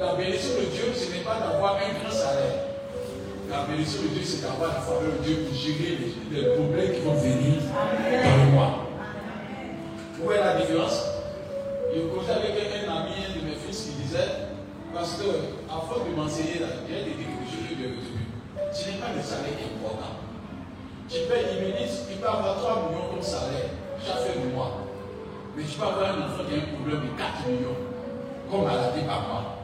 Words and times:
La 0.00 0.14
bénédiction 0.14 0.56
de 0.56 0.64
Dieu, 0.72 0.84
ce 0.96 1.12
n'est 1.12 1.20
pas 1.20 1.36
d'avoir 1.44 1.76
un 1.76 1.92
grand 2.00 2.10
salaire. 2.10 2.72
La 3.50 3.68
bénédiction 3.68 4.00
de 4.00 4.16
Dieu, 4.16 4.24
c'est 4.24 4.40
d'avoir 4.40 4.72
la 4.72 4.80
faveur 4.80 5.12
de 5.12 5.22
Dieu 5.22 5.44
pour 5.44 5.52
gérer 5.52 6.00
les, 6.32 6.56
problèmes 6.56 6.94
qui 6.96 7.00
vont 7.04 7.20
venir 7.20 7.60
dans 7.68 8.44
le 8.44 8.50
mois. 8.50 8.88
Vous 10.16 10.24
voyez 10.24 10.40
la 10.40 10.56
différence? 10.56 11.04
Je 11.92 12.00
causais 12.08 12.32
avec 12.32 12.56
un 12.56 12.88
ami, 12.88 13.12
un 13.28 13.44
de 13.44 13.44
mes 13.44 13.60
fils, 13.60 13.92
qui 13.92 14.00
disait 14.00 14.48
Parce 14.94 15.20
que, 15.20 15.28
avant 15.68 16.00
de 16.00 16.16
m'enseigner, 16.16 16.64
j'ai 16.88 17.04
chose 17.44 17.68
que 17.68 17.76
j'ai 17.76 17.92
retenu. 17.92 18.24
Ce 18.72 18.88
n'est 18.88 19.04
pas 19.04 19.12
le 19.14 19.20
salaire 19.20 19.52
qui 19.52 19.68
est 19.68 19.76
important. 19.76 20.16
Tu 21.12 21.28
payes 21.28 21.60
10 21.60 21.76
minutes, 21.76 22.08
tu 22.08 22.16
peux 22.16 22.26
avoir 22.26 22.56
3 22.56 22.88
millions 22.88 23.12
comme 23.12 23.22
salaire 23.22 23.68
chaque 24.00 24.24
fin 24.24 24.32
de 24.32 24.48
mois. 24.48 24.80
Mais 25.54 25.62
tu 25.62 25.76
peux 25.76 25.84
avoir 25.84 26.08
un 26.08 26.24
enfant 26.24 26.48
qui 26.48 26.56
a 26.56 26.64
un 26.64 26.72
problème 26.72 27.04
de 27.04 27.12
4 27.20 27.52
millions 27.52 27.76
comme 28.48 28.64
maladie 28.64 29.04
par 29.04 29.28
mois. 29.28 29.59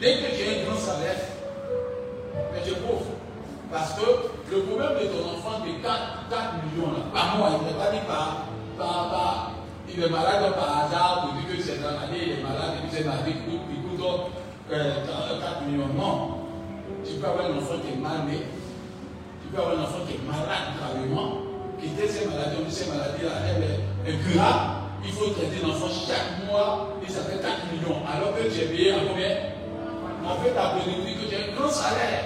Dès 0.00 0.16
que 0.16 0.34
tu 0.34 0.42
as 0.42 0.60
un 0.60 0.64
grand 0.66 0.78
salaire, 0.78 1.16
mais 2.52 2.60
tu 2.64 2.70
es 2.70 2.76
pauvre. 2.76 3.14
Parce 3.70 3.94
que 3.94 4.06
le 4.50 4.62
problème 4.62 4.94
de 5.00 5.06
ton 5.06 5.22
enfant 5.34 5.64
de 5.64 5.82
4, 5.82 6.30
4 6.30 6.54
millions 6.66 6.92
là, 6.92 7.10
par 7.12 7.38
mois, 7.38 7.50
il 7.60 7.66
n'est 7.66 7.78
pas 7.78 7.90
dit 7.90 8.02
par, 8.06 8.46
par, 8.76 9.52
il 9.88 10.02
est 10.02 10.08
malade 10.08 10.52
par 10.54 10.86
hasard, 10.86 11.26
pour 11.26 11.34
dire 11.34 11.56
que 11.56 11.62
c'est 11.62 11.82
dans 11.82 11.94
l'année, 11.94 12.26
il 12.26 12.32
est 12.38 12.42
malade, 12.42 12.74
c'est 12.90 13.02
qui 13.02 13.32
coûte, 13.46 13.62
qui 13.70 13.78
coûte 13.82 14.06
euh, 14.72 15.06
4 15.06 15.62
millions. 15.66 15.88
Non. 15.96 16.38
Tu 17.04 17.14
peux 17.14 17.26
avoir 17.26 17.46
un 17.46 17.56
enfant 17.56 17.78
qui 17.84 17.92
est 17.92 18.00
mal 18.00 18.26
né, 18.26 18.42
tu 19.42 19.48
peux 19.48 19.60
avoir 19.60 19.78
un 19.78 19.82
enfant 19.82 20.04
qui 20.08 20.14
est 20.14 20.26
malade 20.26 20.74
gravement, 20.78 21.42
qui 21.78 21.86
était 21.86 22.08
cette 22.08 22.30
maladie, 22.30 22.56
on 22.60 22.64
dit 22.64 22.74
cette 22.74 22.88
maladie-là, 22.88 23.32
elle 23.46 23.62
est 23.62 24.14
incurable. 24.14 24.82
Il 25.06 25.12
faut 25.12 25.30
traiter 25.30 25.60
l'enfant 25.62 25.88
chaque 25.88 26.46
mois, 26.50 26.96
et 27.06 27.10
ça 27.10 27.20
fait 27.22 27.38
4 27.38 27.72
millions. 27.72 28.00
Alors 28.08 28.34
que 28.34 28.48
tu 28.48 28.60
es 28.60 28.66
payé 28.66 28.92
à 28.92 28.96
combien? 29.06 29.53
En 30.26 30.36
fait, 30.42 30.50
ta 30.52 30.72
bénéfice 30.74 31.20
que 31.20 31.28
tu 31.28 31.34
as 31.36 31.52
un 31.52 31.56
grand 31.56 31.70
salaire. 31.70 32.24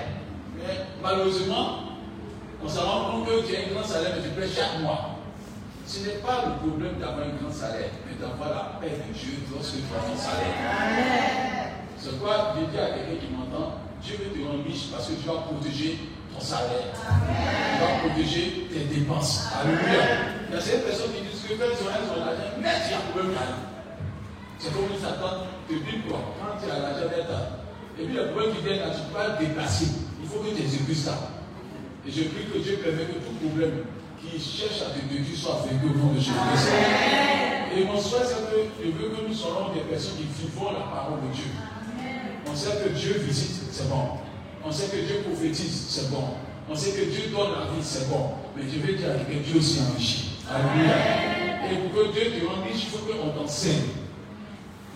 Mais 0.57 0.87
malheureusement, 1.03 1.99
on 2.65 2.69
se 2.69 2.79
rend 2.79 3.11
compte 3.11 3.27
que 3.27 3.47
tu 3.47 3.57
as 3.57 3.61
un 3.61 3.75
grand 3.75 3.85
salaire, 3.87 4.13
mais 4.17 4.23
tu 4.23 4.31
payes 4.31 4.51
chaque 4.55 4.81
mois. 4.81 5.19
Ce 5.87 6.01
n'est 6.01 6.21
pas 6.21 6.45
le 6.47 6.69
problème 6.69 6.99
d'avoir 7.01 7.27
un 7.27 7.35
grand 7.43 7.53
salaire, 7.53 7.91
mais 8.07 8.15
d'avoir 8.21 8.51
la 8.51 8.79
paix 8.81 8.93
de 8.93 9.13
Dieu 9.13 9.41
lorsque 9.53 9.77
tu 9.77 9.89
as 9.89 10.05
ton 10.05 10.17
salaire. 10.17 10.55
C'est 11.97 12.21
quoi 12.21 12.55
je 12.55 12.67
dis 12.71 12.79
à 12.79 12.95
quelqu'un 12.95 13.19
qui 13.27 13.33
m'entend 13.35 13.89
Dieu 14.03 14.17
veut 14.23 14.31
te 14.31 14.47
rendre 14.47 14.63
riche 14.65 14.93
parce 14.93 15.09
que 15.09 15.15
tu 15.15 15.27
vas 15.27 15.43
protéger 15.43 15.99
ton 16.33 16.41
salaire. 16.41 16.95
Tu 16.95 17.81
vas 17.83 17.99
protéger 18.07 18.69
tes 18.71 18.85
dépenses. 18.95 19.49
Alléluia. 19.51 20.39
Il 20.49 20.55
y 20.55 20.59
a 20.59 20.61
certaines 20.61 20.83
personnes 20.87 21.13
qui 21.17 21.23
disent 21.23 21.43
que 21.43 21.55
quand 21.59 21.67
elles 21.67 21.83
ont 21.83 22.21
l'argent, 22.21 22.55
mais 22.63 22.69
tu 22.87 22.95
as 22.95 22.99
un 22.99 23.11
problème 23.11 23.35
C'est 24.59 24.73
comme 24.73 24.87
si 24.95 25.03
Satan 25.03 25.51
te 25.67 25.75
dit 25.75 25.99
quoi? 26.07 26.21
Quand 26.39 26.55
tu 26.63 26.71
as 26.71 26.79
l'argent 26.79 27.11
et 28.01 28.05
puis 28.05 28.15
le 28.15 28.31
problème 28.31 28.55
qui 28.55 28.63
vient 28.63 28.77
là, 28.77 28.91
tu 28.95 29.03
peux 29.09 29.15
pas 29.15 29.35
le 29.35 29.47
déplacer. 29.47 29.87
Il 30.23 30.29
faut 30.29 30.39
que 30.39 30.55
tu 30.55 30.63
exécutes 30.63 30.97
ça. 30.97 31.35
Et 32.07 32.11
je 32.11 32.31
prie 32.31 32.47
que 32.47 32.59
Dieu 32.59 32.79
permet 32.79 33.11
que 33.11 33.19
tout 33.19 33.35
problème 33.43 33.83
qui 34.23 34.39
cherche 34.39 34.83
à 34.83 34.95
te 34.95 35.03
détruire 35.03 35.37
soit 35.37 35.67
vaincu 35.67 35.91
au 35.91 35.99
nom 35.99 36.15
de 36.15 36.19
Jésus-Christ. 36.19 36.69
Et 37.75 37.85
mon 37.85 37.99
souhait, 38.01 38.23
c'est 38.25 38.47
que 38.51 38.71
je 38.79 38.91
veux 38.91 39.11
que 39.11 39.29
nous 39.29 39.35
soyons 39.35 39.75
des 39.75 39.83
personnes 39.83 40.17
qui 40.17 40.31
vivons 40.31 40.73
la 40.73 40.87
parole 40.87 41.27
de 41.27 41.35
Dieu. 41.35 41.51
On 42.47 42.55
sait 42.55 42.79
que 42.83 42.89
Dieu 42.91 43.19
visite, 43.27 43.67
c'est 43.71 43.89
bon. 43.89 44.23
On 44.65 44.71
sait 44.71 44.87
que 44.89 45.05
Dieu 45.05 45.23
prophétise, 45.27 45.87
c'est 45.89 46.11
bon. 46.11 46.39
On 46.71 46.75
sait 46.75 46.93
que 46.93 47.05
Dieu 47.05 47.31
donne 47.31 47.51
la 47.53 47.67
vie, 47.67 47.83
c'est 47.83 48.09
bon. 48.09 48.31
Mais 48.57 48.63
je 48.63 48.79
veux 48.79 48.95
dire 48.95 49.09
que 49.27 49.35
Dieu 49.35 49.59
aussi 49.59 49.81
enrichit. 49.81 50.39
Alléluia. 50.49 50.95
Et 51.71 51.77
pour 51.77 51.93
que 51.93 52.13
Dieu 52.13 52.41
te 52.41 52.47
rende 52.47 52.65
riche, 52.65 52.85
il 52.85 52.91
faut 52.91 53.05
qu'on 53.05 53.31
t'enseigne. 53.31 53.91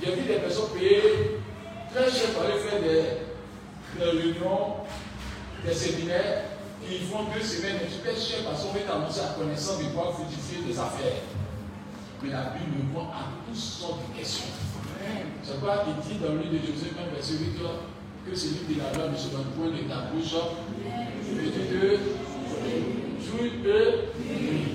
J'ai 0.03 0.15
vu 0.15 0.23
des 0.23 0.41
personnes 0.41 0.71
payer 0.77 1.42
cher 1.95 2.31
pour 2.33 2.45
aller 2.45 2.59
faire 2.59 2.81
des, 2.81 4.03
réunions, 4.03 4.77
des 5.65 5.75
séminaires 5.75 6.45
qui 6.87 6.99
font 7.01 7.25
deux 7.35 7.45
semaines 7.45 7.79
payes 8.03 8.17
cher 8.17 8.39
parce 8.49 8.65
qu'on 8.65 8.73
veut 8.73 8.81
t'annoncer 8.81 9.21
la 9.21 9.35
connaissance 9.39 9.79
de 9.79 9.85
quoi 9.95 10.13
fructifier 10.13 10.63
des 10.67 10.79
affaires. 10.79 11.23
Mais 12.23 12.31
la 12.31 12.55
Bible 12.57 12.89
répond 12.89 13.09
à 13.11 13.29
toutes 13.47 13.57
sortes 13.57 14.01
de 14.09 14.19
questions. 14.19 14.47
C'est 15.43 15.61
quoi 15.61 15.85
il 15.87 15.95
dit 16.09 16.19
dans 16.19 16.33
le 16.33 16.41
livre 16.41 16.53
de 16.53 16.73
Joseph, 16.73 16.97
même 16.97 17.13
verset 17.13 17.35
8, 17.35 17.59
que 18.29 18.37
celui 18.37 18.75
de 18.75 18.81
la 18.81 18.93
loi 18.97 19.11
ne 19.11 19.17
se 19.17 19.29
donne 19.29 19.45
point 19.57 19.67
de 19.67 19.83
ta 19.89 20.11
bouche, 20.13 20.35
je 21.27 21.41
dis 21.43 21.69
de 21.69 21.99
et 23.75 24.37
nuit. 24.37 24.75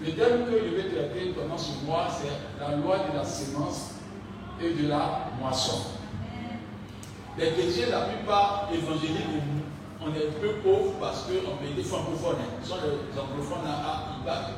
Le 0.00 0.12
thème 0.12 0.46
que 0.46 0.52
je 0.52 0.74
vais 0.76 0.88
traiter 0.88 1.34
pendant 1.36 1.58
ce 1.58 1.84
mois, 1.84 2.08
c'est 2.10 2.60
la 2.60 2.76
loi 2.76 2.98
de 3.10 3.16
la 3.16 3.24
sémence 3.24 3.94
et 4.60 4.70
de 4.70 4.88
la 4.88 5.30
moisson. 5.40 5.94
Les 7.36 7.50
chrétiens, 7.50 7.86
la 7.90 8.02
plupart 8.02 8.68
évangéliques, 8.72 9.42
on 10.00 10.08
est 10.14 10.30
peu 10.40 10.54
pauvres 10.62 10.94
parce 11.00 11.22
qu'on 11.22 11.56
paye 11.56 11.74
des 11.74 11.82
francophones. 11.82 12.36
Ce 12.62 12.68
sont 12.68 12.76
les 12.76 13.20
anglophones 13.20 13.64
là, 13.64 14.18
ils 14.18 14.24
battent. 14.24 14.50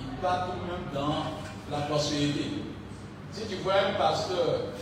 Ils 0.00 0.06
tout 0.06 0.66
même 0.66 0.94
dans 0.94 1.24
la 1.70 1.82
prospérité. 1.86 2.62
Si 3.32 3.46
tu 3.46 3.56
vois 3.56 3.74
un 3.74 3.98
pasteur 3.98 4.72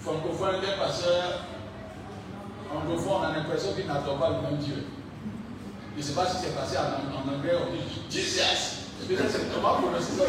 francophone, 0.00 0.56
un 0.62 0.78
pasteur 0.78 1.46
anglophone, 2.72 3.12
on 3.20 3.22
a 3.22 3.36
l'impression 3.36 3.72
qu'il 3.72 3.86
n'attend 3.86 4.16
pas 4.16 4.30
le 4.30 4.48
même 4.48 4.58
Dieu. 4.58 4.86
Je 5.94 6.00
ne 6.00 6.06
sais 6.06 6.14
pas 6.14 6.26
si 6.26 6.36
c'est 6.36 6.54
passé 6.54 6.76
en, 6.76 7.28
anglais, 7.28 7.52
on 7.66 7.72
dit 7.72 7.80
Jesus. 8.10 8.84
C'est 9.08 9.54
comment 9.54 9.74
prononcer 9.74 10.12
ça 10.12 10.24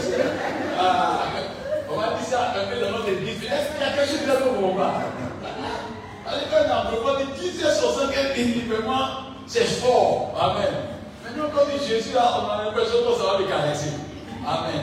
ah, 0.80 1.20
On 1.92 1.96
va 2.00 2.08
dire 2.10 2.26
ça 2.26 2.54
un 2.56 2.74
peu 2.74 2.82
dans 2.82 2.98
notre 2.98 3.10
église. 3.10 3.44
Est-ce 3.44 3.74
qu'il 3.74 3.82
y 3.82 3.84
a 3.84 3.94
quelque 3.94 4.10
chose 4.10 4.22
de 4.22 4.78
bas 4.78 5.02
Allez, 6.28 6.46
quand 6.52 6.66
on 7.06 7.18
dit 7.24 7.52
10 7.52 7.60
sur 7.80 7.92
5 7.94 8.10
individuellement, 8.38 9.08
c'est 9.46 9.64
fort. 9.64 10.36
Amen. 10.38 10.74
Maintenant, 11.24 11.50
quand 11.56 11.66
dit 11.72 11.88
Jésus, 11.88 12.14
là, 12.14 12.42
on 12.42 12.50
a 12.50 12.66
l'impression 12.66 12.98
que 13.00 13.18
ça 13.18 13.32
va 13.32 13.40
le 13.40 13.46
caresser. 13.46 13.92
Amen. 14.46 14.82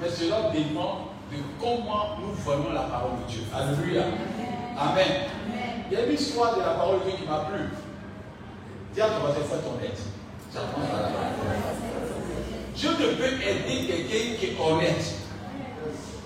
Mais 0.00 0.08
cela 0.08 0.50
dépend 0.52 1.10
de 1.30 1.36
comment 1.60 2.16
nous 2.20 2.32
voyons 2.38 2.72
la 2.72 2.82
parole 2.82 3.10
de 3.26 3.32
Dieu. 3.32 3.42
Alléluia. 3.54 4.04
Amen. 4.78 5.28
Il 5.90 5.98
y 5.98 6.00
a 6.00 6.06
une 6.06 6.14
histoire 6.14 6.54
de 6.56 6.60
la 6.60 6.70
parole 6.70 7.00
de 7.00 7.10
Dieu 7.10 7.18
qui 7.18 7.28
m'a 7.28 7.40
plu. 7.40 7.68
Dis 8.94 9.02
à 9.02 9.08
ton 9.08 9.20
voisin, 9.20 9.40
fais 9.40 9.56
ton 9.56 9.78
aide. 9.84 9.98
Dieu 12.74 12.90
ne 12.90 13.06
peut 13.14 13.34
aider 13.42 13.86
quelqu'un 13.86 14.38
qui 14.38 14.46
est 14.46 14.56
honnête. 14.58 15.04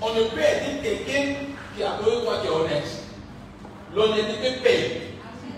On 0.01 0.15
ne 0.15 0.23
peut 0.23 0.41
aider 0.41 0.81
quelqu'un 0.83 1.35
qui 1.77 1.83
a 1.83 1.97
besoin 1.99 2.15
de 2.15 2.25
toi 2.25 2.35
qui 2.41 2.47
est 2.47 2.51
honnête. 2.51 3.00
L'honnêteté 3.95 4.61
paye. 4.63 5.01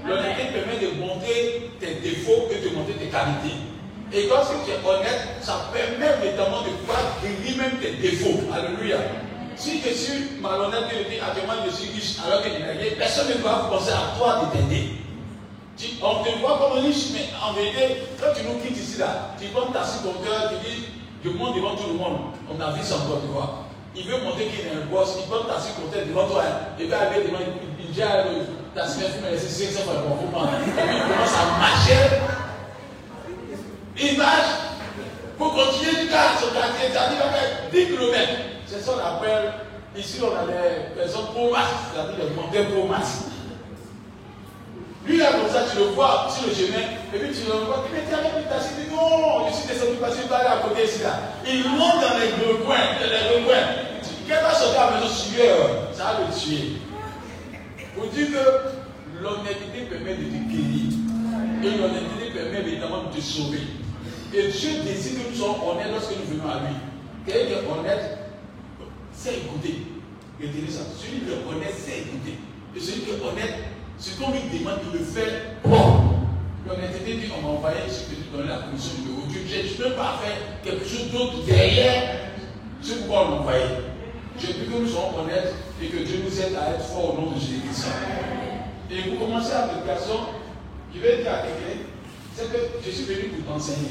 L'honnêteté 0.06 0.44
permet 0.52 0.78
de 0.80 1.00
montrer 1.00 1.70
tes 1.80 1.94
défauts 1.96 2.48
que 2.48 2.68
de 2.68 2.74
montrer 2.74 2.94
tes 2.94 3.06
qualités. 3.06 3.56
Et 4.12 4.28
lorsque 4.28 4.64
tu 4.64 4.70
es 4.72 4.80
honnête, 4.84 5.40
ça 5.40 5.70
permet 5.72 6.16
notamment 6.24 6.62
de 6.62 6.70
pouvoir 6.80 7.00
guérir 7.22 7.56
même 7.56 7.78
tes 7.80 7.92
défauts. 7.92 8.40
Alléluia. 8.52 8.98
Si 9.56 9.80
je 9.80 9.94
suis 9.94 10.40
malhonnête 10.40 10.84
et 10.92 11.04
je 11.04 11.08
dis 11.10 11.20
actuellement 11.20 11.62
je 11.66 11.70
suis 11.70 11.92
riche 11.92 12.16
alors 12.24 12.42
que 12.42 12.48
n'ai 12.48 12.56
rien, 12.56 12.96
personne 12.98 13.28
ne 13.28 13.34
doit 13.34 13.68
penser 13.70 13.92
à 13.92 14.16
toi 14.18 14.42
de 14.42 14.58
t'aider. 14.58 15.02
On 16.02 16.22
te 16.22 16.38
voit 16.40 16.58
comme 16.58 16.84
riche, 16.84 17.10
mais 17.12 17.28
en 17.42 17.52
vérité, 17.52 18.02
quand 18.20 18.32
tu 18.36 18.44
nous 18.44 18.60
quittes 18.60 18.76
ici, 18.76 18.98
là, 18.98 19.34
tu 19.40 19.48
prends 19.48 19.72
ta 19.72 19.80
ton 19.80 20.12
cœur, 20.22 20.50
tu 20.50 20.68
dis, 20.68 20.84
je 21.24 21.30
monte 21.30 21.56
devant 21.56 21.74
tout 21.74 21.88
le 21.88 21.94
monde. 21.94 22.18
On 22.48 22.60
a 22.60 22.72
vu 22.72 22.82
ça 22.82 22.96
encore, 22.96 23.20
tu 23.20 23.32
vois. 23.32 23.64
Il 23.96 24.04
veut 24.04 24.20
montrer 24.22 24.46
qu'il 24.46 24.66
est 24.66 24.70
un 24.70 24.86
boss, 24.90 25.18
il 25.18 25.28
prend 25.28 25.44
ta 25.44 25.54
ton 25.54 25.88
cœur 25.90 26.06
devant 26.06 26.28
toi, 26.28 26.44
il 26.78 26.88
va 26.88 27.00
aller 27.00 27.24
devant, 27.24 27.38
il 27.92 28.44
dit, 28.44 28.50
ta 28.75 28.87
cigarette 28.87 29.22
m'a 29.22 29.30
laissé 29.30 29.66
500 29.66 29.84
fois 29.84 29.94
le 29.94 30.08
confinement. 30.08 30.44
Et 30.44 30.62
puis 30.62 30.72
il 30.76 31.02
commence 31.02 31.34
à 31.37 31.58
marcher. 31.58 32.02
Il 34.00 34.18
marche 34.18 34.52
pour 35.38 35.54
continuer 35.54 36.02
du 36.02 36.08
quartier. 36.08 36.49
Dit 36.50 36.56
va 36.92 37.28
faire 37.32 37.70
10 37.70 37.87
km. 37.87 38.16
C'est 38.66 38.80
ça 38.80 38.92
qu'on 38.92 38.99
appelle. 38.99 39.52
Ici, 39.94 40.20
on 40.22 40.34
a 40.34 40.46
des 40.46 40.96
personnes 40.96 41.26
pro-masques, 41.34 41.92
c'est-à-dire 41.92 42.25
des 42.25 42.34
montées 42.34 42.64
pro-masques. 42.72 43.28
Lui, 45.04 45.18
là, 45.18 45.32
comme 45.32 45.50
ça, 45.52 45.64
tu 45.70 45.76
le 45.76 45.84
vois 45.92 46.28
sur 46.30 46.49
le 46.49 46.54
chemin, 46.54 46.87
et 47.12 47.18
puis 47.18 47.28
tu 47.28 47.44
le 47.44 47.66
vois, 47.66 47.84
tu 47.92 48.14
as 48.14 48.38
mis 48.38 48.46
ta 48.46 48.61
cité, 48.61 48.88
non, 48.90 49.49
je 49.50 49.54
suis 49.54 49.68
descendu 49.68 49.96
parce 50.00 50.14
que 50.16 50.26
tu 50.26 50.32
aller 50.32 50.46
à 50.46 50.66
côté 50.66 50.84
ici, 50.84 51.02
là. 51.02 51.18
Il 51.44 51.68
monte 51.68 52.00
dans 52.00 52.16
les 52.16 52.30
recoins, 52.40 52.96
dans 53.02 53.11
les 53.11 53.37
recoins. 53.37 53.68
Il 54.25 54.32
va 54.32 54.54
sortir 54.54 54.80
à 54.80 54.90
la 54.92 54.96
maison 54.96 55.12
sueur, 55.12 55.58
ça 55.92 56.04
va 56.04 56.20
le 56.25 56.40
tuer. 56.40 56.80
Vous 57.94 58.06
dites 58.06 58.32
que 58.32 59.22
l'honnêteté 59.22 59.87
permet 59.90 60.14
de 60.14 60.25
te 60.25 60.49
guérir. 60.49 60.92
Et 61.62 61.78
l'honnêteté 61.78 62.32
permet 62.34 62.61
évidemment 62.61 63.04
de 63.04 63.16
te 63.16 63.20
sauver. 63.20 63.61
Et 64.34 64.49
Dieu 64.49 64.70
décide 64.84 65.22
que 65.22 65.28
nous 65.30 65.37
soyons 65.37 65.70
honnêtes 65.70 65.92
lorsque 65.92 66.12
nous 66.16 66.37
venons 66.37 66.50
à 66.50 66.61
lui. 66.61 66.76
Quelqu'un 67.26 67.46
qui 67.46 67.52
est 67.52 67.70
honnête, 67.70 68.18
c'est 69.12 69.37
écouter. 69.37 69.87
Ça. 70.68 70.80
Celui 70.99 71.20
qui 71.20 71.30
est 71.30 71.54
honnête, 71.54 71.75
c'est 71.76 72.00
écouter. 72.00 72.38
Et 72.75 72.80
celui 72.80 73.02
qui 73.02 73.11
est 73.11 73.22
honnête, 73.22 73.54
ce 73.99 74.18
qu'on 74.18 74.32
lui 74.32 74.40
demande, 74.58 74.78
il 74.92 74.99
le 74.99 75.04
fait 75.04 75.58
bon. 75.62 76.16
L'honnêteté 76.66 77.14
dit 77.14 77.30
on 77.37 77.42
m'a 77.42 77.49
envoyé 77.54 77.76
ce 77.88 78.11
que 78.11 78.16
tu 78.16 78.28
donnes 78.34 78.49
la 78.49 78.58
commission 78.58 78.94
de 79.04 79.30
Dieu. 79.30 79.42
Je 79.49 79.82
ne 79.82 79.88
peux 79.88 79.94
pas 79.94 80.18
faire 80.22 80.37
quelque 80.64 80.88
chose 80.88 81.11
d'autre 81.12 81.44
derrière 81.46 82.30
ce 82.80 82.94
pourquoi 82.94 83.26
on 83.26 83.30
m'a 83.30 83.37
envoyé. 83.37 83.64
Je 84.38 84.46
veux 84.46 84.64
que 84.64 84.82
nous 84.82 84.88
soyons 84.88 85.18
honnêtes 85.20 85.54
et 85.80 85.86
que 85.86 85.98
Dieu 85.98 86.22
nous 86.24 86.40
aide 86.40 86.56
à 86.56 86.74
être 86.74 86.84
forts 86.84 87.14
au 87.14 87.20
nom 87.20 87.30
de 87.32 87.40
Jésus-Christ. 87.40 87.86
Et 88.90 89.10
vous 89.10 89.16
commencez 89.16 89.52
à 89.52 89.68
personne 89.86 90.26
qui 90.92 90.98
veut 90.98 91.22
dire 91.22 91.32
à 91.32 91.38
quelqu'un, 91.38 91.82
c'est 92.34 92.52
que 92.52 92.58
je 92.84 92.90
suis 92.90 93.04
venu 93.04 93.28
pour 93.28 93.54
t'enseigner. 93.54 93.88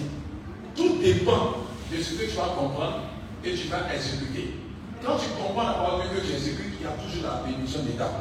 Tout 0.75 0.97
dépend 1.01 1.57
de 1.91 2.01
ce 2.01 2.13
que 2.13 2.29
tu 2.29 2.37
vas 2.37 2.55
comprendre 2.57 3.01
et 3.43 3.53
tu 3.53 3.67
vas 3.67 3.93
exécuter. 3.93 4.55
Quand 5.03 5.17
tu 5.17 5.29
comprends 5.29 5.63
la 5.63 5.73
parole 5.73 6.01
que 6.15 6.21
tu 6.25 6.33
exécutes, 6.33 6.75
il 6.79 6.85
y 6.85 6.87
a 6.87 6.91
toujours 6.91 7.29
la 7.29 7.43
bénédiction 7.43 7.81
d'État. 7.83 8.11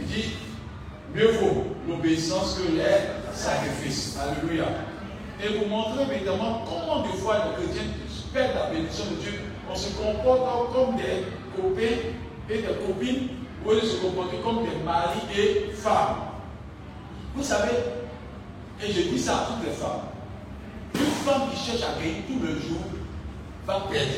Il 0.00 0.06
dit, 0.06 0.30
mieux 1.14 1.32
vaut 1.32 1.64
l'obéissance 1.88 2.58
que 2.58 2.72
les 2.72 3.34
sacrifices. 3.34 4.16
Alléluia. 4.18 4.66
Et 5.42 5.58
vous 5.58 5.66
montrer 5.66 6.04
évidemment 6.14 6.64
comment 6.64 7.02
des 7.02 7.18
fois 7.18 7.46
les 7.58 7.64
chrétiens 7.64 7.90
perdent 8.32 8.54
la 8.54 8.70
bénédiction 8.70 9.04
de 9.10 9.16
Dieu. 9.22 9.40
On 9.70 9.74
se 9.74 9.88
comporte 9.94 10.72
comme 10.72 10.96
des 10.96 11.26
copains 11.56 12.12
et 12.50 12.58
des 12.58 12.62
copines, 12.62 13.28
où 13.64 13.72
ils 13.72 13.88
se 13.88 13.96
comportent 13.96 14.42
comme 14.42 14.64
des 14.64 14.84
maris 14.84 15.20
et 15.36 15.72
femmes. 15.72 16.16
Vous 17.34 17.42
savez, 17.42 17.72
et 18.82 18.92
je 18.92 19.02
dis 19.02 19.18
ça 19.18 19.36
à 19.36 19.46
toutes 19.46 19.66
les 19.66 19.72
femmes, 19.72 20.02
une 20.94 21.00
femme 21.00 21.50
qui 21.50 21.64
cherche 21.64 21.82
à 21.82 21.98
gagner 21.98 22.22
tout 22.28 22.38
le 22.40 22.54
jour 22.60 22.82
va 23.66 23.86
perdre. 23.90 24.10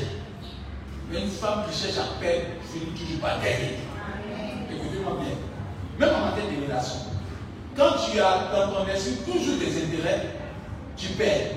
Mais 1.11 1.23
une 1.23 1.31
femme 1.31 1.65
qui 1.71 1.79
cherche 1.79 1.99
à 1.99 2.21
perdre 2.21 2.47
finit 2.73 2.93
toujours 2.93 3.21
par 3.21 3.39
gagner. 3.41 3.79
Écoutez-moi 4.71 5.19
bien. 5.21 5.37
Même 5.99 6.17
en 6.17 6.27
matière 6.27 6.47
de 6.47 6.65
relations. 6.65 7.01
Quand 7.77 7.93
tu 8.11 8.19
as 8.19 8.51
dans 8.53 8.73
ton 8.73 8.89
esprit 8.89 9.17
toujours 9.25 9.59
des 9.59 9.85
intérêts, 9.85 10.27
tu 10.97 11.09
perds. 11.13 11.51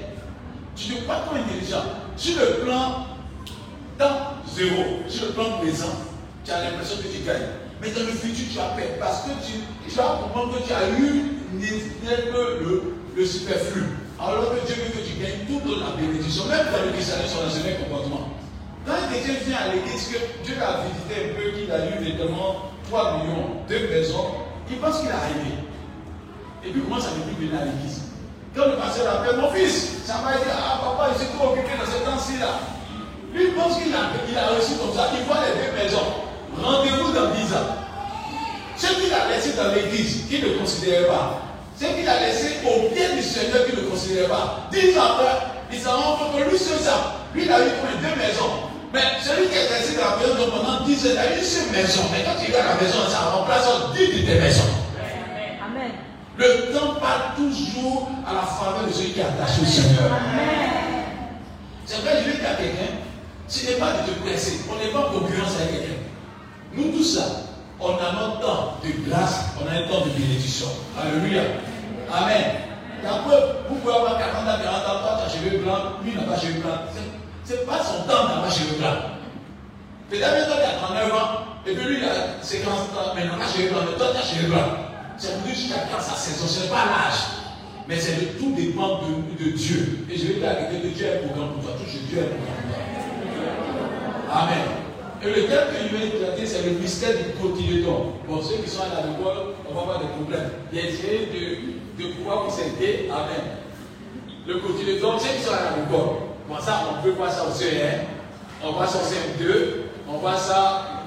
Tu 0.76 0.94
ne 0.94 1.00
pas 1.02 1.22
trop 1.22 1.36
intelligent. 1.36 1.84
Sur 2.16 2.40
le 2.40 2.66
plan 2.66 3.06
dans 4.00 4.40
zéro, 4.48 5.04
le 5.06 5.34
plan 5.34 5.60
présent, 5.60 5.94
tu 6.46 6.52
as 6.52 6.64
l'impression 6.64 6.98
que 6.98 7.08
tu 7.08 7.22
gagnes. 7.24 7.52
Mais 7.82 7.92
dans 7.92 8.02
le 8.02 8.16
futur, 8.16 8.48
tu 8.52 8.60
as 8.60 8.76
peur 8.76 8.98
parce 9.00 9.24
que 9.24 9.32
tu, 9.46 9.60
tu 9.88 9.96
vas 9.96 10.20
comprendre 10.24 10.58
que 10.58 10.66
tu 10.66 10.74
as 10.74 10.90
eu 10.98 11.40
que 11.60 13.16
le, 13.16 13.26
superflu. 13.26 13.84
Alors 14.20 14.52
que 14.52 14.66
Dieu 14.66 14.76
veut 14.76 14.92
que 14.92 15.06
tu 15.06 15.20
gagnes 15.20 15.46
toute 15.48 15.80
la 15.80 15.96
bénédiction, 15.96 16.46
même 16.46 16.66
dans 16.72 16.86
le 16.86 16.92
christianisme, 16.92 17.36
dans 17.40 17.56
le 17.56 17.64
même 17.64 17.84
comportement. 17.84 18.30
Quand 18.86 18.94
un 18.94 19.08
chrétien 19.08 19.36
vient 19.46 19.58
à 19.58 19.76
l'église, 19.76 20.08
que 20.08 20.20
Dieu 20.44 20.56
l'a 20.60 20.84
visité 20.88 21.30
un 21.30 21.36
peu, 21.36 21.52
qu'il 21.52 21.72
a 21.72 21.86
eu 21.86 22.02
évidemment 22.02 22.72
3 22.90 23.20
millions, 23.20 23.64
2 23.68 23.88
maisons, 23.90 24.48
il 24.70 24.78
pense 24.78 25.00
qu'il 25.00 25.10
a 25.12 25.18
arrivé. 25.18 25.60
Et 26.66 26.72
puis 26.72 26.82
commence 26.82 27.08
à 27.08 27.12
venir 27.12 27.52
à 27.60 27.66
l'église. 27.66 28.04
Quand 28.56 28.66
le 28.66 28.76
pasteur 28.76 29.06
l'appelle, 29.06 29.40
mon 29.40 29.52
fils, 29.52 30.04
ça 30.06 30.20
va 30.24 30.36
dire, 30.40 30.56
ah 30.56 30.82
papa, 30.84 31.12
il 31.14 31.20
s'est 31.20 31.32
trop 31.38 31.52
occupé 31.52 31.72
dans 31.78 31.86
ce 31.86 32.04
temps-ci 32.04 32.40
là. 32.40 32.79
Lui, 33.34 33.52
pense 33.52 33.78
qu'il 33.78 33.94
a, 33.94 34.10
il 34.30 34.38
a 34.38 34.48
reçu 34.56 34.74
comme 34.80 34.96
ça. 34.96 35.10
Il 35.14 35.26
voit 35.26 35.38
les 35.46 35.54
deux 35.62 35.72
maisons. 35.78 36.26
Rendez-vous 36.62 37.12
dans 37.14 37.32
10 37.32 37.54
ans. 37.54 37.70
Ce 38.76 38.88
qu'il 38.88 39.14
a 39.14 39.28
laissé 39.30 39.54
dans 39.54 39.74
l'église, 39.74 40.24
il 40.32 40.42
ne 40.42 40.58
considérait 40.58 41.08
pas. 41.08 41.42
Ce 41.80 41.86
qu'il 41.86 42.08
a 42.08 42.20
laissé 42.20 42.58
au 42.66 42.90
pied 42.90 43.06
du 43.16 43.22
Seigneur, 43.22 43.64
il 43.70 43.76
ne 43.84 43.90
considérait 43.90 44.28
pas. 44.28 44.68
10 44.72 44.98
ans 44.98 45.04
après, 45.14 45.36
il 45.72 45.80
s'en 45.80 45.92
rend 45.92 46.16
compte 46.18 46.40
que 46.40 46.50
lui, 46.50 46.58
c'est 46.58 46.84
ça. 46.84 47.16
Lui, 47.34 47.44
il 47.46 47.52
a 47.52 47.60
eu 47.60 47.70
deux 48.02 48.16
maisons. 48.16 48.70
Mais 48.92 49.02
celui 49.22 49.48
qui 49.50 49.56
est 49.56 49.68
resté 49.68 49.96
dans 49.98 50.10
la 50.10 50.18
maison 50.18 50.50
pendant 50.50 50.86
10 50.86 51.06
ans, 51.06 51.10
il 51.14 51.18
a 51.18 51.36
eu 51.36 51.38
une 51.38 51.44
seule 51.44 51.72
maison. 51.72 52.02
Mais 52.12 52.24
quand 52.24 52.42
il 52.44 52.52
va 52.52 52.60
à 52.60 52.76
la 52.76 52.82
maison, 52.82 52.98
ça 53.08 53.20
remplace 53.36 53.68
10 53.94 54.08
de 54.08 54.26
tes 54.26 54.40
maisons. 54.40 54.64
Amen. 55.64 55.92
Le 56.38 56.74
temps 56.74 56.96
parle 57.00 57.36
toujours 57.38 58.10
à 58.26 58.34
la 58.34 58.42
faveur 58.42 58.88
de 58.88 58.94
celui 58.94 59.12
qui 59.12 59.20
est 59.20 59.24
attaché 59.24 59.62
au 59.62 59.66
Seigneur. 59.66 60.10
C'est 61.86 62.02
vrai, 62.02 62.24
je 62.24 62.32
vais 62.32 62.38
dire 62.38 62.50
à 62.50 62.56
quelqu'un, 62.56 62.94
ce 63.50 63.66
n'est 63.66 63.78
pas 63.78 63.92
de 63.94 64.12
te 64.12 64.20
presser. 64.20 64.62
On 64.72 64.78
n'est 64.78 64.92
pas 64.92 65.10
en 65.10 65.20
concurrence 65.20 65.56
avec 65.60 65.82
quelqu'un. 65.82 66.02
Nous 66.74 66.92
tous 66.92 67.18
là, 67.18 67.24
on 67.80 67.94
a 67.98 68.12
notre 68.14 68.42
temps 68.42 68.78
de 68.84 69.10
grâce, 69.10 69.46
on 69.60 69.68
a 69.68 69.80
un 69.80 69.88
temps 69.88 70.06
de 70.06 70.12
bénédiction. 70.12 70.68
Alléluia. 71.00 71.42
Amen. 72.14 72.46
La 73.04 73.24
vous 73.70 73.76
pouvez 73.76 73.94
avoir 73.94 74.20
40 74.20 74.48
ans, 74.48 74.60
40 74.62 74.86
ans, 74.86 75.02
toi, 75.02 75.20
tu 75.20 75.26
as 75.26 75.34
cheveux 75.34 75.58
blancs, 75.60 76.04
lui 76.04 76.14
n'a 76.14 76.24
pas 76.24 76.40
cheveux 76.40 76.60
blancs. 76.62 76.80
Ce 77.46 77.54
n'est 77.54 77.60
pas 77.60 77.82
son 77.82 78.04
temps 78.04 78.28
d'avoir 78.28 78.52
cheveux 78.52 78.78
blancs. 78.78 79.18
Peut-être 80.10 80.48
toi, 80.48 80.58
tu 80.58 80.70
as 80.70 80.86
39 80.86 81.14
ans, 81.14 81.30
et 81.66 81.74
puis 81.74 81.86
lui, 81.86 81.98
il 81.98 82.04
a 82.04 82.44
50 82.44 82.70
ans, 82.70 83.14
mais 83.16 83.22
il 83.24 83.28
n'a 83.28 83.38
pas 83.38 83.48
cheveux 83.48 83.70
blancs, 83.70 83.84
mais 83.90 83.98
toi, 83.98 84.08
tu 84.14 84.18
as 84.18 84.36
cheveux 84.36 84.50
blancs. 84.50 84.72
C'est 85.18 85.44
que 85.44 85.56
chacun 85.56 86.00
sa 86.00 86.16
saison, 86.16 86.46
ce 86.46 86.64
n'est 86.64 86.70
pas 86.70 86.86
l'âge. 86.86 87.40
Mais 87.88 88.00
c'est 88.00 88.16
de 88.16 88.26
tout 88.40 88.54
dépend 88.56 89.02
de, 89.02 89.50
Dieu. 89.52 90.06
Et 90.12 90.18
je 90.18 90.28
vais 90.28 90.34
dire 90.36 90.70
que 90.70 90.88
Dieu 90.88 91.06
est 91.08 91.28
programme 91.28 91.54
pour 91.54 91.64
toi. 91.64 91.74
Toujours 91.74 92.02
Dieu 92.08 92.20
est 92.20 92.30
programme. 92.30 92.69
Amen. 94.32 94.66
Et 95.22 95.28
le 95.28 95.48
thème 95.48 95.68
que 95.74 95.90
je 95.90 95.96
vais 95.98 96.26
traiter, 96.26 96.46
c'est 96.46 96.64
le 96.64 96.72
mystère 96.78 97.18
du 97.18 97.34
cotylédon. 97.42 98.14
Bon, 98.28 98.42
ceux 98.42 98.58
qui 98.64 98.70
sont 98.70 98.84
à 98.84 99.06
l'école, 99.06 99.56
on 99.70 99.74
va 99.74 99.82
avoir 99.82 100.00
des 100.00 100.08
problèmes. 100.08 100.50
J'ai 100.72 100.88
essayé 100.88 101.28
de, 101.98 102.04
de 102.04 102.14
pouvoir 102.14 102.46
vous 102.46 102.60
aider. 102.62 103.10
Amen. 103.12 103.58
Le 104.48 104.60
cotylédon, 104.60 105.18
ceux 105.18 105.36
qui 105.36 105.44
sont 105.44 105.52
à 105.52 105.76
l'école, 105.76 106.16
bon, 106.48 106.56
ça, 106.60 106.84
on 106.92 107.04
peut 107.04 107.12
voir 107.12 107.32
ça 107.32 107.46
au 107.48 107.52
CEN. 107.52 108.06
On 108.64 108.72
voit 108.72 108.88
ça 108.88 109.00
au 109.00 109.02
CM2. 109.02 109.54
On 110.08 110.18
voit 110.20 110.38
ça 110.38 111.04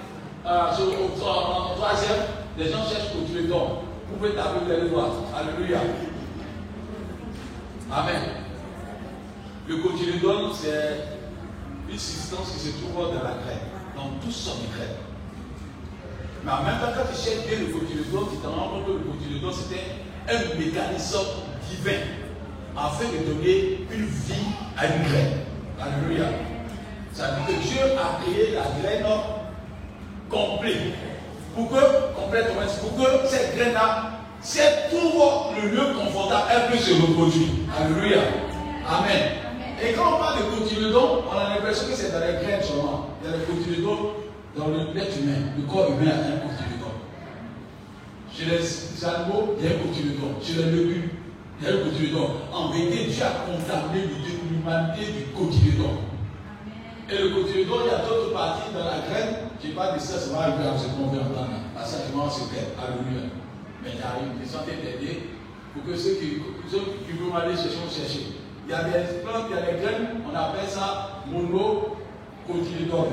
euh, 0.47 0.67
au, 0.81 1.25
en, 1.25 1.75
troisième. 1.77 2.19
Les 2.59 2.69
gens 2.71 2.85
cherchent 2.85 3.13
cotylédon. 3.13 3.79
Vous 4.11 4.17
pouvez 4.17 4.35
taper, 4.35 4.59
vous 4.67 4.73
allez 4.73 4.89
voir. 4.89 5.09
Alléluia. 5.35 5.79
Amen. 7.91 8.23
Le 9.69 9.77
cotylédon, 9.77 10.53
c'est 10.53 11.22
une 11.93 11.99
substance 11.99 12.53
qui 12.53 12.69
se 12.69 12.73
trouve 12.79 12.95
dans 12.97 13.23
la 13.23 13.37
graine, 13.45 13.69
dans 13.95 14.31
sortes 14.31 14.63
de 14.63 14.75
graines. 14.75 14.97
Mais 16.45 16.51
en 16.51 16.63
même 16.65 16.81
temps, 16.81 16.93
quand 16.97 17.07
tu 17.13 17.21
cherches 17.21 17.47
bien 17.47 17.59
le 17.61 17.67
cotylédon, 17.67 18.29
tu 18.33 18.39
te 18.39 18.47
rends 18.47 18.69
compte 18.71 18.87
que 18.87 18.93
le 18.93 18.99
cotylédon, 18.99 19.53
c'était 19.53 20.01
un 20.27 20.59
mécanisme 20.59 21.19
divin 21.69 22.01
afin 22.77 23.05
de 23.05 23.33
donner 23.33 23.87
une 23.93 24.07
vie 24.07 24.49
à 24.77 24.87
une 24.87 25.03
graine. 25.03 25.45
Alléluia. 25.79 26.27
Ça 27.13 27.33
veut 27.33 27.53
dire 27.53 27.61
que 27.61 27.69
Dieu 27.69 27.81
a 27.99 28.23
créé 28.23 28.55
la 28.55 28.63
graine 28.81 29.07
complète. 30.31 30.95
Pour 31.55 31.69
que, 31.69 32.15
complètement, 32.19 32.63
pour 32.81 32.97
que 32.97 33.29
cette 33.29 33.55
graine-là, 33.55 34.13
c'est 34.41 34.89
tout 34.91 35.21
le 35.61 35.69
lieu 35.69 35.95
confortable, 35.95 36.45
elle 36.51 36.73
peut 36.73 36.83
se 36.83 36.95
reproduire. 36.95 37.49
Alléluia. 37.79 38.23
Amen. 38.89 39.42
Et 39.83 39.95
quand 39.95 40.15
on 40.15 40.19
parle 40.19 40.39
de 40.39 40.59
cotylédon, 40.59 41.25
on 41.29 41.37
a 41.37 41.55
l'impression 41.55 41.89
que 41.89 41.95
c'est 41.95 42.13
dans 42.13 42.21
les 42.21 42.39
graines 42.39 42.63
seulement. 42.63 43.19
Il 43.19 43.31
y 43.31 43.35
a 43.35 43.37
le 43.37 43.43
cotylédon 43.43 44.15
dans 44.57 44.69
l'être 44.95 45.19
humain. 45.19 45.43
Le 45.59 45.63
corps 45.67 45.91
humain 45.91 46.15
a 46.15 46.23
un 46.23 46.39
cotylédon. 46.47 46.95
Chez 48.31 48.47
les 48.47 48.63
animaux, 49.05 49.59
il 49.59 49.65
y 49.65 49.67
a 49.67 49.75
un 49.75 49.83
cotylédon. 49.83 50.39
Chez 50.39 50.55
les 50.55 50.71
légumes, 50.71 51.11
il 51.59 51.67
y 51.67 51.69
a 51.69 51.75
un 51.75 51.83
cotylédon. 51.83 52.31
En 52.55 52.71
vérité, 52.71 53.11
Dieu 53.11 53.25
a 53.27 53.43
contaminé 53.43 54.07
l'humanité 54.07 55.03
du 55.19 55.35
cotylédon. 55.35 55.99
Et 57.11 57.19
le 57.19 57.29
cotylédon, 57.35 57.83
il 57.83 57.91
y 57.91 57.95
a 57.95 58.07
d'autres 58.07 58.33
parties 58.33 58.71
dans 58.71 58.87
la 58.87 59.03
graine. 59.03 59.51
Je 59.59 59.71
pas 59.75 59.95
de 59.95 59.99
ça, 59.99 60.19
ça 60.19 60.31
va 60.31 60.47
arriver 60.47 60.63
à 60.63 60.79
ce 60.79 60.87
qu'on 60.95 61.11
veut 61.11 61.19
entendre. 61.19 61.59
À 61.75 61.85
ça, 61.85 62.07
je 62.07 62.15
c'est 62.31 62.51
clair. 62.55 62.71
Alléluia. 62.79 63.35
Mais 63.83 63.99
a 63.99 64.15
une 64.23 64.39
question 64.39 64.61
d'aider 64.63 65.27
pour 65.75 65.83
que 65.83 65.99
ceux 65.99 66.15
qui, 66.23 66.39
ceux 66.71 66.79
qui 67.03 67.19
veulent 67.19 67.35
aller 67.35 67.57
chercher, 67.57 67.91
chercher. 67.91 68.42
Il 68.67 68.71
y 68.71 68.75
a 68.75 68.85
des 68.85 69.21
plantes, 69.23 69.47
il 69.51 69.57
y 69.57 69.59
a 69.59 69.73
des 69.73 69.83
graines, 69.83 70.23
on 70.25 70.37
appelle 70.37 70.69
ça 70.69 71.23
monocotylédon. 71.27 73.07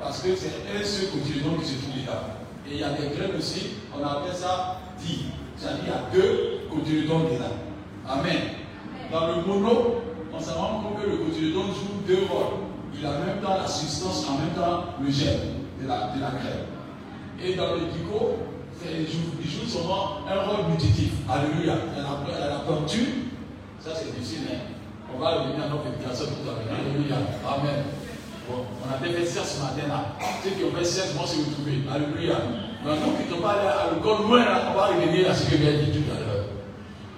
Parce 0.00 0.22
que 0.22 0.36
c'est 0.36 0.52
un 0.74 0.84
seul 0.84 1.10
cotylédon 1.10 1.56
qui 1.58 1.66
se 1.66 1.82
trouve 1.82 2.06
là. 2.06 2.36
Et 2.68 2.74
il 2.74 2.80
y 2.80 2.84
a 2.84 2.90
des 2.90 3.16
graines 3.16 3.36
aussi, 3.36 3.70
on 3.94 4.04
appelle 4.04 4.34
ça 4.34 4.80
di. 4.98 5.26
C'est-à-dire 5.56 5.80
qu'il 5.80 5.88
y 5.88 5.92
a 5.92 6.26
deux 6.26 6.60
cotylédons 6.70 7.24
là. 7.38 7.50
Amen. 8.08 8.38
Dans 9.10 9.26
le 9.28 9.42
mono, 9.42 10.02
on 10.32 10.40
se 10.40 10.50
rend 10.50 10.82
compte 10.82 11.02
que 11.02 11.10
le 11.10 11.16
cotylédon 11.16 11.64
joue 11.64 12.06
deux 12.06 12.26
rôles 12.30 12.68
il 12.98 13.06
a 13.06 13.10
en 13.10 13.20
même 13.20 13.40
temps 13.42 13.56
la 13.60 13.68
substance, 13.68 14.26
en 14.28 14.38
même 14.38 14.54
temps 14.54 14.84
le 15.00 15.10
gène 15.10 15.64
de 15.80 15.86
la, 15.86 16.12
de 16.14 16.20
la 16.20 16.30
graine. 16.30 16.66
Et 17.42 17.54
dans 17.54 17.74
le 17.74 17.80
dico, 17.92 18.38
il 18.84 19.06
joue, 19.06 19.66
souvent 19.66 20.20
un 20.28 20.40
rôle 20.40 20.70
nutritif. 20.70 21.12
Alléluia. 21.28 21.74
Il 21.92 21.98
y 21.98 22.04
a 22.04 22.48
la, 22.48 22.58
peinture, 22.60 23.06
ça 23.80 23.90
c'est 23.94 24.12
difficile. 24.14 24.48
Hein? 24.52 24.74
On 25.14 25.18
va 25.18 25.40
revenir 25.40 25.64
à 25.64 25.68
notre 25.68 25.86
éducation 25.88 26.26
tout 26.26 26.44
à 26.48 26.52
l'heure. 26.60 26.68
Alléluia. 26.78 27.16
Amen. 27.46 27.84
Bon, 28.48 28.64
on 28.80 28.88
a 28.88 28.98
fait 28.98 29.24
ça 29.26 29.44
ce 29.44 29.60
matin 29.60 29.88
là. 29.88 30.16
Ceux 30.42 30.50
qui 30.50 30.64
ont 30.64 30.72
fait 30.76 30.84
16 30.84 31.14
vont 31.14 31.26
se 31.26 31.38
retrouver. 31.38 31.84
Alléluia. 31.88 32.36
Donc 32.84 32.98
nous 33.04 33.12
qui 33.16 33.30
sommes 33.30 33.42
pas 33.42 33.56
à 33.56 33.94
l'école 33.94 34.28
loin 34.28 34.44
on 34.70 34.74
va 34.76 34.86
revenir 34.86 35.30
à 35.30 35.34
ce 35.34 35.44
que 35.50 35.56
j'ai 35.56 35.78
dit 35.84 35.92
tout 35.98 36.10
à 36.12 36.20
l'heure. 36.20 36.44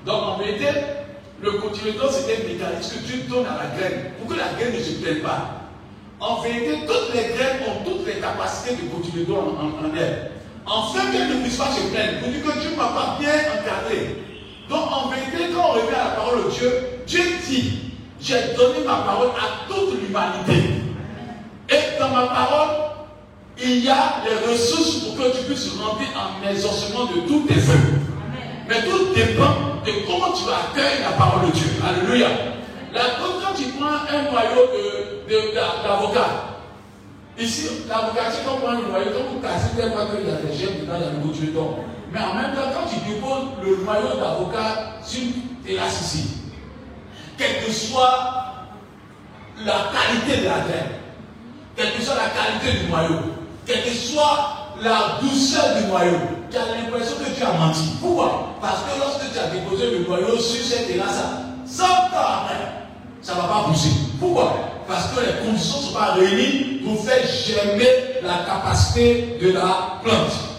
Donc 0.06 0.22
en 0.22 0.38
vérité, 0.38 0.68
le 1.42 1.50
cotylédon 1.52 2.08
c'était 2.10 2.44
un 2.44 2.48
mécanisme 2.48 2.96
que 3.00 3.06
Dieu 3.06 3.16
donne 3.28 3.46
à 3.46 3.58
la 3.64 3.76
graine 3.76 4.12
pour 4.18 4.28
que 4.28 4.38
la 4.38 4.52
graine 4.58 4.74
ne 4.74 4.80
se 4.82 5.00
plaigne 5.02 5.22
pas. 5.22 5.56
En 6.20 6.40
vérité, 6.42 6.84
toutes 6.86 7.14
les 7.14 7.32
graines 7.34 7.60
ont 7.66 7.84
toutes 7.84 8.06
les 8.06 8.20
capacités 8.20 8.76
de 8.76 8.88
continuer 8.90 9.24
en, 9.32 9.56
en, 9.56 9.88
en 9.88 9.96
elles. 9.96 10.32
Enfin, 10.66 11.10
qu'elles 11.10 11.28
ne 11.28 11.42
puissent 11.42 11.56
pas 11.56 11.72
se 11.72 11.80
plaindre. 11.90 12.20
Vous 12.22 12.30
dites 12.30 12.44
que 12.44 12.60
Dieu 12.60 12.70
ne 12.72 12.76
m'a 12.76 12.88
pas 12.88 13.16
bien 13.18 13.32
encadré. 13.56 14.22
Donc, 14.70 14.86
en 14.92 15.08
vérité, 15.08 15.52
quand 15.52 15.70
on 15.70 15.72
revient 15.72 15.98
à 16.00 16.04
la 16.04 16.10
parole 16.10 16.44
de 16.44 16.50
Dieu, 16.50 16.72
Dieu 17.04 17.22
dit 17.48 17.72
J'ai 18.20 18.54
donné 18.56 18.86
ma 18.86 18.98
parole 18.98 19.30
à 19.30 19.68
toute 19.68 20.00
l'humanité. 20.00 20.78
Et 21.68 21.98
dans 21.98 22.08
ma 22.10 22.28
parole, 22.28 22.76
il 23.60 23.84
y 23.84 23.88
a 23.88 24.22
les 24.24 24.52
ressources 24.52 25.04
pour 25.04 25.16
que 25.16 25.36
tu 25.36 25.44
puisses 25.44 25.72
rentrer 25.76 26.06
en 26.14 26.48
exaucement 26.48 27.06
de 27.06 27.26
tous 27.26 27.46
tes 27.48 27.54
vœux. 27.54 27.98
Mais 28.68 28.82
tout 28.84 29.12
dépend 29.12 29.82
de 29.84 30.06
comment 30.06 30.32
tu 30.32 30.44
accueilles 30.48 31.02
la 31.02 31.16
parole 31.16 31.48
de 31.48 31.52
Dieu. 31.52 31.66
Alléluia. 31.84 32.28
La, 32.94 33.00
quand 33.18 33.54
tu 33.56 33.64
prends 33.70 33.86
un 33.88 34.30
noyau 34.30 34.70
d'avocat, 35.82 36.58
ici, 37.36 37.68
l'avocat, 37.88 38.30
c'est 38.30 38.44
comme 38.44 38.68
un 38.68 38.74
noyau, 38.74 39.10
quand 39.14 39.34
vous 39.34 39.40
cassez, 39.40 39.70
vous 39.74 39.90
pas 39.90 40.06
qu'il 40.06 40.28
y 40.28 40.30
a 40.30 40.36
des 40.36 40.56
gemmes 40.56 40.80
dedans, 40.82 40.94
il 40.96 41.02
y 41.02 41.08
a 41.08 41.10
le 41.10 41.18
goût 41.18 41.32
de 41.32 41.99
Mais 42.12 42.20
en 42.20 42.34
même 42.34 42.54
temps, 42.54 42.72
quand 42.74 42.88
tu 42.88 43.08
déposes 43.08 43.48
le 43.62 43.84
noyau 43.84 44.16
d'avocat 44.18 44.98
sur 45.04 45.22
terrasse 45.64 46.00
ici, 46.00 46.24
quelle 47.38 47.64
que 47.64 47.70
soit 47.70 48.66
la 49.64 49.90
qualité 49.92 50.42
de 50.42 50.46
la 50.46 50.60
terre, 50.60 50.86
quelle 51.76 51.94
que 51.94 52.02
soit 52.02 52.14
la 52.16 52.30
qualité 52.30 52.84
du 52.84 52.90
noyau, 52.90 53.20
quelle 53.64 53.84
que 53.84 53.90
soit 53.90 54.72
la 54.82 55.18
douceur 55.20 55.76
du 55.76 55.84
noyau, 55.88 56.16
tu 56.50 56.56
as 56.56 56.76
l'impression 56.76 57.16
que 57.16 57.30
tu 57.30 57.42
as 57.44 57.52
menti. 57.52 57.92
Pourquoi? 58.00 58.56
Parce 58.60 58.80
que 58.80 58.98
lorsque 58.98 59.32
tu 59.32 59.38
as 59.38 59.48
déposé 59.48 59.90
le 59.90 60.04
noyau 60.04 60.36
sur 60.36 60.64
cette 60.64 60.88
terrasse, 60.88 61.22
100 61.66 61.84
ans 61.84 61.88
après, 62.42 62.56
ça 63.22 63.34
ne 63.34 63.40
va 63.40 63.46
pas 63.46 63.64
pousser. 63.68 63.90
Pourquoi? 64.18 64.56
Parce 64.88 65.12
que 65.12 65.20
les 65.20 65.46
conditions 65.46 65.78
ne 65.78 65.84
sont 65.84 65.92
pas 65.92 66.14
réunies 66.14 66.80
pour 66.84 67.04
faire 67.04 67.22
germer 67.24 68.20
la 68.22 68.44
capacité 68.44 69.38
de 69.40 69.52
la 69.52 70.00
plante. 70.02 70.49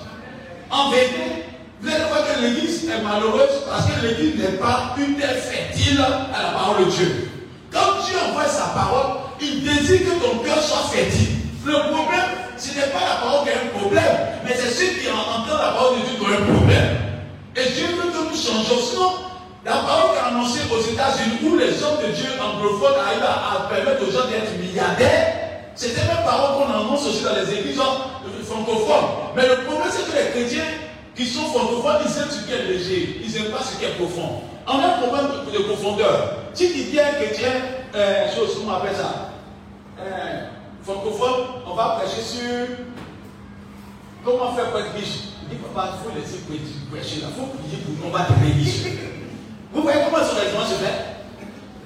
En 0.72 0.90
vérité, 0.90 1.44
vous 1.82 1.90
allez 1.90 2.06
voir 2.06 2.24
que 2.24 2.42
l'église 2.42 2.90
est 2.90 3.02
malheureuse 3.04 3.68
parce 3.68 3.86
que 3.88 4.06
l'église 4.06 4.36
n'est 4.42 4.58
pas 4.58 4.96
une 4.98 5.18
terre 5.18 5.36
fertile 5.36 6.00
à 6.00 6.44
la 6.44 6.50
parole 6.52 6.86
de 6.86 6.92
Dieu. 6.92 7.30
Quand 7.72 8.00
Dieu 8.06 8.16
envoie 8.30 8.46
sa 8.46 8.68
parole, 8.68 9.20
il 9.42 9.64
désire 9.64 10.00
que 10.00 10.24
ton 10.24 10.38
cœur 10.40 10.62
soit 10.64 10.88
fertile. 10.96 11.44
Le 11.66 11.74
problème, 11.92 12.32
ce 12.58 12.70
n'est 12.70 12.88
pas 12.88 13.04
la 13.04 13.16
parole 13.20 13.44
qui 13.44 13.52
a 13.52 13.68
un 13.68 13.80
problème, 13.80 14.16
mais 14.46 14.56
c'est 14.56 14.72
ceux 14.72 14.94
qui 14.96 15.08
entendent 15.10 15.60
la 15.60 15.76
parole 15.76 16.00
de 16.00 16.06
Dieu 16.08 16.16
qui 16.16 16.26
ont 16.26 16.40
un 16.40 16.56
problème. 16.56 16.96
Et 17.58 17.70
Dieu 17.76 17.88
veut 17.88 18.10
que 18.10 18.32
nous 18.32 18.38
changions. 18.38 18.80
Sinon, 18.80 19.12
la 19.66 19.76
parole 19.76 20.16
qui 20.16 20.24
est 20.24 20.28
annoncée 20.32 20.62
aux 20.72 20.80
États-Unis 20.80 21.52
où 21.52 21.58
les 21.58 21.84
hommes 21.84 22.00
de 22.00 22.16
Dieu 22.16 22.32
anglophones 22.40 22.96
arrivent 22.96 23.28
à, 23.28 23.68
permettre 23.68 24.08
aux 24.08 24.12
gens 24.12 24.26
d'être 24.32 24.56
milliardaires, 24.58 25.36
c'était 25.76 26.02
même 26.08 26.24
parole 26.24 26.64
qu'on 26.64 26.72
annonce 26.72 27.06
aussi 27.08 27.24
dans 27.24 27.36
les 27.36 27.60
églises 27.60 27.80
francophones. 28.52 29.06
Mais 29.36 29.48
le 29.48 29.64
problème, 29.64 29.88
c'est 29.90 30.12
que 30.12 30.18
les 30.18 30.32
chrétiens 30.32 30.72
qui 31.16 31.26
sont 31.26 31.46
francophones, 31.48 32.02
ils 32.06 32.22
aiment 32.22 32.30
ce 32.30 32.46
qui 32.46 32.54
est 32.54 32.64
léger, 32.64 33.22
ils 33.24 33.32
n'aiment 33.32 33.52
pas 33.52 33.64
ce 33.64 33.78
qui 33.78 33.86
est 33.86 33.96
profond. 33.96 34.42
On 34.68 34.80
a 34.80 34.88
un 34.88 35.02
problème 35.02 35.28
de, 35.52 35.64
profondeur. 35.64 36.36
Si 36.54 36.72
tu 36.72 36.84
dis 36.84 37.00
à 37.00 37.08
un 37.08 37.12
chrétien, 37.14 37.52
euh, 37.96 38.28
chose, 38.36 38.58
comment 38.58 38.74
on 38.74 38.78
appelle 38.78 38.96
ça 38.96 39.32
euh, 40.00 40.48
Francophone, 40.84 41.46
on 41.70 41.76
va 41.76 42.00
prêcher 42.02 42.22
sur 42.22 42.68
comment 44.24 44.54
faire 44.54 44.72
pour 44.72 44.80
être 44.80 44.94
riche? 44.94 45.32
Il 45.44 45.58
dit, 45.58 45.64
papa, 45.74 45.92
il 45.94 46.04
faut 46.04 46.18
laisser 46.18 46.40
prêcher 46.92 47.22
là, 47.22 47.28
il 47.30 47.40
faut 47.40 47.48
prier 47.48 47.78
pour 47.84 47.94
nous, 47.94 48.14
on 48.14 48.18
va 48.18 48.26
devenir 48.30 48.56
riche. 48.56 48.82
Vous 49.74 49.82
voyez 49.82 50.00
comment 50.06 50.24
ce 50.24 50.36
raisonnement 50.36 50.66
se 50.66 50.76
fait 50.76 51.20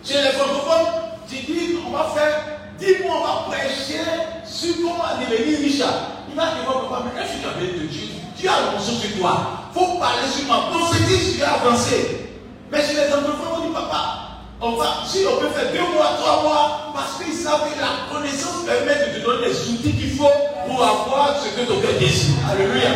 Chez 0.04 0.22
les 0.24 0.30
francophones, 0.30 0.94
tu 1.28 1.36
dis, 1.36 1.78
on 1.88 1.92
va 1.92 2.12
faire, 2.16 2.42
dis-moi, 2.80 3.16
on 3.20 3.26
va 3.26 3.56
prêcher 3.56 4.02
sur 4.46 4.76
comment 4.78 5.20
devenir 5.20 5.60
riche. 5.60 5.82
Il 6.36 6.38
va 6.38 6.52
papa, 6.52 7.04
mais 7.06 7.22
est-ce 7.24 7.38
que 7.38 7.42
tu 7.42 7.48
as 7.48 7.62
de 7.62 7.88
Dieu 7.88 8.08
Dieu 8.36 8.50
a 8.50 8.74
lancé 8.74 8.92
sur 8.92 9.18
toi. 9.18 9.72
Il 9.72 9.80
faut 9.80 10.00
parler 10.00 10.28
sur 10.28 10.48
ma 10.48 10.68
prophétie, 10.68 11.38
tu 11.38 11.44
as 11.44 11.54
avancé. 11.54 12.28
Mais 12.70 12.82
chez 12.82 12.96
les 12.96 13.08
francophones, 13.08 13.56
on 13.56 13.68
dit, 13.68 13.74
papa, 13.74 14.44
on 14.60 14.72
va, 14.76 15.04
si 15.08 15.24
on 15.26 15.40
peut 15.40 15.48
faire 15.48 15.72
deux 15.72 15.94
mois, 15.96 16.12
trois 16.20 16.44
mois, 16.44 16.92
parce 16.94 17.24
qu'ils 17.24 17.34
savent 17.34 17.72
que 17.72 17.80
la 17.80 18.12
connaissance 18.12 18.66
permet 18.66 18.96
de 19.00 19.18
te 19.18 19.26
donner 19.26 19.48
les 19.48 19.70
outils 19.72 19.94
qu'il 19.94 20.12
faut 20.12 20.36
pour 20.68 20.84
avoir 20.84 21.36
ce 21.40 21.56
que 21.56 21.66
ton 21.66 21.80
cœur 21.80 21.98
désire. 22.00 22.36
Alléluia 22.52 22.90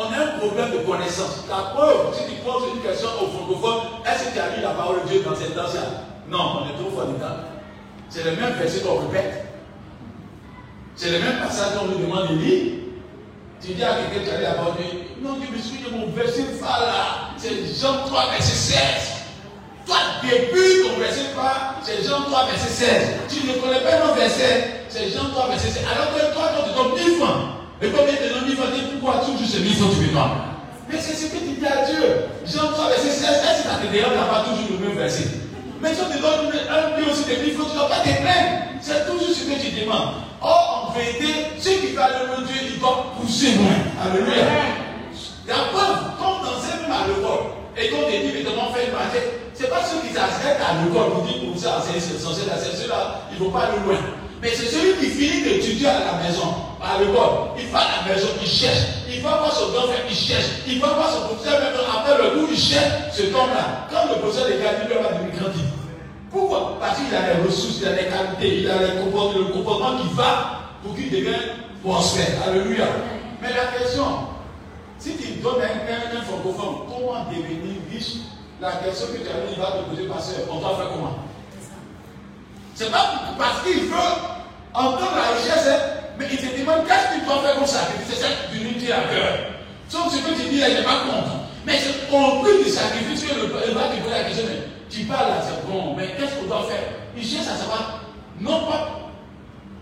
on 0.00 0.12
a 0.12 0.24
un 0.24 0.38
problème 0.38 0.72
de 0.72 0.78
connaissance. 0.78 1.44
La 1.48 1.74
preuve, 1.74 2.14
si 2.14 2.34
tu 2.34 2.40
poses 2.40 2.62
une 2.74 2.80
question 2.80 3.08
aux 3.20 3.26
francophones, 3.26 3.82
est-ce 4.06 4.30
que 4.30 4.32
tu 4.32 4.38
as 4.40 4.56
lu 4.56 4.62
la 4.62 4.70
parole 4.70 5.02
de 5.04 5.08
Dieu 5.08 5.22
dans 5.22 5.36
cette 5.36 5.54
danse 5.54 5.76
Non, 6.28 6.62
on 6.62 6.68
est 6.70 6.80
trop 6.80 6.90
fort 6.90 7.08
dedans. 7.08 7.36
C'est 8.08 8.24
le 8.24 8.32
même 8.32 8.54
verset 8.54 8.80
qu'on 8.80 9.06
répète. 9.06 9.49
C'est 11.00 11.12
le 11.12 11.18
même 11.18 11.40
passage 11.40 11.80
qu'on 11.80 11.86
nous 11.86 11.96
demande 11.96 12.28
de 12.28 12.44
lire. 12.44 12.72
Tu 13.56 13.72
dis 13.72 13.82
à 13.82 13.96
quelqu'un, 14.12 14.20
tu 14.20 14.42
la 14.42 14.52
parole 14.52 14.76
de 14.76 14.84
Dieu. 14.84 15.00
Non, 15.24 15.40
tu 15.40 15.48
me 15.48 15.56
suis 15.56 15.80
de 15.80 15.88
mon 15.96 16.12
verset 16.12 16.44
phare 16.60 16.84
là. 16.84 17.32
C'est 17.40 17.56
Jean 17.80 18.04
3, 18.04 18.36
verset 18.36 18.76
16. 18.76 18.76
Toi, 19.86 19.96
début 20.20 20.84
ton 20.84 21.00
verset 21.00 21.32
phare, 21.32 21.80
c'est 21.80 22.04
Jean 22.04 22.20
3, 22.28 22.52
verset 22.52 22.68
16. 22.68 23.32
Tu 23.32 23.48
ne 23.48 23.54
connais 23.64 23.80
pas 23.80 24.04
mon 24.04 24.12
verset, 24.12 24.84
c'est 24.90 25.08
Jean 25.08 25.32
3, 25.32 25.48
verset 25.48 25.70
16. 25.72 25.88
Alors 25.88 26.12
que 26.12 26.20
toi, 26.36 26.52
tu 26.52 26.68
te 26.68 26.76
donnes 26.76 26.92
1000 26.92 27.16
francs. 27.16 27.64
Et 27.80 27.88
combien 27.88 28.20
de 28.20 28.28
gens 28.28 28.44
vont 28.44 28.76
dire 28.76 28.84
pourquoi 29.00 29.24
toujours 29.24 29.48
ces 29.48 29.60
mille 29.64 29.76
francs 29.80 29.96
tu 29.96 30.04
me 30.04 30.20
Mais 30.92 31.00
c'est 31.00 31.16
ce 31.16 31.32
que 31.32 31.40
tu 31.40 31.56
dis 31.56 31.64
à 31.64 31.80
Dieu. 31.88 32.28
Jean 32.44 32.76
3, 32.76 32.88
verset 32.92 33.08
16, 33.08 33.24
est-ce 33.24 33.62
que 33.64 33.68
ça 33.72 33.80
te 33.80 33.88
dérange 33.88 34.20
pas 34.28 34.44
toujours 34.44 34.68
le 34.68 34.84
même 34.84 34.98
verset? 35.00 35.32
Mais 35.80 35.94
si 35.96 36.00
on 36.04 36.12
te 36.12 36.20
donne 36.20 36.52
un 36.68 36.92
peu 36.92 37.08
aussi 37.08 37.24
de 37.24 37.40
mille 37.40 37.56
francs, 37.56 37.72
tu 37.72 37.72
ne 37.72 37.78
dois 37.80 37.88
pas 37.88 38.04
te 38.04 38.12
plaindre. 38.20 38.68
C'est 38.84 39.08
toujours 39.08 39.32
ce 39.32 39.48
que 39.48 39.56
tu 39.56 39.80
demandes. 39.80 40.28
Or, 40.42 40.88
en 40.88 40.98
vérité, 40.98 41.46
ceux 41.58 41.72
qui 41.72 41.94
parlent 41.94 42.12
de 42.38 42.46
Dieu, 42.46 42.56
ils 42.72 42.78
doivent 42.80 43.14
pousser 43.20 43.56
moins. 43.56 43.80
Alléluia. 44.02 44.44
La 45.46 45.54
preuve, 45.72 45.98
quand 46.18 46.40
on 46.40 46.56
enseigne 46.56 46.82
même 46.82 46.92
à 46.92 47.06
l'école, 47.06 47.52
et 47.76 47.88
qu'on 47.90 48.06
te 48.06 48.10
dit, 48.10 48.36
évidemment, 48.36 48.72
faire 48.72 48.88
une 48.88 49.40
ce 49.60 49.64
n'est 49.64 49.68
pas 49.68 49.84
ceux 49.84 50.00
qui 50.08 50.14
s'arrêtent 50.14 50.56
à 50.64 50.82
l'école 50.82 51.12
pour 51.12 51.22
dire, 51.24 51.52
pour 51.52 51.60
ça, 51.60 51.84
c'est 51.84 52.00
censé 52.18 52.42
c'est 52.48 52.76
ceux-là, 52.82 53.20
ils 53.30 53.38
ne 53.38 53.44
vont 53.44 53.50
pas 53.50 53.64
aller 53.64 53.84
loin. 53.84 53.98
Mais 54.40 54.48
c'est 54.54 54.66
celui 54.72 54.94
qui 54.98 55.10
finit 55.10 55.42
d'étudier 55.42 55.86
à 55.86 56.00
la 56.00 56.26
maison, 56.26 56.54
à 56.80 56.98
l'école. 56.98 57.52
Il 57.58 57.66
va 57.68 57.80
à 57.80 58.08
la 58.08 58.14
maison, 58.14 58.28
il 58.40 58.48
cherche. 58.48 59.04
Il 59.12 59.20
va 59.20 59.36
voir 59.36 59.52
son 59.52 59.68
grand 59.72 59.82
frère, 59.82 60.00
il 60.08 60.16
cherche. 60.16 60.46
Il 60.66 60.80
va 60.80 60.88
voir 60.94 61.12
son 61.12 61.20
professeur, 61.28 61.60
même 61.60 61.74
après 61.76 62.16
le 62.16 62.40
cours, 62.40 62.48
il 62.50 62.58
cherche 62.58 63.12
ce 63.12 63.22
temps-là. 63.24 63.86
Quand 63.90 64.14
le 64.14 64.20
professeur 64.20 64.46
de 64.46 64.62
garde, 64.62 64.76
il 64.82 64.96
va 64.96 65.12
devenir 65.12 65.38
grandi. 65.38 65.60
Pourquoi 66.30 66.76
Parce 66.80 66.98
qu'il 66.98 67.14
a 67.14 67.34
les 67.34 67.42
ressources, 67.42 67.78
il 67.80 67.88
a 67.88 67.92
les 67.92 68.06
qualités, 68.08 68.58
il 68.62 68.70
a 68.70 68.78
les 68.78 69.00
comportements, 69.00 69.38
le 69.48 69.52
comportement 69.52 69.98
qui 69.98 70.08
va 70.14 70.60
pour 70.82 70.94
qu'il 70.94 71.10
devienne 71.10 71.34
prospère. 71.82 72.26
Alléluia. 72.46 72.84
Mais 73.42 73.48
la 73.48 73.78
question, 73.78 74.04
si 74.98 75.16
tu 75.16 75.40
donnes 75.42 75.62
un, 75.62 75.64
un, 75.90 76.18
un 76.20 76.22
francophone, 76.22 76.86
comment 76.88 77.24
devenir 77.24 77.80
riche? 77.90 78.16
La 78.60 78.72
question 78.72 79.06
que 79.08 79.18
tu 79.18 79.28
as 79.28 79.46
dit, 79.48 79.54
il 79.56 79.60
va 79.60 79.72
te 79.72 79.90
poser, 79.90 80.06
pasteur, 80.06 80.46
on 80.50 80.60
doit 80.60 80.76
faire 80.76 80.90
comment? 80.92 81.18
C'est 82.74 82.90
pas 82.90 83.34
parce 83.38 83.62
qu'il 83.62 83.84
veut 83.84 83.96
entendre 84.72 85.16
la 85.16 85.36
richesse, 85.36 85.66
hein, 85.66 85.80
mais 86.18 86.26
il 86.30 86.36
te 86.38 86.60
demande 86.60 86.86
qu'est-ce 86.86 87.14
que 87.14 87.20
tu 87.20 87.26
dois 87.26 87.42
faire 87.42 87.56
comme 87.56 87.66
sacrifice. 87.66 88.06
C'est 88.08 88.22
cette 88.26 88.50
d'unité 88.52 88.92
à 88.92 89.00
cœur. 89.10 89.38
Sauf 89.88 90.12
ce 90.12 90.18
que 90.18 90.34
tu 90.34 90.48
dis 90.48 90.60
il 90.60 90.74
n'est 90.74 90.82
pas 90.84 91.00
contre. 91.04 91.32
Mais 91.66 91.78
c'est 91.78 92.14
au 92.14 92.40
prix 92.40 92.62
du 92.64 92.70
sacrifice 92.70 93.24
que 93.24 93.34
le 93.34 93.46
va 93.74 93.88
te 93.88 93.96
poser 94.00 94.14
la 94.14 94.24
question. 94.24 94.44
Tu 94.90 95.04
parles 95.04 95.28
là, 95.28 95.36
c'est 95.40 95.70
bon, 95.70 95.94
mais 95.96 96.08
qu'est-ce 96.18 96.34
qu'on 96.34 96.46
doit 96.46 96.66
faire? 96.68 96.82
Il 97.16 97.24
cherche 97.24 97.46
à 97.46 97.56
savoir, 97.56 98.00
non 98.40 98.66
pas 98.66 99.00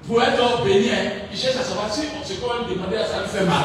pour 0.06 0.22
être 0.22 0.64
béni, 0.64 0.90
il 1.32 1.38
cherche 1.38 1.56
à 1.56 1.62
savoir 1.62 1.92
si 1.92 2.02
ce 2.24 2.34
qu'on 2.34 2.66
lui 2.66 2.74
demandait, 2.74 2.98
ça 2.98 3.20
lui 3.22 3.28
fait 3.28 3.44
mal. 3.44 3.64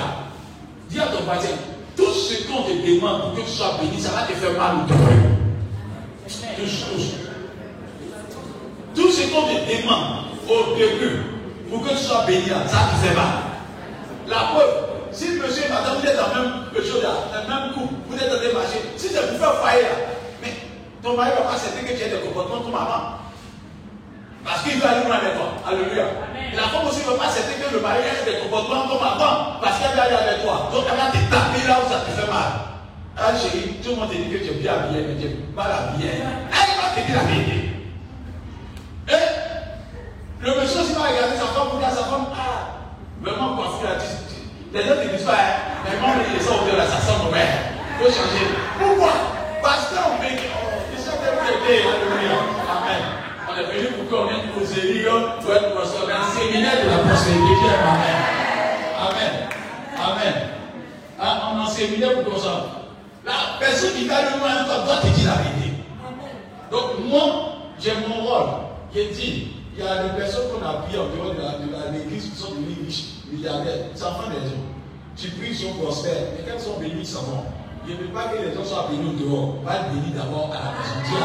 Dis 0.89 0.99
à 0.99 1.07
ton 1.07 1.23
voisin, 1.23 1.49
tout 1.97 2.11
ce 2.11 2.47
qu'on 2.47 2.63
te 2.63 2.71
demande 2.71 3.21
pour 3.21 3.35
que 3.35 3.41
tu 3.41 3.55
sois 3.55 3.77
béni, 3.81 3.99
ça 3.99 4.11
va 4.11 4.21
te 4.23 4.33
faire 4.33 4.57
mal 4.57 4.75
ou 4.77 4.87
te 4.87 4.93
Tout 8.95 9.11
ce 9.11 9.21
qu'on 9.33 9.41
te 9.41 9.81
demande 9.81 10.25
au 10.49 10.75
début 10.77 11.23
pour 11.69 11.83
que 11.83 11.89
tu 11.89 11.97
sois 11.97 12.23
béni, 12.25 12.47
ça 12.47 12.89
te 12.91 13.05
fait 13.05 13.15
mal. 13.15 13.43
La 14.29 14.37
preuve, 14.53 14.73
si 15.11 15.31
monsieur 15.31 15.65
et 15.65 15.69
madame, 15.69 15.97
vous 15.99 16.07
êtes 16.07 16.15
dans 16.15 16.39
le 16.39 16.43
même 16.43 16.85
chose, 16.85 17.03
le 17.03 17.49
même 17.49 17.73
couple, 17.73 17.93
vous 18.07 18.15
êtes 18.15 18.29
dans 18.29 18.39
des 18.39 18.53
marchés, 18.53 18.81
si 18.95 19.09
c'est 19.09 19.29
pour 19.29 19.39
faire 19.39 19.61
faillir 19.61 19.87
ton 21.03 21.17
mari 21.17 21.31
ne 21.31 21.35
va 21.35 21.41
pas 21.41 21.55
accepter 21.55 21.83
que 21.83 21.93
tu 21.99 22.01
aies 22.01 22.09
des 22.09 22.23
comportements 22.23 22.63
comme 22.63 22.71
maman. 22.71 23.19
Parce 24.45 24.63
qu'il 24.63 24.79
veut 24.79 24.87
aller 24.87 25.03
loin 25.03 25.19
avec 25.19 25.35
toi. 25.35 25.51
Alléluia. 25.67 26.07
La 26.55 26.63
femme 26.71 26.87
aussi 26.87 27.03
ne 27.03 27.11
veut 27.11 27.19
pas 27.19 27.27
accepter 27.27 27.59
que 27.59 27.75
le 27.75 27.81
mari 27.81 27.99
ait 28.07 28.23
des 28.23 28.39
comportements 28.39 28.87
comme 28.87 29.03
avant. 29.03 29.59
Parce 29.59 29.79
qu'elle 29.79 29.91
veut 29.91 29.99
aller 29.99 30.15
avec 30.15 30.43
toi. 30.43 30.71
Donc 30.71 30.87
elle 30.87 30.95
va 30.95 31.11
te 31.11 31.19
taper 31.27 31.67
là 31.67 31.83
où 31.83 31.91
ça 31.91 32.07
te 32.07 32.11
fait 32.15 32.27
mal. 32.31 32.71
Ah 33.19 33.35
chérie, 33.35 33.77
tout 33.83 33.91
le 33.91 33.95
monde 33.97 34.09
te 34.09 34.15
dit 34.15 34.31
que 34.31 34.39
tu 34.39 34.49
es 34.49 34.57
bien 34.63 34.73
habillé, 34.73 35.05
mais 35.05 35.15
tu 35.19 35.27
es 35.27 35.35
mal 35.53 35.69
habillé. 35.69 36.23
Elle 36.23 36.75
va 36.79 36.87
te 36.95 37.05
dire 37.05 37.15
la 37.19 37.27
vérité. 37.27 37.59
Et 39.11 39.23
le 40.39 40.51
monsieur 40.55 40.81
aussi 40.81 40.93
va 40.93 41.11
regarder 41.11 41.35
sa 41.35 41.51
femme 41.51 41.69
pour 41.69 41.79
dire 41.79 41.87
à 41.87 41.91
sa 41.91 42.07
femme, 42.07 42.31
ah, 42.31 42.79
vraiment 43.21 43.55
coiffé 43.55 43.85
là, 43.85 43.99
les 44.73 44.89
autres 44.89 45.03
ne 45.03 45.15
disent 45.15 45.27
pas, 45.27 45.33
hein, 45.33 45.85
mais 45.85 45.99
moi, 46.01 46.15
les 46.17 46.39
gens 46.43 46.65
là, 46.65 46.87
ça 46.87 46.97
sent 46.97 47.21
mauvais. 47.23 47.45
Il 47.99 48.05
faut 48.05 48.09
changer. 48.09 48.47
Pourquoi? 48.79 49.13
Parce 49.61 49.93
qu'on 49.93 50.17
veut, 50.17 50.33
Amen. 51.43 53.03
On 53.49 53.55
est 53.55 53.63
venu 53.63 53.87
pour 53.87 54.05
qu'on 54.09 54.27
vienne 54.27 54.47
pour 54.53 54.63
élire, 54.77 55.35
pour 55.41 55.53
être 55.53 55.75
prospère, 55.75 56.21
un 56.21 56.39
séminaire 56.39 56.83
de 56.83 56.89
la 56.89 56.97
prospérité. 56.99 57.67
Amen. 57.83 58.17
Amen. 58.99 59.33
Amen. 59.97 60.33
Ah, 61.19 61.51
on 61.51 61.59
a 61.59 61.63
un 61.63 61.67
séminaire 61.67 62.23
pour 62.23 62.33
qu'on. 62.33 62.49
La 63.25 63.57
personne 63.59 63.93
qui 63.93 64.07
va 64.07 64.21
le 64.21 64.39
moins 64.39 64.63
doit 64.63 64.97
te 64.97 65.07
dire 65.07 65.29
la 65.29 65.41
vérité. 65.43 65.73
Donc, 66.71 67.05
moi, 67.05 67.55
j'ai 67.79 67.93
mon 68.07 68.23
rôle. 68.23 68.49
J'ai 68.93 69.07
dit, 69.07 69.47
il 69.75 69.83
y 69.83 69.87
a 69.87 70.03
des 70.03 70.17
personnes 70.17 70.49
qu'on 70.51 70.65
a 70.65 70.73
pris 70.83 70.97
en 70.97 71.07
dehors 71.07 71.33
de 71.33 71.97
l'église 71.97 72.29
qui 72.29 72.35
sont 72.35 72.51
devenues 72.51 72.85
riches, 72.85 73.03
milliardaires, 73.31 73.87
les 73.93 74.03
enfants 74.03 74.29
des 74.29 74.47
gens. 74.47 74.55
Tu 75.15 75.29
pries, 75.29 75.49
ils 75.49 75.55
sont 75.55 75.73
prospères, 75.73 76.13
mais 76.35 76.43
quand 76.49 76.57
ils 76.57 76.63
sont 76.63 76.79
bénis, 76.79 76.99
ils 76.99 77.05
s'en. 77.05 77.45
Je 77.85 77.91
ne 77.91 77.97
veux 77.97 78.13
pas 78.13 78.23
que 78.25 78.37
les 78.37 78.53
gens 78.55 78.63
soient 78.63 78.87
bénis 78.89 79.09
au 79.09 79.13
dehors. 79.19 79.55
Va 79.65 79.75
être 79.75 79.89
béni 79.91 80.11
d'abord 80.15 80.49
à 80.51 80.55
la 80.55 80.71
maison. 80.71 80.95
Dieu 81.03 81.17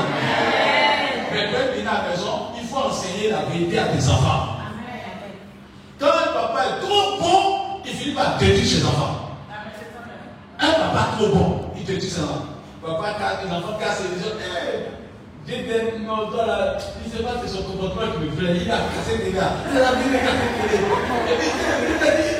Mais 1.32 1.48
pour 1.48 1.60
être 1.60 1.72
béni 1.74 1.86
à 1.86 2.02
la 2.02 2.08
maison, 2.10 2.50
il 2.60 2.66
faut 2.66 2.78
enseigner 2.78 3.30
la 3.30 3.42
vérité 3.42 3.78
à 3.78 3.84
tes 3.84 4.08
enfants. 4.08 4.56
Quand 6.00 6.06
un 6.06 6.32
papa 6.32 6.60
est 6.66 6.80
trop 6.84 7.20
bon, 7.20 7.80
il 7.84 7.92
finit 7.92 8.14
par 8.14 8.38
détruire 8.38 8.66
ses 8.66 8.84
enfants. 8.84 9.38
Un 10.58 10.72
papa 10.72 11.08
trop 11.16 11.28
bon, 11.28 11.70
il 11.76 11.84
détruit 11.84 12.10
ses 12.10 12.22
enfants. 12.22 12.46
Papa, 12.84 13.14
quand 13.18 13.46
les 13.46 13.52
enfants 13.52 13.78
cassent 13.78 14.02
les 14.02 14.18
gens, 14.20 14.34
des 15.46 15.98
noms 16.04 16.30
dans 16.30 16.44
la. 16.44 16.76
Il 17.04 17.10
ne 17.10 17.16
sait 17.16 17.22
pas 17.22 17.40
que 17.40 17.48
son 17.48 17.62
comportement 17.62 18.12
qui 18.12 18.18
me 18.18 18.30
plaît. 18.32 18.60
Il 18.64 18.70
a 18.70 18.78
cassé 18.92 19.24
des 19.24 19.32
gars. 19.32 19.52
Il 19.72 19.78
a 19.78 19.84
cassé 19.84 20.08
des 20.10 20.18
gars. 20.18 20.36
Il 21.98 22.06
a 22.06 22.10
dit 22.16 22.38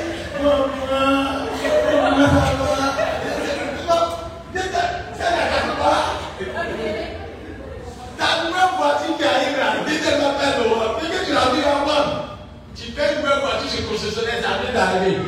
voiture 8.79 9.17
qui 9.17 9.23
arrive 9.23 9.57
là, 9.59 9.83
dis 9.85 9.99
qu'elle 9.99 10.19
m'appelle 10.19 10.63
Dis 11.01 11.07
que 11.11 11.25
tu 11.25 11.33
l'as 11.33 11.51
vu 11.51 11.61
avant. 11.63 12.39
Tu 12.75 12.91
fais 12.91 13.13
une 13.13 13.21
nouvelle 13.21 13.43
voiture 13.43 13.69
chez 13.69 13.83
concessionnaire, 13.83 14.39
ça 14.41 14.63
vient 14.63 14.73
d'arriver. 14.73 15.19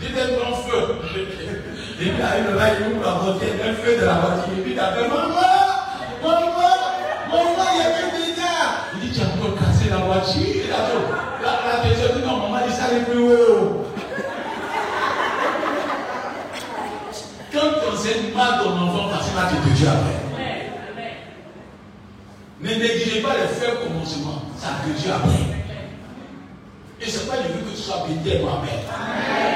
Dis 0.00 0.10
un 0.12 0.30
grand 0.34 0.56
feu. 0.66 0.98
Et 2.00 2.10
puis 2.10 2.22
arrive 2.22 2.54
là, 2.54 2.66
il 2.76 2.92
ouvre 2.92 3.04
la 3.06 3.12
voiture, 3.12 3.48
un 3.56 3.74
feu 3.74 3.96
de 3.96 4.04
la 4.04 4.14
voiture. 4.14 4.52
Et 4.58 4.60
puis 4.60 4.74
tu 4.74 4.80
appelles 4.80 5.08
Maman, 5.08 5.32
maman. 6.22 6.76
Frère, 7.56 7.72
il 7.72 7.78
y 7.78 7.86
avait 7.86 8.36
gars. 8.36 8.90
Il 8.94 9.00
dit, 9.00 9.18
tu 9.18 9.24
as 9.24 9.28
encore 9.32 9.54
cassé 9.58 9.88
la 9.90 9.98
voiture. 9.98 10.66
La, 11.42 11.50
la 11.64 11.88
deuxième 11.88 12.12
dit, 12.16 12.26
non, 12.26 12.36
maman, 12.36 12.58
il 12.66 12.72
s'allait 12.72 13.04
plus 13.04 13.22
haut. 13.22 13.86
Quand 17.52 17.80
tu 17.80 17.96
enseignes 17.96 18.34
mal 18.36 18.60
ton 18.62 18.70
enfant, 18.76 19.08
parce 19.10 19.26
qu'il 19.26 19.34
va 19.34 19.46
te 19.48 19.68
Dieu 19.74 19.88
après. 19.88 20.25
Ne 22.66 22.74
négligez 22.74 23.22
pas 23.22 23.34
les 23.38 23.46
faibles 23.46 23.78
commencements. 23.86 24.42
Ça 24.58 24.82
te 24.82 24.90
Dieu 25.00 25.12
après. 25.12 25.54
Et 27.00 27.08
c'est 27.08 27.28
pas 27.28 27.36
le 27.36 27.54
but 27.54 27.70
que 27.70 27.76
tu 27.76 27.82
sois 27.82 28.04
béni 28.08 28.42
moi-même. 28.42 28.82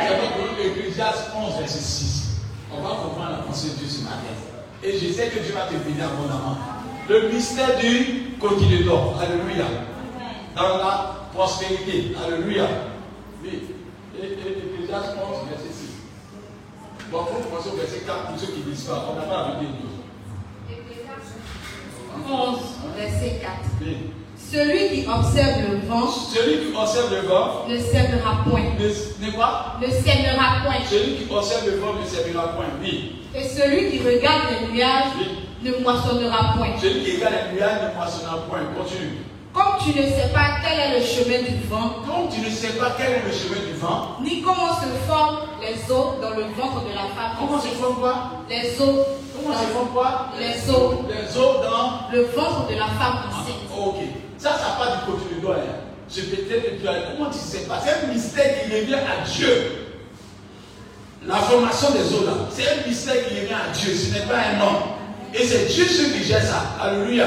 C'est 0.07 0.17
pas 0.17 0.31
pour 0.37 0.65
Ecclésias 0.65 1.33
11, 1.35 1.59
verset 1.59 1.81
6. 1.81 2.41
On 2.73 2.81
va 2.81 2.91
comprendre 2.91 3.31
la 3.33 3.39
pensée 3.39 3.71
de 3.71 3.75
Dieu 3.75 3.89
ce 3.89 4.05
matin. 4.05 4.31
Et 4.85 4.93
je 4.93 5.13
sais 5.13 5.27
que 5.27 5.41
Dieu 5.41 5.53
va 5.53 5.67
te 5.67 5.75
bénir 5.75 6.05
abondamment 6.05 6.57
le 7.09 7.29
mystère 7.31 7.77
du 7.81 8.37
quotidien. 8.41 8.79
Alléluia. 9.21 9.67
Dans 10.55 10.79
la 10.79 11.27
prospérité. 11.35 12.13
Alléluia. 12.25 12.69
Oui. 13.43 13.75
Et 14.23 14.25
Ecclésias 14.25 15.17
11, 15.19 15.49
verset 15.51 15.73
6. 15.73 17.11
Bon, 17.11 17.27
il 17.27 17.43
faut 17.43 17.49
commencer 17.49 17.71
au 17.71 17.77
verset 17.77 18.05
4 18.07 18.29
pour 18.29 18.39
ceux 18.39 18.53
qui 18.53 18.61
ne 18.61 18.73
disent 18.73 18.85
pas. 18.85 19.05
On 19.11 19.17
n'a 19.19 19.27
pas 19.27 19.41
avec 19.47 19.63
nous. 19.63 20.00
11, 22.29 22.59
verset 22.97 23.41
4. 23.41 23.53
Oui. 23.81 23.97
Celui 24.37 25.03
qui 25.03 25.09
observe 25.09 25.61
le 25.71 25.89
vent. 25.89 26.09
Celui 26.09 26.67
qui 26.67 26.77
observe 26.77 27.11
le 27.13 27.29
vent. 27.29 27.67
Ne 27.69 27.79
sèmera 27.79 28.45
point. 28.49 28.63
Ne, 28.79 29.27
ne 29.27 29.33
quoi? 29.33 29.77
Ne 29.81 29.87
sèmera 29.87 30.63
point. 30.65 30.85
Celui 30.89 31.17
qui 31.17 31.33
observe 31.33 31.67
le 31.67 31.77
vent 31.79 31.95
ne 32.01 32.07
sèmera 32.07 32.49
point. 32.49 32.67
Oui. 32.83 33.17
Et 33.35 33.45
celui 33.45 33.91
qui 33.91 33.99
regarde 33.99 34.43
les 34.51 34.73
nuages. 34.73 35.13
Oui 35.19 35.41
ne 35.63 35.73
moissonnera 35.83 36.55
point. 36.57 36.69
Celui 36.81 37.05
qui 37.05 37.17
regarde 37.17 37.35
les 37.51 37.57
nuages 37.57 37.83
ne 37.83 37.95
moissonnera 37.95 38.39
point. 38.49 38.61
Continue. 38.77 39.25
Comme 39.53 39.83
tu 39.83 39.99
ne 39.99 40.07
sais 40.07 40.31
pas 40.33 40.63
quel 40.63 40.79
est 40.79 41.01
le 41.01 41.05
chemin 41.05 41.43
du 41.43 41.67
vent, 41.67 41.97
comme 42.07 42.29
tu 42.33 42.41
ne 42.41 42.51
sais 42.51 42.79
pas 42.79 42.95
quel 42.97 43.11
est 43.11 43.23
le 43.27 43.33
chemin 43.33 43.67
du 43.67 43.75
vent, 43.75 44.17
ni 44.23 44.43
comment 44.43 44.75
se 44.79 44.87
forment 45.09 45.39
les 45.61 45.75
os 45.93 46.21
dans 46.23 46.31
le 46.31 46.45
ventre 46.55 46.85
de 46.85 46.95
la 46.95 47.11
femme. 47.11 47.35
Comment 47.39 47.61
se 47.61 47.67
forment 47.69 47.97
quoi? 47.97 48.31
Les 48.49 48.81
os. 48.81 49.07
Comment 49.43 49.59
se 49.59 49.67
forment 49.67 49.89
quoi? 49.93 50.27
Les 50.39 50.71
os. 50.71 50.95
Les 51.09 51.37
os 51.37 51.57
dans? 51.63 52.13
Le 52.13 52.23
ventre 52.25 52.69
de 52.69 52.75
la 52.75 52.87
femme 52.87 53.19
enceinte. 53.29 53.55
Ah, 53.71 53.81
ok. 53.81 53.97
Ça, 54.39 54.51
ça 54.51 54.77
part 54.79 54.99
du 54.99 55.13
côté 55.13 55.35
de 55.35 55.41
doigt. 55.41 55.57
Je 56.09 56.23
peux 56.23 56.37
tu 56.37 56.89
as. 56.89 56.95
Comment 57.13 57.31
tu 57.31 57.39
sais 57.39 57.67
pas? 57.67 57.81
C'est 57.85 58.05
un 58.05 58.13
mystère 58.13 58.65
qui 58.65 58.73
revient 58.73 58.95
à 58.95 59.25
Dieu. 59.27 59.87
La 61.27 61.37
formation 61.37 61.91
des 61.91 62.15
os 62.15 62.25
là, 62.25 62.33
c'est 62.51 62.67
un 62.67 62.89
mystère 62.89 63.29
qui 63.29 63.41
revient 63.41 63.53
à 63.53 63.73
Dieu. 63.73 63.95
Ce 63.95 64.13
n'est 64.15 64.27
pas 64.27 64.39
un 64.39 64.61
homme. 64.61 64.83
Et 65.35 65.45
c'est 65.45 65.67
Dieu 65.67 65.85
qui 65.85 66.25
gère 66.25 66.43
ça. 66.43 66.63
Alléluia. 66.83 67.27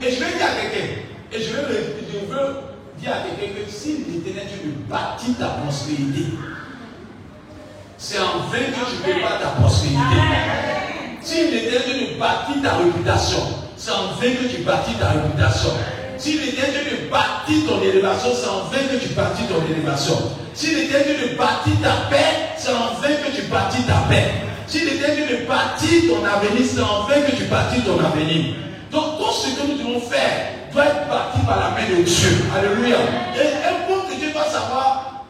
Et 0.00 0.10
je 0.10 0.20
vais 0.20 0.30
dire 0.30 0.46
à 0.46 0.60
quelqu'un, 0.60 0.86
et 1.32 1.42
je, 1.42 1.50
veux, 1.50 1.96
je 2.12 2.18
veux 2.20 2.56
dire 2.98 3.12
à 3.12 3.18
quelqu'un 3.26 3.60
que 3.60 3.70
si 3.70 4.04
l'éternel 4.08 4.46
Dieu 4.46 4.72
ne 4.72 4.88
bâtit 4.88 5.34
ta 5.34 5.48
prospérité, 5.48 6.26
c'est 7.98 8.20
en 8.20 8.46
vain 8.48 8.58
que 8.58 9.08
tu 9.10 9.18
ne 9.18 9.22
pas 9.22 9.38
ta 9.42 9.48
prospérité. 9.60 10.67
Si 11.28 11.50
l'éternel 11.50 11.82
Dieu 11.84 12.14
ne 12.14 12.18
bâtit 12.18 12.62
ta 12.62 12.76
réputation, 12.78 13.42
c'est 13.76 13.90
en 13.90 14.16
vain 14.18 14.32
que 14.32 14.48
tu 14.48 14.62
bâtis 14.62 14.94
ta 14.94 15.10
réputation. 15.10 15.68
Si 16.16 16.38
l'éternel 16.38 16.84
Dieu 16.88 17.04
ne 17.04 17.10
bâtit 17.10 17.66
ton 17.68 17.82
élévation, 17.82 18.30
c'est 18.32 18.48
en 18.48 18.64
vain 18.72 18.88
que 18.90 18.96
tu 18.96 19.12
bâtis 19.12 19.44
ton 19.44 19.60
élévation. 19.70 20.16
Si 20.54 20.74
l'éternel 20.74 21.18
Dieu 21.18 21.28
ne 21.28 21.36
bâtit 21.36 21.76
ta 21.82 22.08
paix, 22.08 22.56
c'est 22.56 22.72
en 22.72 22.96
vain 23.02 23.12
que 23.22 23.36
tu 23.36 23.42
bâtis 23.42 23.82
ta 23.82 24.08
paix. 24.08 24.40
Si 24.68 24.86
l'éternel 24.86 25.26
Dieu 25.28 25.46
bâtit 25.46 26.08
ton 26.08 26.24
avenir, 26.24 26.64
c'est 26.64 26.80
en 26.80 27.02
vain 27.02 27.20
que 27.20 27.36
tu 27.36 27.44
bâtis 27.44 27.82
ton 27.82 28.02
avenir. 28.02 28.54
Donc 28.90 29.18
tout 29.18 29.30
ce 29.30 29.48
que 29.54 29.66
nous 29.68 29.76
devons 29.76 30.00
faire 30.00 30.72
doit 30.72 30.86
être 30.86 31.08
bâti 31.10 31.44
par 31.46 31.58
la 31.60 31.70
main 31.76 31.90
de 31.90 32.04
Dieu. 32.04 32.38
Alléluia. 32.56 32.96
Et 33.36 33.68
un 33.68 33.86
bon 33.86 34.00
dois 34.32 34.44
savoir 34.44 35.24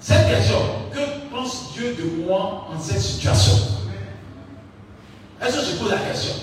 cette 0.00 0.28
question. 0.28 0.58
Que 0.92 0.98
pense 1.32 1.72
Dieu 1.74 1.96
de 1.96 2.26
moi 2.26 2.66
en 2.74 2.80
cette 2.80 3.00
situation? 3.00 3.79
Est-ce 5.42 5.56
que 5.56 5.64
je 5.64 5.76
pose 5.76 5.90
la 5.90 5.98
question? 5.98 6.34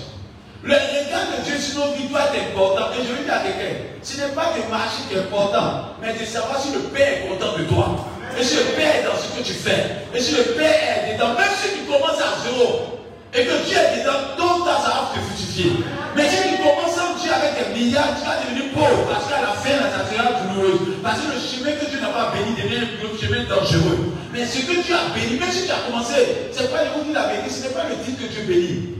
Le 0.62 0.74
regard 0.74 1.38
de 1.38 1.44
Dieu 1.44 1.56
sur 1.56 1.86
nos 1.86 1.92
vies 1.92 2.08
doit 2.08 2.34
être 2.34 2.50
important. 2.50 2.90
Et 2.92 3.06
je 3.06 3.14
vais 3.14 3.22
dire 3.22 3.34
à 3.34 3.38
quelqu'un, 3.38 3.78
ce 4.02 4.16
n'est 4.16 4.34
pas 4.34 4.52
de 4.56 4.70
marcher 4.70 5.02
qui 5.08 5.14
est 5.14 5.20
important, 5.20 5.94
mais 6.02 6.14
de 6.14 6.24
savoir 6.24 6.60
si 6.60 6.72
le 6.72 6.80
Père 6.90 7.06
est 7.06 7.28
content 7.28 7.56
de 7.56 7.64
toi. 7.64 8.04
Et 8.38 8.42
si 8.42 8.56
le 8.56 8.74
Père 8.76 8.96
est 8.96 9.04
dans 9.04 9.16
ce 9.16 9.38
que 9.38 9.44
tu 9.44 9.52
fais. 9.52 10.02
Et 10.12 10.20
si 10.20 10.34
le 10.34 10.42
Père 10.58 11.06
est 11.06 11.14
dedans, 11.14 11.34
même 11.34 11.54
si 11.62 11.78
tu 11.78 11.84
commences 11.86 12.18
à 12.18 12.42
zéro, 12.42 12.97
et 13.34 13.44
que 13.44 13.66
Dieu 13.66 13.76
est 13.76 14.00
dedans, 14.00 14.36
tout 14.36 14.64
ça 14.64 14.88
va 14.88 15.12
te 15.12 15.20
fructifier. 15.20 15.72
Mais 16.16 16.28
si 16.28 16.48
tu 16.48 16.56
commences 16.56 16.96
à 16.96 17.12
Dieu 17.20 17.30
avec 17.30 17.52
des 17.60 17.78
milliards, 17.78 18.16
tu 18.16 18.24
vas 18.24 18.40
devenir 18.40 18.72
pauvre 18.72 19.04
parce 19.10 19.28
qu'à 19.28 19.42
la 19.42 19.52
fin, 19.52 19.76
ça 19.92 20.02
sera 20.08 20.40
douloureuse. 20.40 20.80
Parce 21.02 21.20
que 21.20 21.34
le 21.34 21.40
chemin 21.40 21.76
que 21.76 21.84
Dieu 21.90 22.00
n'a 22.00 22.08
pas 22.08 22.32
béni 22.32 22.56
devient 22.56 22.88
un 22.88 23.20
chemin 23.20 23.44
dangereux. 23.44 24.16
Mais 24.32 24.46
ce 24.46 24.64
que 24.64 24.80
Dieu 24.80 24.94
a 24.96 25.12
béni, 25.12 25.38
même 25.38 25.50
si 25.50 25.66
tu 25.66 25.72
as 25.72 25.84
commencé, 25.86 26.50
ce 26.52 26.62
n'est 26.62 26.68
pas 26.68 26.84
le 26.84 26.90
mot 26.96 27.04
qu'il 27.04 27.16
a 27.16 27.28
béni, 27.28 27.50
ce 27.50 27.68
n'est 27.68 27.74
pas 27.74 27.84
le 27.84 27.96
titre 28.02 28.22
que 28.22 28.32
Dieu 28.32 28.42
bénit. 28.48 28.98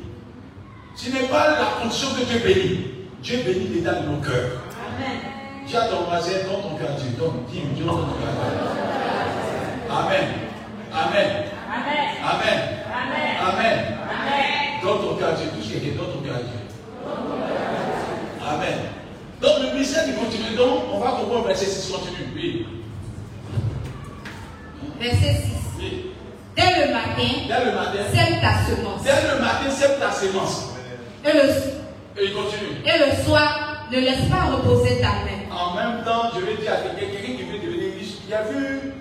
Ce 0.94 1.10
n'est 1.10 1.28
pas 1.28 1.56
la 1.56 1.80
condition 1.80 2.08
que 2.12 2.24
Dieu 2.24 2.38
bénit. 2.44 2.80
Dieu 3.22 3.38
bénit 3.44 3.68
l'état 3.74 3.94
de 3.94 4.08
nos 4.08 4.20
cœurs. 4.20 4.60
Amen. 4.76 5.18
Dis 5.66 5.76
à 5.76 5.88
ton 5.88 6.04
voisin, 6.04 6.44
donne 6.44 6.62
ton 6.62 6.76
cœur 6.76 6.92
à 6.92 7.00
Dieu. 7.00 7.16
Donc, 7.18 7.48
dis, 7.50 7.60
Dieu 7.74 7.84
donne 7.84 8.04
ton 8.04 8.18
cœur 8.20 8.28
à 8.28 8.44
Dieu. 8.44 8.68
Amen. 9.88 10.26
Amen. 10.92 11.48
Amen. 11.68 12.08
Amen. 12.24 12.78
Amen. 12.92 13.38
Amen. 13.40 13.98
Donne 14.82 15.00
ton 15.00 15.16
cœur 15.16 15.28
à 15.30 15.32
Dieu. 15.32 15.46
Touche 15.56 15.72
quelqu'un, 15.72 15.96
donne 15.96 16.12
ton 16.14 16.20
cœur 16.20 16.36
Dieu. 16.36 16.60
Amen. 18.46 18.78
Donc 19.40 19.52
le 19.62 19.72
ministère 19.74 20.04
qui 20.04 20.12
continue. 20.12 20.56
Donc 20.56 20.84
on 20.92 20.98
va 20.98 21.10
comprendre 21.12 21.46
verset 21.46 21.66
6 21.66 21.92
continue. 21.92 22.26
Oui. 22.34 22.66
Verset 25.00 25.34
6. 25.34 25.80
Oui. 25.80 26.06
Dès 26.56 26.86
le 26.86 26.92
matin, 26.92 27.32
Dès 27.46 27.64
le 27.66 27.72
matin, 27.72 27.98
sème 28.12 28.40
ta 28.40 28.66
semence. 28.66 29.02
Dès 29.04 29.10
le 29.34 29.40
matin, 29.40 29.70
sème 29.70 29.98
ta 30.00 30.10
semence. 30.10 30.70
Et 31.24 31.32
le, 31.32 32.20
Et 32.20 32.24
il 32.26 32.32
continue. 32.34 32.82
et 32.84 32.98
le 32.98 33.24
soir, 33.24 33.86
ne 33.92 33.98
laisse 34.00 34.28
pas 34.30 34.56
reposer 34.56 35.00
ta 35.00 35.08
main. 35.24 35.56
En 35.56 35.74
même 35.74 36.04
temps, 36.04 36.30
je 36.34 36.40
vais 36.44 36.56
dire 36.60 36.72
à 36.72 36.76
quelqu'un 36.76 37.12
quelqu'un 37.12 37.36
qui 37.36 37.42
veut 37.44 37.58
devenir 37.58 37.94
riche. 37.98 38.14
Il 38.26 38.34
a 38.34 38.42
vu 38.42 38.92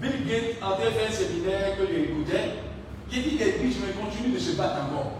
Bill 0.00 0.26
Gates 0.26 0.62
en 0.62 0.72
train 0.76 0.84
de 0.86 0.90
faire 0.90 1.08
un 1.08 1.12
séminaire 1.12 1.76
que 1.78 1.86
j'ai 1.90 2.02
écouté. 2.04 2.36
Qui 3.10 3.20
dit 3.20 3.30
qu'il 3.30 3.42
est 3.42 3.60
riche, 3.62 3.76
mais 3.84 3.92
continue 3.92 4.34
de 4.34 4.38
se 4.38 4.52
battre 4.52 4.76
encore. 4.82 5.12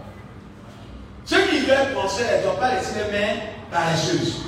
Ceux 1.25 1.45
qui 1.47 1.59
veulent 1.59 1.93
penser, 1.93 2.23
ne 2.23 2.43
doivent 2.43 2.59
pas 2.59 2.75
laisser 2.75 2.93
les 2.95 3.17
mains 3.17 3.35
paresseuses. 3.71 4.41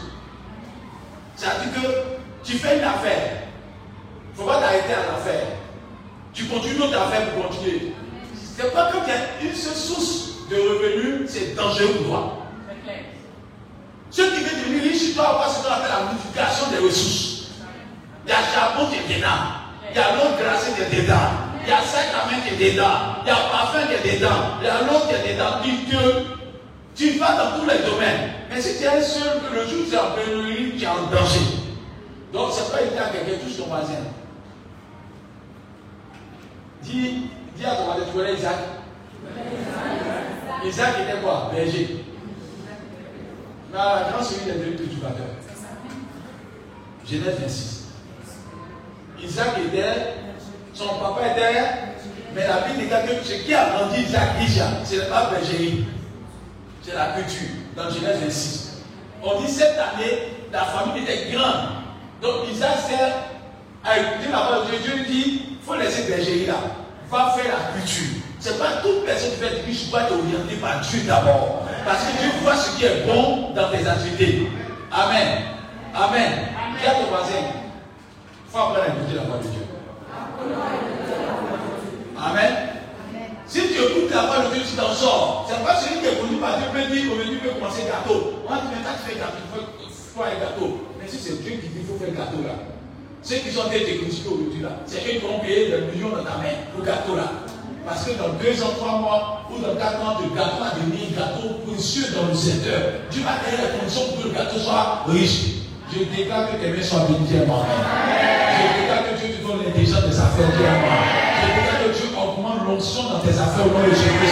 C'est-à-dire 1.35 1.73
que 1.73 1.87
tu 2.43 2.57
fais 2.57 2.77
une 2.77 2.83
affaire. 2.83 3.43
Il 4.27 4.31
ne 4.31 4.43
faut 4.43 4.51
pas 4.51 4.59
t'arrêter 4.59 4.93
à 4.93 5.11
l'affaire. 5.11 5.47
Tu 6.33 6.45
continues 6.45 6.79
notre 6.79 6.99
affaire 7.01 7.31
pour 7.31 7.47
continuer. 7.47 7.93
C'est 8.35 8.71
pas 8.73 8.89
as 8.89 9.43
une 9.43 9.55
seule 9.55 9.73
source 9.73 10.47
de 10.49 10.55
revenus, 10.55 11.29
c'est 11.29 11.55
dangereux 11.55 11.93
pour 11.97 12.07
toi. 12.07 12.37
Ceux 14.11 14.29
qui 14.31 14.43
veulent 14.43 14.59
devenir 14.65 14.83
riches, 14.83 15.09
tu 15.09 15.13
dois 15.13 15.29
avoir 15.29 15.49
ce 15.49 15.63
qu'on 15.63 15.73
appelle 15.73 15.89
la 15.89 16.11
multiplication 16.11 16.69
des 16.69 16.77
ressources. 16.77 17.47
Il 18.25 18.29
y 18.29 18.33
a 18.33 18.43
charbon 18.53 18.87
qui 18.91 18.97
est. 18.97 19.17
Il 19.17 19.97
y 19.97 19.99
a 19.99 20.15
l'eau 20.15 20.37
glacée 20.37 20.73
qui 20.73 20.81
est 20.81 21.01
dedans. 21.01 21.40
Il 21.63 21.69
y 21.69 21.71
a 21.71 21.77
à 21.77 22.25
main 22.25 22.41
qui 22.41 22.63
est 22.63 22.71
dedans. 22.71 23.21
Il 23.23 23.27
y 23.27 23.31
a 23.31 23.35
parfum 23.35 23.79
qui 23.87 24.07
est 24.09 24.17
dedans. 24.17 24.57
Il 24.59 24.65
y 24.65 24.69
a 24.69 24.81
l'eau 24.81 24.99
qui 25.07 25.13
est 25.15 25.33
dedans. 25.33 25.61
Tu, 25.63 27.11
tu 27.11 27.19
vas 27.19 27.35
dans 27.35 27.59
tous 27.59 27.65
les 27.69 27.79
domaines. 27.79 28.31
Mais 28.49 28.61
si 28.61 28.77
tu 28.77 28.83
es 28.83 29.01
seul, 29.01 29.39
que 29.49 29.55
le 29.55 29.65
jour 29.65 29.85
où 29.85 29.89
tu 29.89 29.97
en 29.97 30.11
pénurie, 30.11 30.73
tu 30.77 30.83
es 30.83 30.87
en 30.87 31.03
danger. 31.03 31.39
Donc, 32.33 32.49
c'est 32.51 32.71
pas 32.71 32.81
évident 32.81 33.03
à 33.05 33.09
quelqu'un, 33.09 33.43
touche 33.43 33.57
ton 33.57 33.67
voisin. 33.67 33.93
Dis, 36.81 37.27
dis 37.55 37.65
à 37.65 37.75
ton 37.75 37.85
voisin, 37.85 38.05
tu 38.05 38.17
connais 38.17 38.33
Isaac? 38.33 38.57
Isaac 40.65 40.95
était 41.01 41.21
quoi? 41.21 41.51
Berger. 41.53 42.05
Mais 43.71 43.79
à 43.79 43.95
la 44.03 44.11
grande 44.11 44.25
série, 44.25 44.41
il 44.45 44.51
est 44.51 44.55
devenu 44.55 44.75
cultivateur. 44.75 45.27
Genèse 47.09 47.39
26. 47.39 47.87
Isaac 49.23 49.49
était, 49.65 50.20
son 50.81 50.95
papa 50.95 51.27
était, 51.27 51.59
mais 52.33 52.47
la 52.47 52.61
Bible 52.61 52.79
dit 52.79 52.89
que 52.89 53.23
ce 53.23 53.33
qui 53.45 53.53
a 53.53 53.69
grandi 53.69 54.01
Isaac 54.01 54.29
ce 54.83 54.95
n'est 54.95 55.05
pas 55.05 55.29
bergerie, 55.29 55.85
c'est 56.81 56.95
la 56.95 57.07
culture, 57.07 57.49
dans 57.75 57.89
Genèse 57.89 58.19
26. 58.21 58.81
On 59.23 59.41
dit 59.41 59.51
cette 59.51 59.77
année, 59.77 60.33
la 60.51 60.63
famille 60.65 61.03
était 61.03 61.31
grande. 61.31 61.67
Donc 62.21 62.49
Isaac 62.51 62.77
sert 62.89 63.13
à 63.83 63.99
écouter 63.99 64.31
la 64.31 64.37
parole 64.39 64.65
de 64.65 64.77
Dieu. 64.77 64.93
Dieu 64.93 65.05
dit, 65.07 65.41
il 65.51 65.57
faut 65.65 65.75
laisser 65.75 66.03
bergerie 66.09 66.47
là, 66.47 66.55
va 67.09 67.35
faire 67.37 67.53
la 67.53 67.79
culture. 67.79 68.21
Ce 68.39 68.49
n'est 68.49 68.57
pas 68.57 68.81
toute 68.81 69.05
personne 69.05 69.31
qui 69.31 69.37
fait 69.37 69.61
riche 69.65 69.89
doit 69.91 70.01
être 70.01 70.13
orientée 70.13 70.55
par 70.55 70.81
Dieu 70.81 71.01
d'abord. 71.05 71.63
Parce 71.85 72.05
que 72.05 72.21
Dieu 72.21 72.31
voit 72.41 72.55
ce 72.55 72.77
qui 72.77 72.85
est 72.85 73.05
bon 73.05 73.51
dans 73.53 73.69
tes 73.69 73.87
activités. 73.87 74.47
Amen. 74.91 75.43
Amen. 75.93 76.31
Dis 76.79 76.87
à 76.87 76.91
ton 76.93 77.09
voisin, 77.09 77.37
il 77.37 78.51
faut 78.51 78.57
apprendre 78.57 78.81
à 78.81 78.87
écouter 78.87 79.15
la 79.15 79.21
parole 79.21 79.43
de 79.43 79.47
Dieu. 79.47 79.70
Amen. 82.17 82.53
Si 83.47 83.59
tu 83.59 83.73
écoutes 83.73 84.11
la 84.11 84.23
parole 84.23 84.49
de 84.49 84.55
Dieu, 84.55 84.63
tu 84.69 84.75
t'en 84.77 84.93
sors. 84.93 85.49
C'est 85.49 85.63
pas 85.65 85.75
celui 85.75 85.99
qui 85.99 86.07
est 86.07 86.19
connu 86.21 86.37
par 86.37 86.57
Dieu 86.57 86.67
peut 86.71 86.87
dire 86.93 87.11
aujourd'hui 87.11 87.37
peut 87.37 87.49
commencer 87.49 87.83
gâteau. 87.83 88.45
On 88.47 88.53
dire, 88.53 88.63
mais 88.71 88.83
quand 88.85 88.95
tu 88.95 89.11
fais 89.11 89.19
gâteau, 89.19 89.37
il 89.81 89.89
faut 89.91 90.23
faire 90.23 90.39
gâteau. 90.39 90.87
Mais 90.99 91.07
si 91.07 91.17
c'est 91.17 91.41
Dieu 91.43 91.59
qui 91.59 91.67
dit 91.67 91.83
qu'il 91.83 91.85
faut 91.85 91.97
faire 91.99 92.13
gâteau 92.13 92.41
là, 92.45 92.55
ceux 93.21 93.37
qui 93.37 93.51
sont 93.51 93.67
des 93.69 93.83
techniciens 93.83 94.31
aujourd'hui 94.31 94.61
là, 94.61 94.69
c'est 94.85 95.03
eux 95.03 95.19
qui 95.19 95.25
vont 95.25 95.39
payer 95.39 95.69
des 95.69 95.91
millions 95.91 96.15
dans 96.15 96.23
ta 96.23 96.37
main, 96.37 96.55
le 96.77 96.83
gâteau 96.85 97.15
là. 97.15 97.27
Parce 97.85 98.05
que 98.05 98.11
dans 98.11 98.37
deux 98.37 98.55
ans, 98.61 98.73
trois 98.77 98.99
mois, 98.99 99.49
ou 99.49 99.59
dans 99.59 99.75
quatre 99.75 99.99
ans, 99.99 100.21
le 100.21 100.29
gâteau 100.33 100.63
va 100.63 100.71
devenir 100.77 101.11
gâteau 101.17 101.59
précieux 101.65 102.13
dans 102.15 102.29
le 102.29 102.35
secteur. 102.35 103.09
Dieu 103.09 103.23
va 103.23 103.41
créer 103.43 103.57
les 103.57 103.77
conditions 103.77 104.13
pour 104.13 104.23
que 104.23 104.27
le 104.29 104.33
gâteau 104.33 104.59
soit 104.59 105.03
riche. 105.07 105.60
Je 105.93 106.03
déclare 106.15 106.49
que 106.51 106.55
tes 106.63 106.71
mains 106.71 106.81
soient 106.83 107.05
bénies, 107.07 107.27
Je 107.27 107.33
déclare 107.37 109.03
que 109.03 109.13
Dieu 109.19 109.35
te 109.35 109.45
donne 109.47 109.63
l'intelligence 109.65 110.05
des 110.05 110.19
affaires, 110.19 110.47
Dieu 110.55 110.65
Je 110.65 111.47
déclare 111.51 111.79
que 111.83 111.89
Dieu 111.97 112.07
augmente 112.17 112.63
l'onction 112.67 113.03
dans 113.09 113.19
tes 113.19 113.35
affaires 113.37 113.65
au 113.65 113.69
nom 113.77 113.83
de 113.83 113.91
Jésus. 113.91 114.31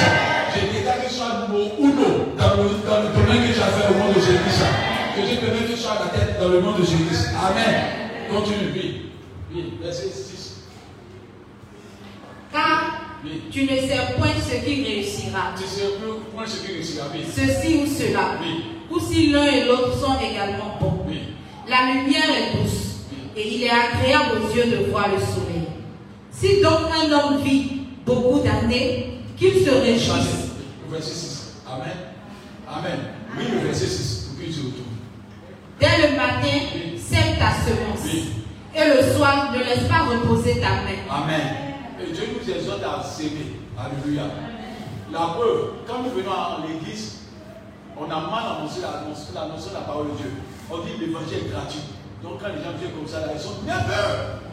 Je 0.56 0.60
déclare 0.78 1.02
que 1.04 1.08
tu 1.08 1.14
sois 1.14 1.48
numéro 1.48 1.72
uno 1.80 2.10
dans 2.38 2.54
le, 2.56 2.70
dans 2.88 3.02
le 3.04 3.10
domaine 3.14 3.48
que 3.48 3.54
tu 3.54 3.60
as 3.62 3.72
fait 3.76 3.88
au 3.94 3.98
nom 4.00 4.10
de 4.10 4.20
Jésus. 4.20 4.40
Que 5.16 5.22
Dieu 5.28 5.38
permette 5.42 5.68
que 5.68 5.74
tu 5.74 5.78
sois 5.78 5.92
à 5.94 6.06
la 6.06 6.10
tête 6.18 6.40
dans 6.40 6.48
le 6.48 6.62
nom 6.62 6.72
de 6.72 6.84
Jésus. 6.84 7.28
Amen. 7.36 7.76
Continue, 8.32 8.72
oui. 8.74 9.12
Oui, 9.54 9.74
verset 9.82 10.10
6. 10.10 10.64
Car 12.54 13.02
Oui. 13.26 13.44
tu 13.52 13.64
ne 13.64 13.76
sais 13.76 14.00
point 14.18 14.30
ce 14.40 14.56
qui 14.64 14.84
réussira. 14.86 15.52
Tu 15.58 15.64
sais 15.66 15.88
plus 16.00 16.24
point 16.34 16.46
ce 16.48 16.66
qui 16.66 16.72
réussira. 16.74 17.08
Oui. 17.14 17.26
Ceci 17.28 17.80
ou 17.84 17.86
cela. 17.86 18.38
Oui. 18.42 18.64
Ou 18.92 19.00
si 19.00 19.32
l'un 19.32 19.44
et 19.46 19.66
l'autre 19.66 19.94
sont 20.00 20.16
également 20.24 20.78
bons. 20.80 21.04
Oui. 21.08 21.20
La 21.70 21.94
lumière 21.94 22.24
est 22.30 22.58
douce 22.58 23.06
et 23.36 23.56
il 23.56 23.64
est 23.64 23.70
agréable 23.70 24.42
aux 24.44 24.56
yeux 24.56 24.66
de 24.66 24.90
voir 24.92 25.08
le 25.10 25.20
soleil. 25.20 25.68
Si 26.32 26.62
donc 26.62 26.80
un 26.92 27.12
homme 27.12 27.42
vit 27.44 27.82
beaucoup 28.06 28.40
d'années, 28.40 29.20
qu'il 29.38 29.64
se 29.64 29.70
réjouisse. 29.70 30.50
Le 30.88 30.96
verset 30.96 31.12
6. 31.14 31.54
Amen. 31.68 31.98
Amen. 32.68 33.00
Oui, 33.38 33.44
le 33.54 33.60
verset 33.68 33.86
6. 33.86 34.30
Puis 34.40 34.52
tu 34.52 34.60
retournes? 34.62 34.98
Dès 35.80 36.08
le 36.10 36.16
matin, 36.18 36.58
Oui. 36.76 37.00
sème 37.00 37.38
ta 37.38 37.52
semence. 37.64 38.04
Oui. 38.06 38.32
Et 38.76 38.88
le 38.88 39.16
soir, 39.16 39.52
ne 39.54 39.60
laisse 39.60 39.88
pas 39.88 40.06
reposer 40.06 40.60
ta 40.60 40.70
main. 40.84 41.00
Amen. 41.10 41.42
Et 42.02 42.12
Dieu 42.12 42.24
nous 42.34 42.52
exhorte 42.54 42.84
à 42.84 43.04
s'aimer. 43.04 43.60
Alléluia. 43.78 44.24
La 45.12 45.20
preuve, 45.20 45.72
quand 45.88 46.04
nous 46.04 46.10
venons 46.12 46.32
à 46.32 46.60
l'église, 46.68 47.20
on 47.98 48.06
a 48.06 48.16
mal 48.16 48.58
annoncé 48.58 48.82
la, 48.82 49.48
la 49.80 49.86
parole 49.86 50.08
de 50.12 50.18
Dieu. 50.18 50.32
On 50.72 50.78
dit 50.80 50.94
l'évangile 51.00 51.46
est 51.46 51.50
gratuit. 51.50 51.82
Donc 52.22 52.42
quand 52.42 52.50
les 52.50 52.62
gens 52.62 52.78
viennent 52.78 52.94
comme 52.94 53.08
ça, 53.08 53.26
là, 53.26 53.34
ils 53.34 53.42
sont 53.42 53.64
bien 53.64 53.80
peur. 53.80 54.44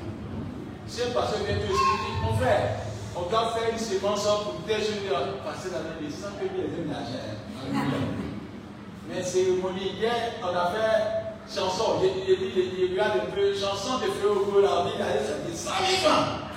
Si 0.87 1.03
un 1.03 1.11
pasteur 1.11 1.41
vient 1.45 1.57
te 1.57 1.69
expliquer, 1.69 2.13
mon 2.23 2.37
frère, 2.39 2.79
on 3.17 3.29
doit 3.29 3.53
faire 3.53 3.71
une 3.73 3.79
séquence 3.79 4.25
pour 4.25 4.63
tes 4.67 4.81
jeunes 4.81 5.05
passer 5.45 5.71
dans 5.75 5.83
les 6.01 6.09
sans 6.09 6.33
que 6.39 6.47
les 6.47 6.73
aiment 6.73 6.89
l'argent. 6.89 7.21
Alléluia. 7.61 8.01
Mais 9.09 9.23
cérémonie, 9.23 9.93
hier, 10.01 10.41
on 10.43 10.57
a 10.57 10.73
fait 10.73 11.53
chanson. 11.53 12.01
Il 12.03 12.37
dit, 12.37 12.53
il 12.79 12.93
regarde 12.93 13.29
un 13.29 13.31
peu, 13.35 13.53
chanson 13.53 13.99
de 13.99 14.11
feu 14.17 14.31
au 14.31 14.45
bout, 14.47 14.61
là, 14.61 14.83
on 14.83 14.85
dit, 14.87 15.03
allez, 15.03 15.21
ça 15.21 15.43
dit 15.45 15.57
100 15.57 15.71
000 16.01 16.11
francs. 16.11 16.49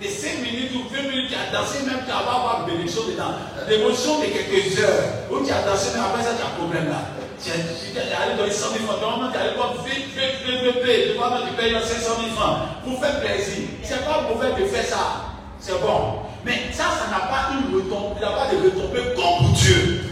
Des 0.00 0.08
5 0.08 0.40
minutes 0.42 0.72
ou 0.74 0.88
20 0.88 1.02
minutes, 1.08 1.28
tu 1.28 1.36
as 1.36 1.52
dansé, 1.52 1.84
même 1.84 2.00
tu 2.04 2.10
vas 2.10 2.18
avoir 2.18 2.66
bénédiction 2.66 3.02
dedans. 3.08 3.36
L'émotion 3.68 4.20
de 4.20 4.26
quelques 4.26 4.78
heures, 4.80 5.28
où 5.30 5.44
tu 5.44 5.52
as 5.52 5.62
dansé, 5.62 5.90
mais 5.94 6.00
après 6.00 6.22
ça, 6.22 6.34
tu 6.36 6.42
as 6.42 6.46
un 6.46 6.56
problème 6.58 6.88
là. 6.88 7.19
Tu 7.42 7.48
es 7.48 8.12
allé 8.12 8.36
donner 8.36 8.52
100 8.52 8.68
000 8.72 8.84
francs, 8.84 9.00
normalement, 9.00 9.32
tu 9.32 9.38
es 9.38 9.40
allé 9.40 9.56
voir 9.56 9.72
vite, 9.82 10.12
vite, 10.12 10.44
vite, 10.44 10.60
vite, 10.60 10.84
vite. 10.84 11.12
Tu 11.12 11.18
vois, 11.18 11.40
tu 11.48 11.54
payes 11.56 11.72
500 11.72 12.20
000 12.20 12.36
francs 12.36 12.58
pour 12.84 13.00
faire 13.00 13.18
plaisir. 13.20 13.64
C'est 13.82 14.04
pas 14.04 14.28
mauvais 14.28 14.52
de 14.60 14.66
faire 14.68 14.84
ça. 14.84 15.32
C'est 15.58 15.80
bon. 15.80 16.20
Mais 16.44 16.68
ça, 16.72 16.84
ça 17.00 17.10
n'a 17.10 17.26
pas 17.26 17.52
une 17.52 17.74
retombée, 17.74 18.20
il 18.20 18.26
n'y 18.26 18.32
a 18.32 18.36
pas 18.36 18.48
de 18.52 18.56
retombée 18.60 19.14
comme 19.16 19.52
Dieu. 19.52 20.04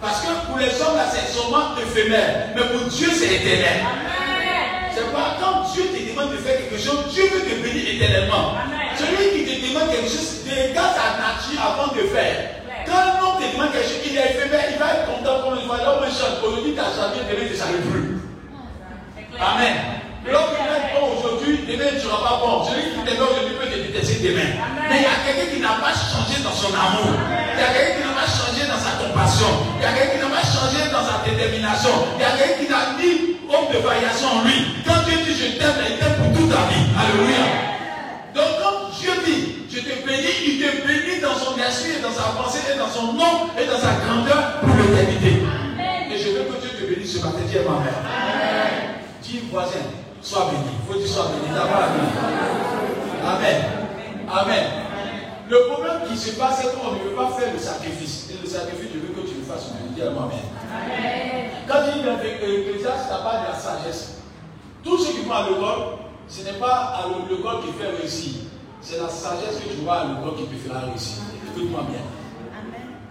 Parce 0.00 0.20
que 0.20 0.46
pour 0.46 0.58
les 0.58 0.72
hommes, 0.82 0.96
là, 0.96 1.06
c'est 1.08 1.32
seulement 1.32 1.76
éphémère. 1.80 2.48
Mais 2.56 2.62
pour 2.62 2.88
Dieu, 2.88 3.08
c'est 3.12 3.34
éternel. 3.36 3.80
C'est 4.94 5.12
pas 5.12 5.36
quand 5.40 5.72
Dieu 5.72 5.84
te 5.84 6.10
demande 6.10 6.32
de 6.32 6.36
faire 6.36 6.58
quelque 6.58 6.76
chose, 6.78 7.08
Dieu 7.12 7.24
veut 7.32 7.40
te 7.40 7.54
bénir 7.62 7.88
éternellement. 7.88 8.52
Celui 8.98 9.44
qui 9.44 9.60
te 9.60 9.68
demande 9.68 9.90
quelque 9.90 10.10
chose, 10.10 10.44
regarde 10.44 10.92
sa 10.92 11.16
nature 11.16 11.62
avant 11.64 11.94
de 11.94 12.02
faire. 12.08 12.61
Quand 12.86 12.98
un 12.98 13.14
homme 13.22 13.38
te 13.40 13.46
demande 13.52 13.72
quelque 13.72 13.88
chose, 13.88 14.04
il 14.04 14.16
est 14.16 14.30
éphémère, 14.36 14.66
il 14.72 14.78
va 14.78 14.88
être 14.94 15.06
content 15.06 15.42
comme 15.42 15.58
une 15.58 15.66
fois. 15.66 15.78
L'homme 15.84 16.04
change. 16.06 16.42
Aujourd'hui, 16.42 16.74
tu 16.74 16.80
as 16.80 16.92
changé, 16.92 17.22
demain, 17.26 17.46
tu 17.46 17.54
ne 17.54 17.58
savais 17.58 17.82
plus. 17.82 18.18
Amen. 19.38 20.02
L'homme 20.22 20.54
qui 20.54 20.62
est 20.62 20.94
bon 20.94 21.18
aujourd'hui, 21.18 21.66
demain, 21.66 21.90
tu 21.90 21.96
ne 21.96 22.00
seras 22.06 22.22
pas 22.22 22.36
bon. 22.38 22.62
Celui 22.62 22.94
qui 22.94 23.00
t'aime 23.02 23.22
aujourd'hui 23.22 23.58
peut 23.58 23.66
te 23.66 23.78
détester 23.78 24.22
demain. 24.22 24.54
Mais 24.86 25.02
il 25.02 25.06
y 25.06 25.10
a 25.10 25.18
quelqu'un 25.26 25.48
qui 25.50 25.58
n'a 25.58 25.82
pas 25.82 25.94
changé 25.94 26.38
dans 26.46 26.54
son 26.54 26.70
amour. 26.70 27.10
Il 27.10 27.58
y 27.58 27.66
a 27.66 27.70
quelqu'un 27.74 27.94
qui 27.98 28.04
n'a 28.06 28.14
pas 28.14 28.30
changé 28.30 28.62
dans 28.70 28.78
sa 28.78 28.92
compassion. 29.02 29.50
Il 29.78 29.82
y 29.82 29.88
a 29.88 29.92
quelqu'un 29.98 30.14
qui 30.14 30.22
n'a 30.22 30.30
pas 30.30 30.46
changé 30.46 30.80
dans 30.94 31.02
sa 31.02 31.16
détermination. 31.26 31.94
Il 32.18 32.22
y 32.22 32.28
a 32.28 32.32
quelqu'un 32.38 32.58
qui 32.62 32.66
n'a 32.70 32.82
mis 32.94 33.14
homme 33.50 33.68
de 33.72 33.78
variation 33.82 34.28
en 34.30 34.40
lui. 34.46 34.78
Quand 34.86 35.02
Dieu 35.04 35.18
dit 35.26 35.34
je 35.34 35.58
t'aime, 35.58 35.78
il 35.90 35.98
t'aime 35.98 36.16
pour 36.22 36.30
toute 36.38 36.50
ta 36.50 36.70
vie. 36.70 36.86
Alléluia. 36.94 37.71
Te 39.82 40.06
bénis, 40.06 40.38
il 40.46 40.60
te 40.60 40.86
bénit 40.86 41.20
dans 41.20 41.34
son 41.34 41.58
esprit, 41.58 41.98
et 41.98 42.02
dans 42.02 42.12
sa 42.12 42.30
pensée, 42.38 42.60
et 42.72 42.78
dans 42.78 42.88
son 42.88 43.14
nom, 43.14 43.50
et 43.58 43.66
dans 43.66 43.78
sa 43.78 43.94
grandeur 44.04 44.60
pour 44.60 44.70
l'éternité. 44.76 45.42
Et 46.10 46.18
je 46.18 46.28
veux 46.28 46.44
que 46.44 46.60
Dieu 46.60 46.70
te 46.70 46.84
bénisse 46.86 47.18
ce 47.18 47.24
matin, 47.24 47.38
dis 47.46 47.56
ma 47.56 47.82
mère. 47.82 48.00
Dis 49.22 49.40
voisin, 49.50 49.82
sois 50.20 50.50
béni. 50.52 50.70
Il 50.78 50.86
faut 50.86 50.98
que 50.98 51.04
tu 51.04 51.08
sois 51.08 51.26
béni. 51.34 51.52
D'abord, 51.52 51.88
Amen. 53.24 53.62
Amen. 54.30 54.64
Le 55.48 55.66
problème 55.68 56.08
qui 56.08 56.16
se 56.16 56.38
passe, 56.38 56.62
c'est 56.62 56.74
qu'on 56.74 56.92
ne 56.92 56.98
veut 57.00 57.16
pas 57.16 57.30
faire 57.38 57.52
le 57.52 57.58
sacrifice. 57.58 58.30
Et 58.30 58.42
le 58.42 58.48
sacrifice, 58.48 58.88
je 58.94 59.00
veux 59.00 59.12
que 59.12 59.28
tu 59.28 59.34
le 59.34 59.44
fasses. 59.44 59.70
Dis 59.94 60.02
à 60.02 60.10
moi-même. 60.10 60.38
Quand 61.68 61.84
tu 61.84 61.98
dis 61.98 62.04
dans 62.04 62.16
l'Ecclésiaste, 62.22 63.10
tu 63.10 63.24
pas 63.24 63.42
de 63.42 63.52
la 63.52 63.58
sagesse. 63.58 64.22
Tout 64.82 64.98
ce 64.98 65.12
qui 65.12 65.22
vont 65.22 65.34
à 65.34 65.48
l'école, 65.48 65.98
ce 66.28 66.44
n'est 66.44 66.58
pas 66.58 66.94
à 66.96 67.04
l'école 67.28 67.62
qui 67.62 67.72
fait 67.72 67.90
réussir. 68.00 68.51
C'est 68.82 68.98
la 68.98 69.08
sagesse 69.08 69.60
que 69.62 69.68
tu 69.68 69.84
vois 69.84 70.00
à 70.00 70.04
l'école 70.06 70.36
qui 70.36 70.44
te 70.46 70.68
fera 70.68 70.80
réussir. 70.80 71.22
Écoute-moi 71.46 71.86
bien. 71.88 72.02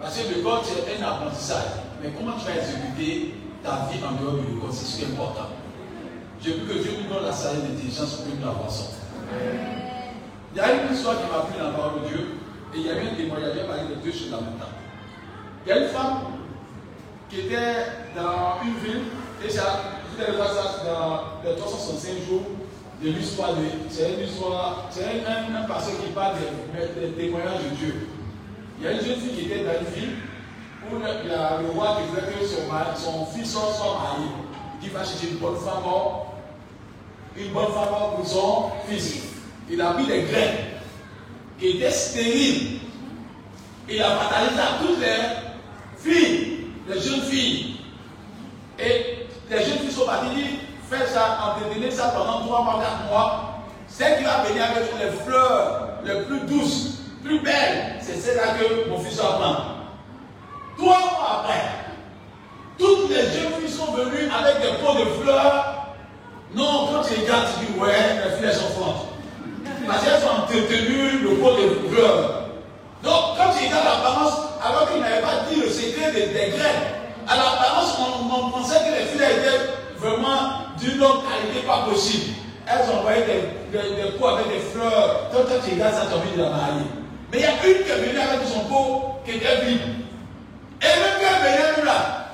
Parce 0.02 0.18
que 0.18 0.36
l'école, 0.36 0.60
c'est 0.64 1.02
un 1.02 1.08
apprentissage. 1.08 1.80
Mais 2.04 2.10
comment 2.12 2.34
tu 2.34 2.46
vas 2.46 2.60
exécuter 2.60 3.36
ta 3.64 3.88
vie 3.88 4.04
en 4.04 4.22
dehors 4.22 4.34
de 4.34 4.52
l'école, 4.52 4.70
c'est 4.72 4.86
ce 4.86 4.98
qui 4.98 5.04
est 5.04 5.14
important. 5.14 5.48
Je 6.44 6.52
veux 6.52 6.68
que 6.68 6.84
Dieu 6.84 6.92
nous 7.02 7.14
donne 7.14 7.24
la 7.24 7.32
sagesse 7.32 7.64
et 7.64 7.68
l'intelligence 7.72 8.16
pour 8.16 8.26
que 8.26 8.38
nous 8.38 8.48
avançons. 8.48 8.92
Il 10.54 10.58
y 10.58 10.60
a 10.60 10.74
une 10.74 10.94
histoire 10.94 11.16
qui 11.16 11.32
m'a 11.32 11.48
pris 11.48 11.58
dans 11.58 11.72
la 11.72 11.74
parole 11.74 12.02
de 12.04 12.08
Dieu. 12.08 12.28
Et 12.74 12.78
il 12.78 12.88
y 12.88 12.90
avait 12.90 13.08
un 13.08 13.16
témoignage, 13.16 13.52
il 13.56 13.64
y 13.64 13.68
parlé 13.68 13.84
de 13.96 13.96
deux 13.96 14.12
choses 14.12 14.34
en 14.34 14.42
même 14.42 14.60
temps. 14.60 14.76
Il 15.66 15.70
y 15.70 15.72
a 15.72 15.78
une 15.84 15.90
femme 15.90 16.20
qui 17.30 17.40
était 17.42 18.12
dans 18.16 18.60
une 18.64 18.76
ville, 18.84 19.04
et 19.46 19.50
ça, 19.50 20.04
vous 20.18 20.36
voir 20.36 20.50
ça 20.50 20.84
dans 20.84 21.50
les 21.50 21.56
365 21.56 22.28
jours 22.28 22.44
de 23.04 23.10
l'histoire 23.10 23.56
de. 23.56 23.64
C'est 23.90 24.14
une 24.14 24.28
histoire, 24.28 24.88
c'est 24.92 25.04
un, 25.04 25.64
un, 25.64 25.66
qui 25.66 26.12
parle 26.14 26.36
des, 27.00 27.12
témoignages 27.12 27.64
de 27.72 27.76
Dieu. 27.76 28.08
Il 28.80 28.86
y 28.86 28.88
a 28.88 28.92
une 28.94 29.02
jeune 29.02 29.20
fille 29.20 29.34
qui 29.34 29.46
était 29.46 29.64
dans 29.64 29.80
une 29.80 29.94
ville 29.94 30.16
où 30.90 30.96
le, 30.96 31.02
le 31.04 31.72
roi 31.72 31.98
qui 31.98 32.10
voulait 32.10 32.34
que 32.34 32.46
son, 32.46 32.62
son 32.96 33.26
fils 33.28 33.52
soit, 33.52 34.00
marié. 34.02 34.28
Il 34.84 34.90
va 34.90 35.04
chercher 35.04 35.30
une 35.32 35.38
bonne 35.38 35.58
femme, 35.58 35.84
une 37.38 37.52
bonne 37.52 37.72
femme 37.72 38.16
pour 38.16 38.28
son 38.28 38.72
fils. 38.88 39.24
Il 39.70 39.80
a 39.80 39.94
mis 39.94 40.08
des 40.08 40.24
graines 40.24 40.58
qui 41.60 41.78
étaient 41.78 41.92
stériles. 41.92 42.80
Il 43.90 44.02
a 44.02 44.16
fatalisé 44.16 44.60
à 44.60 44.80
toutes 44.82 45.00
les 45.00 46.12
filles, 46.12 46.58
les 46.88 47.00
jeunes 47.00 47.22
filles. 47.22 47.76
Et 48.80 49.28
les 49.50 49.58
jeunes 49.58 49.80
filles 49.80 49.92
sont 49.92 50.06
parties 50.06 50.60
fais 50.92 51.08
ça, 51.08 51.38
entretenez 51.46 51.92
ça 51.92 52.14
pendant 52.16 52.42
3 52.46 52.64
mois, 52.64 52.82
4 52.82 53.10
mois. 53.10 53.54
Celle 53.88 54.18
qui 54.18 54.24
va 54.24 54.44
venir 54.44 54.64
avec 54.64 54.84
les 55.00 55.12
fleurs 55.24 55.88
les 56.04 56.24
plus 56.24 56.40
douces, 56.42 57.00
plus 57.24 57.40
belles, 57.42 57.96
c'est 58.02 58.16
celle-là 58.16 58.56
que 58.60 58.90
mon 58.90 59.00
fils 59.00 59.18
va 59.18 59.24
prendre. 59.24 59.66
Trois 60.78 61.00
mois 61.00 61.44
après, 61.44 61.62
toutes 62.78 63.10
les 63.10 63.24
jeunes 63.24 63.54
filles 63.60 63.70
sont 63.70 63.92
venues 63.94 64.30
avec 64.32 64.62
des 64.62 64.78
pots 64.84 64.98
de 64.98 65.06
fleurs. 65.22 65.96
Non, 66.56 66.90
quand 66.92 67.02
tu 67.04 67.20
regardes, 67.22 67.48
tu 67.60 67.66
dis 67.66 67.80
ouais, 67.80 67.88
les 68.26 68.38
filles 68.38 68.50
elles 68.50 68.54
sont 68.54 68.82
fortes. 68.82 69.08
Parce 69.88 70.04
qu'elles 70.04 70.24
ont 70.26 70.44
entretenu 70.44 71.20
le 71.20 71.30
pot 71.36 71.52
de 71.52 71.94
fleurs. 71.94 72.42
Donc, 73.04 73.38
quand 73.38 73.52
tu 73.58 73.66
regardes 73.66 73.86
l'apparence, 73.86 74.34
alors 74.64 74.90
qu'il 74.92 75.02
n'avait 75.02 75.22
pas 75.22 75.46
dit 75.50 75.60
le 75.60 75.70
secret 75.70 76.12
des, 76.12 76.28
des 76.28 76.58
graines, 76.58 76.84
à 77.28 77.36
l'apparence, 77.36 77.98
on, 78.00 78.36
on, 78.36 78.50
pensait 78.52 78.80
que 78.80 79.00
les 79.00 79.06
filles 79.06 79.22
étaient 79.22 79.81
vraiment 80.02 80.74
d'une 80.80 81.02
autre 81.02 81.24
qualité 81.30 81.66
pas 81.66 81.86
possible. 81.90 82.34
Elles 82.68 82.90
envoyaient 82.96 83.26
des, 83.72 83.80
des, 83.80 84.18
pots 84.18 84.28
avec 84.28 84.48
des 84.48 84.60
fleurs. 84.60 85.30
Quand 85.32 85.40
tu 85.46 85.74
regardes 85.74 85.94
ça, 85.94 86.08
tu 86.10 86.32
as 86.32 86.38
de 86.38 86.42
la 86.42 86.50
marier. 86.50 86.86
Mais 87.32 87.40
il 87.40 87.42
y 87.42 87.46
a 87.46 87.52
une 87.52 87.84
qui 87.84 87.90
est 87.92 87.96
venue 87.96 88.20
avec 88.20 88.48
son 88.48 88.62
pot 88.62 89.22
qui 89.26 89.32
était 89.32 89.66
vide. 89.66 89.82
Et 90.82 90.86
même 90.86 91.18
quand 91.20 91.46
elle 91.46 91.52
venait 91.52 91.86
là, 91.86 92.28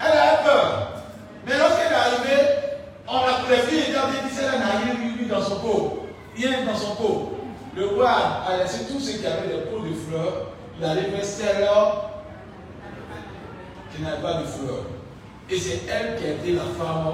elle 0.00 0.18
avait 0.18 0.44
peur. 0.44 0.88
Mais 1.46 1.58
lorsqu'elle 1.58 1.92
est 1.92 1.94
arrivée, 1.94 2.48
on 3.08 3.16
a 3.16 3.50
les 3.50 3.62
filles 3.62 3.90
étaient 3.90 3.98
en 3.98 4.02
train 4.02 4.10
de 4.10 4.28
dire 4.28 4.50
qu'elle 4.50 4.60
n'a 4.60 4.66
rien 4.66 5.14
vu 5.16 5.26
dans 5.26 5.42
son 5.42 5.56
pot 5.60 6.06
rien 6.36 6.64
dans 6.64 6.76
son 6.76 6.94
pot. 6.96 7.32
Le 7.74 7.86
roi 7.88 8.10
a 8.10 8.56
laissé 8.58 8.86
tous 8.90 9.00
ceux 9.00 9.18
qui 9.18 9.26
avaient 9.26 9.48
des 9.48 9.62
pots 9.70 9.80
de 9.80 9.94
fleurs. 9.94 10.52
Il 10.78 10.84
a 10.84 10.94
laissé 10.94 11.44
là 11.60 12.10
qui 13.94 14.02
n'avait 14.02 14.22
pas 14.22 14.42
de 14.42 14.46
fleurs. 14.46 14.84
Et 15.48 15.58
c'est 15.60 15.82
elle 15.88 16.18
qui 16.18 16.24
a 16.24 16.32
été 16.32 16.52
la 16.52 16.62
femme 16.62 17.06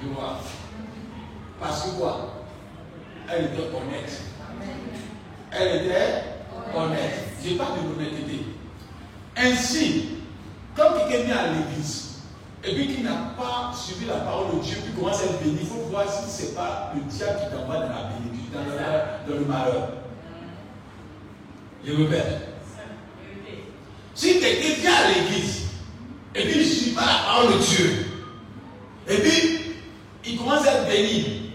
du 0.00 0.14
roi. 0.14 0.40
Parce 1.58 1.82
que 1.84 1.90
quoi? 1.98 2.44
Elle 3.30 3.46
était 3.46 3.60
honnête. 3.60 4.20
Elle 5.50 5.86
était 5.86 6.24
honnête. 6.74 7.28
Je 7.44 7.54
pas 7.54 7.68
de 7.76 7.88
l'honnêteté. 7.88 8.46
Ainsi, 9.36 10.08
quand 10.76 10.92
quelqu'un 10.98 11.24
vient 11.24 11.36
à 11.36 11.46
l'église, 11.48 12.20
et 12.64 12.74
puis 12.74 12.94
qui 12.94 13.02
n'a 13.02 13.34
pas 13.36 13.72
suivi 13.74 14.06
la 14.06 14.16
parole 14.16 14.56
de 14.56 14.62
Dieu, 14.62 14.76
puis 14.84 14.92
commence 14.92 15.20
à 15.22 15.24
être 15.24 15.42
béni, 15.42 15.58
il 15.62 15.66
faut 15.66 15.88
voir 15.90 16.04
si 16.08 16.30
ce 16.30 16.48
n'est 16.48 16.54
pas 16.54 16.92
le 16.94 17.00
diable 17.02 17.40
qui 17.40 17.56
t'envoie 17.56 17.76
dans 17.76 17.88
la 17.88 18.10
bénédiction, 18.10 18.60
dans 19.26 19.34
le, 19.34 19.44
malheur. 19.46 19.88
Je 21.84 21.92
répète. 21.92 22.48
Si 24.14 24.40
quelqu'un 24.40 24.74
vient 24.80 24.92
à 24.92 25.08
l'église, 25.08 25.61
et 26.34 26.42
puis 26.42 26.52
il 26.54 26.58
ne 26.60 26.64
suit 26.64 26.90
pas 26.90 27.06
la 27.06 27.18
parole 27.26 27.52
de 27.54 27.58
Dieu, 27.58 28.06
et 29.08 29.16
puis 29.16 29.60
il 30.24 30.38
commence 30.38 30.66
à 30.66 30.78
être 30.78 30.88
béni, 30.88 31.50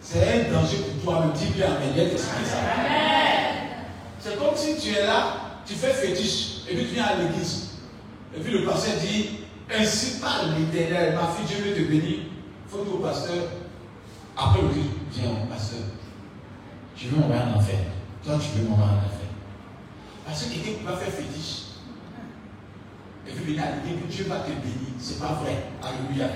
c'est 0.00 0.22
un 0.22 0.52
danger 0.52 0.76
pour 0.76 1.02
toi, 1.02 1.26
me 1.26 1.32
dis 1.32 1.52
bien, 1.52 1.68
mais 1.80 2.02
il 2.02 2.14
y 2.14 2.18
ça. 2.18 2.28
C'est 4.20 4.38
comme 4.38 4.56
si 4.56 4.76
tu 4.76 4.94
es 4.94 5.06
là, 5.06 5.60
tu 5.66 5.74
fais 5.74 5.92
fétiche, 5.92 6.62
et 6.68 6.74
puis 6.74 6.86
tu 6.86 6.94
viens 6.94 7.04
à 7.04 7.16
l'église, 7.16 7.70
et 8.36 8.40
puis 8.40 8.52
le 8.52 8.64
pasteur 8.64 8.94
dit, 9.00 9.30
ainsi 9.72 10.20
par 10.20 10.44
l'éternel, 10.58 11.14
ma 11.14 11.28
fille, 11.28 11.46
Dieu 11.46 11.64
veut 11.64 11.74
te 11.74 11.88
bénir. 11.88 12.18
Faut 12.68 12.84
dire 12.84 12.94
au 12.94 12.98
pasteur, 12.98 13.44
après 14.36 14.62
le 14.62 14.68
dit, 14.68 14.90
viens, 15.12 15.30
pasteur, 15.48 15.80
tu 16.96 17.06
veux 17.06 17.18
m'envoyer 17.18 17.42
en 17.42 17.58
enfer. 17.58 17.78
Toi, 18.24 18.38
tu 18.40 18.58
veux 18.58 18.68
m'envoyer 18.68 18.92
en 18.92 18.96
enfer. 18.96 19.28
Parce 20.26 20.42
que 20.42 20.54
quelqu'un 20.54 20.78
qui 20.78 20.84
va 20.84 20.96
faire 20.96 21.12
fétiche, 21.12 21.63
et 23.26 23.32
puis 23.32 23.44
venir 23.44 23.62
à 23.62 23.66
l'église, 23.70 24.02
que 24.02 24.12
Dieu 24.12 24.24
va 24.28 24.36
te 24.40 24.50
bénir. 24.50 24.94
Ce 25.00 25.12
n'est 25.12 25.20
pas 25.20 25.38
vrai. 25.42 25.56
Alléluia. 25.82 26.28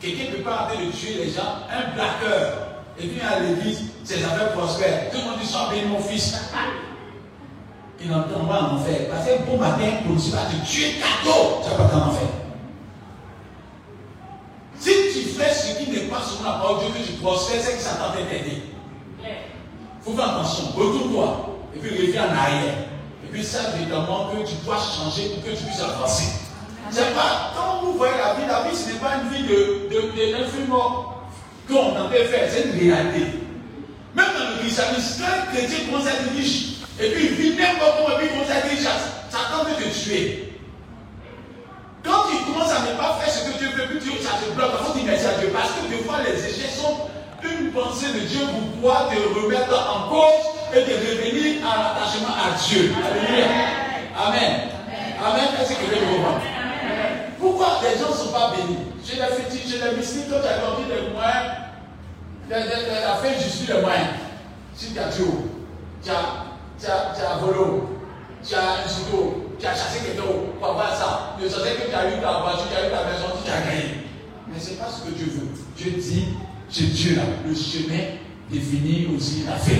Quelqu'un 0.00 0.30
ne 0.30 0.36
peut 0.36 0.42
pas 0.42 0.60
arrêter 0.62 0.86
de 0.86 0.92
tuer 0.92 1.24
les 1.24 1.30
gens, 1.30 1.66
un 1.70 1.94
blaqueur, 1.94 2.82
et 2.98 3.06
vient 3.06 3.28
à 3.28 3.40
l'église, 3.40 3.92
ses 4.04 4.24
affaires 4.24 4.52
prospèrent. 4.52 5.10
Tout 5.10 5.18
le 5.18 5.24
monde 5.24 5.40
dit, 5.40 5.46
sois 5.46 5.68
béni, 5.70 5.88
mon 5.88 6.00
fils 6.00 6.34
il 8.02 8.10
n'entend 8.10 8.46
pas 8.46 8.62
en 8.62 8.76
enfer. 8.76 9.08
Parce 9.10 9.26
que 9.26 9.42
bon 9.44 9.58
matin, 9.58 9.84
pour 10.04 10.14
ne 10.14 10.30
pas 10.30 10.46
te 10.46 10.66
tuer 10.66 10.94
cadeau, 10.94 11.60
tu 11.62 11.70
vas 11.70 11.84
pas 11.84 11.96
en 11.96 12.08
enfer. 12.08 12.28
Si 14.78 14.90
tu 15.12 15.28
fais 15.28 15.52
ce 15.52 15.78
qui 15.78 15.90
n'est 15.90 16.08
pas 16.08 16.22
sur 16.22 16.42
la 16.42 16.52
parole 16.52 16.78
de 16.78 16.92
Dieu 16.92 17.02
que 17.02 17.06
tu 17.06 17.12
prospères, 17.18 17.60
c'est 17.60 17.76
que 17.76 17.82
Satan 17.82 18.12
t'a 18.12 18.22
t'aider. 18.22 18.62
Il 19.22 20.02
faut 20.02 20.12
faire 20.12 20.30
attention, 20.30 20.64
retourne-toi, 20.74 21.58
et 21.76 21.78
puis 21.78 21.90
reviens 21.90 22.24
en 22.24 22.34
arrière. 22.34 22.74
Et 23.30 23.32
puis 23.32 23.44
ça, 23.44 23.60
évidemment, 23.76 24.32
que 24.34 24.44
tu 24.44 24.56
dois 24.64 24.74
changer 24.74 25.28
pour 25.28 25.44
que 25.44 25.56
tu 25.56 25.62
puisses 25.62 25.80
avancer. 25.80 26.32
C'est 26.90 27.14
pas, 27.14 27.54
quand 27.54 27.86
vous 27.86 27.92
voyez 27.92 28.14
la 28.18 28.34
vie, 28.34 28.42
la 28.48 28.68
vie, 28.68 28.76
ce 28.76 28.88
n'est 28.88 28.98
pas 28.98 29.22
une 29.22 29.30
vie 29.30 29.46
de, 29.46 29.86
de, 29.88 30.00
de 30.10 30.66
qu'on 31.68 31.90
entendait 31.90 32.24
faire, 32.24 32.50
c'est 32.50 32.64
une 32.64 32.90
réalité. 32.90 33.38
Même 34.16 34.26
dans 34.34 34.50
le 34.50 34.58
christianisme, 34.58 35.22
quand 35.22 35.30
un 35.30 35.54
chrétien 35.54 35.78
commence 35.86 36.08
à 36.08 36.10
être 36.10 36.34
riche, 36.34 36.82
et 36.98 37.10
puis 37.10 37.26
il 37.26 37.34
vit 37.34 37.54
n'importe 37.54 38.02
comment, 38.02 38.18
et 38.18 38.18
puis 38.18 38.26
il 38.26 38.32
commence 38.32 38.50
à 38.50 38.66
dire 38.66 38.90
Satan 39.30 39.62
veut 39.62 39.78
te 39.78 39.94
tuer. 39.94 40.58
Quand 42.02 42.26
tu 42.26 42.50
commences 42.50 42.72
à 42.72 42.80
ne 42.80 42.98
pas 42.98 43.20
faire 43.22 43.32
ce 43.32 43.46
que 43.46 43.58
Dieu 43.58 43.68
veut, 43.78 44.00
puis 44.00 44.10
ça 44.26 44.42
te 44.42 44.50
bloque, 44.56 44.72
il 44.74 44.86
faut 44.86 44.98
dire 44.98 45.06
merci 45.06 45.26
à 45.26 45.38
Dieu. 45.38 45.50
Parce 45.54 45.70
que 45.78 45.86
des 45.86 46.02
fois, 46.02 46.16
les 46.26 46.34
échecs 46.34 46.74
sont 46.74 47.06
une 47.44 47.70
pensée 47.72 48.12
de 48.12 48.20
Dieu 48.20 48.40
pour 48.46 48.72
pouvoir 48.72 49.08
te 49.08 49.16
remettre 49.16 49.74
en 49.74 50.08
cause 50.08 50.46
et 50.74 50.80
de 50.80 50.94
revenir 50.94 51.66
en 51.66 51.92
attachement 51.92 52.34
à 52.34 52.56
Dieu. 52.68 52.92
Alléluia. 53.04 53.46
Amen. 54.16 54.52
Amen. 55.24 55.48
Est-ce 55.60 55.74
que 55.74 55.84
Pourquoi 57.38 57.80
des 57.82 57.98
gens 57.98 58.10
ne 58.10 58.14
sont 58.14 58.32
pas 58.32 58.52
bénis, 58.56 58.78
chez 59.04 59.16
les 59.16 59.42
fétiches, 59.42 59.72
chez 59.72 59.84
les 59.84 59.96
mystiques, 59.96 60.30
quand 60.30 60.40
tu 60.40 60.48
as 60.48 60.58
grandi 60.58 60.82
les 60.88 61.10
moyens, 61.12 61.60
la 62.48 63.16
fin 63.16 63.32
juste 63.32 63.68
les 63.68 63.80
moyens. 63.80 64.08
Si 64.74 64.92
tu 64.92 64.98
as 64.98 65.08
Dieu, 65.08 65.26
tu 66.02 66.10
as, 66.10 67.36
volé, 67.40 67.82
tu 68.46 68.54
as 68.54 68.84
insulté, 68.84 69.16
tu 69.58 69.66
as 69.66 69.70
chassé 69.70 70.00
quelqu'un 70.04 70.22
avoir 70.62 70.94
ça. 70.96 71.36
Le 71.40 71.48
sens 71.48 71.62
que 71.62 71.88
tu 71.88 71.94
as 71.94 72.08
eu 72.08 72.20
ta 72.20 72.40
voiture, 72.40 72.64
tu 72.70 72.76
as 72.76 72.86
eu 72.86 72.90
ta 72.90 73.04
maison, 73.04 73.36
tu 73.44 73.50
as 73.50 73.60
gagné. 73.60 74.06
Mais 74.48 74.58
ce 74.58 74.70
n'est 74.70 74.76
pas 74.76 74.88
ce 74.88 75.04
que 75.04 75.14
Dieu 75.14 75.26
veut. 75.26 75.48
Dieu 75.76 75.92
dit, 76.00 76.28
c'est 76.70 76.92
Dieu 76.92 77.16
là, 77.16 77.22
le 77.46 77.54
chemin 77.54 78.16
définit 78.50 79.08
aussi 79.16 79.44
la 79.44 79.56
fin. 79.56 79.72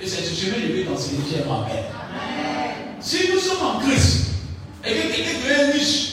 Et 0.00 0.06
c'est 0.06 0.22
ce 0.22 0.34
chemin 0.34 0.56
il 0.58 0.72
veut 0.72 0.84
t'enseigner, 0.84 1.22
Dieu 1.28 1.38
Amen. 1.48 1.84
Si 3.00 3.30
nous 3.32 3.38
sommes 3.38 3.66
en 3.66 3.78
Christ, 3.80 4.32
et 4.84 4.90
que 4.90 5.14
quelqu'un 5.14 5.38
devient 5.38 5.72
riche, 5.72 6.12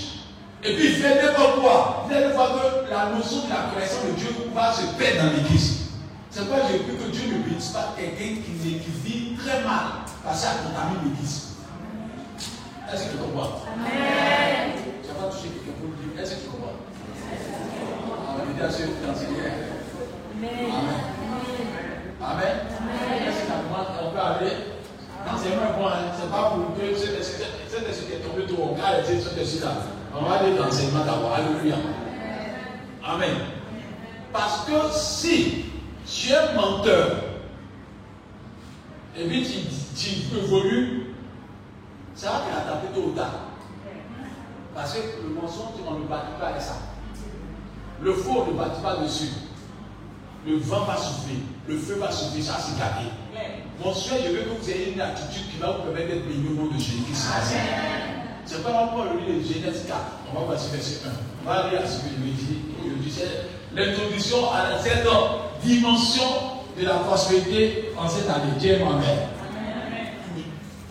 et 0.63 0.75
puis 0.75 0.87
il 0.89 0.95
fait 0.95 1.23
n'importe 1.23 1.61
quoi, 1.61 2.05
vous 2.07 2.15
allez 2.15 2.33
voir 2.33 2.53
que 2.53 2.89
la 2.89 3.09
notion 3.15 3.45
de 3.45 3.49
la 3.49 3.71
connaissance 3.73 4.05
de 4.05 4.19
Dieu 4.19 4.29
va 4.53 4.73
se 4.73 4.81
perdre 4.97 5.23
dans 5.23 5.37
l'église. 5.37 5.89
C'est 6.29 6.45
pourquoi 6.45 6.67
j'ai 6.69 6.79
cru 6.79 6.93
que 6.93 7.11
Dieu 7.11 7.23
ne 7.33 7.43
bénisse 7.43 7.69
pas 7.69 7.95
quelqu'un 7.97 8.41
qui, 8.41 8.51
vit 8.51 9.35
très 9.35 9.63
mal 9.63 10.05
parce 10.23 10.41
qu'il 10.41 10.49
a 10.49 10.53
contaminé 10.53 11.09
l'église. 11.09 11.55
Est-ce 12.91 13.03
que 13.05 13.11
tu 13.11 13.17
comprends? 13.17 13.61
Amen. 13.73 14.71
Tu 15.01 15.07
n'as 15.07 15.13
pas 15.15 15.33
touché 15.33 15.49
quelqu'un 15.49 15.77
pour 15.79 15.89
le 15.89 16.13
dire. 16.13 16.21
Est-ce 16.21 16.35
que 16.35 16.41
tu 16.41 16.47
comprends? 16.47 16.88
On 18.61 18.71
ceux 18.71 18.83
qui 18.83 18.91
Amen. 20.35 20.99
Amen. 22.21 22.57
Est-ce 23.25 23.45
tu 23.45 23.51
On 24.03 24.11
peut 24.11 24.19
aller? 24.19 24.51
C'est 25.37 25.53
un 25.53 25.73
point. 25.73 25.91
Hein. 25.91 26.11
C'est 26.19 26.29
pas 26.29 26.51
pour 26.51 26.75
que 26.75 26.95
cette 26.95 27.19
esprit 27.19 28.07
qui 28.07 28.13
est 28.13 28.19
tombé 28.19 28.45
tout 28.45 28.61
au 28.61 28.75
gars, 28.75 28.99
et 28.99 29.19
ce 29.19 29.39
dessus 29.39 29.63
là. 29.63 29.71
On 30.13 30.23
va 30.25 30.39
aller 30.39 30.55
dans 30.55 30.65
l'enseignement 30.65 31.05
d'abord. 31.05 31.33
Alléluia. 31.33 31.75
Amen. 33.05 33.35
Parce 34.33 34.65
que 34.65 34.73
si 34.91 35.65
tu 36.05 36.33
es 36.33 36.53
menteur, 36.53 37.17
et 39.17 39.25
puis 39.25 39.43
tu, 39.43 39.59
tu 39.95 40.37
évolues, 40.37 41.13
ça 42.13 42.31
va 42.31 42.39
te 42.39 42.55
rattraper 42.55 42.87
tôt 42.93 43.07
ou 43.07 43.11
tard. 43.11 43.39
Parce 44.75 44.93
que 44.93 44.99
le 45.23 45.29
mensonge, 45.33 45.79
on 45.87 45.93
ne 45.93 46.05
bâtit 46.05 46.33
pas 46.39 46.47
avec 46.47 46.61
ça. 46.61 46.88
Le 48.01 48.13
faux, 48.13 48.45
on 48.47 48.51
ne 48.51 48.57
bâtit 48.57 48.81
pas 48.81 48.97
dessus. 48.97 49.29
Le 50.47 50.57
vent 50.57 50.85
va 50.85 50.95
souffler, 50.95 51.35
le 51.67 51.77
feu 51.77 51.95
va 51.95 52.09
souffler, 52.11 52.41
ça 52.41 52.57
c'est 52.59 52.79
gagné. 52.79 53.11
Mon 53.83 53.93
souhait, 53.93 54.19
je 54.25 54.31
veux 54.31 54.41
que 54.43 54.61
vous 54.61 54.69
ayez 54.69 54.93
une 54.93 55.01
attitude 55.01 55.51
qui 55.51 55.57
va 55.59 55.71
vous 55.71 55.83
permettre 55.83 56.07
d'être 56.13 56.27
béni 56.27 56.47
au 56.49 56.53
nom 56.53 56.67
de 56.67 56.79
Jésus-Christ. 56.79 57.27
C'est 58.45 58.63
pas 58.63 58.71
encore 58.71 59.05
le 59.05 59.19
livre 59.19 59.39
de 59.39 59.53
Genèse 59.53 59.85
4. 59.87 59.99
On 60.31 60.39
va 60.39 60.45
voir 60.45 60.57
verset 60.57 61.01
1. 61.05 61.09
On 61.43 61.45
va 61.45 61.65
aller 61.65 61.77
à 61.77 61.85
ce 61.85 61.99
que 61.99 62.09
je 62.09 62.23
dis. 62.23 63.21
l'introduction 63.75 64.37
à 64.51 64.79
cette 64.81 65.05
dimension 65.63 66.23
de 66.79 66.85
la 66.85 66.95
prospérité 66.95 67.91
en 67.97 68.07
cette 68.07 68.29
année. 68.29 68.53
Dieu 68.57 68.75
Amen. 68.75 69.03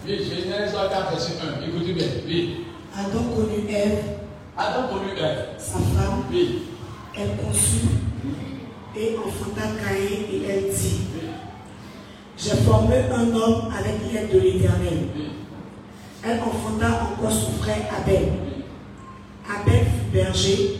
Oui, 0.06 0.18
Genèse 0.18 0.72
4, 0.72 1.10
verset 1.10 1.32
1. 1.62 1.68
Écoutez 1.68 1.92
bien. 1.94 2.06
Oui. 2.26 2.64
Adam 2.96 3.24
connut 3.34 3.68
Ève. 3.70 4.04
Adam 4.56 4.88
connut 4.88 5.18
Ève. 5.18 5.46
Sa 5.58 5.78
femme. 5.78 6.24
Oui. 6.30 6.67
Elle 7.20 7.36
conçut 7.36 7.88
et 8.96 9.16
enfanta 9.18 9.62
Caïn 9.82 10.22
et 10.32 10.42
elle 10.48 10.72
dit 10.72 11.00
J'ai 12.36 12.56
formé 12.64 12.94
un 13.12 13.34
homme 13.34 13.72
avec 13.76 14.12
l'aide 14.12 14.32
de 14.32 14.38
l'Éternel. 14.38 15.08
Elle 16.24 16.38
enfanta 16.40 16.86
encore 17.02 17.32
son 17.32 17.52
frère 17.60 17.86
Abel. 17.96 18.28
Abel 19.50 19.84
fut 19.84 20.12
berger 20.12 20.78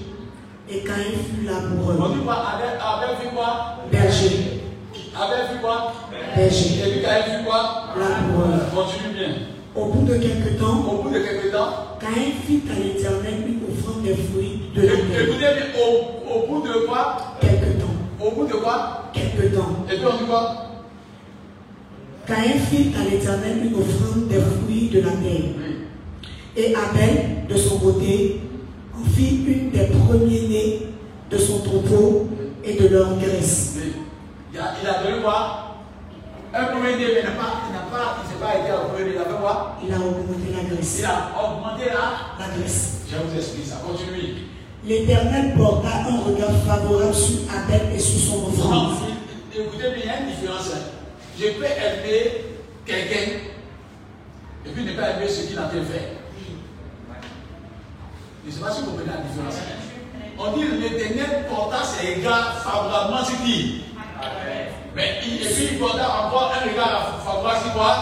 et 0.70 0.78
Caïn 0.80 1.18
fut 1.28 1.45
laboureur. 1.45 1.97
On 2.01 2.14
dit 2.14 2.24
quoi? 2.24 2.34
Abel, 2.34 2.78
Abel 2.80 3.16
fut 3.20 3.34
quoi? 3.34 3.78
Berger. 3.91 4.62
Abel 5.20 5.47
fut 5.51 5.61
quoi? 5.61 5.93
Berger. 6.36 6.86
Et 6.86 6.93
puis 6.93 7.03
Caïn 7.03 7.39
fut 7.39 7.45
quoi? 7.45 7.95
Laboureur. 7.99 8.70
Continue 8.72 9.14
bien. 9.14 9.57
Au 9.79 9.85
bout 9.87 10.05
de 10.05 10.14
quelque 10.14 10.59
temps, 10.59 10.85
au 10.91 11.03
bout 11.03 11.11
de 11.11 11.20
quelque 11.20 11.53
temps, 11.53 11.70
Caïn 12.01 12.33
fit 12.45 12.62
à 12.68 12.74
l'Éternel 12.74 13.35
une 13.47 13.61
offrande 13.70 14.03
des 14.03 14.14
fruits 14.14 14.62
de 14.74 14.83
la 14.83 14.97
terre. 14.97 15.66
Au, 15.79 16.35
au 16.35 16.47
bout 16.49 16.66
de 16.66 16.87
quoi? 16.87 17.37
Quelque 17.41 17.81
temps. 17.81 17.95
Au 18.20 18.31
bout 18.33 18.47
de 18.47 18.55
quoi? 18.55 19.11
Quelque 19.12 19.55
temps. 19.55 19.87
Et 19.89 19.97
puis 19.97 20.05
on 20.05 20.16
dit 20.16 20.29
quoi? 20.29 20.43
Caïn 22.26 22.59
fit 22.59 22.93
à 22.99 23.09
l'Éternel 23.09 23.59
une 23.66 23.74
offrande 23.74 24.26
des 24.29 24.41
fruits 24.41 24.89
de 24.93 25.01
la 25.01 25.12
terre. 25.12 25.49
Et 26.57 26.74
Abel, 26.74 27.47
de 27.49 27.57
son 27.57 27.79
côté, 27.79 28.41
en 28.95 29.09
fit 29.09 29.45
une 29.47 29.70
des 29.70 29.87
premiers-nés 29.87 30.89
de 31.31 31.39
son 31.39 31.61
troupeau 31.61 32.29
et 32.64 32.74
de 32.74 32.89
leur 32.89 33.16
graisse. 33.16 33.76
Il 34.53 34.59
a, 34.59 34.74
il 34.83 34.89
a 34.89 35.05
donné 35.05 35.22
quoi? 35.22 35.67
Un 36.55 36.64
premier-né, 36.64 37.05
mais 37.14 37.20
il 37.20 37.24
n'a 37.24 37.32
pas, 37.32 37.53
il 37.68 37.72
n'a 37.72 37.84
pas, 37.90 38.16
il 38.22 38.28
s'est 38.28 38.40
pas 38.40 38.59
été 38.59 38.72
au 38.72 38.88
premier-né, 38.88 39.12
il 39.14 39.18
a 39.20 39.24
fait 39.24 39.40
quoi? 39.40 39.76
Il 39.84 39.92
a 39.92 39.96
augmenté 39.99 40.53
la 40.55 40.62
graisse. 40.74 40.99
Il 41.01 41.05
a 41.05 41.30
augmenté 41.44 41.84
la, 41.86 42.44
la 42.46 42.55
graisse. 42.57 43.03
Je 43.11 43.16
vous 43.16 43.36
explique 43.36 43.66
ça, 43.66 43.76
continue. 43.86 44.49
L'Éternel 44.84 45.55
porta 45.57 45.88
un 46.09 46.18
regard 46.20 46.53
favorable 46.66 47.14
sur 47.14 47.40
Abel 47.53 47.94
et 47.94 47.99
sur 47.99 48.20
son 48.20 48.46
offrande. 48.46 48.94
Écoutez 49.53 49.90
bien, 49.90 49.92
il 49.96 50.07
y 50.07 50.09
a 50.09 50.20
une 50.20 50.30
différence. 50.30 50.70
Hein. 50.72 50.78
Je 51.38 51.44
peux 51.44 51.64
aimer 51.64 52.44
quelqu'un 52.86 53.32
et 54.64 54.70
puis 54.70 54.84
ne 54.84 54.92
pas 54.92 55.11
aimer 55.11 55.28
ce 55.28 55.49
qu'il 55.49 55.59
a 55.59 55.68
fait. 55.68 56.16
Je 58.44 58.51
ne 58.51 58.53
sais 58.55 58.61
pas 58.61 58.70
si 58.70 58.80
vous 58.82 58.90
comprenez 58.92 59.11
la 59.11 59.22
différence. 59.22 59.57
On 60.38 60.57
dit 60.57 60.64
l'éternel 60.80 61.46
porta 61.51 61.82
ses 61.82 62.14
regards 62.14 62.59
favorablement 62.59 63.24
sur 63.24 63.38
qui? 63.44 63.82
Mais 64.99 65.20
il, 65.24 65.80
encore 65.80 66.53
un 66.53 66.68
regard 66.68 67.20
favorable 67.24 67.59
sur 67.62 67.72
quoi? 67.72 67.94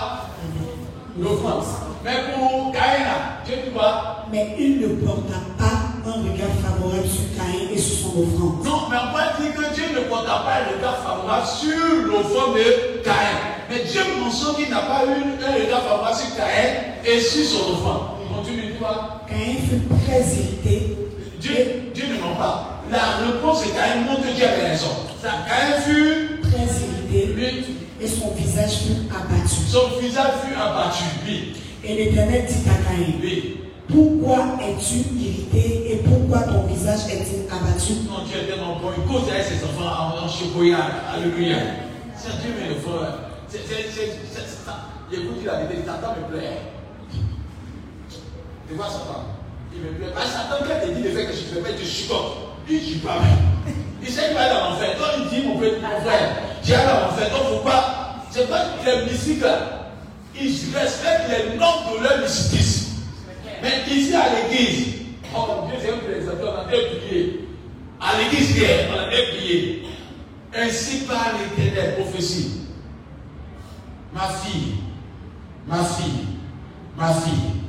L'offrance. 1.19 1.67
Mais 2.03 2.15
pour 2.33 2.73
Caïn, 2.73 3.05
Dieu 3.45 3.57
dit 3.67 3.71
quoi? 3.71 4.25
Mais 4.33 4.57
il 4.59 4.81
ne 4.81 4.87
porta 5.05 5.37
pas 5.59 6.09
un 6.09 6.23
regard 6.23 6.57
favorable 6.65 7.07
sur 7.07 7.37
Caïn 7.37 7.69
et 7.71 7.77
sur 7.77 8.09
son 8.09 8.21
offrande. 8.23 8.65
Non, 8.65 8.89
mais 8.89 8.97
on 8.97 9.13
peut 9.13 9.43
dire 9.43 9.55
que 9.55 9.75
Dieu 9.75 9.85
ne 9.95 10.09
porta 10.09 10.41
pas 10.41 10.65
un 10.65 10.75
regard 10.75 10.97
favorable 11.05 11.47
sur 11.47 12.07
l'offrande 12.07 12.55
de 12.55 13.03
Caïn. 13.05 13.37
Mais 13.69 13.81
Dieu 13.85 14.01
mentionne 14.19 14.55
qu'il 14.57 14.71
n'a 14.71 14.81
pas 14.81 15.05
eu 15.05 15.21
un 15.21 15.53
regard 15.53 15.83
favorable 15.83 16.17
sur 16.17 16.35
Caïn 16.35 16.81
et 17.05 17.21
sur 17.21 17.45
son 17.45 17.73
offrande. 17.73 18.03
Continue, 18.35 18.73
quoi 18.81 19.21
Caïn 19.29 19.57
fut 19.69 19.83
très 20.07 20.23
irrité. 20.23 20.97
Dieu, 21.41 21.91
Dieu 21.95 22.05
ne 22.09 22.23
ment 22.23 22.37
pas. 22.37 22.81
La 22.91 23.27
réponse 23.27 23.67
est 23.67 23.77
Caïn 23.77 24.07
montre 24.09 24.23
que 24.23 24.35
Dieu 24.35 24.47
avait 24.47 24.71
raison. 24.71 24.97
Caïn 25.23 25.81
fut 25.83 26.36
très 26.57 27.17
irrité 27.17 27.77
et 28.01 28.07
son 28.07 28.31
visage 28.35 28.79
fut 28.79 29.09
abattu. 29.11 29.57
Son 29.69 30.01
visage 30.01 30.33
fut 30.45 30.55
abattu, 30.55 31.05
oui. 31.27 31.55
Et 31.85 31.95
l'Éternel 31.95 32.47
dit 32.47 32.69
à 32.69 32.89
Caïn, 32.89 33.15
oui. 33.23 33.61
pourquoi 33.89 34.59
es-tu 34.61 34.97
irrité 35.17 35.93
et 35.93 35.97
pourquoi 35.97 36.43
ton 36.43 36.63
visage 36.67 37.01
est-il 37.11 37.47
abattu? 37.51 37.93
Non, 38.09 38.25
Dieu 38.27 38.41
est 38.41 38.47
tellement 38.47 38.77
bon. 38.81 38.91
Il 38.97 39.05
cause 39.05 39.31
avec 39.31 39.45
ses 39.45 39.65
enfants 39.65 40.25
en, 40.25 40.29
chocolat. 40.29 40.91
Alléluia. 41.15 41.57
C'est 42.17 42.41
Dieu, 42.41 42.55
mais 42.59 42.69
le 42.69 42.81
frère. 42.81 43.19
C'est, 43.49 43.59
ça. 43.59 44.89
Il 45.13 45.19
dit 45.21 45.45
la 45.45 45.61
vérité, 45.61 45.83
Satan 45.87 46.15
me 46.21 46.37
plaît. 46.37 46.59
Tu 48.69 48.75
vois 48.75 48.87
Satan? 48.87 49.25
Il 49.73 49.81
me 49.83 49.93
plaît. 49.97 50.09
Que 50.13 50.21
Satan, 50.21 50.65
quand 50.67 50.89
il 50.89 50.95
dit 50.97 51.03
le 51.03 51.11
fait 51.11 51.27
que 51.27 51.33
je 51.33 51.55
fais 51.55 51.61
pas, 51.61 51.69
je 51.79 51.85
chicote. 51.85 52.37
Il 52.69 52.81
dit 52.81 52.97
pas. 52.97 53.21
Il 54.07 54.13
sait 54.13 54.27
qu'il 54.27 54.35
va 54.35 54.43
aller 54.43 54.61
en 54.61 54.73
enfer. 54.75 54.97
Donc 54.99 55.31
il 55.33 55.41
dit, 55.41 55.47
mon 55.47 55.59
frère, 55.59 56.37
j'ai 56.63 56.75
allé 56.75 56.89
en 56.89 57.09
enfer. 57.09 57.31
Donc 57.31 57.49
faut 57.49 57.69
pas. 57.69 58.07
C'est 58.31 58.49
pas 58.49 58.65
les 58.85 59.11
mystiques 59.11 59.41
là. 59.41 59.93
Ils 60.39 60.55
respectent 60.75 61.31
les 61.31 61.57
noms 61.57 61.97
de 61.99 62.03
leur 62.03 62.19
mysticisme. 62.21 63.03
Mais 63.63 63.83
ici 63.91 64.15
à 64.15 64.27
l'église, 64.35 64.95
oh 65.35 65.67
Dieu, 65.67 65.79
c'est 65.81 65.91
un 65.91 65.99
présentateur, 65.99 66.55
on 66.55 66.61
a 66.61 66.65
prier. 66.69 67.49
À 67.99 68.19
l'église 68.19 68.57
hier, 68.57 68.91
on 68.95 68.99
a 68.99 69.07
prié. 69.07 69.85
Ainsi 70.55 71.07
par 71.07 71.33
l'éternel 71.39 71.97
prophétie. 71.97 72.63
Ma 74.13 74.29
fille, 74.29 74.75
ma 75.67 75.83
fille, 75.85 76.27
ma 76.97 77.13
fille, 77.15 77.63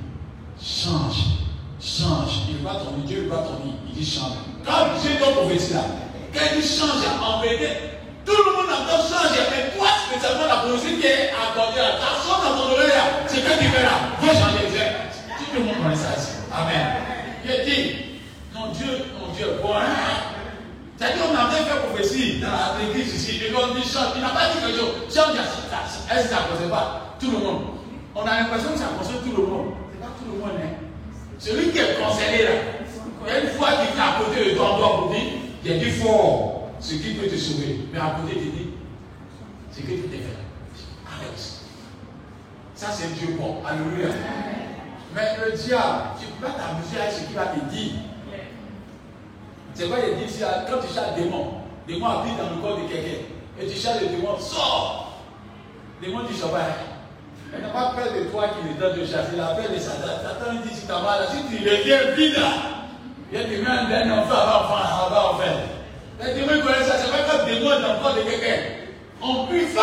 change, 0.61 1.45
change. 1.79 2.41
Il 2.49 2.63
va 2.63 2.75
ton 2.75 3.05
Dieu, 3.05 3.27
va 3.29 3.37
ton 3.37 3.59
Il 3.89 3.95
dit 3.95 4.05
change. 4.05 4.33
Quand 4.65 4.99
Dieu 5.01 5.11
doit 5.17 5.43
prophétie 5.43 5.73
là, 5.73 5.85
quand 6.37 6.53
il 6.55 6.63
change 6.63 7.03
en 7.17 7.41
vérité, 7.41 7.97
tout 8.25 8.37
le 8.37 8.51
monde 8.53 8.69
entend 8.69 9.01
changer, 9.01 9.41
mais 9.49 9.75
toi 9.75 9.87
spécialement 10.05 10.45
la 10.45 10.57
prophétie 10.57 11.01
qui 11.01 11.07
est 11.07 11.33
accordée 11.33 11.81
là, 11.81 11.97
ta 11.97 12.21
sonne 12.21 12.43
dans 12.45 12.55
ton 12.61 12.71
oreille 12.73 12.93
là, 12.93 13.25
c'est 13.25 13.41
que 13.41 13.53
tu 13.57 13.65
fais 13.65 13.83
là, 13.83 14.13
faut 14.21 14.27
changer. 14.27 14.69
Tout 15.37 15.59
le 15.59 15.65
monde 15.65 15.81
connaît 15.81 15.95
ça. 15.95 16.13
Amen. 16.53 16.85
Il 17.43 17.65
dit, 17.65 17.95
non 18.53 18.71
Dieu, 18.73 19.05
mon 19.19 19.33
Dieu, 19.33 19.47
bon, 19.61 19.73
hein? 19.73 20.37
C'est-à-dire 20.97 21.23
qu'on 21.23 21.35
a 21.35 21.49
bien 21.49 21.65
fait 21.65 21.79
prophétie 21.87 22.39
dans 22.39 22.77
l'église 22.79 23.13
ici, 23.13 23.41
et 23.45 23.53
on 23.55 23.73
dit 23.73 23.87
change. 23.87 24.13
Il 24.15 24.21
n'a 24.21 24.29
pas 24.29 24.49
dit 24.53 24.59
quelque 24.59 24.79
chose. 24.79 24.93
Change, 25.13 25.37
est-ce 25.37 26.23
que 26.23 26.29
ça 26.29 26.41
ne 26.41 26.53
concerne 26.53 26.71
pas 26.71 27.15
tout 27.19 27.31
le 27.31 27.37
monde 27.37 27.61
On 28.15 28.21
a 28.21 28.41
l'impression 28.41 28.71
que 28.71 28.79
ça 28.79 28.89
concerne 28.97 29.23
tout 29.23 29.41
le 29.41 29.47
monde. 29.47 29.73
C'est 29.93 30.01
pas 30.01 30.13
tout 30.17 30.25
le 30.31 30.39
monde, 30.39 30.57
hein. 30.57 30.73
Celui 31.39 31.69
qui 31.71 31.77
est 31.77 32.01
concerné 32.01 32.43
là, 32.43 32.51
une 33.39 33.49
fois 33.49 33.69
qu'il 33.77 33.93
à 33.99 34.17
côté 34.17 34.51
de 34.51 34.57
toi, 34.57 34.73
on 34.73 34.77
doit 34.77 35.01
vous 35.01 35.13
dire, 35.13 35.46
il 35.63 35.71
a 35.71 35.77
dit 35.77 35.91
fort 35.91 36.69
ce 36.79 36.93
qui 36.95 37.13
peut 37.13 37.27
te 37.27 37.35
sauver. 37.35 37.79
Mais 37.91 37.99
à 37.99 38.15
côté, 38.19 38.37
il 38.37 38.51
dit, 38.51 38.69
c'est 39.71 39.81
que 39.81 39.91
tu 39.91 40.01
t'es 40.03 40.17
fait. 40.17 40.37
Arrête. 41.05 41.39
Ça, 42.75 42.87
c'est 42.91 43.13
Dieu 43.15 43.35
bon. 43.39 43.57
Alléluia. 43.65 44.09
Mais 45.15 45.37
le 45.43 45.57
diable, 45.57 46.03
tu 46.19 46.27
peux 46.27 46.45
pas 46.45 46.53
t'amuser 46.53 47.01
avec 47.01 47.13
ce 47.13 47.23
qu'il 47.25 47.35
va 47.35 47.47
te 47.47 47.59
dire. 47.73 47.93
C'est 49.73 49.87
quoi 49.87 49.97
il 49.99 50.25
dit 50.25 50.33
quand 50.69 50.77
tu 50.85 50.93
cherches 50.93 51.15
démon, 51.15 51.53
démon 51.87 52.07
habite 52.07 52.37
dans 52.37 52.49
le 52.55 52.61
corps 52.61 52.77
de 52.81 52.87
quelqu'un, 52.87 53.25
et 53.59 53.67
tu 53.67 53.75
cherches 53.75 54.01
le 54.01 54.07
démon, 54.07 54.37
sors. 54.39 55.21
Démon 56.01 56.21
ça 56.33 56.47
va. 56.47 56.59
Elle 57.53 57.61
n'a 57.61 57.69
pas 57.69 57.93
peur 57.95 58.13
de 58.13 58.29
toi 58.29 58.49
qui 58.49 58.67
est 58.67 58.79
dans 58.79 58.95
de 58.95 59.05
chasser, 59.05 59.31
elle 59.33 59.39
a 59.39 59.55
peur 59.55 59.71
de 59.73 59.79
Satan. 59.79 60.07
Satan 60.21 60.51
lui 60.51 60.69
dit, 60.69 60.75
si 60.75 60.85
t'as 60.85 61.01
mal, 61.01 61.25
si 61.31 61.43
tu 61.47 61.63
reviens 61.63 62.11
vide 62.15 62.33
là, 62.37 62.53
il 63.31 63.37
y 63.37 63.41
a 63.41 63.47
des 63.47 63.57
mains 63.57 63.89
d'un 63.89 64.09
enfant 64.19 64.33
avant, 64.33 64.75
avant, 64.75 65.07
avant, 65.07 65.35
en 65.35 65.37
fait. 65.39 66.23
Les 66.23 66.33
démons 66.33 66.61
connaissent 66.61 66.87
ça, 66.87 66.95
c'est 66.97 67.11
pas 67.11 67.29
comme 67.29 67.45
démon 67.45 67.69
dans 67.69 68.15
le 68.15 68.23
de 68.23 68.29
quelqu'un. 68.29 68.61
On 69.21 69.45
prie 69.45 69.65
feu, 69.65 69.81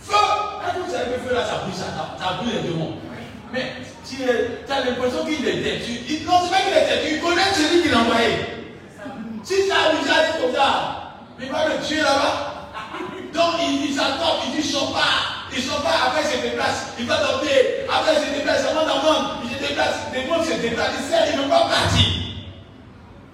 feu. 0.00 0.12
Quand 0.12 0.80
vous 0.84 0.92
savez 0.92 1.12
que 1.12 1.28
feu 1.28 1.34
là, 1.34 1.44
ça 1.44 1.58
brûle 1.58 1.74
Satan, 1.74 2.18
ça 2.18 2.34
brûle 2.34 2.54
les 2.54 2.68
démons. 2.68 2.96
Mais 3.52 3.72
tu 4.04 4.22
as 4.24 4.84
l'impression 4.84 5.24
qu'il 5.24 5.46
est 5.46 5.62
têtu. 5.62 6.24
Non, 6.26 6.32
c'est 6.42 6.50
pas 6.50 6.62
qu'il 6.62 6.76
est 6.76 6.86
têtu, 6.86 7.14
il 7.14 7.20
connaît 7.20 7.52
celui 7.54 7.82
qui 7.82 7.88
l'a 7.90 7.98
envoyé. 8.00 8.28
Si 9.44 9.68
ça 9.68 9.74
a 9.74 9.92
dit 9.92 10.42
comme 10.42 10.54
ça, 10.54 11.22
mais 11.38 11.46
va 11.46 11.68
le 11.68 11.86
tuer 11.86 12.00
là-bas. 12.00 12.70
Donc 13.32 13.54
il, 13.60 13.90
il 13.90 13.94
s'attend, 13.94 14.42
il 14.46 14.56
dit 14.56 14.66
je 14.66 14.72
sors 14.72 14.92
pas. 15.56 15.62
Il 15.62 15.62
sort 15.62 15.82
pas, 15.82 16.08
après 16.08 16.22
se 16.22 16.42
déplace. 16.42 16.86
Il 16.98 17.06
va 17.06 17.16
tomber. 17.16 17.86
Après 17.88 18.14
se 18.16 18.34
déplace, 18.34 18.64
avant 18.64 18.84
d'avant, 18.84 19.40
il 19.44 19.50
se 19.50 19.68
déplace. 19.68 19.94
Les 20.12 20.26
mondes 20.26 20.44
se 20.44 20.60
déplacent, 20.60 20.94
il 21.00 21.10
sert, 21.10 21.26
il 21.32 21.36
ne 21.38 21.42
veut 21.42 21.48
pas 21.48 21.68
partir. 21.68 22.06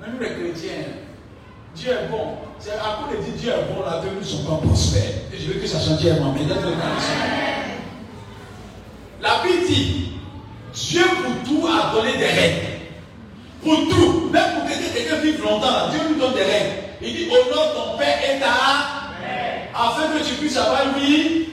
Mais 0.00 0.06
nous 0.12 0.20
les 0.20 0.52
chrétiens, 0.52 0.84
Dieu 1.74 1.90
est 1.90 2.08
bon. 2.10 2.36
C'est 2.58 2.72
à 2.72 2.98
cause 3.02 3.16
de 3.18 3.22
dire 3.22 3.34
Dieu 3.36 3.50
est 3.50 3.74
bon, 3.74 3.84
là, 3.84 4.00
que 4.02 4.14
nous 4.14 4.24
sommes 4.24 4.46
pas 4.46 4.66
prospères. 4.66 5.02
Et 5.32 5.38
je 5.38 5.52
veux 5.52 5.60
que 5.60 5.66
ça 5.66 5.78
moi. 6.20 6.34
Mais 6.34 6.44
d'être 6.44 6.60
La 9.20 9.42
Bible 9.42 9.66
dit, 9.66 10.12
Dieu 10.74 11.02
pour 11.22 11.48
tout 11.48 11.66
a 11.66 11.92
donné 11.94 12.16
des 12.16 12.26
règles. 12.26 12.66
Pour 13.62 13.76
tout, 13.88 14.30
même 14.32 14.54
pour 14.54 14.64
que 14.64 14.94
quelqu'un 14.94 15.16
vive 15.16 15.42
longtemps, 15.42 15.88
Dieu 15.90 16.00
nous 16.08 16.18
donne 16.18 16.34
des 16.34 16.42
règles. 16.42 16.74
Il 17.00 17.14
dit 17.14 17.28
honore 17.30 17.74
ton 17.74 17.98
père 17.98 18.18
et 18.18 18.40
ta 18.40 18.92
afin 19.74 20.18
que 20.18 20.24
tu 20.24 20.34
puisses 20.34 20.56
avoir 20.56 20.82
une 20.86 21.02
vie 21.02 21.46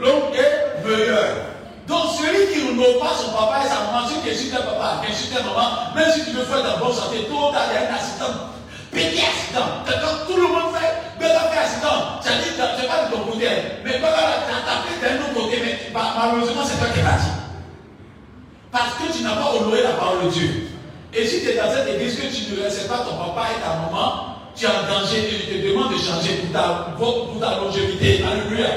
longue 0.00 0.34
et 0.34 0.86
meilleure. 0.86 1.48
Donc 1.86 2.04
celui 2.20 2.52
qui 2.52 2.68
n'honore 2.68 3.00
pas 3.00 3.16
son 3.16 3.32
papa 3.32 3.64
et 3.64 3.68
sa 3.68 3.88
maman, 3.88 4.06
celui 4.06 4.20
qui 4.20 4.30
insulte 4.30 4.60
papa, 4.60 5.00
qui 5.00 5.12
insulte 5.12 5.40
maman, 5.40 5.94
même 5.96 6.12
si 6.12 6.24
tu 6.24 6.36
veux 6.36 6.44
faire 6.44 6.62
de 6.62 6.78
bonne 6.78 6.92
santé, 6.92 7.24
tôt 7.24 7.48
ou 7.48 7.52
tard, 7.52 7.64
il 7.72 7.74
y 7.74 7.78
a 7.80 7.90
un 7.90 7.94
accident. 7.94 8.52
Petit 8.92 9.20
accident. 9.20 9.84
Tout 10.26 10.36
le 10.36 10.48
monde 10.48 10.72
fait, 10.76 10.92
mais 11.20 11.28
là, 11.28 11.48
fait 11.52 11.60
accident. 11.60 12.20
Ça 12.20 12.30
dit, 12.40 12.52
c'est 12.56 12.88
pas 12.88 13.04
de 13.04 13.14
ton 13.14 13.30
côté. 13.30 13.48
Mais 13.84 14.00
quand 14.00 14.08
tu 14.08 14.52
as 14.52 14.64
tapé 14.64 14.96
d'un 15.00 15.24
autre 15.24 15.34
côté, 15.34 15.60
mais 15.64 15.78
malheureusement, 15.92 16.62
c'est 16.64 16.78
toi 16.78 16.88
qui 16.92 17.00
es 17.00 17.02
parti. 17.02 17.28
Parce 18.72 18.94
que 19.00 19.12
tu 19.16 19.22
n'as 19.24 19.36
pas 19.36 19.52
honoré 19.56 19.82
la 19.82 19.92
parole 19.92 20.24
de 20.26 20.30
Dieu. 20.30 20.68
Et 21.14 21.26
si 21.26 21.40
tu 21.40 21.50
es 21.50 21.56
dans 21.56 21.70
cette 21.72 21.88
église 21.88 22.16
que 22.16 22.26
tu 22.28 22.52
ne 22.52 22.62
laisses 22.62 22.84
pas 22.84 22.98
ton 22.98 23.16
papa 23.16 23.48
et 23.56 23.60
ta 23.62 23.76
maman, 23.80 24.36
tu 24.54 24.64
es 24.64 24.68
en 24.68 24.84
danger 24.88 25.24
et 25.24 25.30
je 25.40 25.56
te 25.56 25.68
demande 25.68 25.92
de 25.92 25.98
changer 25.98 26.34
pour 26.44 26.52
ta, 26.52 26.94
pour 26.96 27.40
ta 27.40 27.60
longévité. 27.60 28.24
Alléluia. 28.24 28.68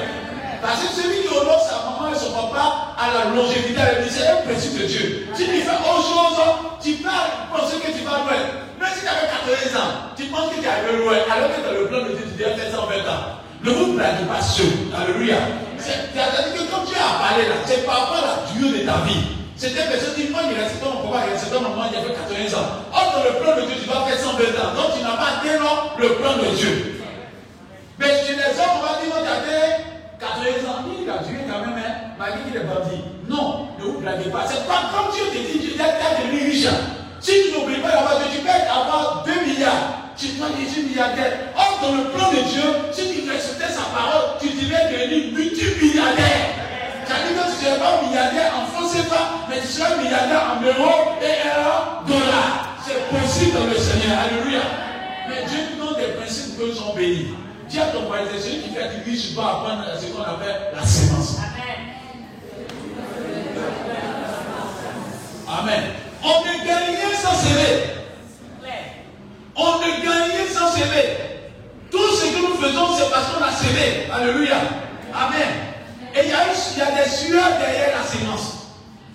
Parce 0.62 0.78
que 0.78 0.94
celui 0.94 1.26
qui 1.26 1.28
honore 1.34 1.58
sa 1.58 1.90
maman 1.90 2.14
et 2.14 2.16
son 2.16 2.30
papa 2.30 2.94
à 2.94 3.10
la 3.10 3.34
longévité, 3.34 3.82
c'est 4.08 4.28
un 4.30 4.46
principe 4.46 4.78
de 4.78 4.86
Dieu. 4.86 5.26
Si 5.34 5.42
tu 5.42 5.58
fais 5.58 5.74
autre 5.74 6.06
chose, 6.06 6.38
tu 6.78 7.02
peux 7.02 7.10
penser 7.50 7.82
que 7.82 7.90
tu 7.90 8.06
vas 8.06 8.22
loin. 8.22 8.38
Même 8.78 8.94
si 8.94 9.02
tu 9.02 9.10
avais 9.10 9.26
80 9.26 9.74
ans, 9.74 9.90
tu 10.14 10.30
penses 10.30 10.54
que 10.54 10.62
tu 10.62 10.64
es 10.64 10.70
arrivé 10.70 11.02
loin, 11.02 11.18
alors 11.26 11.50
que 11.50 11.66
dans 11.66 11.74
le 11.74 11.86
plan 11.90 12.06
de 12.06 12.14
Dieu, 12.14 12.30
tu 12.30 12.38
devais 12.38 12.54
faire 12.54 12.70
120 12.70 12.94
ans. 13.10 13.42
Ne 13.66 13.70
vous 13.74 13.92
blaguez 13.98 14.22
pas 14.30 14.38
sur. 14.38 14.70
Alléluia. 14.94 15.42
C'est-à-dire 15.78 16.54
que 16.54 16.62
quand 16.70 16.86
tu 16.86 16.94
as 16.94 17.18
parlé 17.18 17.42
là, 17.50 17.58
c'est 17.66 17.82
par 17.84 18.06
rapport 18.06 18.22
à 18.22 18.46
la 18.46 18.54
durée 18.54 18.82
de 18.82 18.86
ta 18.86 19.02
vie. 19.02 19.34
C'était 19.58 19.82
personne 19.90 20.14
qui 20.14 20.30
moi, 20.30 20.46
il 20.46 20.54
restait 20.54 20.78
dans 20.78 20.94
mon 20.94 21.10
papa, 21.10 21.26
il 21.26 21.34
restait 21.34 21.50
dans 21.50 21.62
mon 21.66 21.74
maman, 21.74 21.90
il 21.90 21.98
avait 21.98 22.14
80 22.14 22.54
ans. 22.54 22.86
Or, 22.94 23.18
dans 23.18 23.24
le 23.26 23.34
plan 23.42 23.58
de 23.58 23.66
Dieu, 23.66 23.82
tu 23.82 23.90
vas 23.90 24.06
faire 24.06 24.14
120 24.14 24.46
ans. 24.62 24.74
Donc, 24.78 24.94
tu 24.94 25.02
n'as 25.02 25.18
pas 25.18 25.42
atteint 25.42 25.58
le 25.98 26.08
plan 26.22 26.38
de 26.38 26.54
Dieu. 26.54 27.02
Mais 27.98 28.14
chez 28.22 28.38
les 28.38 28.54
hommes, 28.62 28.78
on 28.78 28.86
va 28.86 29.02
dire, 29.02 29.10
non, 29.10 29.26
tu 29.26 29.91
80 30.22 30.70
ans. 30.70 30.86
Il 30.86 31.10
a 31.10 31.18
tué 31.18 31.42
quand 31.50 31.66
même, 31.66 31.82
hein, 31.82 32.14
malgré 32.16 32.46
qu'il 32.46 32.54
est 32.54 32.64
bandit. 32.64 33.02
Non, 33.28 33.74
ne 33.78 33.84
vous 33.84 33.98
blaguez 33.98 34.30
pas. 34.30 34.46
C'est 34.46 34.66
pas 34.70 34.94
comme 34.94 35.10
Dieu 35.10 35.26
te 35.34 35.42
dit, 35.42 35.74
tu 35.74 35.82
as 35.82 36.22
devenu 36.22 36.46
riche. 36.46 36.70
Si 37.18 37.32
tu 37.50 37.58
n'oublies 37.58 37.82
pas 37.82 37.90
Dieu, 38.22 38.38
tu 38.38 38.40
peux 38.46 38.70
avoir 38.70 39.24
2 39.26 39.32
milliards. 39.46 40.14
Tu 40.16 40.28
dois 40.38 40.48
devenir 40.48 40.86
milliardaire. 40.86 41.50
Or, 41.56 41.78
dans 41.82 41.96
le 41.96 42.04
plan 42.14 42.30
de 42.30 42.42
Dieu, 42.46 42.62
si 42.92 43.02
tu 43.10 43.28
respectais 43.28 43.72
sa 43.72 43.90
parole, 43.90 44.38
tu 44.38 44.48
devais 44.50 44.86
devenir 44.94 45.34
multimilliardaire. 45.34 46.62
C'est-à-dire 47.02 47.34
que 47.34 47.50
tu 47.50 47.66
ne 47.66 47.74
seras 47.74 47.78
pas 47.82 48.06
milliardaire 48.06 48.52
en 48.54 48.66
France 48.70 48.94
pas, 49.10 49.46
mais 49.50 49.60
tu 49.60 49.66
seras 49.66 49.96
milliardaire 49.96 50.54
en 50.54 50.62
euros 50.62 51.18
et 51.18 51.42
en 51.50 52.06
dollars. 52.06 52.78
C'est 52.86 53.02
possible 53.10 53.58
dans 53.58 53.66
le 53.66 53.74
Seigneur. 53.74 54.14
Alléluia. 54.22 54.62
Mais 55.28 55.46
Dieu 55.48 55.58
nous 55.74 55.84
donne 55.84 55.96
des 55.98 56.12
principes 56.14 56.58
que 56.58 56.66
nous 56.66 56.74
sommes. 56.74 57.51
À 57.74 57.86
ton 57.86 58.06
frère, 58.06 58.26
celui 58.38 58.60
qui 58.60 58.68
fait 58.68 58.88
du 58.94 59.10
riche 59.10 59.32
doit 59.32 59.46
apprendre 59.46 59.84
ce 59.98 60.06
qu'on 60.06 60.22
appelle 60.22 60.72
la 60.76 60.84
sémence. 60.84 61.38
Amen. 65.48 65.82
On 66.22 66.40
ne 66.42 66.66
gagne 66.66 66.94
rien 66.96 67.16
sans 67.18 67.34
s'aimer. 67.34 67.84
On 69.56 69.78
ne 69.78 70.04
gagne 70.04 70.30
rien 70.36 70.46
sans 70.52 70.70
s'aimer. 70.70 71.16
Tout 71.90 72.08
ce 72.14 72.26
que 72.26 72.40
nous 72.46 72.56
faisons, 72.56 72.94
c'est 72.94 73.10
parce 73.10 73.28
qu'on 73.28 73.42
a 73.42 73.50
sémé. 73.50 74.06
Alléluia. 74.12 74.56
Amen. 75.14 75.48
Et 76.14 76.20
il 76.24 76.26
y, 76.26 76.28
y 76.28 76.82
a 76.82 77.02
des 77.02 77.08
sueurs 77.10 77.58
derrière 77.58 77.96
la 77.96 78.04
sémence. 78.04 78.52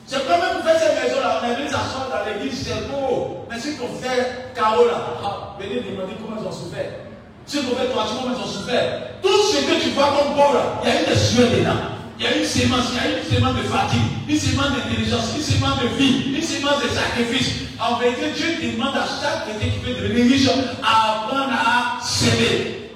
C'est 0.07 0.25
comme 0.25 0.39
même 0.39 0.63
faire 0.63 0.79
cette 0.79 1.03
maison-là, 1.03 1.41
on 1.43 1.45
a 1.45 1.53
vu 1.53 1.67
ça 1.67 1.81
sort 1.93 2.07
dans 2.09 2.25
l'église, 2.25 2.65
c'est 2.65 2.87
beau. 2.87 3.45
Mais 3.51 3.59
si 3.59 3.77
ton 3.77 3.87
frère 4.01 4.25
Caro 4.55 4.85
là, 4.87 5.05
ah, 5.23 5.55
venez 5.59 5.81
demander 5.81 6.13
comment 6.19 6.41
ils 6.41 6.47
ont 6.47 6.51
souffert. 6.51 7.06
Frère 7.47 7.63
toi, 7.93 8.05
comment 8.09 8.35
ils 8.35 8.43
ont 8.43 8.45
souffert. 8.45 9.21
Tout 9.21 9.41
ce 9.51 9.57
que 9.63 9.81
tu 9.81 9.89
vois 9.91 10.11
comme 10.17 10.37
là, 10.37 10.81
il 10.83 10.89
y 10.89 10.91
a 10.91 11.01
eu 11.01 11.05
des 11.05 11.15
sueurs 11.15 11.49
dedans. 11.49 11.95
Il 12.19 12.25
y 12.25 12.27
a 12.27 12.35
une 12.35 12.45
sémence, 12.45 12.91
il 12.91 12.97
y 12.97 13.13
a 13.13 13.19
une 13.19 13.23
sémence 13.23 13.55
de 13.55 13.61
fatigue, 13.61 14.01
une 14.27 14.37
sémence 14.37 14.71
d'intelligence, 14.71 15.33
une 15.37 15.43
sémence 15.43 15.79
de 15.81 15.87
vie, 15.97 16.35
une 16.35 16.41
sémence 16.41 16.83
de 16.83 16.89
sacrifice. 16.89 17.67
En 17.79 17.97
vérité, 17.99 18.31
Dieu 18.35 18.71
demande 18.71 18.95
à 18.95 19.05
chaque 19.05 19.47
chrétien 19.47 19.69
qui 19.69 19.79
veut 19.79 19.93
devenir 19.93 20.25
riche 20.25 20.49
à 20.83 21.13
apprendre 21.13 21.53
à 21.53 22.03
s'aimer. 22.03 22.91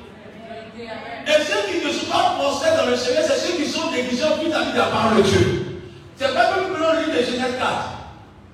Et 0.75 1.43
ceux 1.47 1.71
qui 1.71 1.85
ne 1.85 1.93
sont 1.93 2.07
pas 2.07 2.35
prospères 2.37 2.77
dans 2.77 2.89
le 2.89 2.97
chemin, 2.97 3.21
c'est 3.25 3.47
ceux 3.47 3.53
qui 3.55 3.69
sont 3.69 3.91
négligents 3.91 4.37
vis 4.43 4.51
à 4.51 4.75
la 4.75 4.85
parole 4.85 5.17
de 5.17 5.21
Dieu. 5.21 5.81
C'est 6.17 6.33
pas 6.33 6.45
comme 6.47 6.67
nous 6.67 6.73
prenons 6.73 6.93
le 6.93 6.99
livre 7.05 7.19
de 7.19 7.23
Genèse 7.23 7.55
4. 7.57 7.71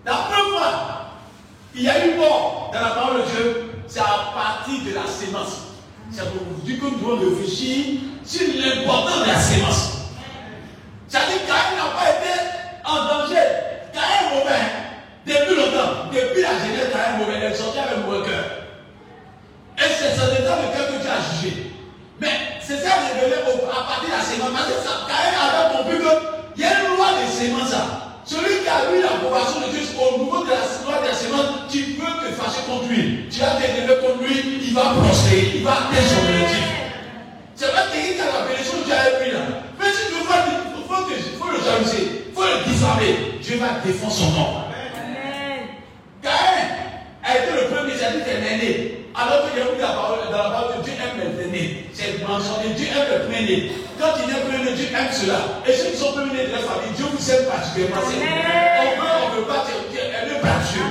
La 0.06 0.14
première 0.14 0.60
fois, 0.60 1.12
il 1.74 1.84
y 1.84 1.90
a 1.90 2.06
eu 2.06 2.16
mort 2.16 2.72
dans 2.74 2.82
la 2.82 2.92
parole 2.92 3.22
de 3.22 3.32
Dieu, 3.32 3.72
c'est 3.88 4.00
à 4.00 4.34
partir 4.36 4.84
de 4.86 4.94
la 4.94 5.08
sémence. 5.08 5.67
C'est 6.12 6.22
pour 6.32 6.44
vous 6.44 6.62
dire 6.66 6.80
que 6.80 6.86
nous 6.86 6.98
devons 6.98 7.20
réfléchir 7.20 8.00
sur 8.24 8.48
l'importance 8.56 9.22
de 9.22 9.28
la 9.28 9.40
sémence. 9.40 9.92
C'est-à-dire 11.08 11.46
Caïn 11.46 11.76
n'a 11.78 11.92
pas 11.96 12.10
été 12.16 12.34
en 12.86 12.96
danger. 13.06 13.48
Caïn 13.94 14.20
est 14.24 14.36
mauvais. 14.36 14.66
Depuis 15.26 15.56
longtemps, 15.56 16.08
depuis 16.12 16.42
la 16.42 16.60
Genèse, 16.60 16.92
Caïn 16.92 17.16
est 17.16 17.20
mauvais. 17.20 17.40
Elle 17.44 17.56
sortait 17.56 17.80
avec 17.80 17.98
un 17.98 18.08
mauvais 18.08 18.26
cœur. 18.26 18.44
Et 19.78 19.92
c'est 20.00 20.16
ce 20.16 20.42
état 20.42 20.58
de 20.58 20.76
cœur 20.76 20.88
que 20.88 21.02
tu 21.04 21.08
as 21.08 21.42
jugé. 21.42 21.72
Mais 22.20 22.32
c'est 22.62 22.78
ça 22.78 22.96
révélé 23.14 23.36
à 23.36 23.84
partir 23.84 24.10
de 24.10 24.18
la 24.18 24.24
sémence. 24.24 24.50
Parce 24.52 24.68
que 24.68 25.08
Caïn 25.08 25.36
avait 25.38 25.78
compris 25.78 25.98
qu'il 26.56 26.64
y 26.64 26.66
a 26.66 26.82
une 26.82 26.96
loi 26.96 27.08
de 27.22 27.32
sémence. 27.32 28.07
Celui 28.28 28.60
qui 28.62 28.68
a 28.68 28.92
eu 28.92 29.02
l'approbation 29.02 29.62
de 29.62 29.72
Dieu 29.72 29.88
au 29.96 30.20
niveau 30.20 30.44
de 30.44 30.50
la 30.50 30.60
loi 30.84 31.00
de 31.02 31.08
la 31.08 31.14
sémence, 31.14 31.72
tu 31.72 31.96
peux 31.96 32.04
te 32.04 32.34
fâcher 32.36 32.60
contre 32.68 32.90
lui. 32.90 33.24
Tu 33.32 33.42
as 33.42 33.56
t'élever 33.56 34.02
contre 34.04 34.20
lui, 34.28 34.60
il 34.68 34.74
va 34.74 34.92
prospérer, 35.00 35.52
il 35.56 35.64
va 35.64 35.72
atteindre 35.72 36.12
son 36.12 36.28
objectif. 36.28 36.68
C'est 37.56 37.72
pas 37.72 37.88
quelqu'un 37.88 38.14
qui 38.16 38.22
a 38.22 38.28
la 38.28 38.46
bénédiction 38.46 38.78
que 38.80 38.86
Dieu 38.86 38.94
a 38.94 39.16
pris 39.18 39.32
là. 39.32 39.40
Mais 39.80 39.92
si 39.96 40.08
tu 40.08 40.20
veux, 40.20 40.20
il 40.20 40.84
faut, 40.84 41.00
faut 41.40 41.52
le 41.52 41.64
jalouser, 41.64 42.28
il 42.28 42.36
faut 42.36 42.44
le 42.44 42.58
diffamer. 42.68 43.40
Dieu 43.42 43.58
va 43.64 43.80
défendre 43.80 44.12
son 44.12 44.30
nom. 44.32 44.50
Caïn 46.22 46.57
a 47.28 47.44
été 47.44 47.52
le 47.52 47.68
premier, 47.68 47.94
c'est 48.00 48.06
à 48.06 48.12
dire 48.12 48.24
qu'il 48.24 48.40
est 48.40 48.58
né. 48.58 49.04
Alors 49.14 49.44
y 49.52 49.60
a 49.60 49.66
eu 49.68 49.82
la 49.82 49.88
parole, 49.88 50.20
dans 50.32 50.38
la 50.38 50.50
parole 50.50 50.78
de 50.78 50.84
Dieu 50.84 50.94
aime 50.96 51.20
les 51.20 51.52
nés. 51.52 51.90
C'est 51.92 52.24
mentionné, 52.24 52.72
Dieu 52.78 52.88
aime 52.88 53.20
le 53.20 53.26
premier 53.28 53.72
Quand 54.00 54.16
il 54.24 54.32
est 54.32 54.42
premier 54.48 54.72
Dieu 54.72 54.88
aime 54.96 55.12
cela. 55.12 55.60
Et 55.68 55.74
ceux 55.74 55.92
qui 55.92 55.98
sont 55.98 56.14
premiers 56.14 56.48
de 56.48 56.56
la 56.56 56.64
famille, 56.64 56.96
Dieu 56.96 57.06
vous 57.12 57.32
aime 57.32 57.46
particulièrement. 57.52 58.00
On 58.00 58.08
veut, 58.08 58.16
on 58.16 59.28
ne 59.28 59.36
veut 59.36 59.48
pas, 59.48 59.66
elle 59.68 60.30
veut 60.30 60.40
pas 60.40 60.64
Dieu. 60.72 60.86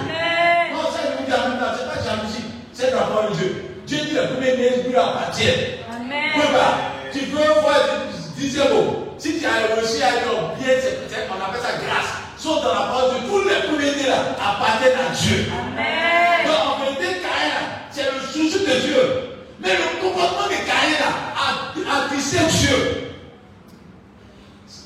Non, 0.74 0.84
ça, 0.92 1.00
je 1.08 1.16
vous 1.16 1.24
c'est 1.24 1.88
pas 1.88 2.00
jalousie. 2.04 2.44
C'est 2.72 2.90
la 2.90 3.08
parole 3.08 3.32
de 3.32 3.36
Dieu. 3.36 3.64
Dieu 3.86 3.98
dit 4.04 4.14
le 4.14 4.28
premier 4.28 4.56
né 4.56 4.82
lui 4.84 4.96
appartient. 4.96 5.80
Amen. 5.88 6.36
Tu 7.12 7.20
peux 7.32 7.60
voir, 7.62 7.80
disais 8.36 8.68
bon. 8.68 9.06
Si 9.16 9.38
tu 9.38 9.46
as 9.46 9.72
réussi 9.72 10.02
à 10.02 10.20
être 10.20 10.52
bien, 10.58 10.74
c'est 10.82 10.98
on 11.30 11.40
appelle 11.40 11.62
ça 11.62 11.80
grâce. 11.80 12.25
Sont 12.46 12.62
dans 12.62 12.74
la 12.74 12.86
parole 12.86 13.14
de 13.14 13.28
tous 13.28 13.42
les 13.42 13.60
premiers 13.66 14.06
là 14.06 14.36
appartiennent 14.38 14.94
à 14.94 15.12
Dieu. 15.12 15.46
Donc 16.46 16.62
en 16.64 16.84
vérité, 16.84 17.20
Caïn, 17.20 17.58
c'est 17.90 18.04
le 18.04 18.20
souci 18.20 18.60
de 18.60 18.80
Dieu. 18.86 19.02
Mais 19.58 19.70
le 19.70 20.00
comportement 20.00 20.46
de 20.46 20.54
Caïn 20.62 20.94
a, 21.02 21.92
a 21.92 22.06
Dieu. 22.08 23.12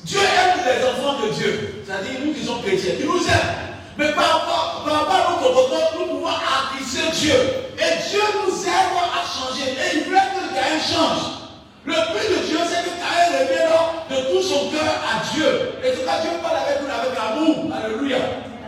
Dieu 0.05 0.19
aime 0.19 0.59
les 0.65 0.85
enfants 0.87 1.19
de 1.23 1.33
Dieu. 1.33 1.83
C'est-à-dire 1.85 2.19
nous 2.25 2.33
qui 2.33 2.43
sommes 2.43 2.63
chrétiens. 2.63 2.93
Il 2.99 3.05
nous 3.05 3.23
aime. 3.27 3.49
Mais 3.97 4.11
par 4.13 4.39
rapport, 4.39 4.83
par 4.83 4.93
rapport 5.01 5.15
à 5.15 5.31
notre 5.31 5.43
comportement, 5.43 5.99
nous 5.99 6.05
pouvons 6.07 6.27
attiser 6.27 7.11
Dieu. 7.13 7.35
Et 7.77 8.09
Dieu 8.09 8.21
nous 8.43 8.63
aide 8.63 8.71
à 8.71 9.21
changer. 9.21 9.69
Et 9.69 9.97
il 9.97 10.03
veut 10.09 10.17
que 10.17 10.55
Caïn 10.55 10.79
change. 10.79 11.41
Le 11.85 11.93
but 11.93 12.27
de 12.29 12.45
Dieu, 12.45 12.59
c'est 12.69 12.83
que 12.85 12.93
Caïn 12.93 13.27
révèle 13.37 13.69
de 14.09 14.17
tout 14.31 14.43
son 14.43 14.69
cœur 14.69 14.85
à 15.01 15.25
Dieu. 15.33 15.73
Et 15.83 15.89
c'est 15.95 16.05
ça 16.05 16.21
Dieu 16.21 16.29
parle 16.41 16.57
avec 16.57 16.81
nous 16.81 16.91
avec 16.93 17.17
amour. 17.17 17.73
Alléluia. 17.73 18.17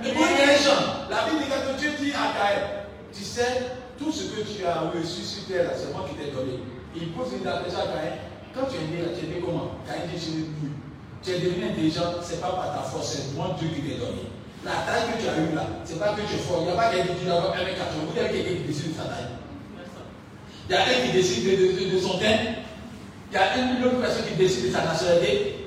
Et 0.03 0.11
pour 0.13 0.25
Caïn 0.25 0.57
change. 0.57 1.09
La 1.09 1.29
Bible 1.29 1.43
dit 1.45 1.49
que 1.49 1.79
Dieu 1.79 1.91
dit 1.99 2.13
à 2.13 2.33
Caïn, 2.33 2.61
tu 3.13 3.23
sais, 3.23 3.69
tout 3.99 4.11
ce 4.11 4.33
que 4.33 4.41
tu 4.41 4.65
as 4.65 4.89
reçu 4.89 5.21
sur 5.21 5.45
terre, 5.45 5.69
c'est 5.77 5.93
moi 5.93 6.05
qui 6.09 6.15
t'ai 6.15 6.31
donné. 6.31 6.57
Il 6.95 7.13
pose 7.13 7.33
une 7.33 7.45
question 7.45 7.79
à 7.79 7.93
Caïn. 7.93 8.17
Quand 8.55 8.65
tu 8.69 8.77
es 8.77 8.85
né, 8.89 9.05
tu 9.17 9.25
es 9.25 9.29
né 9.29 9.41
comment? 9.45 9.77
Caïn 9.85 10.09
dit, 10.09 10.17
je 10.17 10.29
n'ai 10.33 10.45
Tu 11.21 11.31
es 11.31 11.39
devenu 11.39 11.69
intelligent, 11.69 12.17
ce 12.21 12.33
n'est 12.33 12.41
pas 12.41 12.49
par 12.49 12.73
ta 12.73 12.81
force, 12.81 13.13
c'est 13.13 13.37
moi 13.37 13.55
Dieu 13.59 13.69
qui 13.69 13.81
t'ai 13.81 13.97
donné. 13.97 14.25
La 14.65 14.89
taille 14.89 15.13
que 15.13 15.21
tu 15.21 15.29
as 15.29 15.37
eue 15.37 15.53
là, 15.53 15.67
ce 15.85 15.93
n'est 15.93 15.99
pas 15.99 16.13
que 16.17 16.21
tu 16.21 16.33
es 16.33 16.37
fort. 16.37 16.65
Il 16.65 16.65
n'y 16.65 16.71
a 16.71 16.75
pas 16.75 16.89
quelqu'un 16.89 17.13
qui 17.13 17.25
dit 17.25 17.29
avoir 17.29 17.53
1m80. 17.53 18.09
Vous 18.09 18.19
avez 18.19 18.29
quelqu'un 18.29 18.55
qui 18.57 18.67
décide 18.67 18.89
de 18.93 18.97
sa 18.97 19.05
taille. 19.05 19.29
Il 20.69 20.71
y 20.71 20.75
a 20.75 20.81
un 20.81 21.05
qui 21.05 21.11
décide 21.11 21.43
de, 21.45 21.55
de, 21.77 21.95
de 21.95 21.99
son 21.99 22.17
teint. 22.17 22.62
Il 23.33 23.37
y 23.37 23.39
a 23.39 23.57
une 23.57 23.83
autre 23.83 23.99
personne 23.99 24.25
qui 24.29 24.35
décide 24.35 24.67
de 24.69 24.73
sa 24.73 24.85
nationalité, 24.85 25.65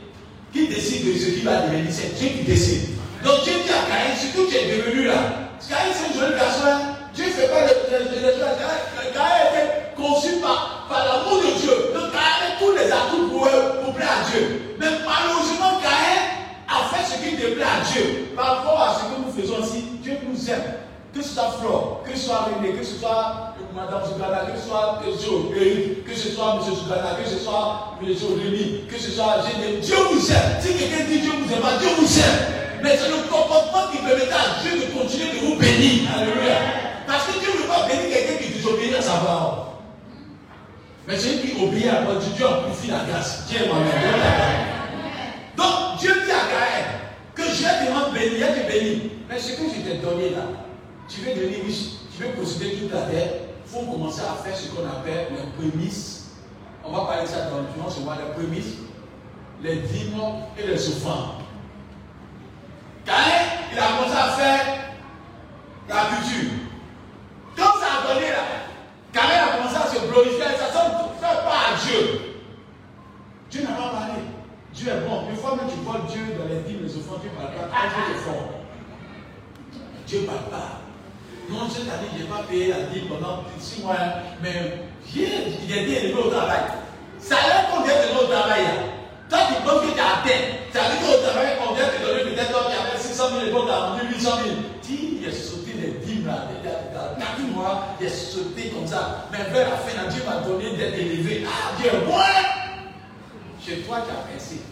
qui 0.52 0.68
décide 0.68 1.12
de 1.12 1.18
ce 1.18 1.30
qui 1.30 1.40
va 1.40 1.62
devenir. 1.62 1.90
C'est 1.90 2.14
Dieu 2.14 2.28
qui 2.28 2.44
décide. 2.44 2.94
Donc 3.24 3.42
Dieu 3.42 3.54
dit 3.54 3.72
à 3.74 3.90
Caïn, 3.90 4.14
ce 4.14 4.30
que 4.30 4.48
tu 4.48 4.54
es 4.54 4.76
devenu 4.76 5.06
là, 5.06 5.50
Caïn 5.68 5.90
c'est 5.90 6.14
une 6.14 6.20
jolie 6.20 6.38
garçon, 6.38 6.62
hein. 6.64 6.80
Dieu 7.12 7.24
ne 7.26 7.30
fait 7.30 7.48
pas 7.48 7.66
choses. 7.66 7.82
Caïn 7.90 9.50
été 9.50 9.62
conçu 9.96 10.36
par, 10.40 10.86
par 10.88 11.06
l'amour 11.06 11.42
de 11.42 11.58
Dieu. 11.58 11.74
Donc 11.92 12.12
Caïn 12.12 12.38
a 12.46 12.60
tous 12.60 12.70
les 12.70 12.86
atouts 12.86 13.30
pour, 13.30 13.48
pour 13.82 13.94
plaire 13.94 14.14
à 14.14 14.30
Dieu. 14.30 14.76
Mais 14.78 14.86
malheureusement, 15.02 15.82
Caïn 15.82 16.22
a 16.70 16.94
fait 16.94 17.02
ce 17.02 17.18
qui 17.18 17.34
déplaît 17.34 17.64
à 17.64 17.82
Dieu. 17.82 18.30
Par 18.36 18.58
rapport 18.58 18.80
à 18.80 18.94
ce 18.94 19.10
que 19.10 19.26
nous 19.26 19.32
faisons 19.42 19.66
ici, 19.66 19.82
Dieu 20.04 20.16
nous 20.22 20.50
aime. 20.50 20.85
Que 21.16 21.22
ce 21.22 21.30
soit 21.30 21.56
Flore, 21.58 22.02
que 22.04 22.12
ce 22.12 22.26
soit 22.26 22.44
René, 22.44 22.72
que 22.74 22.84
ce 22.84 22.96
soit 22.96 23.54
Madame 23.74 24.02
Sougana, 24.04 24.52
que 24.52 24.60
ce 24.60 24.68
soit 24.68 25.00
Joe, 25.04 25.48
que 26.04 26.14
ce 26.14 26.28
soit 26.28 26.56
M. 26.56 26.60
Que 26.60 27.30
ce 27.30 27.38
soit 27.38 27.96
M. 28.02 28.08
Rémi, 28.42 28.84
que 28.86 28.98
ce 28.98 29.10
soit 29.12 29.36
Géné. 29.48 29.78
Dieu 29.78 29.96
vous 30.12 30.30
aime. 30.30 30.60
Si 30.60 30.74
quelqu'un 30.74 31.04
dit 31.08 31.20
Dieu 31.20 31.32
vous 31.32 31.50
aime 31.54 31.78
Dieu 31.80 31.88
vous 31.98 32.18
aime. 32.20 32.82
Mais 32.82 32.98
c'est 32.98 33.08
le 33.08 33.28
comportement 33.32 33.88
qui 33.90 33.98
permet 33.98 34.30
à 34.30 34.60
Dieu 34.60 34.72
de 34.76 34.92
continuer 34.92 35.32
de 35.32 35.46
vous 35.46 35.56
bénir. 35.56 36.04
Alléluia. 36.14 36.58
Parce 37.06 37.24
que 37.28 37.40
Dieu 37.40 37.48
ne 37.48 37.62
veut 37.62 37.68
pas 37.68 37.88
bénir 37.88 38.14
quelqu'un 38.14 38.44
qui 38.44 38.52
désobéit 38.52 38.94
à 38.94 39.00
sa 39.00 39.12
parole. 39.12 39.54
Mais 41.08 41.16
celui 41.16 41.48
qui 41.48 41.64
obéit 41.64 41.88
à 41.88 41.92
la 41.92 42.00
parole 42.00 42.18
de 42.18 42.28
Dieu 42.36 42.46
amplifie 42.46 42.90
la 42.90 43.04
grâce. 43.08 43.46
Dieu 43.48 43.60
m'a 43.60 43.80
Donc 45.56 45.98
Dieu 45.98 46.12
dit 46.12 46.30
à 46.30 46.44
Gaël 46.44 46.84
que 47.34 47.42
je 47.42 47.62
te 47.62 47.92
rendre 47.92 48.12
béni, 48.12 48.36
je 48.36 48.44
te 48.44 48.70
bénir. 48.70 49.00
Mais 49.30 49.38
ce 49.38 49.52
que 49.52 49.62
je 49.64 49.80
t'ai 49.80 49.96
donné 49.96 50.30
là, 50.30 50.65
tu 51.08 51.20
veux 51.20 51.34
devenir 51.34 51.64
riche, 51.64 51.92
tu 52.16 52.22
veux 52.22 52.30
posséder 52.30 52.76
toute 52.76 52.92
la 52.92 53.02
terre, 53.02 53.32
il 53.64 53.70
faut 53.70 53.90
commencer 53.90 54.22
à 54.22 54.42
faire 54.42 54.56
ce 54.56 54.68
qu'on 54.68 54.86
appelle 54.86 55.28
les 55.30 55.68
prémices. 55.68 56.30
On 56.84 56.92
va 56.92 57.04
parler 57.04 57.22
de 57.22 57.28
ça 57.28 57.50
dans 57.50 57.58
le 57.58 57.66
on 57.76 58.04
va 58.04 58.16
les 58.16 58.32
prémices, 58.34 58.74
les 59.62 59.76
dîmes 59.76 60.20
et 60.58 60.66
les 60.66 60.88
offrandes. 60.88 61.42
Caïn, 63.04 63.46
il 63.72 63.78
a 63.78 63.86
commencé 63.86 64.16
à 64.16 64.28
faire 64.30 64.66
la 65.88 66.04
culture. 66.06 66.50
Quand 67.56 67.78
ça 67.80 68.02
a 68.02 68.14
donné 68.14 68.30
là, 68.30 68.44
Caïn 69.12 69.44
a 69.44 69.56
commencé 69.56 69.76
à 69.76 69.86
se 69.86 70.06
glorifier, 70.06 70.40
ça 70.40 70.44
ne 70.44 70.90
fait 71.18 71.44
pas 71.44 71.72
à 71.72 71.86
Dieu. 71.86 72.36
Dieu 73.50 73.62
n'a 73.62 73.70
pas 73.70 73.90
parlé. 73.90 74.22
Dieu 74.74 74.88
est 74.88 75.08
bon. 75.08 75.30
Une 75.30 75.36
fois 75.36 75.52
que 75.52 75.70
tu 75.70 75.78
vois 75.84 76.00
Dieu 76.08 76.36
dans 76.38 76.48
les 76.48 76.60
dîmes, 76.60 76.82
les 76.82 76.96
offrandes, 76.96 77.20
tu 77.22 77.28
ne 77.28 77.34
parles 77.34 77.54
pas. 77.54 77.68
Ah, 77.72 77.88
Dieu 80.06 80.20
ne 80.20 80.26
parle 80.26 80.50
pas. 80.50 80.85
Non, 81.48 81.70
cette 81.70 81.86
année, 81.86 82.10
je 82.16 82.22
n'ai 82.22 82.28
pas 82.28 82.42
payé 82.48 82.68
la 82.68 82.90
dîme 82.92 83.06
pendant 83.08 83.44
six 83.60 83.80
mois, 83.80 83.94
mais 84.42 84.82
j'ai 85.14 85.82
été 85.82 86.06
élevé 86.06 86.20
au 86.20 86.30
travail. 86.30 86.60
Ça 87.20 87.36
a 87.36 87.46
l'air 87.46 87.66
vient 87.84 87.94
de 87.94 88.24
au 88.24 88.26
travail. 88.26 88.64
Toi, 89.30 89.38
tu 89.48 89.54
penses 89.62 89.80
que 89.82 89.94
tu 89.94 90.00
as 90.00 90.22
atteint. 90.22 90.44
Ça 90.72 90.80
veut 90.90 90.98
dire 90.98 91.18
au 91.18 91.22
travail, 91.22 91.56
on 91.62 91.74
vient 91.74 91.86
te 91.86 92.02
donner 92.02 92.30
peut-être 92.30 92.50
toi 92.50 92.66
qui 92.66 92.76
avais 92.76 92.98
600 92.98 93.24
000 93.30 93.46
et 93.46 93.50
vendu 93.50 94.14
800 94.14 94.30
000. 94.44 94.56
Dis, 94.82 95.22
a 95.26 95.32
sauté 95.32 95.72
les 95.74 96.06
dîmes 96.06 96.26
là, 96.26 96.48
dans 96.94 97.20
4 97.20 97.40
mois, 97.54 97.96
a 98.00 98.08
sauté 98.08 98.70
comme 98.70 98.86
ça. 98.86 99.26
Mais 99.30 99.38
vers 99.52 99.70
la 99.70 99.76
fin, 99.76 100.08
Dieu 100.10 100.22
m'a 100.26 100.46
donné 100.46 100.76
d'être 100.76 100.98
élevé. 100.98 101.46
Ah, 101.46 101.72
Dieu, 101.80 101.90
moi, 102.06 102.24
chez 103.64 103.78
toi, 103.82 103.98
tu 104.06 104.10
as 104.10 104.34
pensé. 104.34 104.62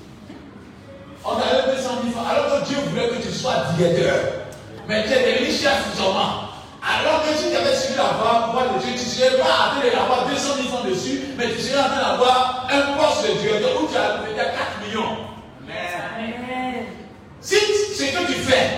On 1.25 1.35
donné 1.35 1.77
200 1.77 1.91
000 2.03 2.13
francs, 2.13 2.27
alors 2.31 2.61
que 2.61 2.69
Dieu 2.69 2.77
voulait 2.89 3.09
que 3.09 3.23
tu 3.23 3.33
sois 3.33 3.67
directeur. 3.77 4.17
Mais 4.87 5.05
tu 5.05 5.13
es 5.13 5.33
devenu 5.33 5.51
chef 5.51 5.97
seulement. 5.97 6.54
Alors 6.85 7.23
que 7.23 7.33
si 7.33 7.49
tu 7.51 7.57
avais 7.57 7.75
suivi 7.75 7.97
la 7.97 8.13
voie, 8.21 8.53
moi 8.53 8.65
de 8.75 8.85
Dieu, 8.85 8.93
tu 8.93 9.09
serais 9.09 9.39
pas 9.39 9.73
en 9.73 9.81
train 9.81 9.89
d'avoir 9.89 10.29
200 10.29 10.55
000 10.57 10.69
francs 10.69 10.87
dessus, 10.87 11.21
mais 11.39 11.49
tu 11.49 11.61
serais 11.61 11.81
en 11.81 11.89
train 11.89 12.13
d'avoir 12.13 12.69
un 12.69 12.93
poste 13.01 13.25
de 13.25 13.41
directeur 13.41 13.73
où 13.81 13.89
tu 13.89 13.97
as 13.97 14.21
déjà 14.29 14.45
4 14.53 14.85
millions. 14.85 15.17
Amen. 15.65 16.85
Si 17.41 17.57
ce 17.57 18.05
que 18.05 18.27
tu 18.27 18.39
fais, 18.45 18.69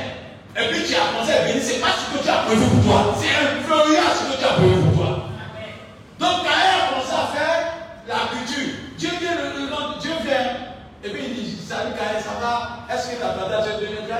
et 0.55 0.69
puis 0.71 0.85
tu 0.87 0.95
as 0.95 1.11
commencé 1.11 1.33
à 1.33 1.43
venir, 1.43 1.63
ce 1.63 1.73
n'est 1.73 1.81
pas 1.83 1.95
ce 1.99 2.17
que 2.17 2.23
tu 2.23 2.31
as 2.31 2.47
prévu 2.47 2.63
pour 2.63 2.85
toi. 2.85 3.15
C'est 3.19 3.35
inférieur 3.35 4.05
à 4.07 4.15
ce 4.15 4.33
que 4.33 4.39
tu 4.39 4.45
as 4.45 4.55
prévu 4.55 4.75
pour 4.87 5.03
toi. 5.03 5.27
Donc, 6.19 6.47
quand 6.47 6.55
elle 6.55 6.79
a 6.79 6.89
commencé 6.95 7.13
à 7.13 7.27
faire 7.35 7.59
la 8.07 8.31
culture, 8.31 8.71
Dieu 8.97 9.11
vient, 9.21 9.35
le, 9.35 10.01
Dieu 10.01 10.13
vient 10.23 10.67
et 11.05 11.11
puis 11.11 11.23
il 11.27 11.35
dit, 11.35 11.59
salut 11.63 11.93
Kaï, 11.93 12.23
ça 12.23 12.39
va? 12.41 12.87
Est-ce 12.93 13.11
que 13.11 13.21
ta 13.21 13.29
plantage 13.29 13.67
est 13.67 13.81
devenue 13.81 14.07
Dieu, 14.07 14.15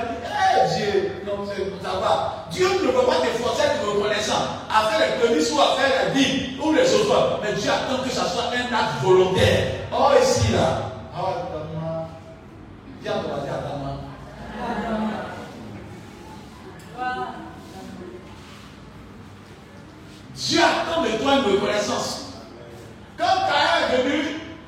ça. 1.83 2.45
Dieu 2.51 2.67
ne 2.83 2.91
peut 2.91 3.05
pas 3.05 3.15
te 3.15 3.27
forcer 3.41 3.63
à 3.63 3.75
être 3.75 3.85
reconnaissant, 3.85 4.41
à 4.69 4.87
faire 4.89 5.07
les 5.07 5.25
prémices 5.25 5.51
ou 5.51 5.59
à 5.59 5.75
faire 5.75 6.13
les 6.13 6.23
dîmes 6.23 6.59
ou 6.61 6.73
les 6.73 6.93
autres. 6.93 7.39
Mais 7.41 7.53
Dieu 7.53 7.69
attend 7.69 8.03
que 8.03 8.09
ça 8.09 8.25
soit 8.25 8.49
un 8.53 8.73
acte 8.73 9.01
volontaire. 9.03 9.71
Oh, 9.91 10.09
ici, 10.21 10.51
là. 10.51 10.91
Attends-moi. 11.15 12.07
Dieu 20.35 20.61
attend 20.61 21.01
de 21.01 21.09
toi 21.21 21.35
une 21.35 21.53
reconnaissance. 21.55 22.33
Quand 23.17 23.25
Kaï 23.25 23.99
est 23.99 24.03
venu, 24.03 24.19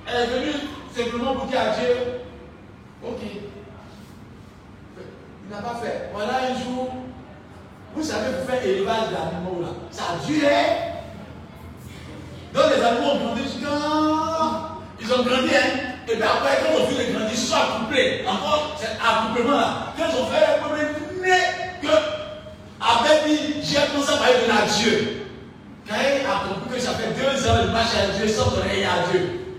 est 0.07 0.26
venu 0.26 0.51
simplement 0.95 1.36
pour 1.36 1.45
dire 1.45 1.62
à 1.62 1.76
Dieu, 1.80 2.22
ok, 3.03 3.20
il 5.49 5.55
n'a 5.55 5.61
pas 5.61 5.79
fait. 5.81 6.09
Voilà 6.13 6.33
un 6.49 6.53
jour, 6.53 6.93
vous 7.95 8.03
savez, 8.03 8.27
vous 8.39 8.51
faites 8.51 8.65
élevage 8.65 9.09
d'animaux 9.09 9.61
là, 9.61 9.69
ça 9.89 10.03
a 10.13 10.25
duré. 10.25 10.89
Donc 12.53 12.63
les 12.75 12.83
animaux 12.83 13.11
ont 13.13 13.25
grandi 13.25 13.43
jusqu'à. 13.43 13.67
Ils 15.01 15.13
ont 15.13 15.23
grandi, 15.23 15.55
hein. 15.55 15.79
Et 16.07 16.15
puis 16.15 16.23
après, 16.23 16.59
quand 16.61 16.81
on 16.81 16.85
vu 16.85 16.97
les 16.97 17.13
grandir, 17.13 17.29
ils 17.31 17.37
sont 17.37 17.55
accouplés. 17.55 18.25
Encore, 18.27 18.75
c'est 18.79 18.97
accouplement 18.99 19.57
là. 19.57 19.93
Quand 19.97 20.05
ils 20.09 20.21
ont 20.21 20.25
fait 20.27 20.45
un 20.45 21.21
né, 21.21 21.37
que 21.81 21.87
avait 21.87 23.27
dit, 23.27 23.61
j'ai 23.63 23.77
commencé 23.91 24.13
à 24.13 24.17
parler 24.17 24.33
de 24.35 24.73
Dieu. 24.77 25.25
Quand 25.87 25.95
il 25.95 26.25
a 26.25 26.53
compris 26.53 26.75
que 26.75 26.81
ça 26.81 26.91
fait 26.93 27.13
deux 27.13 27.47
ans 27.47 27.65
de 27.65 27.71
marche 27.71 27.95
à 27.95 28.17
Dieu 28.17 28.27
sans 28.27 28.51
donner 28.51 28.85
à 28.85 29.09
Dieu. 29.11 29.57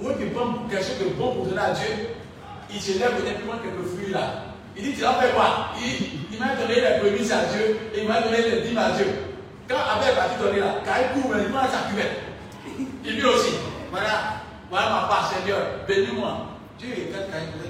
Ou 0.00 0.08
qui 0.14 0.26
prend 0.26 0.66
quelque 0.68 0.84
chose 0.84 0.98
de 0.98 1.14
bon 1.14 1.34
pour 1.34 1.46
donner 1.46 1.60
à 1.60 1.70
Dieu, 1.72 2.08
il 2.72 2.80
se 2.80 2.98
lève 2.98 3.14
peut-être 3.16 3.46
prendre 3.46 3.62
quelques 3.62 3.86
fruits 3.94 4.12
là. 4.12 4.53
Il 4.76 4.82
dit, 4.82 4.92
tu 4.94 5.02
vas 5.02 5.14
faire 5.14 5.34
quoi? 5.34 5.70
Il, 5.80 6.38
m'a 6.38 6.56
donné 6.56 6.74
les 6.74 6.98
prémices 7.00 7.30
à 7.30 7.44
Dieu 7.44 7.78
et 7.94 8.02
il 8.02 8.08
m'a 8.08 8.20
donné 8.20 8.38
les 8.38 8.62
dîmes 8.62 8.78
à 8.78 8.90
Dieu. 8.90 9.06
Quand 9.68 9.76
Abel 9.76 10.14
va 10.14 10.44
donner 10.44 10.60
là, 10.60 10.76
quand 10.84 10.92
il 11.00 11.22
court, 11.22 11.34
il 11.38 11.52
prend 11.52 11.62
sa 11.62 11.88
cuvette. 11.88 12.20
Il 13.04 13.16
dit 13.16 13.24
aussi, 13.24 13.54
voilà, 13.90 14.42
voilà 14.70 14.90
ma 14.90 15.08
part, 15.08 15.32
Seigneur, 15.32 15.60
bénis-moi. 15.86 16.46
Dieu 16.78 16.88
est 16.90 17.12
quand 17.12 17.18
peut 17.30 17.68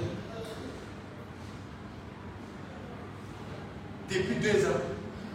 Depuis 4.09 4.35
deux 4.35 4.65
ans, 4.65 4.81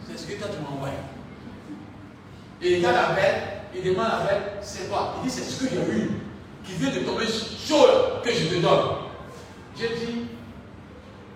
c'est 0.06 0.18
ce 0.18 0.26
que 0.26 0.38
toi 0.38 0.48
tu 0.52 0.62
m'as 0.62 0.76
envoyé. 0.76 0.94
Et 2.62 2.72
il 2.72 2.86
regarde 2.86 3.12
Abel, 3.12 3.34
il 3.74 3.82
demande 3.84 4.06
à 4.06 4.16
Abel, 4.22 4.42
c'est 4.60 4.88
quoi? 4.88 5.14
Il 5.22 5.28
dit, 5.28 5.34
c'est 5.34 5.44
ce 5.44 5.64
que 5.64 5.70
j'ai 5.70 5.96
eu 5.96 6.10
qui 6.64 6.72
vient 6.74 6.90
de 6.90 7.00
tomber 7.00 7.26
chaud 7.26 7.86
que 8.22 8.30
je 8.30 8.46
te 8.46 8.60
donne. 8.60 8.96
J'ai 9.78 9.88
dit, 9.88 10.26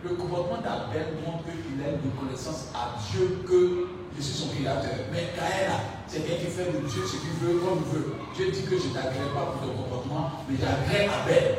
le 0.04 0.10
comportement 0.16 0.60
d'Abel 0.60 1.16
montre 1.24 1.44
qu'il 1.48 1.80
a 1.80 1.88
une 1.96 2.04
reconnaissance 2.12 2.68
à 2.76 2.92
Dieu 3.10 3.40
que 3.48 3.88
je 4.16 4.22
suis 4.22 4.34
son 4.44 4.48
créateur. 4.52 5.08
Mais 5.10 5.32
Kaël, 5.34 5.72
c'est 6.06 6.20
quelqu'un 6.20 6.44
qui 6.44 6.50
fait 6.52 6.68
de 6.70 6.78
Dieu 6.86 7.02
ce 7.08 7.16
qu'il 7.16 7.32
veut 7.40 7.58
comme 7.64 7.80
il 7.80 7.90
veut. 7.92 8.12
Dieu 8.36 8.50
dit 8.52 8.64
que 8.68 8.76
je 8.78 8.88
ne 8.88 8.94
t'agrée 8.94 9.32
pas 9.34 9.48
pour 9.48 9.64
ton 9.64 9.72
comportement, 9.74 10.44
mais 10.48 10.56
j'agrée 10.60 11.08
Abel. 11.08 11.56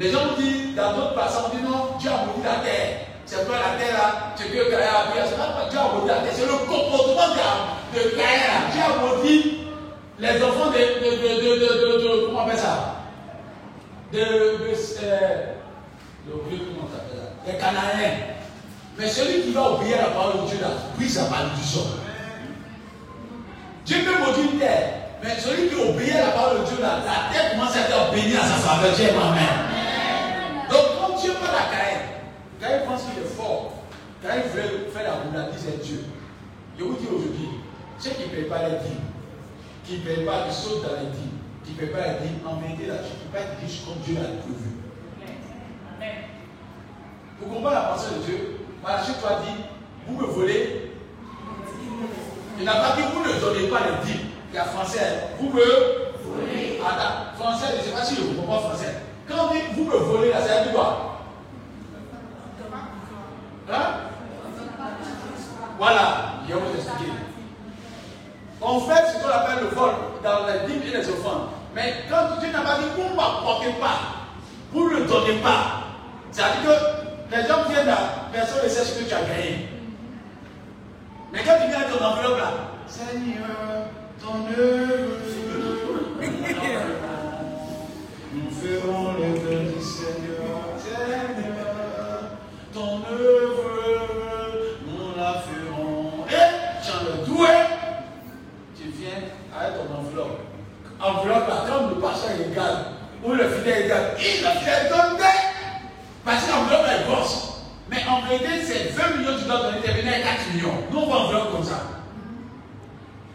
Les 0.00 0.10
gens 0.10 0.32
disent, 0.38 0.74
dans 0.74 0.96
d'autres 0.96 1.14
passages, 1.14 1.44
on 1.52 1.56
dit 1.56 1.62
non, 1.62 1.96
Dieu 2.00 2.10
a 2.10 2.24
maudit 2.24 2.42
la 2.44 2.60
terre. 2.64 3.06
c'est 3.26 3.46
pas 3.46 3.60
la 3.60 3.76
terre 3.78 3.92
là, 3.96 4.32
c'est 4.36 4.48
que 4.48 4.70
Gaïa 4.70 4.92
a 4.92 5.00
appris, 5.08 5.20
c'est 5.28 5.36
pas 5.36 5.68
Dieu 5.70 5.78
a 5.78 5.92
maudit 5.92 6.08
la 6.08 6.20
terre, 6.24 6.32
c'est 6.32 6.46
le 6.46 6.58
comportement 6.64 7.36
de, 7.36 7.96
de 7.96 8.16
Gaïa. 8.16 8.72
Dieu 8.72 8.80
a 8.80 8.96
maudit 9.04 9.60
les 10.18 10.42
enfants 10.42 10.70
de, 10.72 10.80
de, 11.04 11.10
de, 11.20 11.28
de, 11.36 11.60
de, 11.60 12.00
de, 12.00 12.26
comment 12.26 12.40
on 12.40 12.46
appelle 12.46 12.58
ça? 12.58 12.96
De, 14.12 14.18
de, 14.18 14.24
euh, 15.04 15.52
comment 16.28 16.40
on 16.80 16.86
appelle 16.86 17.00
ça? 17.00 17.05
Des 17.46 17.54
Cananéens. 17.54 18.34
Mais 18.98 19.08
celui 19.08 19.42
qui 19.42 19.52
va 19.52 19.72
obéir 19.72 19.98
à 19.98 20.02
la 20.02 20.08
parole 20.08 20.42
de 20.42 20.48
Dieu 20.48 20.58
là, 20.60 20.68
brise 20.96 21.16
la 21.16 21.28
malédiction. 21.28 21.82
Dieu 23.84 23.98
peut 24.04 24.18
maudire 24.18 24.52
une 24.52 24.58
terre, 24.58 24.92
mais 25.22 25.38
celui 25.38 25.68
qui 25.68 25.74
obéit 25.76 26.16
à 26.16 26.26
la 26.26 26.32
parole 26.32 26.60
de 26.60 26.64
Dieu 26.64 26.78
là, 26.80 26.98
la 27.04 27.32
terre 27.32 27.52
commence 27.52 27.76
à 27.76 27.80
être 27.80 28.10
bénie 28.12 28.36
à 28.36 28.40
sa 28.42 28.56
faveur. 28.56 28.94
Dieu 28.96 29.10
Amen. 29.10 30.68
Donc 30.70 30.86
quand 30.98 31.20
Dieu 31.20 31.32
parle 31.34 31.56
à 31.56 31.70
Caïn, 31.70 32.00
Caïn 32.60 32.86
pense 32.86 33.02
qu'il 33.02 33.22
est 33.22 33.36
fort. 33.36 33.74
Caïn 34.22 34.42
veut 34.52 34.88
faire 34.92 35.04
la 35.04 35.16
boulade, 35.22 35.52
c'est 35.56 35.82
Dieu. 35.84 36.04
Je 36.78 36.84
vous 36.84 36.94
dis 36.94 37.06
aujourd'hui, 37.06 37.48
ceux 37.98 38.10
qui 38.10 38.22
ne 38.22 38.28
payent 38.28 38.48
pas 38.50 38.68
les 38.68 38.78
dîmes, 38.82 39.06
qui 39.84 39.98
ne 39.98 40.04
payent 40.04 40.24
pas, 40.24 40.48
qui 40.48 40.54
sautent 40.54 40.82
dans 40.82 40.98
les 41.00 41.12
dîmes, 41.14 41.38
qui 41.64 41.72
ne 41.72 41.76
payent 41.76 41.94
pas 41.94 42.08
les 42.08 42.26
dîmes, 42.26 42.40
en 42.44 42.56
vérité 42.56 42.86
là, 42.86 42.96
tu 43.04 43.12
ne 43.12 43.18
peux 43.22 43.32
pas 43.32 43.44
être 43.44 43.60
riche 43.60 43.84
comme 43.84 44.02
Dieu 44.02 44.14
l'a 44.16 44.40
prévu. 44.42 44.75
Vous 47.40 47.46
comprenez 47.52 47.74
la 47.74 47.80
pensée 47.82 48.14
de 48.14 48.24
Dieu? 48.24 48.60
Malachie 48.82 49.14
toi 49.20 49.40
dit, 49.44 49.64
vous 50.06 50.18
me 50.18 50.26
volez. 50.26 50.92
Il 52.58 52.64
n'a 52.64 52.74
pas 52.74 52.96
dit, 52.96 53.02
vous 53.12 53.22
ne 53.22 53.40
donnez 53.40 53.68
pas 53.68 53.80
les 53.80 54.06
dîmes. 54.06 54.26
Il 54.50 54.56
y 54.56 54.58
a 54.58 54.64
français, 54.64 55.28
vous 55.38 55.48
me 55.50 55.52
volez. 55.52 56.80
Ah, 56.84 57.34
français, 57.38 57.66
je 57.72 57.78
ne 57.78 57.82
sais 57.82 57.90
pas 57.90 58.04
si 58.04 58.14
vous 58.14 58.40
comprenez 58.40 58.60
français. 58.60 58.94
Quand 59.28 59.48
on 59.48 59.52
dit, 59.52 59.60
vous 59.74 59.84
me 59.84 59.96
volez, 59.96 60.30
là, 60.30 60.40
ça 60.40 60.58
veut 60.58 60.64
dire 60.64 60.72
quoi? 60.72 61.20
Hein? 63.70 63.82
Voilà, 65.78 66.02
je 66.48 66.54
vais 66.54 66.60
vous 66.60 66.74
expliquer. 66.74 67.12
En 68.62 68.80
fait, 68.80 69.04
ce 69.12 69.22
qu'on 69.22 69.28
appelle 69.28 69.64
le 69.64 69.68
vol 69.76 69.90
dans 70.22 70.46
les 70.46 70.72
dîmes 70.72 70.82
et 70.86 70.96
les 70.96 71.08
offrandes. 71.08 71.48
Mais 71.74 72.04
quand 72.08 72.40
Dieu 72.40 72.50
n'a 72.50 72.60
pas 72.60 72.78
dit, 72.78 72.86
vous 72.96 73.10
ne 73.10 73.16
m'apportez 73.16 73.72
pas, 73.72 73.98
vous 74.72 74.90
ne 74.90 75.00
donnez 75.04 75.38
pas, 75.40 75.82
c'est-à-dire 76.30 76.62
que 76.64 77.05
les 77.30 77.42
gens 77.48 77.68
viennent 77.68 77.86
là, 77.86 78.28
personne 78.32 78.64
ne 78.64 78.68
sait 78.68 78.84
ce 78.84 78.98
que 78.98 79.08
tu 79.08 79.14
as 79.14 79.22
gagné. 79.22 79.68
Mais 81.32 81.40
quand 81.44 81.56
tu 81.60 81.68
viens 81.68 81.88
ton 81.90 82.04
enveloppe 82.04 82.38
là, 82.38 82.52
Seigneur, 82.86 83.88
ton 84.20 84.46
œuvre, 84.58 85.16
nous 88.32 88.50
ferons 88.50 89.12
l'œuvre 89.12 89.74
du 89.74 89.82
Seigneur, 89.82 90.60
Seigneur, 90.78 91.66
ton 92.72 93.02
œuvre, 93.10 93.62
nous 94.86 95.16
la 95.16 95.32
ferons. 95.34 96.24
Et 96.28 96.46
tu 96.82 96.90
as 96.90 97.02
le 97.02 97.26
doué, 97.26 97.56
tu 98.76 98.84
viens 98.90 99.22
avec 99.58 99.74
ton 99.74 99.98
enveloppe. 99.98 100.40
Enveloppe 101.00 101.48
là, 101.48 101.64
comme 101.68 101.90
le 101.90 102.00
pasteur 102.00 102.30
égal, 102.50 102.76
ou 103.24 103.32
le 103.32 103.48
fidèle 103.48 103.82
est 103.82 103.86
égal, 103.86 104.16
il 104.18 104.46
a 104.46 104.50
fait 104.52 104.88
donner. 104.88 105.55
Parce 106.26 106.44
que 106.44 106.50
l'enveloppe 106.50 106.86
est 106.90 107.08
grosse. 107.08 107.52
Mais 107.88 108.02
en 108.10 108.20
vérité, 108.26 108.60
c'est 108.60 108.90
20 108.90 109.16
millions 109.16 109.36
que 109.36 109.42
tu 109.42 109.46
dois 109.46 109.62
donner, 109.62 109.78
tu 109.80 109.88
es 109.88 110.08
à 110.08 110.18
4 110.18 110.54
millions. 110.54 110.74
Nous, 110.90 110.98
on 110.98 111.08
va 111.08 111.16
enveloppe 111.20 111.52
comme 111.52 111.62
ça. 111.62 111.82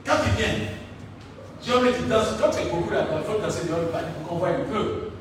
Quand 0.06 0.18
tu 0.22 0.30
viens, 0.38 0.56
Dieu 1.64 1.80
met 1.80 1.94
tu 1.94 2.04
danses. 2.10 2.36
Quand 2.38 2.50
tu 2.50 2.60
es 2.60 2.66
beaucoup 2.70 2.92
là, 2.92 3.06
il 3.16 3.24
faut 3.24 3.40
danser 3.40 3.70
le 3.70 3.76
pour 3.88 4.28
qu'on 4.28 4.36
voit 4.36 4.50
un 4.50 4.66
peu. 4.70 5.12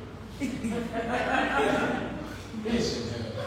Et 2.66 2.80
Seigneur, 2.82 3.38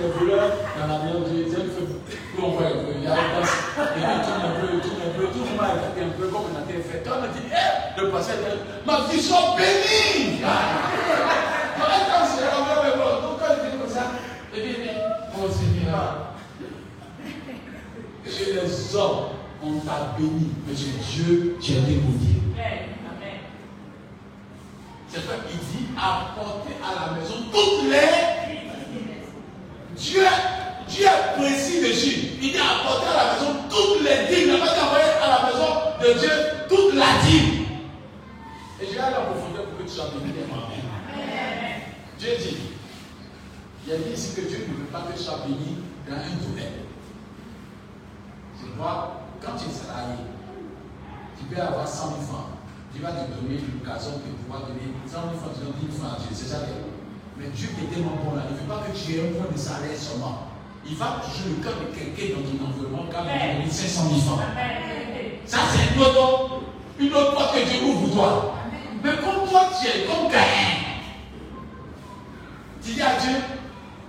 le 0.00 0.06
voleur 0.06 0.50
dans 0.78 0.86
l'avion, 0.86 1.20
Dieu 1.26 1.46
fait 1.50 1.66
pour 2.36 2.44
qu'on 2.44 2.50
voit 2.52 2.68
un 2.68 2.70
peu. 2.70 2.92
Il 2.94 3.02
y 3.02 3.06
a 3.08 3.10
une 3.10 3.40
danse. 3.40 3.54
Et 3.76 3.98
il 3.98 4.04
un 4.04 4.54
peu, 4.60 4.68
il 4.72 4.80
tourne 4.80 5.02
un 5.02 5.18
peu, 5.18 5.26
tout 5.26 5.42
le 5.42 5.50
monde 5.50 5.58
a 5.58 5.74
un 5.74 6.10
peu 6.16 6.26
comme 6.28 6.46
on 6.46 6.56
a 6.56 6.62
fait. 6.64 7.02
Toi, 7.02 7.14
on 7.18 7.24
a 7.24 7.28
dit, 7.28 7.42
eh, 7.50 8.00
le 8.00 8.10
passé, 8.10 8.32
ma 8.86 9.00
vie 9.10 9.20
soit 9.20 9.56
bénie. 9.56 10.44
Est 12.78 12.96
bonne, 12.96 13.22
donc 13.22 13.38
quand 13.40 13.54
il 13.64 13.70
dit 13.70 13.76
comme 13.76 13.90
ça, 13.90 14.04
il 14.54 14.62
dit, 14.62 14.88
chez 18.26 18.52
les 18.52 18.96
hommes, 18.96 19.28
on 19.62 19.80
t'a 19.80 20.14
béni, 20.18 20.50
mais 20.66 20.76
chez 20.76 20.92
Dieu, 21.12 21.56
tu 21.60 21.72
as 21.72 21.78
été 21.78 21.96
maudit. 21.96 22.36
C'est 25.08 25.20
ça 25.20 25.34
qu'il 25.48 25.58
dit 25.58 25.86
apporter 25.96 26.74
à 26.84 27.06
la 27.06 27.16
maison 27.16 27.34
toutes 27.50 27.90
les. 27.90 28.36
Dieu, 29.96 30.22
Dieu 30.86 31.06
est 31.06 31.40
précis 31.40 31.80
dessus. 31.80 32.18
Il 32.40 32.52
dit 32.52 32.58
apporter 32.58 33.06
à 33.08 33.24
la 33.24 33.32
maison 33.34 33.52
toutes 33.70 34.02
les 34.02 34.34
dîmes. 34.34 34.48
Il 34.48 34.52
n'a 34.52 34.66
pas 34.66 34.74
dit 34.74 34.80
envoyer 34.80 35.12
à 35.22 35.28
la 35.28 35.40
maison 35.46 35.70
de 36.00 36.18
Dieu 36.20 36.30
toute 36.68 36.94
la 36.94 37.10
dîme. 37.24 37.64
Et 38.80 38.86
je 38.86 38.92
vais 38.92 39.00
aller 39.00 39.16
en 39.16 39.32
profondeur 39.32 39.64
pour 39.64 39.78
que 39.78 39.82
tu 39.84 39.88
sois 39.88 40.10
béni. 40.14 40.34
Dieu 42.18 42.30
dit, 42.38 42.56
il 43.88 43.94
a 43.94 43.96
dit 43.96 44.12
ici 44.12 44.34
que 44.36 44.42
Dieu 44.42 44.68
ne 44.68 44.84
veut 44.84 44.92
pas 44.92 45.08
que 45.08 45.16
tu 45.16 45.24
sois 45.24 45.40
béni 45.46 45.80
dans 46.04 46.20
un 46.20 46.36
domaine. 46.44 46.84
C'est 48.60 48.76
quoi 48.76 49.24
Quand 49.40 49.56
tu 49.56 49.64
es 49.64 49.72
salarié, 49.72 50.28
tu 51.38 51.44
peux 51.48 51.56
avoir 51.56 51.88
100 51.88 52.20
000 52.20 52.20
francs. 52.28 52.52
Dieu 52.92 53.00
va 53.00 53.16
te 53.16 53.32
donner 53.32 53.56
l'occasion 53.64 54.20
de 54.20 54.36
pouvoir 54.44 54.68
donner 54.68 54.92
100 55.08 55.08
000 55.08 55.40
francs, 55.40 55.56
tu 55.56 55.64
donnes 55.64 55.80
10 55.80 55.96
000 55.96 56.04
francs 56.04 56.20
à 56.20 56.20
Dieu. 56.20 56.36
C'est 56.36 56.52
ça 56.52 56.68
Mais 57.38 57.48
Dieu 57.48 57.68
est 57.80 57.88
tellement 57.88 58.20
bon 58.20 58.36
là. 58.36 58.44
Il 58.44 58.56
ne 58.56 58.60
veut 58.60 58.68
pas 58.68 58.84
que 58.84 58.92
tu 58.92 59.16
aies 59.16 59.24
un 59.24 59.32
point 59.40 59.48
de 59.48 59.56
salaire 59.56 59.96
seulement. 59.96 60.52
Il 60.84 60.96
va 60.96 61.24
toucher 61.24 61.48
le 61.48 61.64
cœur 61.64 61.80
de 61.80 61.88
quelqu'un 61.88 62.36
dans 62.36 62.44
ton 62.44 62.60
environnement 62.68 63.08
quand 63.08 63.24
il 63.24 63.64
donne 63.64 63.72
500 63.72 64.04
000 64.04 64.20
francs. 64.20 64.44
Ça, 65.48 65.64
c'est 65.72 65.96
une 65.96 66.00
autre, 66.04 66.60
une 67.00 67.14
autre 67.16 67.32
porte 67.32 67.56
que 67.56 67.64
Dieu 67.64 67.88
ouvre 67.88 68.04
pour 68.04 68.12
toi. 68.20 68.54
Mais 69.00 69.16
comme 69.16 69.48
toi, 69.48 69.72
tu 69.72 69.88
es 69.88 70.04
comme 70.04 70.28
Caïn, 70.28 70.76
tu 72.84 72.92
dis 72.92 73.00
à 73.00 73.16
Dieu, 73.16 73.36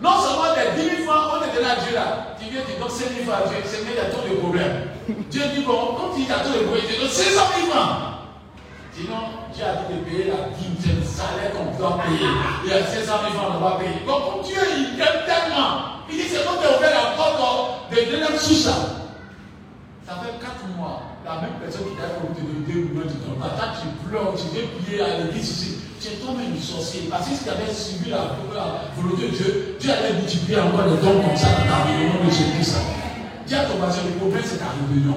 non 0.01 0.15
seulement 0.21 0.55
les 0.55 0.81
10 0.81 1.03
000 1.03 1.11
francs, 1.11 1.35
on 1.35 1.43
est 1.43 1.53
donné 1.55 1.69
à 1.69 1.75
Dieu 1.75 1.93
là. 1.93 2.35
Tu 2.39 2.49
viens, 2.49 2.61
tu 2.63 2.79
donnes 2.79 2.89
5 2.89 3.11
000 3.19 3.27
francs 3.27 3.43
à 3.43 3.47
Dieu, 3.49 3.57
c'est 3.65 3.83
qu'il 3.83 3.95
y 3.95 3.99
a 3.99 4.09
trop 4.09 4.23
de 4.27 4.35
problèmes. 4.39 4.89
Dieu 5.29 5.43
dit, 5.55 5.63
bon, 5.63 5.95
quand 5.97 6.15
il 6.15 6.27
y 6.27 6.31
a 6.31 6.39
trop 6.39 6.55
de 6.55 6.63
problèmes, 6.63 6.87
tu 6.87 6.95
donnes 6.99 7.09
500 7.09 7.35
000 7.35 7.71
francs. 7.71 8.23
Sinon, 8.95 9.21
Dieu 9.53 9.63
a 9.63 9.75
dit 9.83 9.91
de 9.91 9.99
payer 10.07 10.25
la 10.31 10.51
dîme, 10.55 10.75
c'est 10.79 10.95
le 10.95 11.03
salaire 11.03 11.51
qu'on 11.51 11.71
doit 11.77 11.99
payer. 12.03 12.31
Il 12.63 12.69
y 12.69 12.73
a 12.73 12.83
500 12.83 13.03
000 13.03 13.33
francs, 13.35 13.51
on 13.55 13.63
va 13.63 13.71
payer. 13.79 13.99
Donc, 14.07 14.43
Dieu, 14.43 14.59
il 14.75 14.95
t'aime 14.95 15.23
tellement. 15.27 16.03
Il 16.09 16.15
dit, 16.15 16.27
c'est 16.27 16.43
bon, 16.47 16.55
tu 16.59 16.67
as 16.67 16.77
ouvert 16.77 16.95
la 16.95 17.15
porte 17.15 17.91
de 17.91 17.95
deuxième 17.95 18.37
sous 18.39 18.55
ça. 18.55 18.75
Ça 20.07 20.15
fait 20.23 20.39
4 20.41 20.65
mois, 20.75 21.03
la 21.23 21.41
même 21.41 21.59
personne 21.61 21.85
qui 21.85 21.95
t'a 21.95 22.07
pour 22.17 22.33
te 22.33 22.41
donner 22.41 22.65
2 22.65 22.73
millions 22.73 23.05
de 23.05 23.13
dollars. 23.19 23.51
Attends, 23.53 23.77
tu 23.77 23.87
pleures, 24.07 24.33
tu 24.35 24.47
veux 24.55 24.65
prier 24.81 25.01
à 25.01 25.19
l'église 25.19 25.49
ici. 25.49 25.77
Es 26.05 26.15
toi-même 26.15 26.55
une 26.55 26.61
sorcier. 26.61 27.09
Parce 27.09 27.27
que 27.27 27.35
si 27.35 27.43
tu 27.43 27.49
avais 27.49 27.73
suivi 27.73 28.09
la, 28.09 28.37
volonté 28.95 29.27
de 29.27 29.35
Dieu, 29.35 29.77
Dieu 29.79 29.91
allait 29.91 30.13
multiplier 30.13 30.59
encore 30.61 30.85
des 30.85 30.97
dons 31.05 31.21
comme 31.21 31.35
ça 31.35 31.47
dans 31.67 31.91
au 31.91 32.19
nom 32.19 32.25
de 32.25 32.31
Jésus-Christ. 32.31 32.77
À 33.51 33.65
ton 33.65 33.77
voisin, 33.77 34.01
le 34.05 34.17
problème, 34.17 34.43
c'est 34.45 34.59
ta 34.59 34.67
rébellion. 34.69 35.15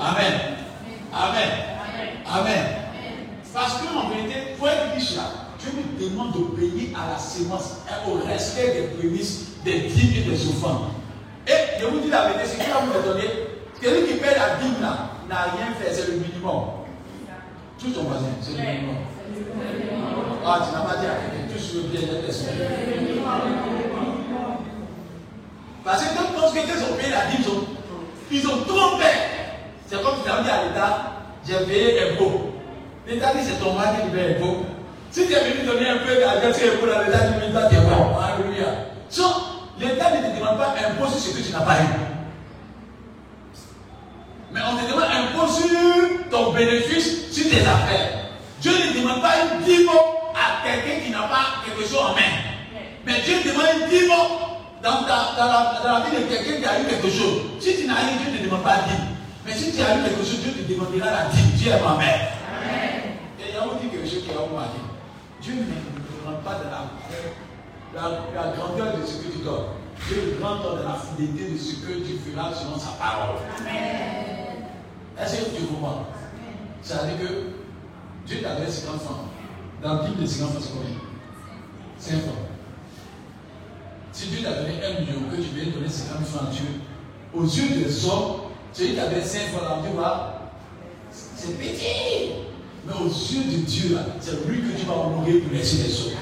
Amen. 0.00 0.32
Amen. 1.12 1.50
Amen. 2.26 2.64
Parce 3.52 3.74
qu'en 3.74 4.08
vérité, 4.08 4.54
pour 4.58 4.68
être 4.68 4.94
riche 4.94 5.16
là, 5.16 5.22
Dieu 5.58 5.72
me 5.76 6.08
demande 6.08 6.32
d'obéir 6.32 6.96
à 6.96 7.12
la 7.12 7.18
sémence 7.18 7.82
et 7.88 8.10
au 8.10 8.26
respect 8.26 8.72
des 8.74 8.96
prémices, 8.96 9.56
des 9.64 9.80
dîmes 9.80 10.14
et 10.16 10.30
des 10.30 10.48
offrandes. 10.48 10.88
Et 11.46 11.80
je 11.80 11.86
vous 11.86 12.00
dis 12.00 12.08
la 12.08 12.28
vérité, 12.28 12.44
c'est 12.46 12.64
qui 12.64 12.70
va 12.70 12.80
vous 12.80 12.92
le 12.92 13.12
donner 13.12 13.30
Celui 13.82 14.06
qui 14.06 14.14
paie 14.14 14.34
la 14.34 14.56
dîme 14.56 14.80
là 14.80 15.10
n'a 15.28 15.42
rien 15.56 15.74
fait, 15.78 15.92
c'est 15.92 16.08
le 16.10 16.18
minimum. 16.18 16.75
Tout 17.78 17.90
ton 17.90 18.04
voisin, 18.04 18.32
c'est 18.40 18.52
le 18.52 18.72
minimum. 18.72 18.96
Ah, 20.46 20.60
tu 20.64 20.74
n'as 20.74 20.80
pas 20.80 20.96
dit 20.96 21.06
à 21.06 21.20
quelqu'un, 21.20 21.52
tout 21.52 21.60
sur 21.60 21.82
le 21.82 21.88
bien-être 21.88 22.24
Parce 25.84 26.02
que 26.02 26.16
quand 26.16 26.22
ils 26.54 26.84
ont 26.84 26.96
payé 26.96 27.10
la 27.10 27.26
dîme, 27.26 27.40
ils 27.40 27.50
ont, 27.50 27.66
ils 28.30 28.46
ont 28.48 28.64
trompé. 28.64 29.04
C'est 29.86 30.02
comme 30.02 30.14
tu 30.24 30.30
as 30.30 30.42
dit 30.42 30.50
à 30.50 30.64
l'État, 30.64 31.12
j'ai 31.46 31.66
payé 31.66 32.12
impôt. 32.12 32.52
L'État 33.06 33.34
dit 33.34 33.40
c'est 33.44 33.62
ton 33.62 33.74
mari 33.74 33.98
qui 34.04 34.16
paye 34.16 34.36
impôt. 34.36 34.64
Si 35.10 35.26
tu 35.26 35.32
es 35.32 35.40
venu 35.40 35.66
donner 35.66 35.88
un 35.88 35.98
peu 35.98 36.18
d'argent 36.18 36.58
sur 36.58 36.72
impôt, 36.72 36.86
l'État 36.86 37.26
dit 37.26 37.34
mais 37.38 37.52
toi 37.52 37.68
tu 37.68 37.76
es 37.76 37.80
bon. 37.80 38.16
Alléluia. 38.18 38.72
So, 39.10 39.24
l'État 39.78 40.10
ne 40.10 40.16
te 40.16 40.38
demande 40.38 40.58
pas 40.58 40.74
impôt 40.80 41.10
sur 41.10 41.20
ce 41.20 41.36
que 41.36 41.46
tu 41.46 41.52
n'as 41.52 41.60
pas 41.60 41.76
eu. 41.82 42.15
Mais 44.56 44.62
on 44.64 44.74
te 44.74 44.90
demande 44.90 45.12
impôt 45.12 45.52
sur 45.52 46.30
ton 46.30 46.52
bénéfice, 46.52 47.30
sur 47.30 47.44
tes 47.44 47.60
affaires. 47.60 48.32
Dieu 48.62 48.72
ne 48.72 48.98
demande 48.98 49.20
pas 49.20 49.34
une 49.44 49.62
dîme 49.62 49.90
à 50.32 50.64
quelqu'un 50.64 51.04
qui 51.04 51.10
n'a 51.10 51.28
pas 51.28 51.60
quelque 51.62 51.86
chose 51.86 52.00
en 52.00 52.14
main. 52.14 52.32
Mais 53.04 53.20
Dieu 53.20 53.36
demande 53.44 53.84
une 53.84 53.88
dîme 53.90 54.08
dans, 54.82 55.04
ta, 55.04 55.36
dans, 55.36 55.44
la, 55.44 55.80
dans 55.84 55.98
la 55.98 56.06
vie 56.08 56.16
de 56.16 56.22
quelqu'un 56.24 56.56
qui 56.56 56.64
a 56.64 56.80
eu 56.80 56.86
quelque 56.88 57.10
chose. 57.10 57.60
Si 57.60 57.76
tu 57.76 57.86
n'as 57.86 57.96
rien, 57.96 58.16
Dieu 58.16 58.32
ne 58.32 58.46
demande 58.46 58.62
pas 58.62 58.80
dîme. 58.88 59.12
Mais 59.44 59.52
si 59.52 59.76
tu 59.76 59.82
as 59.82 59.94
eu 59.94 60.02
quelque 60.08 60.24
chose, 60.24 60.40
Dieu 60.40 60.52
te 60.52 60.72
demandera 60.72 61.04
la 61.04 61.24
dîme. 61.28 61.52
Dieu 61.52 61.72
est 61.72 61.84
ma 61.84 61.96
mère. 62.00 62.32
Et 63.38 63.50
il 63.50 63.54
y 63.54 63.58
a 63.58 63.60
dit 63.60 63.88
quelque 63.92 64.08
chose 64.08 64.24
qui 64.24 64.30
est 64.30 64.40
au 64.40 64.56
mari. 64.56 64.80
Dieu 65.42 65.52
ne 65.52 65.68
demande 65.68 66.42
pas 66.42 66.64
de 66.64 66.72
la 66.72 66.80
la, 67.94 68.56
grandeur 68.56 68.96
de 68.96 69.06
ce 69.06 69.18
que 69.18 69.32
tu 69.32 69.44
donnes. 69.44 69.76
Dieu 70.08 70.38
grand 70.40 70.56
dans 70.56 70.76
la 70.76 70.96
fidélité 70.96 71.52
de 71.52 71.58
ce 71.58 71.74
que 71.76 71.92
tu 72.06 72.18
feras 72.24 72.52
selon 72.54 72.78
sa 72.78 72.92
parole. 72.98 73.36
Est-ce 75.18 75.36
que 75.36 75.56
tu 75.56 75.62
comprends 75.64 76.06
C'est-à-dire 76.82 77.18
que 77.18 78.26
Dieu 78.26 78.42
t'a 78.42 78.56
donné 78.56 78.70
50 78.70 79.00
francs. 79.00 79.16
Dans 79.82 79.94
le 79.94 80.08
Bible, 80.08 80.20
les 80.20 80.26
50 80.26 80.50
francs, 80.50 80.62
c'est 80.62 80.72
combien 80.72 80.90
5 81.98 82.10
francs. 82.22 82.34
Si 84.12 84.28
Dieu 84.28 84.42
t'a 84.42 84.62
donné 84.62 84.74
un 84.84 85.00
million, 85.00 85.20
que 85.30 85.36
tu 85.36 85.48
viens 85.54 85.72
donner 85.72 85.88
50 85.88 86.26
francs 86.26 86.48
à 86.48 86.52
Dieu, 86.52 86.66
aux 87.34 87.44
yeux 87.44 87.82
des 87.82 88.06
hommes, 88.06 88.40
celui 88.72 88.94
qui 88.94 89.00
avait 89.00 89.22
5 89.22 89.40
francs, 89.52 89.68
dans 89.68 89.82
Dieu, 89.82 89.90
c'est 91.10 91.58
petit. 91.58 92.32
Mais 92.86 92.92
aux 92.92 93.08
yeux 93.08 93.44
de 93.44 93.64
Dieu, 93.64 93.98
c'est 94.20 94.46
lui 94.46 94.60
que 94.60 94.78
tu 94.78 94.86
vas 94.86 94.94
honorer 94.94 95.38
pour 95.38 95.52
laisser 95.52 95.84
les 95.84 96.00
autres. 96.00 96.16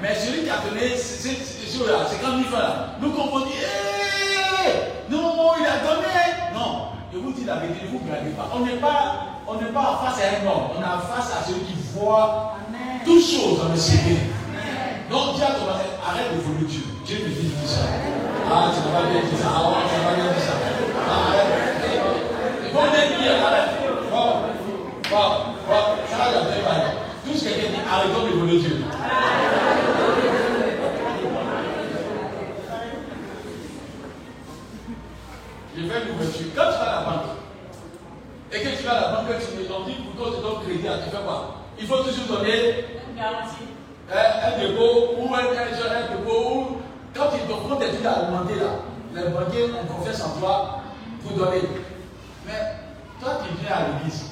Mais 0.00 0.14
celui 0.14 0.44
qui 0.44 0.50
a 0.50 0.58
donné 0.66 0.96
ces 0.96 1.30
choses-là, 1.30 2.06
c'est 2.08 2.20
quand 2.20 2.38
il 2.38 2.44
fait 2.44 2.52
là. 2.52 2.96
Nous 3.00 3.10
comprenons, 3.10 3.46
eh, 3.46 5.12
non, 5.12 5.52
il 5.60 5.66
a 5.66 5.78
donné. 5.78 6.08
Non, 6.54 6.88
vous 7.48 7.54
la 7.54 7.60
vérité, 7.60 7.86
ne 7.86 7.98
vous 7.98 8.04
blaguez 8.04 8.30
pas. 8.30 8.48
On 8.54 8.60
n'est 8.60 8.76
pas, 8.76 9.40
on 9.46 9.54
n'est 9.54 9.72
pas 9.72 10.00
face 10.04 10.20
à 10.24 10.28
un 10.28 10.46
homme, 10.46 10.76
on 10.76 10.80
est 10.80 11.16
face 11.16 11.32
à 11.32 11.46
celui 11.46 11.60
qui 11.60 11.74
voit 11.94 12.56
toutes 13.04 13.24
choses 13.24 13.58
dans 13.62 13.72
le 13.72 13.76
ciel. 13.76 14.16
Donc 15.10 15.36
dis 15.36 15.42
à 15.42 15.56
ton 15.56 15.64
arrête 15.72 16.36
de 16.36 16.40
voler 16.42 16.66
Dieu. 16.66 16.82
Dieu 17.06 17.18
me 17.24 17.28
dit 17.28 17.52
ça. 17.64 17.88
Ah, 18.50 18.70
tu 18.72 18.80
n'as 18.80 19.00
pas 19.00 19.06
bien 19.08 19.20
dit 19.20 19.36
ça. 19.36 19.48
Ah, 19.48 19.60
tu 19.88 19.96
n'as 19.96 20.10
pas 20.10 20.16
bien 20.16 20.32
dit 20.32 20.44
ça. 20.44 20.52
Ah, 21.08 21.28
arrête. 21.28 21.48
Il 22.64 22.70
faut 22.70 23.22
bien 23.22 23.34
arrête. 23.44 23.70
Bon, 24.10 24.26
bon, 25.10 25.28
bon, 25.68 25.82
ça 26.10 26.16
va, 26.18 26.30
y 26.30 26.34
a 26.34 26.92
Tout 27.24 27.38
ce 27.38 27.44
quelqu'un 27.44 27.68
dit, 27.68 27.80
arrêtons 27.90 28.26
de 28.26 28.38
voler 28.38 28.58
Dieu. 28.58 28.84
Je 35.78 35.84
fais 35.86 36.02
une 36.02 36.14
ouverture. 36.14 36.46
Quand 36.56 36.72
tu 36.72 36.78
vas 36.84 37.04
banque, 37.06 37.07
et 38.52 38.60
que 38.60 38.76
tu 38.76 38.82
vas 38.84 38.92
à 38.92 39.00
la 39.00 39.08
banque, 39.16 39.36
tu 39.38 39.56
me 39.56 39.62
dis, 39.62 39.94
pour 40.02 40.14
toi, 40.16 40.36
tu 40.36 40.42
donnes 40.42 40.62
crédit, 40.64 41.04
tu 41.04 41.10
fais 41.10 41.22
quoi? 41.22 41.54
Il 41.78 41.86
faut 41.86 42.02
toujours 42.02 42.38
donner 42.38 42.84
une 43.08 43.16
garantie. 43.16 43.68
Un, 44.10 44.58
dépôt 44.58 45.16
ou 45.18 45.34
un, 45.34 45.38
un, 45.38 46.16
dépôt 46.16 46.50
ou 46.50 46.76
quand 47.14 47.28
ils 47.34 47.46
te 47.46 47.52
prennent 47.52 47.78
des 47.78 47.96
trucs 47.96 48.06
à 48.06 48.22
augmenter 48.22 48.54
là, 48.54 48.70
les 49.14 49.28
banquiers 49.28 49.64
ont 49.64 49.86
confiance 49.92 50.22
en 50.22 50.40
toi 50.40 50.80
pour 51.22 51.36
donner. 51.36 51.62
Mais 52.46 52.76
toi, 53.20 53.40
tu 53.44 53.54
viens 53.62 53.76
à 53.76 53.88
l'église, 53.88 54.30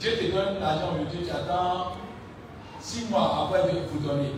Dieu 0.00 0.12
te 0.12 0.24
donne 0.32 0.60
l'argent 0.60 0.94
aujourd'hui, 0.94 1.26
tu 1.26 1.30
attends 1.30 1.92
six 2.80 3.04
mois 3.10 3.48
après 3.48 3.70
de 3.70 3.78
vous 3.92 3.98
donner. 4.06 4.32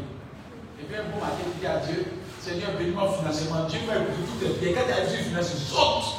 Et 0.80 0.86
bien, 0.88 1.02
marquer, 1.20 1.44
tu 1.44 1.60
dis 1.60 1.66
à 1.66 1.78
Dieu, 1.78 2.04
Seigneur, 2.40 2.70
bénis-moi 2.78 3.12
financièrement. 3.18 3.64
Dieu 3.68 3.80
va 3.86 3.96
écouter 3.96 4.22
toutes 4.26 4.42
les 4.42 4.54
prières. 4.54 4.74
Quand 4.78 4.86
tu 4.86 5.00
as 5.00 5.04
reçu 5.04 5.22
financier, 5.22 5.58
saute. 5.58 6.14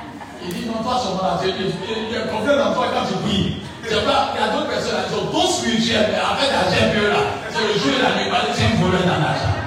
Il 0.42 0.52
dit, 0.52 0.66
non, 0.66 0.82
toi 0.82 0.98
seulement 0.98 1.36
il 1.42 2.16
a 2.16 2.20
confiance 2.28 2.66
en 2.66 2.72
toi 2.74 2.86
quand 2.92 3.06
tu 3.06 3.14
pries. 3.24 3.62
C'est 3.84 4.04
pas, 4.04 4.32
il 4.34 4.40
y 4.40 4.44
a 4.44 4.48
d'autres 4.52 4.70
personnes 4.70 5.04
qui 5.06 5.14
sont 5.14 5.24
bon 5.32 5.46
spirituels, 5.46 6.08
mais 6.12 6.20
avec 6.20 6.48
l'argent 6.52 6.94
mieux 6.94 7.10
là, 7.10 7.22
c'est 7.50 7.66
le 7.66 7.74
jour 7.74 7.92
et 7.98 8.02
la 8.02 8.14
nuit, 8.16 8.30
c'est 8.54 8.64
un 8.64 8.80
dans 8.80 9.20
l'argent. 9.20 9.60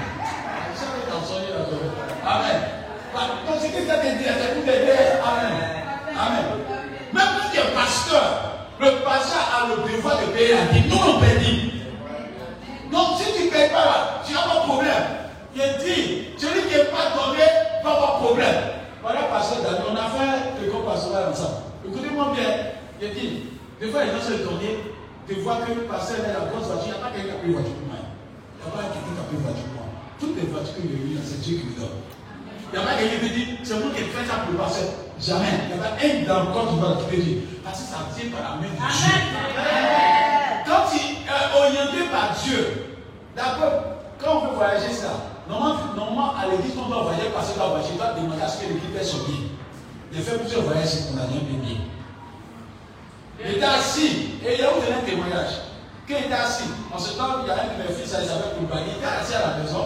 Amen. 2.26 2.62
Donc, 3.14 3.60
ce 3.62 3.68
que 3.68 3.86
ça 3.86 3.98
te 3.98 4.08
dit, 4.08 4.24
c'est 4.24 4.54
pour 4.56 4.64
t'aider. 4.66 5.20
Amen. 5.22 5.54
Amen. 6.18 6.46
Même 7.12 7.24
quand 7.38 7.50
tu 7.52 7.60
es 7.60 7.76
pasteur, 7.76 8.68
le 8.80 8.90
pasteur 9.04 9.44
a 9.54 9.68
le 9.68 9.92
devoir 9.92 10.18
de 10.22 10.26
payer 10.28 10.56
la 10.56 10.74
dîme. 10.74 10.90
Nous, 10.90 10.98
on 10.98 11.20
paye 11.20 11.74
donc 12.94 13.18
si 13.18 13.34
tu 13.34 13.46
ne 13.46 13.50
payes 13.50 13.70
pas 13.70 13.86
là, 13.86 14.22
tu 14.26 14.34
n'as 14.34 14.42
pas 14.42 14.60
de 14.62 14.70
problème. 14.70 15.04
Il 15.56 15.84
dit, 15.84 16.28
celui 16.38 16.62
qui 16.70 16.78
n'est 16.78 16.86
pas 16.86 17.10
donné 17.18 17.44
va 17.84 17.92
avoir 17.92 18.20
problème. 18.20 18.56
Voilà, 19.04 19.24
pasteur 19.24 19.60
Daniel, 19.62 19.84
on 19.92 19.96
a 20.00 20.08
fait 20.16 20.64
le 20.64 20.72
gros 20.72 20.88
pastoral 20.88 21.28
ensemble. 21.30 21.76
Écoutez-moi 21.86 22.32
bien. 22.34 22.72
Il 23.02 23.12
dit, 23.12 23.52
des 23.82 23.92
fois 23.92 24.06
les 24.06 24.12
gens 24.12 24.24
se 24.24 24.48
donnent, 24.48 24.80
tu 25.28 25.34
vois 25.44 25.60
que 25.60 25.76
le 25.76 25.84
pasteur 25.92 26.24
est 26.24 26.32
la 26.32 26.48
grosse 26.48 26.72
voiture, 26.72 26.88
il 26.88 26.96
n'y 26.96 26.96
a 26.96 27.04
pas 27.04 27.12
quelqu'un 27.12 27.28
qui 27.28 27.36
a 27.36 27.44
pris 27.44 27.52
voiture 27.52 27.76
pour 27.84 27.88
moi. 27.92 28.00
Il 28.00 28.64
n'y 28.64 28.64
a 28.64 28.72
pas 28.72 28.88
quelqu'un 28.88 29.04
qui 29.04 29.20
a 29.20 29.28
pris 29.28 29.44
voiture 29.44 29.68
pour 29.68 29.84
moi. 29.84 29.92
Toutes 30.24 30.36
les 30.40 30.48
voitures 30.48 30.80
que 30.80 30.88
j'ai 30.88 31.04
eues, 31.04 31.20
c'est 31.20 31.44
Dieu 31.44 31.60
qui 31.60 31.68
me 31.68 31.76
donne. 31.84 32.00
Il 32.00 32.72
n'y 32.72 32.80
a 32.80 32.88
pas 32.88 32.96
quelqu'un 32.96 33.20
qui 33.28 33.32
dit, 33.36 33.60
c'est 33.60 33.76
moi 33.76 33.92
qui 33.92 34.00
ai 34.00 34.08
fait 34.08 34.24
ça 34.24 34.48
pour 34.48 34.56
le 34.56 34.60
pasteur. 34.64 34.88
Jamais. 35.20 35.52
Il 35.68 35.76
n'y 35.76 35.76
a 35.76 35.84
pas 35.84 36.00
un 36.00 36.16
dans 36.24 36.40
le 36.48 36.56
corps 36.56 36.72
qui 36.72 36.80
va 36.80 36.96
te 36.96 37.12
dire, 37.12 37.44
parce 37.60 37.84
que 37.84 37.86
ça 37.92 38.08
vient 38.08 38.32
par 38.32 38.40
la 38.40 38.56
main 38.56 38.72
de 38.72 38.80
Dieu. 38.88 39.20
Quand 40.64 40.88
tu 40.88 40.96
es 41.04 41.44
orienté 41.60 42.08
par 42.08 42.32
Dieu, 42.40 42.88
d'accord, 43.36 44.00
quand 44.16 44.32
on 44.32 44.48
veut 44.48 44.56
voyager 44.56 44.96
ça, 44.96 45.33
normalement, 45.50 46.36
à 46.36 46.48
l'église, 46.48 46.74
on 46.78 46.90
doit 46.90 47.04
voyager 47.04 47.30
parce 47.34 47.52
que 47.52 47.60
la 47.60 47.68
voyager, 47.68 47.96
doit 47.96 48.14
demander 48.14 48.42
à 48.42 48.48
ce 48.48 48.64
que 48.64 48.74
l'équipe 48.74 48.96
est 49.00 49.04
sur 49.04 49.26
pied. 49.26 49.52
J'ai 50.12 50.22
fait 50.22 50.38
plusieurs 50.38 50.64
voyages 50.64 51.08
pour 51.08 51.18
la 51.18 51.26
bien 51.26 51.42
bien. 51.42 51.78
Il 53.44 53.56
était 53.56 53.66
assis, 53.66 54.40
et 54.46 54.56
il 54.56 54.62
a 54.62 54.70
eu 54.70 55.02
un 55.02 55.06
témoignage. 55.06 55.54
Quand 56.08 56.16
il 56.20 56.26
était 56.26 56.34
assis, 56.34 56.70
en 56.94 56.98
ce 56.98 57.18
temps, 57.18 57.42
il 57.42 57.48
y 57.48 57.52
a 57.52 57.54
un 57.54 57.78
de 57.78 57.84
mes 57.84 57.94
fils, 57.94 58.16
il 58.20 58.28
s'appelle 58.28 58.60
Dubaï, 58.60 58.84
il 58.88 58.98
était 58.98 59.06
assis 59.06 59.34
à 59.34 59.48
la 59.48 59.64
maison. 59.64 59.86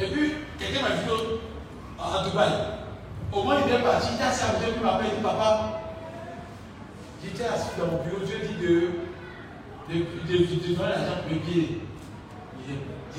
Et 0.00 0.06
puis, 0.06 0.34
quelqu'un 0.58 0.82
m'a 0.82 0.94
vu 0.96 1.10
à 1.98 2.24
Dubaï. 2.24 2.52
Au 3.32 3.42
moins, 3.42 3.56
il 3.66 3.74
est 3.74 3.78
parti, 3.78 4.08
il 4.10 4.14
était 4.14 4.24
assis 4.24 4.44
à 4.44 4.52
la 4.52 4.58
maison, 4.58 4.72
il 4.76 4.82
m'appelle, 4.82 5.06
il 5.10 5.16
dit 5.16 5.22
Papa, 5.22 5.80
j'étais 7.24 7.44
assis 7.44 7.68
dans 7.78 7.86
mon 7.86 8.02
bureau, 8.04 8.24
Dieu 8.24 8.40
dit 8.46 8.66
de 8.66 8.90
de, 9.88 9.94
de, 9.94 10.38
de 10.38 10.74
donner 10.74 10.90
l'argent 10.90 11.22
pour 11.28 11.38
dit, 11.44 11.78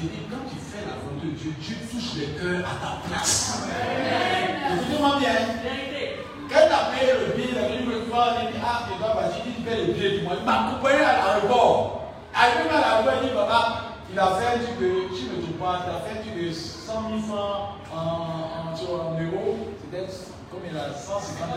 quand 0.01 0.49
tu 0.49 0.57
fais 0.57 0.85
la 0.85 0.97
volonté 1.03 1.27
de 1.27 1.37
Dieu, 1.37 1.53
Dieu 1.59 1.75
touche 1.89 2.15
le 2.17 2.25
cœur 2.39 2.65
à 2.65 2.75
ta 2.81 3.07
place. 3.07 3.63
Écoutez-moi 4.73 5.19
bien. 5.19 5.35
Quand 6.49 6.67
tu 6.67 6.73
as 6.73 6.85
payé 6.91 7.13
le 7.13 7.33
billet, 7.35 7.85
me 7.85 8.05
voir, 8.09 8.35
il 8.41 8.53
dit, 8.53 8.59
ah, 8.63 8.83
tu 8.87 8.97
dois 8.99 9.13
partir, 9.13 9.43
il 9.45 9.63
paye 9.63 9.87
le 9.87 9.93
billet 9.93 10.19
du 10.19 10.23
mois. 10.23 10.33
Il 10.39 10.45
m'a 10.45 10.67
accompagné 10.67 11.03
à 11.03 11.13
l'aéroport. 11.13 12.13
Arrivé 12.33 12.69
à 12.69 12.81
l'aéroport, 12.81 13.13
il 13.21 13.29
dit, 13.29 13.35
papa, 13.35 13.81
il 14.11 14.19
a 14.19 14.27
fait 14.35 14.47
un 14.47 14.59
truc 14.63 14.77
je 14.79 15.25
ne 15.25 15.37
me 15.37 15.41
trompe 15.41 15.59
pas, 15.59 15.85
il 15.85 15.89
a 15.89 15.99
fait 16.01 16.19
un 16.19 16.21
truc 16.21 16.47
de 16.47 16.51
100 16.51 16.93
000 17.09 17.21
francs 17.21 17.59
en, 17.93 17.97
en, 17.97 18.73
en 18.73 19.21
euros. 19.21 19.57
C'était 19.81 20.07
comme 20.51 20.61
il 20.69 20.77
a 20.77 20.93
150 20.93 21.49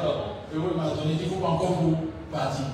euros. 0.55 0.69
Il 0.73 0.77
m'a 0.77 0.91
donné, 0.91 1.17
il 1.21 1.29
faut 1.29 1.37
pas 1.37 1.49
encore 1.49 1.77
pour 1.79 1.95
partir. 2.33 2.65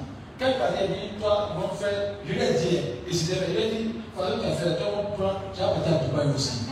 Quand 0.43 0.75
il 0.75 0.83
a 0.83 0.87
dit, 0.89 1.15
toi, 1.21 1.55
bon 1.55 1.69
frère, 1.77 2.19
je 2.27 2.33
lui 2.33 2.41
ai 2.43 2.53
dit, 2.55 2.79
et 3.09 3.15
c'était 3.15 3.39
vrai, 3.39 3.47
il 3.51 3.59
a 3.59 3.71
dit, 3.71 3.95
tu 3.95 4.23
as 4.23 4.55
fait, 4.57 4.75
toi, 4.77 4.89
on 4.99 5.15
prend, 5.15 5.35
tu 5.55 5.61
vas 5.61 5.69
partir 5.69 5.95
à 5.95 5.99
Dubaï 6.03 6.35
aussi. 6.35 6.67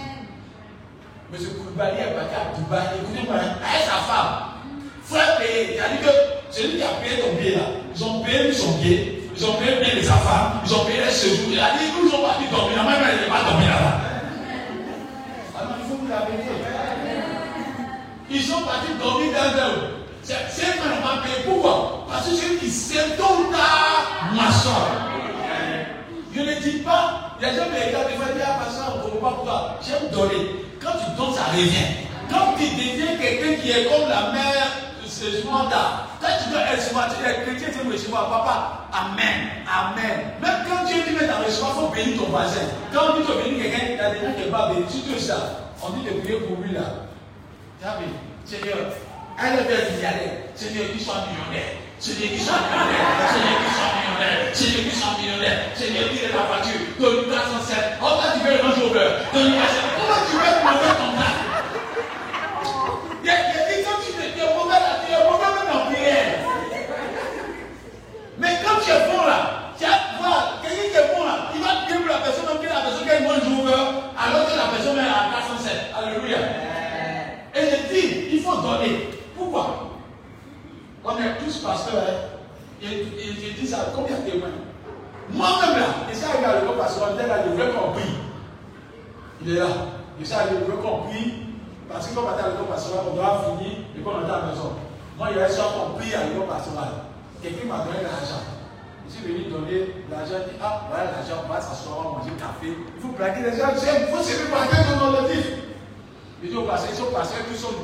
M. 1.32 1.38
Koulibaly 1.38 2.00
est 2.00 2.14
parti 2.18 2.34
à 2.34 2.58
Dubaï, 2.58 2.98
écoutez-moi, 2.98 3.36
avec 3.38 3.86
sa 3.86 4.02
femme. 4.10 4.58
Frère 5.04 5.38
payé, 5.38 5.78
c'est-à-dire 5.78 6.02
que 6.02 6.12
celui 6.50 6.78
qui 6.78 6.82
a 6.82 6.98
payé 6.98 7.22
ton 7.22 7.32
billet 7.38 7.56
là, 7.56 7.66
ils 7.94 8.04
ont 8.04 8.20
payé 8.22 8.52
son 8.52 8.72
billet, 8.78 9.22
ils 9.36 9.44
ont 9.46 9.54
payé 9.54 9.78
bien 9.78 9.94
de 9.94 10.02
sa 10.02 10.18
femme, 10.18 10.60
ils 10.66 10.74
ont 10.74 10.84
payé 10.84 10.98
les 11.06 11.10
séjours. 11.12 11.46
Il 11.50 11.60
a 11.60 11.70
dit, 11.78 11.86
ils 11.86 12.14
ont 12.14 12.22
parti 12.26 12.50
dormir, 12.50 12.82
même 12.82 13.02
elle 13.06 13.20
n'est 13.22 13.30
pas 13.30 13.42
dormi 13.46 13.66
là-bas. 13.66 14.00
Alors 15.54 15.74
il 15.78 15.88
faut 15.88 15.96
vous 15.96 16.08
la. 16.08 16.26
Ils 18.30 18.42
sont 18.42 18.62
partis 18.62 18.94
dormir 19.00 19.30
dans 19.32 19.62
un 19.62 19.99
c'est 20.50 20.76
pas 20.78 21.22
payé. 21.22 21.44
Pourquoi 21.46 22.06
Parce 22.08 22.28
que 22.28 22.34
celui 22.34 22.58
qui 22.58 22.70
sait 22.70 23.16
tôt 23.16 23.48
ou 23.48 23.52
tard, 23.52 24.32
maçon. 24.34 24.70
Je 26.34 26.40
ne 26.40 26.54
dis 26.60 26.78
pas, 26.78 27.36
il 27.40 27.46
y 27.46 27.50
a 27.50 27.52
des 27.52 27.58
gens 27.58 27.64
qui 27.64 27.88
regardent 27.88 28.08
des 28.08 28.16
fois, 28.16 28.26
ils 28.34 28.42
ah, 28.42 28.70
ça, 28.70 28.94
on 28.94 28.98
ne 28.98 29.10
comprend 29.10 29.30
pas 29.30 29.36
pourquoi. 29.36 29.78
J'aime 29.82 30.10
donner. 30.12 30.64
Quand 30.80 30.92
tu 30.92 31.10
donnes, 31.16 31.34
ça 31.34 31.50
revient. 31.52 32.06
Quand 32.30 32.54
tu 32.56 32.64
deviens 32.64 33.16
quelqu'un 33.18 33.60
qui 33.60 33.70
est 33.70 33.84
comme 33.84 34.08
la 34.08 34.30
mère 34.30 34.70
de 35.02 35.08
ce 35.08 35.44
mandat, 35.44 36.06
quand 36.20 36.28
tu 36.44 36.50
dois 36.50 36.62
recevoir, 36.70 37.08
tu 37.10 37.28
es 37.28 37.42
chrétien, 37.42 37.68
tu 37.72 37.86
veux 37.86 37.92
recevoir, 37.92 38.30
papa, 38.30 38.86
Amen, 38.92 39.50
Amen. 39.66 40.34
Même 40.40 40.66
quand 40.68 40.86
Dieu 40.86 41.02
dit, 41.06 41.16
mais 41.18 41.26
tu 41.26 41.44
recevoir, 41.44 41.72
il 41.74 41.80
faut 41.80 41.94
bénir 41.94 42.18
ton 42.18 42.30
voisin. 42.30 42.66
Quand 42.92 43.00
on 43.10 43.20
dit, 43.20 43.26
tu 43.26 43.50
bénir 43.50 43.62
quelqu'un, 43.62 43.86
il 43.94 44.00
a 44.00 44.10
des 44.10 44.20
gens 44.20 44.32
qui 44.34 44.46
ne 44.46 44.50
pas 44.50 44.68
bénir, 44.68 44.86
tu 44.86 45.00
te 45.00 45.18
ça. 45.18 45.72
On 45.82 45.90
dit 45.90 46.04
de 46.04 46.20
prier 46.20 46.38
pour 46.40 46.56
lui 46.62 46.72
là. 46.72 47.08
Tu 47.80 47.86
as 47.86 47.96
Seigneur, 48.44 48.76
elle 49.40 49.58
est 49.60 49.64
belle 49.64 49.92
milliardaire. 49.96 50.52
C'est 50.54 50.72
Dieu 50.72 50.84
qui 50.92 51.02
soit 51.02 51.24
millionnaire. 51.24 51.80
C'est 51.98 52.12
Dieu 52.16 52.28
qui 52.28 52.40
soit 52.44 52.60
millionnaire. 52.60 53.08
C'est 53.32 53.40
Dieu 53.40 53.56
qui 53.56 53.72
soit 53.72 53.92
millionnaire. 53.96 54.38
C'est 54.52 54.68
Dieu 54.68 54.82
qui 54.84 54.96
soit 54.96 55.16
millionnaire. 55.16 55.58
C'est 55.74 55.90
Dieu 55.90 56.04
qui 56.12 56.18
est 56.24 56.32
la 56.36 56.44
voiture. 56.44 56.80
Donne-lui 57.00 57.32
307. 57.32 57.96
Oh, 58.00 58.20
toi, 58.20 58.36
tu 58.36 58.40
veux 58.44 58.52
le 58.52 58.60
307. 58.60 59.32
Comment 59.32 60.20
tu 60.28 60.36
veux 60.36 60.52
mauvais 60.60 60.92
ton 61.00 61.10
plat 61.16 61.34
Il 63.20 63.26
y 63.26 63.32
a 63.32 63.36
dit 63.40 63.80
quand 63.80 63.96
tu 64.04 64.12
es 64.12 64.44
mauvais 64.44 64.76
là, 64.76 64.92
tu 65.00 65.08
es 65.08 65.20
mauvais 65.24 65.52
même 65.56 65.72
en 65.72 65.88
prière. 65.88 66.28
Mais 68.36 68.52
quand 68.60 68.76
tu 68.84 68.92
es 68.92 69.00
bon 69.08 69.24
là, 69.24 69.72
tu 69.78 69.84
as 69.88 70.20
voir, 70.20 70.60
quelqu'un 70.60 70.84
qui 70.84 70.96
est 71.00 71.08
bon 71.16 71.24
là, 71.24 71.48
il 71.56 71.60
va 71.64 71.88
prier 71.88 71.96
pour 71.96 72.12
la 72.12 72.20
personne, 72.20 72.44
même 72.44 72.60
que 72.60 72.68
la 72.68 72.84
personne 72.84 73.08
qui 73.08 73.62
beurre, 73.64 74.12
alors 74.20 74.44
que 74.44 74.56
la 74.56 74.68
personne 74.68 75.00
est 75.00 75.08
à 75.08 75.32
407. 75.32 75.96
Alléluia. 75.96 76.40
Et 77.56 77.64
je 77.64 77.76
dis, 77.88 78.36
il 78.36 78.40
faut 78.44 78.60
donner. 78.60 79.19
Pourquoi? 79.40 79.96
On 81.02 81.16
est 81.16 81.38
tous 81.42 81.58
pasteurs. 81.64 81.94
Hein? 81.96 82.82
Et, 82.82 83.06
je 83.06 83.60
dis 83.60 83.66
ça, 83.66 83.86
combien 83.94 84.18
de 84.18 84.30
témoins? 84.30 84.48
Moi-même 85.32 85.80
là, 85.80 85.86
et 86.10 86.14
ça 86.14 86.28
arrive 86.28 86.44
à 86.44 86.60
l'école 86.60 86.76
parce 86.76 86.98
qu'on 86.98 87.14
était 87.14 87.26
là, 87.26 87.38
je 87.44 87.72
qu'on 87.72 87.92
prie. 87.92 88.14
Il 89.42 89.56
est 89.56 89.60
là. 89.60 89.66
Et 90.20 90.24
ça, 90.24 90.44
il 90.50 90.58
veut 90.58 90.76
qu'on 90.76 91.08
prie. 91.08 91.46
Parce 91.88 92.08
que 92.08 92.14
comme 92.14 92.24
on 92.24 92.28
attend 92.28 92.48
le 92.48 92.66
pastoral, 92.66 93.04
on 93.10 93.16
doit 93.16 93.56
finir 93.56 93.78
et 93.96 94.00
qu'on 94.00 94.10
entend 94.10 94.34
à 94.34 94.40
la 94.40 94.46
maison. 94.52 94.72
Moi, 95.16 95.28
il 95.30 95.38
y 95.38 95.40
a 95.40 95.48
ça 95.48 95.62
qu'on 95.72 95.98
prie 95.98 96.14
à 96.14 96.24
l'école 96.24 96.46
pastoral. 96.46 96.88
Quelqu'un 97.42 97.66
m'a 97.66 97.84
donné 97.84 98.02
l'argent. 98.02 98.44
Je 99.08 99.14
suis 99.14 99.24
venu 99.24 99.50
donner 99.50 100.04
l'argent, 100.10 100.44
il 100.46 100.52
dit 100.52 100.60
Ah, 100.60 100.82
voilà 100.88 101.04
l'argent, 101.16 101.42
on 101.48 101.52
va 101.52 101.60
s'asseoir, 101.60 101.98
on 101.98 102.02
va 102.02 102.18
manger 102.18 102.36
café. 102.36 102.76
Il 102.76 103.00
faut 103.00 103.14
plaquer 103.16 103.42
les 103.42 103.56
gens, 103.56 103.72
il 103.72 104.14
faut 104.14 104.22
se 104.22 104.36
préparer 104.36 104.84
ton 104.84 105.08
objectif. 105.08 105.52
Il 106.42 106.50
dit 106.50 106.56
au 106.56 106.62
pasteur, 106.62 106.90
ils 106.92 106.96
sont 106.98 107.10
pasteurs, 107.12 107.44
tous 107.48 107.56
sont 107.56 107.74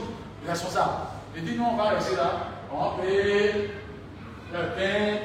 responsables. 0.46 1.15
Il 1.36 1.44
dit 1.44 1.56
Non, 1.56 1.70
on 1.72 1.76
va 1.76 1.90
rester 1.90 2.16
là, 2.16 2.48
on 2.72 2.80
va 2.80 3.02
payer 3.02 3.70
le 4.52 4.58
pain, 4.74 5.18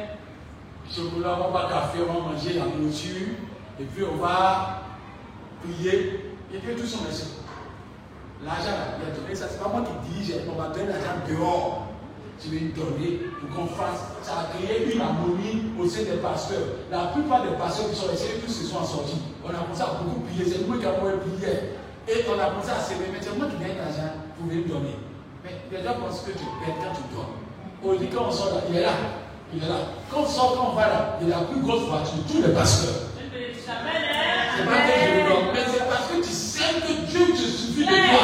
chocolat, 0.90 1.40
on 1.48 1.52
va 1.52 1.70
café, 1.70 2.00
on 2.08 2.14
va 2.14 2.32
manger 2.32 2.54
la 2.54 2.66
nourriture, 2.66 3.30
et 3.80 3.84
puis 3.84 4.04
on 4.04 4.18
va 4.18 4.82
prier, 5.64 6.34
et 6.54 6.58
puis 6.58 6.76
tous 6.76 6.86
sont 6.86 7.06
restés. 7.06 7.38
L'argent, 8.44 8.72
il 9.00 9.12
a 9.12 9.16
donné 9.16 9.36
ça, 9.36 9.48
c'est 9.50 9.62
pas 9.62 9.70
moi 9.70 9.84
qui 9.84 10.10
dirige, 10.10 10.42
on 10.50 10.62
va 10.62 10.70
donner 10.70 10.88
l'argent 10.88 11.22
dehors 11.30 11.92
je 12.44 12.50
vais 12.50 12.60
donner 12.74 13.20
pour 13.40 13.50
qu'on 13.56 13.68
fasse. 13.68 14.02
Ça 14.24 14.32
a 14.40 14.58
créé 14.58 14.92
une 14.94 15.02
harmonie 15.02 15.64
au 15.80 15.88
sein 15.88 16.04
des 16.04 16.18
pasteurs. 16.18 16.82
La 16.90 17.08
plupart 17.14 17.44
des 17.44 17.56
pasteurs 17.56 17.90
qui 17.90 17.96
sont 17.96 18.08
restés, 18.08 18.40
tous 18.44 18.52
se 18.52 18.66
sont 18.66 18.84
sortis. 18.84 19.22
On 19.46 19.50
a 19.50 19.60
commencé 19.60 19.82
à 19.82 20.02
beaucoup 20.02 20.22
prier. 20.22 20.46
C'est 20.46 20.68
moi 20.68 20.78
qui 20.80 20.86
avons 20.86 21.18
prié. 21.20 21.78
Et 22.08 22.26
on 22.28 22.40
a 22.40 22.50
commencé 22.50 22.72
à 22.72 22.80
s'aimer. 22.80 23.06
Mais 23.12 23.20
c'est 23.22 23.38
moi 23.38 23.48
qui 23.48 23.62
gagne 23.64 23.78
l'argent 23.78 24.14
pour 24.38 24.48
venir 24.48 24.68
donner. 24.68 25.11
Mais 25.44 25.52
les 25.72 25.84
gens 25.84 25.94
pensent 25.94 26.22
que 26.22 26.32
tu 26.32 26.46
perds 26.60 26.76
quand 26.80 26.94
tu 26.96 27.04
donnes. 27.14 27.36
On 27.84 27.94
dit 28.00 28.08
quand 28.14 28.26
on 28.28 28.32
sort 28.32 28.56
là, 28.56 28.62
il 28.70 28.78
est 28.78 28.82
là. 28.82 28.94
Il 29.54 29.64
est 29.64 29.68
là. 29.68 29.76
Quand 30.12 30.22
on 30.22 30.28
sort, 30.28 30.56
quand 30.56 30.72
on 30.72 30.76
va 30.76 30.88
là, 30.88 31.18
il 31.22 31.28
est 31.28 31.32
la 31.32 31.40
plus 31.40 31.62
grosse 31.62 31.84
voiture 31.84 32.14
de 32.18 32.32
tous 32.32 32.42
les 32.48 32.54
pasteurs. 32.54 33.10
C'est 33.24 34.66
pas 34.66 34.82
que 34.86 34.94
je 35.02 35.18
le 35.18 35.30
donne, 35.30 35.54
mais 35.54 35.66
c'est 35.66 35.88
parce 35.90 36.08
que 36.08 36.18
tu 36.18 36.32
sais 36.32 36.74
que 36.82 36.94
Dieu 37.10 37.34
te 37.34 37.38
suffit 37.38 37.86
de 37.86 37.90
toi. 37.90 38.24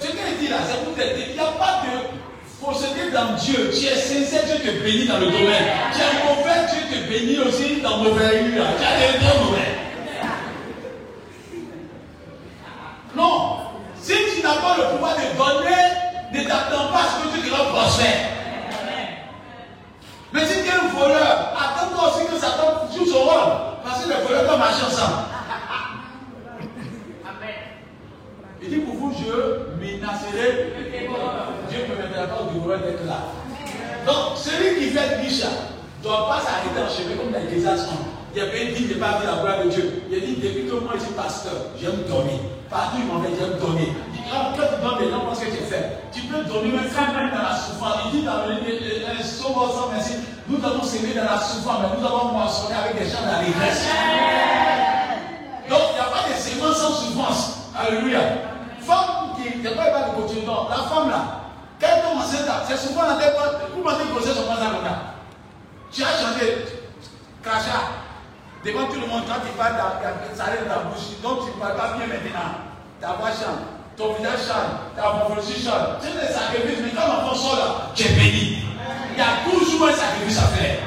Je 0.00 0.06
t'ai 0.06 0.38
dit 0.40 0.48
là, 0.48 0.56
c'est 0.66 0.84
pour 0.84 0.94
t'aider. 0.94 1.26
Il 1.30 1.34
n'y 1.34 1.40
a 1.40 1.52
pas 1.52 1.82
de 1.84 2.62
procédé 2.62 3.10
dans 3.12 3.34
Dieu. 3.36 3.70
Tu 3.70 3.86
es 3.86 3.96
sincère, 3.96 4.44
Dieu 4.44 4.56
te 4.56 4.82
bénit 4.82 5.06
dans 5.06 5.18
le 5.18 5.26
domaine. 5.26 5.68
Tu 5.92 6.00
es 6.00 6.24
mauvais, 6.24 6.66
Dieu 6.72 6.82
te 6.88 7.08
bénit 7.10 7.38
aussi 7.46 7.80
dans 7.82 8.02
le 8.02 8.10
mauvais. 8.10 8.44
Tu 8.50 8.60
as 8.60 9.18
des 9.18 9.38
mauvais. 9.44 9.74
Non. 13.14 13.57
N'as 14.48 14.62
pas 14.62 14.76
le 14.78 14.96
pouvoir 14.96 15.14
de 15.14 15.36
donner, 15.36 15.76
ne 16.32 16.48
t'attends 16.48 16.90
pas 16.90 17.00
à 17.00 17.04
ce 17.04 17.28
que 17.28 17.36
tu 17.36 17.50
te 17.50 17.54
prospère. 17.54 18.16
Mais 20.32 20.46
si 20.46 20.62
tu 20.62 20.68
es 20.68 20.72
un 20.72 20.88
voleur, 20.88 21.52
attends-toi 21.54 22.08
aussi 22.08 22.26
que 22.32 22.40
Satan 22.40 22.88
joue 22.96 23.04
son 23.04 23.24
rôle. 23.24 23.52
Parce 23.84 24.02
que 24.02 24.08
les 24.08 24.24
voleurs 24.26 24.44
doivent 24.44 24.58
marcher 24.58 24.86
ensemble. 24.86 25.16
Il 28.62 28.70
dit 28.70 28.76
pour 28.78 28.94
vous, 28.94 29.12
je 29.18 29.84
menacerai. 29.84 30.72
Dieu 31.68 31.78
ne 31.86 31.94
permettra 31.94 32.26
pas 32.34 32.42
au 32.42 32.54
dévoreur 32.54 32.78
d'être 32.78 33.04
là. 33.04 33.18
Donc, 34.06 34.38
celui 34.38 34.80
qui 34.80 34.90
fait 34.90 35.16
riche 35.16 35.44
ne 35.44 36.02
doit 36.02 36.26
pas 36.26 36.40
s'arrêter 36.40 36.80
en 36.80 36.88
chemin 36.88 37.16
comme 37.22 37.32
dans 37.32 37.38
les 37.38 37.54
désastres. 37.54 37.92
Il 38.38 38.44
y 38.44 38.46
a 38.46 38.54
bien 38.54 38.70
dit, 38.70 38.86
il 38.86 38.94
n'est 38.94 39.02
pas 39.02 39.18
vu 39.18 39.26
la 39.26 39.42
gloire 39.42 39.64
de 39.64 39.68
Dieu. 39.68 40.02
Il 40.08 40.14
a 40.14 40.20
dit, 40.22 40.38
depuis 40.38 40.70
que 40.70 40.78
moi 40.78 40.94
je 40.94 41.10
suis 41.10 41.14
pasteur, 41.18 41.74
j'aime 41.74 42.06
donner. 42.06 42.38
Partout, 42.70 43.02
il 43.02 43.10
m'en 43.10 43.18
fait, 43.18 43.34
j'aime 43.34 43.58
donner. 43.58 43.90
Il 43.90 44.14
dit, 44.14 44.22
quand 44.30 44.54
tu 44.54 44.62
des 45.02 45.10
gens, 45.10 45.26
parce 45.26 45.40
que 45.42 45.50
tu 45.50 45.58
fais. 45.66 46.06
Tu 46.14 46.20
peux 46.30 46.46
donner 46.46 46.70
même 46.70 46.86
quand 46.86 47.10
même 47.18 47.34
dans 47.34 47.42
la 47.42 47.58
souffrance. 47.58 47.98
Il 48.06 48.10
dit 48.14 48.22
dans 48.22 48.46
le 48.46 48.62
merci, 48.62 49.42
nous 50.46 50.62
avons 50.64 50.84
semé 50.86 51.14
dans 51.18 51.24
la 51.26 51.34
souffrance, 51.42 51.82
mais 51.82 51.98
nous 51.98 52.06
avons 52.06 52.30
moissonné 52.30 52.78
avec 52.78 52.94
des 52.94 53.10
gens 53.10 53.26
dans. 53.26 53.42
Donc, 55.66 55.82
il 55.90 55.98
n'y 55.98 55.98
a 55.98 56.06
pas 56.06 56.30
de 56.30 56.38
sémence 56.38 56.78
sans 56.78 56.94
souffrance. 56.94 57.74
Alléluia. 57.74 58.22
Femme 58.86 59.34
qui 59.34 59.58
n'est 59.58 59.74
pas 59.74 60.14
de 60.14 60.14
continuer. 60.14 60.46
Non, 60.46 60.70
la 60.70 60.86
femme 60.86 61.10
là, 61.10 61.42
quand 61.80 61.90
elle 61.90 62.02
tombe 62.06 62.22
enceinte, 62.22 62.46
c'est 62.68 62.78
souvent 62.78 63.02
la 63.02 63.16
tête. 63.18 63.34
Vous 63.74 63.82
pensez 63.82 64.06
que 64.06 64.14
grossesse, 64.14 64.38
on 64.38 64.46
passe 64.46 64.62
à 64.62 64.70
là. 64.78 65.18
Tu 65.90 66.04
as 66.04 66.22
chanté, 66.22 66.62
crachat, 67.42 68.06
devant 68.64 68.86
tout 68.86 69.00
le 69.00 69.06
monde, 69.06 69.22
quand 69.26 69.40
tu 69.44 69.52
parles, 69.56 69.76
ça 70.34 70.44
arrive 70.44 70.66
dans 70.68 70.74
ta 70.74 70.80
bouche. 70.90 71.18
Donc 71.22 71.46
tu 71.46 71.54
ne 71.54 71.60
parles 71.60 71.76
pas 71.76 71.96
bien 71.96 72.06
maintenant. 72.06 72.66
Ta 73.00 73.14
voix 73.14 73.30
chante, 73.30 73.62
ton 73.96 74.14
visage 74.14 74.46
chante, 74.48 74.94
ta 74.96 75.02
morphologie 75.12 75.62
chante. 75.62 76.02
Tu 76.02 76.08
es 76.08 76.14
des 76.18 76.32
sacrifices, 76.32 76.82
mais 76.82 76.90
quand 76.90 77.06
l'enfant 77.06 77.34
sort 77.34 77.56
là, 77.56 77.68
tu 77.94 78.02
es 78.06 78.12
béni. 78.18 78.66
Il 79.14 79.18
y 79.18 79.22
a 79.22 79.42
toujours 79.46 79.88
un 79.88 79.92
sacrifice 79.92 80.38
à 80.38 80.48
faire. 80.54 80.78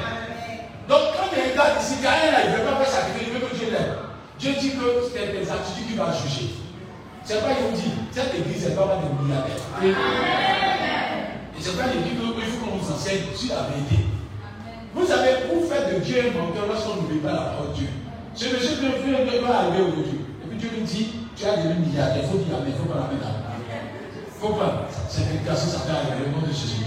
Donc 0.88 1.16
quand 1.16 1.28
tu 1.32 1.40
regardes 1.40 1.80
ici, 1.80 1.96
quand 2.02 2.12
il 2.12 2.52
ne 2.52 2.56
veut 2.56 2.64
pas 2.64 2.76
faire 2.84 2.92
sacrifice, 2.92 3.28
il 3.28 3.32
veut 3.32 3.46
que 3.46 3.54
Dieu 3.56 3.68
l'aime. 3.70 3.96
Dieu 4.38 4.52
dit 4.60 4.72
que 4.72 5.08
c'est 5.12 5.32
des 5.32 5.48
attitudes 5.48 5.86
qu'il 5.88 5.96
va 5.96 6.12
juger. 6.12 6.54
C'est 7.24 7.40
pas 7.40 7.54
il 7.54 7.72
dit, 7.78 7.92
cette 8.10 8.34
église 8.34 8.68
n'est 8.68 8.74
pas 8.74 8.86
mal 8.86 8.98
de 8.98 9.22
milliardaires. 9.22 9.62
Et 9.80 11.60
c'est 11.60 11.76
pas 11.78 11.84
il 11.94 12.02
dit 12.02 12.10
qu'il 12.10 12.18
faut 12.18 12.66
qu'on 12.66 12.76
vous 12.76 12.92
enseigne 12.92 13.22
sur 13.36 13.54
la 13.54 13.62
vérité. 13.70 14.04
Vous 14.94 15.06
savez, 15.06 15.48
vous 15.48 15.64
faites 15.64 15.94
de 15.94 16.04
Dieu 16.04 16.20
un 16.20 16.36
menteur 16.36 16.68
lorsqu'on 16.68 17.00
n'oublie 17.00 17.18
pas 17.24 17.32
la 17.32 17.56
parole 17.56 17.72
de 17.72 17.84
Dieu. 17.84 17.88
Ce 18.34 18.44
monsieur 18.52 18.76
qui 18.76 19.08
veut 19.08 19.48
arriver 19.48 19.80
aujourd'hui. 19.88 20.20
Et 20.44 20.46
puis 20.48 20.58
Dieu 20.58 20.70
lui 20.76 20.84
dit, 20.84 21.08
tu 21.36 21.44
as 21.46 21.56
des 21.56 21.74
milliardaires, 21.80 22.24
il 22.24 22.28
faut 22.28 22.38
dire 22.44 22.60
il 22.66 22.76
faut 22.76 22.84
qu'on 22.84 23.00
l'amène 23.00 23.20
là. 23.20 23.32
Il 23.72 24.36
faut 24.36 24.54
pas. 24.54 24.88
C'est 25.08 25.32
une 25.32 25.40
ça 25.48 25.78
fait 25.80 25.96
arriver 25.96 26.28
au 26.28 26.40
nom 26.40 26.44
de 26.44 26.52
Jésus. 26.52 26.84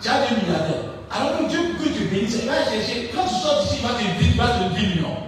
Tu 0.00 0.08
as 0.08 0.22
des 0.22 0.38
milliardaires. 0.38 0.96
Alors 1.10 1.38
que 1.38 1.50
Dieu 1.50 1.58
que 1.78 1.88
tu 1.90 2.06
bénisses, 2.06 2.42
il 2.42 2.48
va 2.48 2.62
chercher. 2.62 3.10
Quand 3.14 3.26
tu 3.26 3.34
sors 3.34 3.62
d'ici, 3.62 3.82
il 3.82 3.86
va 3.86 3.94
te 3.98 4.62
dire 4.62 4.70
10 4.74 4.86
millions. 4.94 5.18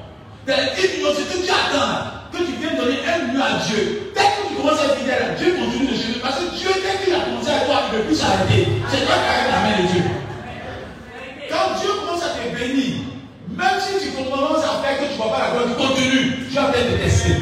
Mais 0.46 0.74
10 0.74 0.98
millions, 0.98 1.14
c'est 1.14 1.26
ce 1.26 1.34
que 1.34 1.46
tu 1.46 1.50
attends 1.50 2.18
que 2.30 2.38
tu 2.38 2.52
viens 2.60 2.74
donner 2.78 2.98
un 3.02 3.26
million 3.26 3.42
à 3.42 3.58
Dieu. 3.66 4.12
Dès 4.14 4.22
que 4.22 4.48
tu 4.48 4.54
commences 4.54 4.80
à 4.80 4.84
être 4.92 4.98
fidèle, 4.98 5.34
Dieu 5.38 5.54
continue 5.56 5.90
de 5.90 5.96
chercher. 5.96 6.20
Parce 6.20 6.36
que 6.38 6.46
Dieu, 6.54 6.70
dès 6.78 6.94
qu'il 7.02 7.14
a 7.14 7.26
commencé 7.26 7.50
à 7.50 7.66
toi, 7.66 7.76
il 7.78 7.86
ne 7.90 7.98
peut 7.98 8.04
plus 8.06 8.18
s'arrêter. 8.18 8.68
C'est 8.90 9.02
toi 9.06 9.16
qui 9.18 9.30
as 9.30 9.50
la 9.50 9.60
main 9.66 9.76
de 9.82 9.86
Dieu. 9.88 9.97
Dieu 11.76 11.90
commence 12.00 12.22
à 12.24 12.38
te 12.38 12.44
bénir, 12.54 13.04
même 13.52 13.78
si 13.80 13.98
tu 14.00 14.12
commences 14.16 14.64
à 14.64 14.80
faire 14.80 14.98
que 14.98 15.04
tu 15.04 15.12
ne 15.12 15.16
vois 15.16 15.32
pas 15.32 15.42
la 15.44 15.50
gloire, 15.50 15.66
tu 15.68 15.76
continues. 15.76 16.48
Dieu 16.48 16.60
va 16.60 16.68
peut-être 16.68 16.92
te 16.96 17.02
tester. 17.02 17.34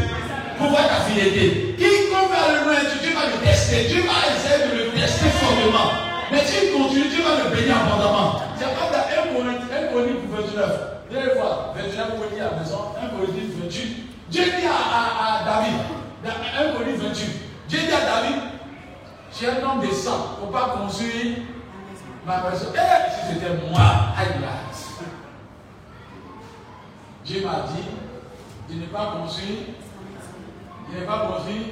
Pour 0.58 0.68
voir 0.68 0.88
ta 0.88 1.04
fidélité. 1.04 1.76
Quiconque 1.76 2.32
va 2.32 2.48
le 2.48 2.64
loin, 2.64 2.80
Dieu 2.80 3.12
va 3.12 3.28
le 3.28 3.38
tester. 3.44 3.84
Dieu 3.92 4.02
va 4.08 4.16
essayer 4.32 4.64
de 4.64 4.84
le 4.84 4.84
tester 4.96 5.28
fortement. 5.36 5.92
Mais 6.32 6.40
si 6.44 6.66
tu 6.66 6.72
continues, 6.72 7.08
Dieu 7.08 7.22
va 7.22 7.44
le 7.44 7.54
bénir 7.54 7.76
abondamment. 7.76 8.40
C'est 8.56 8.72
pas 8.72 8.88
dans 8.88 9.04
1 9.04 9.36
Corinthiens 9.36 9.92
29. 9.92 10.96
Deux 11.10 11.30
fois, 11.38 11.74
29 11.76 12.16
pour 12.16 12.26
dire 12.34 12.46
à 12.46 12.50
la 12.50 12.62
maison, 12.62 12.80
1 12.98 13.08
Corinthiens 13.14 13.48
28. 13.62 13.96
Dieu 14.30 14.44
dit 14.44 14.66
à, 14.66 15.44
David, 15.44 15.78
dans 16.24 16.30
1 16.30 16.72
Corinthiens 16.72 17.08
28, 17.08 17.30
Dieu 17.68 17.78
dit 17.78 17.94
à 17.94 18.00
David, 18.00 18.40
j'ai 19.38 19.46
un 19.48 19.62
homme 19.62 19.86
de 19.86 19.92
sang, 19.94 20.38
il 20.38 20.40
ne 20.40 20.46
faut 20.46 20.52
pas 20.52 20.74
construire 20.80 21.36
ma 22.26 22.50
maison. 22.50 22.66
Eh, 22.74 23.10
si 23.10 23.34
c'était 23.34 23.54
moi, 23.70 23.80
aïe. 24.18 24.26
Dieu 27.24 27.44
m'a 27.44 27.66
dit, 27.72 27.84
je 28.70 28.74
n'ai 28.74 28.86
pas 28.86 29.16
construire, 29.20 29.58
je 30.92 30.98
n'ai 30.98 31.06
pas 31.06 31.26
construire. 31.26 31.66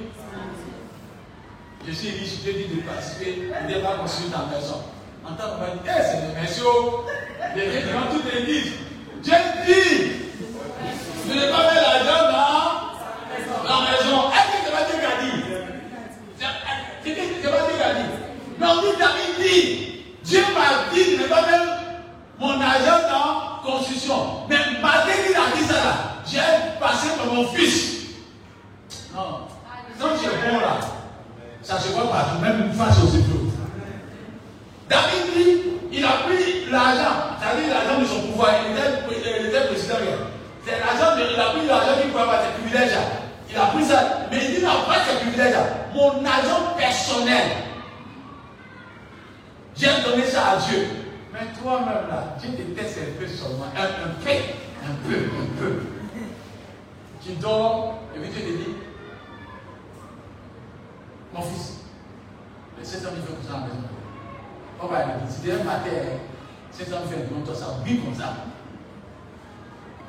Je 1.86 1.92
suis 1.92 2.10
riche, 2.10 2.40
Dieu 2.42 2.52
dit 2.54 2.74
de 2.74 2.80
participer, 2.80 3.52
je 3.62 3.74
n'ai 3.74 3.80
pas 3.82 3.96
construire 3.98 4.32
ta 4.32 4.56
maison. 4.56 4.82
En 5.24 5.34
tant 5.34 5.56
que 5.56 5.64
eh, 5.86 6.02
c'est 6.02 6.26
des 6.26 6.40
messieurs, 6.40 6.64
des 7.54 7.70
gens 7.72 7.86
devant 7.86 8.06
toute 8.12 8.32
l'église. 8.32 8.72
Dieu 9.22 9.34
dit, 9.66 10.12
je 11.28 11.32
n'ai 11.32 11.50
pas 11.50 11.70
mis 11.70 11.76
l'argent 11.76 12.22
dans 13.64 13.80
la 13.80 13.90
maison. 13.90 14.30
Est-ce 14.30 14.48
que 14.50 14.58
c'est 14.64 14.72
pas 14.72 14.84
Dieu 14.90 14.96
qui 14.98 15.06
a 15.06 15.14
dit? 15.22 15.38
C'est 16.36 17.50
pas 17.50 17.62
Dieu 17.66 17.76
qui 17.76 17.82
a 17.82 17.94
dit. 17.94 18.10
Non, 18.60 18.74
nous 18.76 18.98
David 18.98 19.32
dit, 19.40 19.93
Dieu 20.34 20.42
m'a 20.52 20.92
dit 20.92 21.16
ne 21.16 21.28
pas 21.28 21.42
mettre 21.42 21.78
mon 22.40 22.60
argent 22.60 23.06
dans 23.08 23.70
construction. 23.70 24.16
Mais 24.48 24.56
malgré 24.82 25.12
qu'il 25.22 25.36
a 25.36 25.56
dit 25.56 25.62
ça 25.62 25.74
là, 25.74 25.94
j'ai 26.26 26.80
passé 26.80 27.10
pour 27.16 27.32
mon 27.32 27.46
fils. 27.52 28.06
Non. 29.14 29.46
Quand 30.00 30.08
tu 30.18 30.26
es 30.26 30.50
bon 30.50 30.58
là, 30.58 30.80
ça 31.62 31.78
se 31.78 31.92
voit 31.92 32.10
partout, 32.10 32.40
même 32.40 32.72
face 32.72 32.98
aux 33.04 33.16
épaules. 33.16 33.52
David 34.88 35.36
dit, 35.36 35.60
il 35.92 36.04
a 36.04 36.26
pris 36.26 36.68
l'argent, 36.68 37.38
c'est-à-dire 37.38 37.72
l'argent 37.72 38.00
de 38.00 38.04
son 38.04 38.32
pouvoir, 38.32 38.54
il 38.66 38.72
était, 38.72 39.38
il 39.40 39.46
était 39.46 39.66
président. 39.68 39.94
C'est 40.66 40.80
l'argent, 40.80 41.14
il 41.16 41.40
a 41.40 41.44
pris 41.50 41.66
l'argent 41.68 42.00
qu'il 42.00 42.10
pouvait 42.10 42.22
avoir 42.22 42.40
ses 42.42 42.60
privilèges. 42.60 42.98
Il 43.48 43.56
a 43.56 43.66
pris 43.66 43.84
ça. 43.84 44.26
Mais 44.32 44.38
il 44.52 44.64
n'a 44.64 44.70
pas 44.84 45.04
ses 45.08 45.16
privilèges. 45.20 45.54
Mon 45.94 46.24
argent 46.26 46.74
personnel. 46.76 47.73
J'ai 49.76 49.86
donné 50.02 50.24
ça 50.24 50.52
à 50.52 50.56
Dieu. 50.56 50.86
Mais 51.32 51.40
toi-même 51.60 52.08
là, 52.08 52.36
te 52.40 52.46
teste 52.46 52.98
un 52.98 53.18
peu 53.18 53.26
seulement. 53.26 53.66
Un, 53.76 53.82
un 53.82 54.14
peu. 54.22 54.30
Un 54.84 55.08
peu, 55.08 55.16
un 55.16 55.58
peu. 55.58 55.80
Tu 57.24 57.32
dors, 57.40 58.00
et 58.14 58.20
puis 58.20 58.30
Dieu 58.30 58.42
te 58.42 58.56
dit, 58.58 58.74
mon 61.32 61.40
fils, 61.40 61.80
les 62.78 62.84
7 62.84 63.06
ans, 63.06 63.08
il 63.16 63.22
fait 63.22 63.32
comme 63.32 63.42
ça 63.42 63.52
la 63.52 63.66
maison. 63.66 63.88
On 64.80 64.86
va 64.86 64.96
aller, 64.98 65.12
si 65.28 65.50
un 65.50 65.64
matin, 65.64 65.90
7 66.70 66.92
ans, 66.92 66.98
il 67.06 67.10
fait 67.10 67.28
comme 67.28 67.54
ça, 67.54 67.66
oui 67.84 68.00
comme 68.04 68.14
ça. 68.14 68.36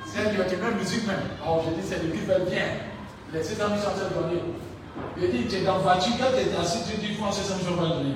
C'est 0.06 0.32
qui 0.36 0.56
a 0.56 0.58
même 0.58 0.78
musique 0.78 1.08
même. 1.08 1.20
Alors 1.42 1.64
je 1.66 1.82
dis, 1.82 1.88
c'est 1.88 2.04
le 2.04 2.12
qui 2.12 2.20
bien. 2.20 2.66
Les 3.34 3.44
600 3.44 3.64
000 3.68 3.80
sont 3.80 4.22
donnés. 4.22 4.42
Il 5.18 5.32
dit, 5.32 5.48
tu 5.48 5.56
es 5.56 5.64
dans 5.64 5.78
la 5.78 5.80
voiture, 5.80 6.14
quand 6.20 6.32
tu 6.32 6.50
es 6.50 6.56
assis, 6.58 6.80
tu 6.90 6.98
dis, 6.98 7.16
France, 7.16 7.42
600 7.42 7.56
000 7.64 7.76
sont 7.76 7.82
donner. 7.82 8.16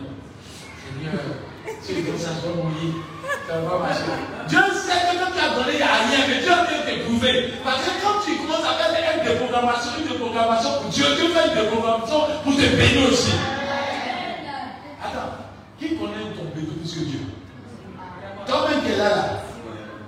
Dieu 4.47 4.59
sait 4.73 5.01
que 5.05 5.17
quand 5.19 5.31
tu 5.33 5.39
as 5.39 5.55
donné, 5.55 5.73
il 5.73 5.77
n'y 5.77 5.83
a 5.83 5.85
rien, 6.09 6.21
mais 6.27 6.39
Dieu 6.41 6.49
vient 6.49 6.83
t'éprouver. 6.85 7.53
Parce 7.63 7.81
que 7.83 7.91
quand 8.01 8.17
tu 8.25 8.37
commences 8.37 8.65
à 8.65 8.73
faire 8.77 9.17
une 9.17 9.23
déprogrammation, 9.23 9.91
une 9.99 10.07
déprogrammation 10.07 10.69
pour 10.81 10.89
Dieu, 10.89 11.05
Dieu 11.15 11.29
fait 11.29 11.47
une 11.49 11.55
déprogrammation 11.63 12.19
pour 12.43 12.53
te 12.55 12.61
bénir 12.61 13.09
aussi. 13.09 13.33
Attends, 15.03 15.31
qui 15.79 15.97
connaît 15.97 16.33
ton 16.35 16.49
béni 16.55 16.73
plus 16.77 16.93
que 16.93 16.99
Dieu? 17.05 17.19
Toi-même 18.47 18.81
qui 18.83 18.91
es 18.91 18.97
là, 18.97 19.09
là. 19.09 19.25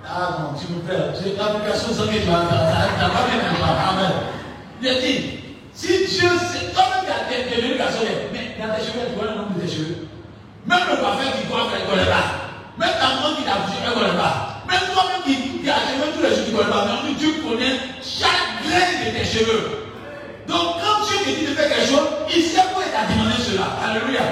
Ah 0.04 0.36
non, 0.38 0.58
tu 0.58 0.72
me 0.72 0.80
perds. 0.80 1.14
L'application, 1.14 1.94
ça 1.94 2.04
vient, 2.04 2.20
tu 2.20 2.28
n'as 2.28 3.08
pas 3.08 3.24
bien 3.26 3.38
Amen. 3.88 4.12
Il 4.82 4.88
a 4.88 4.94
dit, 4.94 5.40
si 5.72 5.86
Dieu, 5.86 6.28
c'est 6.52 6.74
toi-même 6.74 7.04
qui 7.06 7.12
as 7.12 7.22
des 7.30 7.78
mais 8.32 8.56
dans 8.58 8.74
tes 8.74 8.82
cheveux, 8.82 9.06
tu 9.08 9.14
vois 9.16 9.30
le 9.30 9.36
nombre 9.38 9.58
de 9.62 9.66
cheveux. 9.66 10.01
Même 10.72 10.88
le 10.88 10.96
parfait 11.04 11.28
qui 11.36 11.44
croit 11.52 11.68
qu'il 11.68 11.84
ne 11.84 11.90
connaît 11.92 12.08
pas. 12.08 12.48
Même 12.80 12.96
ta 12.96 13.08
maman 13.12 13.36
qui 13.36 13.44
t'a 13.44 13.60
touché, 13.60 13.76
elle 13.84 13.92
ne 13.92 13.96
connaît 14.00 14.16
pas. 14.16 14.64
Même 14.64 14.84
toi-même 14.88 15.20
qui, 15.20 15.60
qui 15.60 15.68
a 15.68 15.76
cheveux 15.84 16.08
tous 16.16 16.24
les 16.24 16.32
jours, 16.32 16.44
tu 16.48 16.52
ne 16.52 16.56
connais 16.56 16.72
pas. 16.72 16.88
Mais 17.04 17.12
Dieu 17.20 17.30
connaît 17.44 17.76
chaque 18.00 18.48
grain 18.64 18.88
de 19.04 19.08
tes 19.12 19.26
cheveux. 19.28 19.92
Donc 20.48 20.80
quand 20.80 21.04
Dieu 21.04 21.16
te 21.20 21.30
dit 21.36 21.44
de 21.44 21.52
faire 21.52 21.68
quelque 21.68 21.92
chose, 21.92 22.08
il 22.32 22.40
sait 22.40 22.64
quoi 22.72 22.88
il 22.88 22.92
t'a 22.96 23.04
demandé 23.04 23.36
cela. 23.36 23.68
Alléluia. 23.84 24.24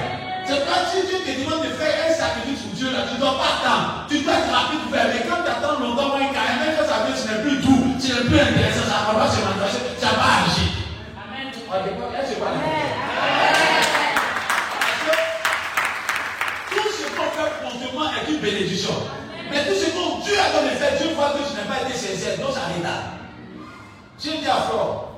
C'est 0.49 0.64
pas 0.64 0.80
si 0.88 1.05
Dieu 1.05 1.20
te 1.20 1.32
demande 1.45 1.61
de 1.61 1.76
faire 1.76 1.93
un 2.09 2.12
sacrifice 2.16 2.64
pour 2.64 2.72
Dieu, 2.72 2.88
là, 2.88 3.05
tu 3.05 3.14
ne 3.14 3.20
dois 3.20 3.36
pas 3.36 3.61
attendre. 3.61 4.09
Tu 4.09 4.24
dois 4.24 4.41
être 4.41 4.49
rapide 4.49 4.80
pour 4.80 4.97
faire. 4.97 5.12
Mais 5.12 5.20
quand 5.28 5.45
tu 5.45 5.51
attends 5.53 5.76
longtemps, 5.76 6.16
quand 6.16 6.24
même 6.24 6.72
quand 6.72 6.88
ça 6.88 7.05
vient, 7.05 7.12
ce 7.12 7.28
n'est 7.28 7.45
plus 7.45 7.61
tout. 7.61 7.84
Ce 8.01 8.16
n'est 8.16 8.24
plus 8.32 8.41
intéressant, 8.41 8.88
ça 8.88 8.97
ne 8.97 9.12
va 9.12 9.14
pas 9.20 9.28
se 9.28 9.45
manifester, 9.45 9.93
ça 10.01 10.16
va 10.16 10.49
agir. 10.49 10.72
Amen. 11.20 11.53
Une 18.41 18.51
bénédiction. 18.51 18.93
Mais 19.51 19.64
tout 19.64 19.74
ce 19.74 19.86
que 19.86 20.24
Dieu 20.24 20.34
a 20.38 20.61
donné 20.61 20.74
faire, 20.76 20.97
Dieu 20.99 21.14
voit 21.14 21.30
que 21.30 21.49
tu 21.49 21.55
n'as 21.55 21.74
pas 21.74 21.82
été 21.82 21.97
sincère, 21.97 22.38
donc 22.38 22.55
ça 22.55 22.61
retarde. 22.74 23.18
J'ai 24.18 24.38
dit 24.38 24.47
à 24.47 24.62
Flore, 24.68 25.12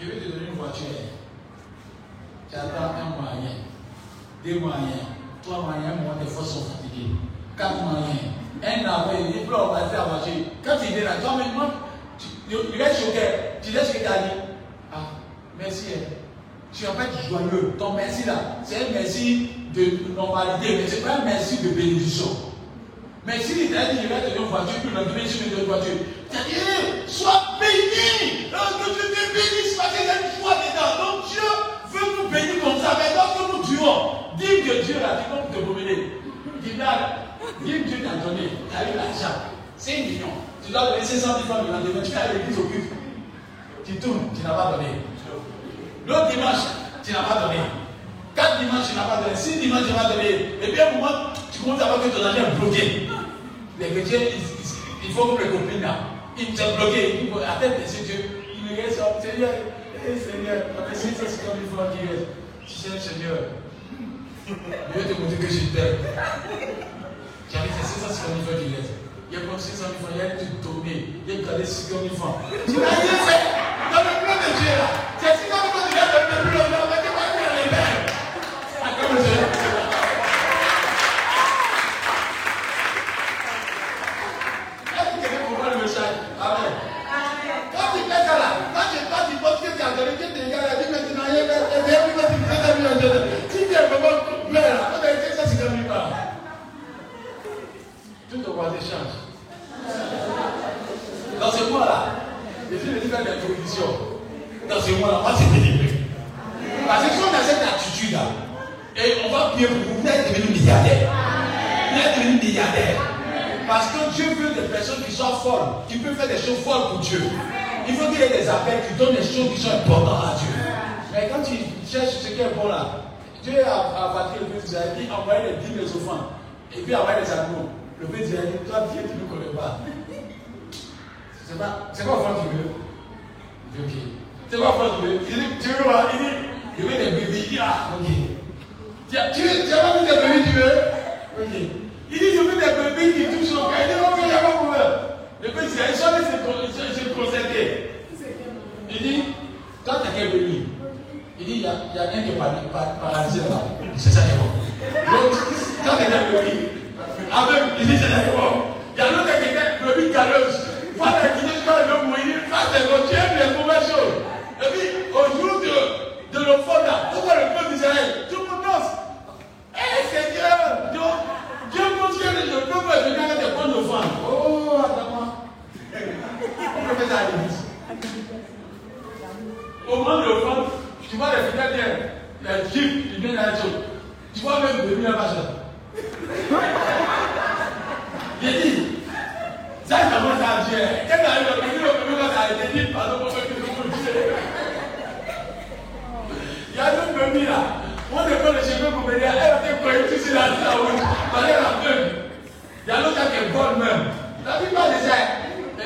je 0.00 0.06
vais 0.06 0.20
te 0.20 0.28
donner 0.32 0.48
une 0.48 0.58
voiture. 0.58 0.86
Tu 2.50 2.56
attends 2.56 2.94
un 2.98 3.22
moyen, 3.22 3.50
deux 4.44 4.58
moyens, 4.58 5.06
trois 5.42 5.62
moyens, 5.62 6.00
moi, 6.02 6.14
tes 6.20 6.30
forces 6.30 6.50
sont 6.50 6.64
fatiguées. 6.64 7.10
Quatre 7.56 7.82
moyens, 7.82 8.18
un 8.62 8.88
an, 8.88 9.04
il 9.18 9.32
dit, 9.32 9.46
Flore, 9.46 9.70
on 9.70 9.74
va 9.74 9.88
faire 9.88 10.06
la 10.06 10.14
voiture. 10.14 10.44
Quand 10.64 10.76
il 10.82 10.98
est 10.98 11.04
là, 11.04 11.12
toi, 11.22 11.36
maintenant, 11.36 11.70
tu, 12.18 12.56
est 12.56 12.94
choqué. 12.94 13.20
Tu 13.62 13.70
laisses 13.72 13.88
ce 13.88 13.92
qu'il 13.92 14.02
t'a 14.02 14.18
dit. 14.18 14.40
Ah, 14.92 14.98
merci. 15.58 15.86
Hein. 15.96 16.19
Tu 16.72 16.84
n'as 16.84 16.90
pas 16.90 17.04
être 17.04 17.28
joyeux. 17.28 17.74
Ton 17.78 17.94
merci 17.94 18.24
là, 18.24 18.58
c'est 18.64 18.76
un 18.76 18.92
merci 18.92 19.50
de 19.74 20.14
normalité, 20.14 20.78
mais 20.78 20.88
ce 20.88 20.96
n'est 20.96 21.00
pas 21.02 21.16
un 21.16 21.24
merci 21.24 21.58
de 21.58 21.70
bénédiction. 21.70 22.28
Mais 23.26 23.38
si 23.38 23.68
t'a 23.70 23.92
dit, 23.92 24.00
il 24.02 24.08
va 24.08 24.20
te 24.20 24.30
donner 24.30 24.40
une 24.40 24.48
voiture, 24.48 24.80
puis 24.80 24.90
le 24.90 24.96
lendemain, 24.96 25.26
tu 25.28 25.44
me 25.44 25.50
donnes 25.50 25.60
une 25.60 25.66
voiture. 25.66 25.98
Tu 26.30 27.12
sois 27.12 27.58
béni. 27.60 28.48
Que 28.50 28.86
Dieu 28.94 29.06
te 29.12 29.22
bénisse 29.34 29.76
parce 29.76 29.94
qu'il 29.94 30.06
y 30.06 30.10
a 30.10 30.20
une 30.22 30.40
foi 30.40 30.54
dedans. 30.56 30.94
Donc 30.98 31.28
Dieu 31.28 31.48
veut 31.92 32.08
nous 32.16 32.28
bénir 32.30 32.64
comme 32.64 32.80
ça. 32.80 32.96
Mais 32.98 33.14
lorsque 33.14 33.44
nous 33.52 33.62
tuons, 33.66 34.34
dis 34.38 34.62
que 34.62 34.84
Dieu 34.86 34.96
l'a 35.02 35.20
dit 35.20 35.26
comme 35.28 35.52
te 35.52 35.60
promener. 35.62 36.16
Dis 36.62 36.76
là, 36.78 37.18
dis 37.62 37.72
que 37.72 37.88
Dieu 37.88 37.98
t'a 38.02 38.24
donné, 38.24 38.48
tu 38.70 38.76
as 38.76 38.82
eu 38.88 38.96
l'argent. 38.96 39.36
C'est 39.76 39.98
un 39.98 40.02
million. 40.06 40.32
Tu 40.64 40.72
dois 40.72 40.90
donner 40.90 41.04
500 41.04 41.26
000 41.26 41.38
francs 41.44 41.66
le 41.66 42.02
tu 42.02 42.10
vas 42.12 42.20
à 42.20 42.32
l'église 42.32 42.58
au 42.58 42.68
culte. 42.70 42.92
Tu 43.84 43.96
tournes, 43.96 44.30
tu 44.34 44.42
n'as 44.42 44.54
pas 44.54 44.72
donné. 44.76 45.02
L'autre 46.10 46.26
dimanche, 46.26 46.66
tu 47.04 47.12
n'as 47.12 47.22
pas 47.22 47.46
donné. 47.46 47.60
Quatre 48.34 48.58
dimanches, 48.58 48.90
tu 48.90 48.96
n'as 48.96 49.06
pas 49.06 49.22
donné. 49.22 49.36
Six 49.36 49.60
dimanches, 49.60 49.86
tu 49.86 49.92
n'as 49.92 50.02
pas 50.02 50.08
donné. 50.10 50.58
Et 50.58 50.72
puis 50.72 50.80
à 50.80 50.90
un 50.90 50.92
moment, 50.98 51.30
tu 51.52 51.60
commences 51.60 51.82
à 51.82 51.86
voir 51.86 52.02
que 52.02 52.08
ton 52.08 52.26
argent 52.26 52.50
est 52.50 52.58
bloqué. 52.58 53.06
Les 53.78 53.90
chrétiens, 53.94 54.18
il 55.06 55.14
faut 55.14 55.38
que 55.38 55.44
les 55.44 55.50
copines 55.50 55.80
là, 55.80 55.94
ils 56.36 56.50
sont 56.58 56.74
bloqués. 56.74 57.30
Ils 57.30 57.44
à 57.46 57.62
tête 57.62 57.78
de 57.78 58.04
Dieu. 58.04 58.42
Il 58.58 58.66
me 58.66 58.70
regarde 58.74 58.90
sur 58.90 59.22
Seigneur, 59.22 59.54
hey, 60.02 60.18
Seigneur, 60.18 60.58
c'est 60.92 61.14
ça, 61.14 61.24
c'est 61.30 61.46
comme 61.46 61.62
une 61.62 61.70
fois 61.70 61.86
qui 61.94 62.02
reste. 62.02 62.26
Tu 62.66 62.74
sais, 62.74 62.98
Seigneur, 62.98 63.54
je 64.50 64.98
vais 64.98 65.14
te 65.14 65.14
montrer 65.14 65.36
que 65.38 65.46
je 65.46 65.70
t'aime. 65.70 65.94
J'arrive, 67.54 67.70
c'est 67.86 68.00
ça, 68.02 68.10
c'est 68.10 68.26
comme 68.26 68.34
une 68.34 68.44
fois 68.50 68.58
qui 68.58 68.74
reste. 68.74 68.98
Il 69.30 69.38
y 69.38 69.42
a 69.42 69.46
comme 69.46 69.60
600 69.60 69.94
000 69.94 70.02
francs, 70.02 70.10
il 70.10 70.18
y 70.18 70.26
a 70.26 70.42
une 70.42 70.58
tournée, 70.58 71.06
il 71.22 71.34
y 71.34 71.38
a 71.38 71.46
gardé 71.46 71.64
600 71.64 72.02
000 72.02 72.16
francs. 72.18 72.42
Tu 72.66 72.74
n'as 72.82 72.98
rien 72.98 73.14
fait 73.30 73.46
dans 73.94 74.02
le 74.02 74.14
plan 74.26 74.34
de 74.34 74.50
Dieu 74.58 74.74
là. 74.74 75.09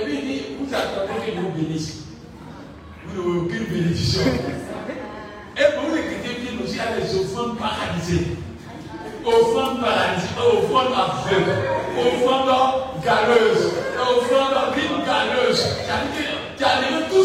Et 0.04 0.10
puis 0.10 0.18
dit, 0.22 0.42
vous 0.60 0.74
attendez 0.74 1.32
que 1.32 1.40
vous 1.40 1.48
bénisse. 1.50 2.04
Vous 3.06 3.22
n'avez 3.22 3.38
aucune 3.40 3.64
bénédiction. 3.64 4.20
Euh. 4.22 5.60
Et 5.60 5.78
pour 5.78 5.94
les 5.94 6.02
chrétiens 6.02 6.62
aussi, 6.62 6.72
il 6.72 6.76
y 6.76 6.80
a 6.80 7.22
offrandes 7.22 7.58
paralysées. 7.58 8.36
Offrandes 9.24 9.80
paralysées, 9.80 10.28
offrandes 10.36 10.92
à 10.92 11.04
offrandes 11.96 13.02
galeuses, 13.02 13.72
offrandes 13.98 14.74
d'une 14.74 15.04
galeuse. 15.06 15.60
Ça 15.86 15.94
veut 16.02 16.12
dire, 16.12 16.34
tu 16.58 16.64
tout 17.10 17.24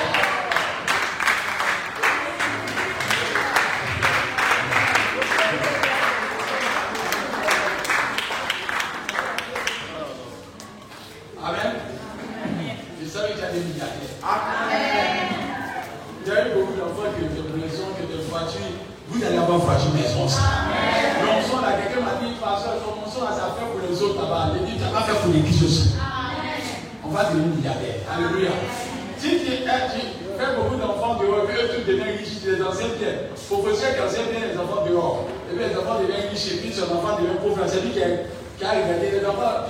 que 36.71 36.77
son 36.79 36.95
enfant 36.95 37.19
devient 37.19 37.35
pauvre, 37.43 37.59
c'est 37.67 37.81
lui 37.83 37.91
qui 37.91 38.01
a, 38.01 38.07
qui 38.07 38.63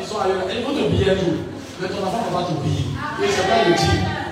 sont. 0.05 0.21
Ils 0.21 0.63
vont. 0.63 0.77
Mais 1.81 1.87
ton 1.87 2.05
enfant 2.05 2.21
ne 2.21 2.33
va 2.33 2.41
pas 2.41 2.47
te. 2.47 2.53
Et 2.53 3.29
pas 3.41 3.65
le. 3.65 3.73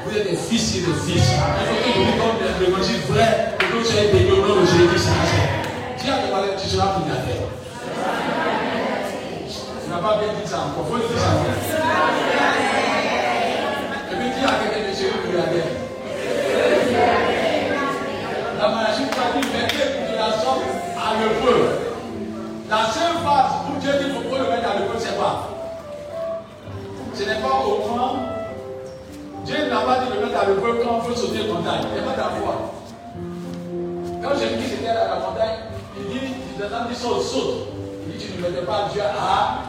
Vous 0.05 0.17
êtes 0.17 0.29
des 0.29 0.37
fils 0.37 0.75
et 0.77 0.81
des 0.85 0.93
fils. 0.93 1.33
Il 1.33 1.65
faut 1.65 1.81
que 1.81 1.97
vous 1.97 2.13
comme 2.21 2.37
des 2.37 2.69
vrai 3.11 3.57
et 3.59 3.65
que 3.65 3.73
vous 3.73 3.83
soyez 3.83 4.31
au 4.31 4.47
nom 4.47 4.61
de 4.61 4.65
Jésus. 4.65 5.09
Dis 5.97 6.09
à 6.09 6.11
ton 6.13 6.29
malheur, 6.35 6.55
tu 6.61 6.67
seras 6.69 6.87
pris 6.93 7.09
à 7.11 7.15
terre. 7.25 7.49
Tu 9.83 9.89
n'as 9.89 9.97
pas 9.97 10.17
bien 10.17 10.29
dit 10.29 10.47
ça 10.49 10.57
encore. 10.69 10.85
Il 10.85 10.91
faut 10.91 10.97
le 10.97 11.03
dire 11.09 11.19
ça. 11.19 11.31
Et 14.11 14.15
puis 14.15 14.29
dis 14.29 14.45
à 14.45 14.47
quelqu'un 14.61 14.83
de 14.85 14.93
Jésus 14.93 15.09
la. 15.35 15.45
La 18.59 18.67
magie, 18.75 19.07
tu 19.09 19.19
as 19.19 19.29
de 20.11 20.15
la 20.15 20.25
à 20.25 21.15
le 21.17 21.29
peuple. 21.45 21.88
La 22.69 22.85
seule 22.85 23.17
phase 23.25 23.65
où 23.65 23.81
Dieu 23.81 23.89
dit 23.97 24.13
qu'on 24.13 24.29
peut 24.29 24.37
le 24.37 24.51
mettre 24.51 24.69
à 24.69 24.77
l'école, 24.77 24.99
c'est 24.99 25.17
quoi? 25.17 25.49
Ce 27.15 27.23
n'est 27.23 27.41
pas 27.41 27.65
au 27.65 27.81
camp. 27.81 28.13
Dieu 29.43 29.57
n'a 29.67 29.81
pas 29.81 30.05
dit 30.05 30.13
le 30.13 30.27
mettre 30.27 30.39
à 30.39 30.45
l'école 30.45 30.77
quand 30.83 31.01
on 31.01 31.09
veut 31.09 31.15
sauter 31.15 31.41
une 31.41 31.53
montagne. 31.53 31.81
Il 31.89 32.03
n'y 32.03 32.07
a 32.07 32.13
pas 32.13 32.29
foi. 32.37 32.69
Quand 34.21 34.37
j'ai 34.37 34.55
dit 34.55 34.63
que 34.63 34.69
j'étais 34.69 34.89
à 34.89 34.93
la 34.93 35.15
montagne, 35.15 35.65
il 35.97 36.13
dit, 36.13 36.27
il 36.29 36.61
t'attend, 36.61 36.85
il 36.87 36.95
saute, 36.95 37.23
saute. 37.23 37.73
Il 38.05 38.17
dit, 38.17 38.25
tu 38.27 38.37
ne 38.37 38.47
mettais 38.47 38.63
pas 38.63 38.87
Dieu 38.93 39.01
à. 39.01 39.65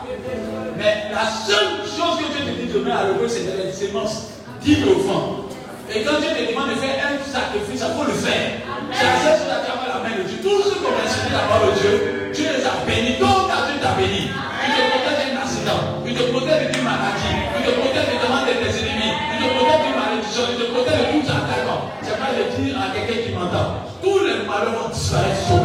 Mais 0.77 1.09
la 1.11 1.25
seule 1.25 1.81
chose 1.89 2.21
que 2.21 2.29
Dieu 2.37 2.53
te 2.53 2.61
dit 2.61 2.71
de 2.71 2.85
mettre 2.85 2.99
à 2.99 3.05
l'école, 3.05 3.31
c'est 3.31 3.49
les 3.49 3.73
semences. 3.73 4.29
Dis 4.61 4.77
le 4.77 4.93
vent. 5.09 5.49
Et 5.89 6.05
quand 6.05 6.21
Dieu 6.21 6.37
te 6.37 6.53
demande 6.53 6.69
de 6.69 6.75
faire 6.75 7.01
un 7.01 7.17
sacrifice, 7.25 7.81
il 7.81 7.97
faut 7.97 8.05
le 8.05 8.13
faire. 8.13 8.61
C'est 8.93 9.07
la 9.07 9.17
seule 9.25 9.39
chose 9.41 9.57
à 9.57 9.97
la 9.97 10.05
main 10.05 10.17
de 10.19 10.29
Dieu. 10.29 10.37
Tout 10.43 10.61
ce 10.69 10.75
qu'on 10.77 10.93
a 10.93 11.09
suivi 11.09 11.33
la 11.33 11.49
parole 11.49 11.73
de 11.73 11.81
Dieu. 11.81 12.20
Dieu 12.41 12.49
les 12.57 12.65
a 12.65 12.73
bénis. 12.87 13.19
Tôt 13.19 13.53
Dieu 13.69 13.77
t'a 13.83 13.93
béni. 14.01 14.33
Il 14.33 14.73
te 14.73 14.83
protège 14.89 15.21
d'un 15.29 15.41
accident. 15.45 15.81
Il 16.07 16.15
te 16.15 16.23
protège 16.33 16.73
d'une 16.73 16.85
maladie. 16.85 17.37
Il 17.53 17.65
te 17.67 17.71
protège 17.77 18.09
de 18.09 18.17
devant 18.17 18.45
tes 18.49 18.57
ennemis. 18.57 19.13
Il 19.33 19.45
te 19.45 19.49
protège 19.53 19.81
d'une 19.85 19.99
malédiction. 20.01 20.43
Il 20.49 20.57
te 20.57 20.65
protège 20.73 21.01
de 21.01 21.21
tout 21.21 21.29
attaquant. 21.29 21.81
C'est 22.01 22.17
pas 22.17 22.33
le 22.33 22.49
dire 22.57 22.81
à 22.81 22.97
quelqu'un 22.97 23.21
qui 23.23 23.31
m'entend. 23.37 23.85
Tous 24.03 24.21
les 24.25 24.49
malheurs 24.49 24.73
vont 24.73 24.89
disparaître 24.89 25.37
sur 25.37 25.61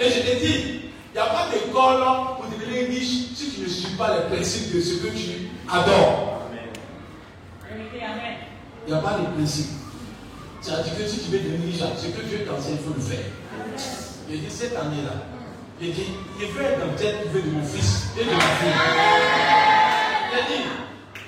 Et 0.00 0.10
je 0.10 0.18
te 0.18 0.44
dis, 0.44 0.58
il 1.14 1.14
n'y 1.14 1.20
a 1.20 1.26
pas 1.26 1.46
d'école 1.52 2.02
pour 2.36 2.46
devenir 2.50 2.88
riche 2.88 3.30
si 3.36 3.52
tu 3.54 3.60
ne 3.62 3.68
suis 3.68 3.94
pas 3.94 4.16
les 4.18 4.34
principes 4.34 4.74
de 4.74 4.80
ce 4.80 4.94
que 4.94 5.08
tu 5.14 5.50
adores. 5.70 6.42
Il 8.84 8.92
n'y 8.92 8.98
a 8.98 9.00
pas 9.00 9.18
de 9.20 9.36
principe. 9.36 9.70
C'est-à-dire 10.60 10.98
que 10.98 11.06
si 11.06 11.20
tu 11.20 11.30
veux 11.30 11.38
devenir 11.38 11.66
riche, 11.66 11.82
ce 11.96 12.06
que 12.08 12.26
Dieu 12.26 12.44
t'enseigne, 12.44 12.78
il 12.80 12.84
faut 12.84 12.94
le 12.96 13.00
faire. 13.00 13.41
J'ai 14.28 14.38
dit 14.38 14.50
cette 14.50 14.76
année-là. 14.76 15.12
J'ai 15.80 15.90
dit, 15.90 16.06
je 16.40 16.46
veux 16.46 16.64
être 16.64 16.78
dans 16.78 16.94
tête 16.94 17.32
de 17.34 17.50
mon 17.50 17.64
fils 17.64 18.08
et 18.18 18.24
de 18.24 18.30
ma 18.30 18.38
fille. 18.38 18.72
J'ai 20.32 20.54
dit, 20.54 20.62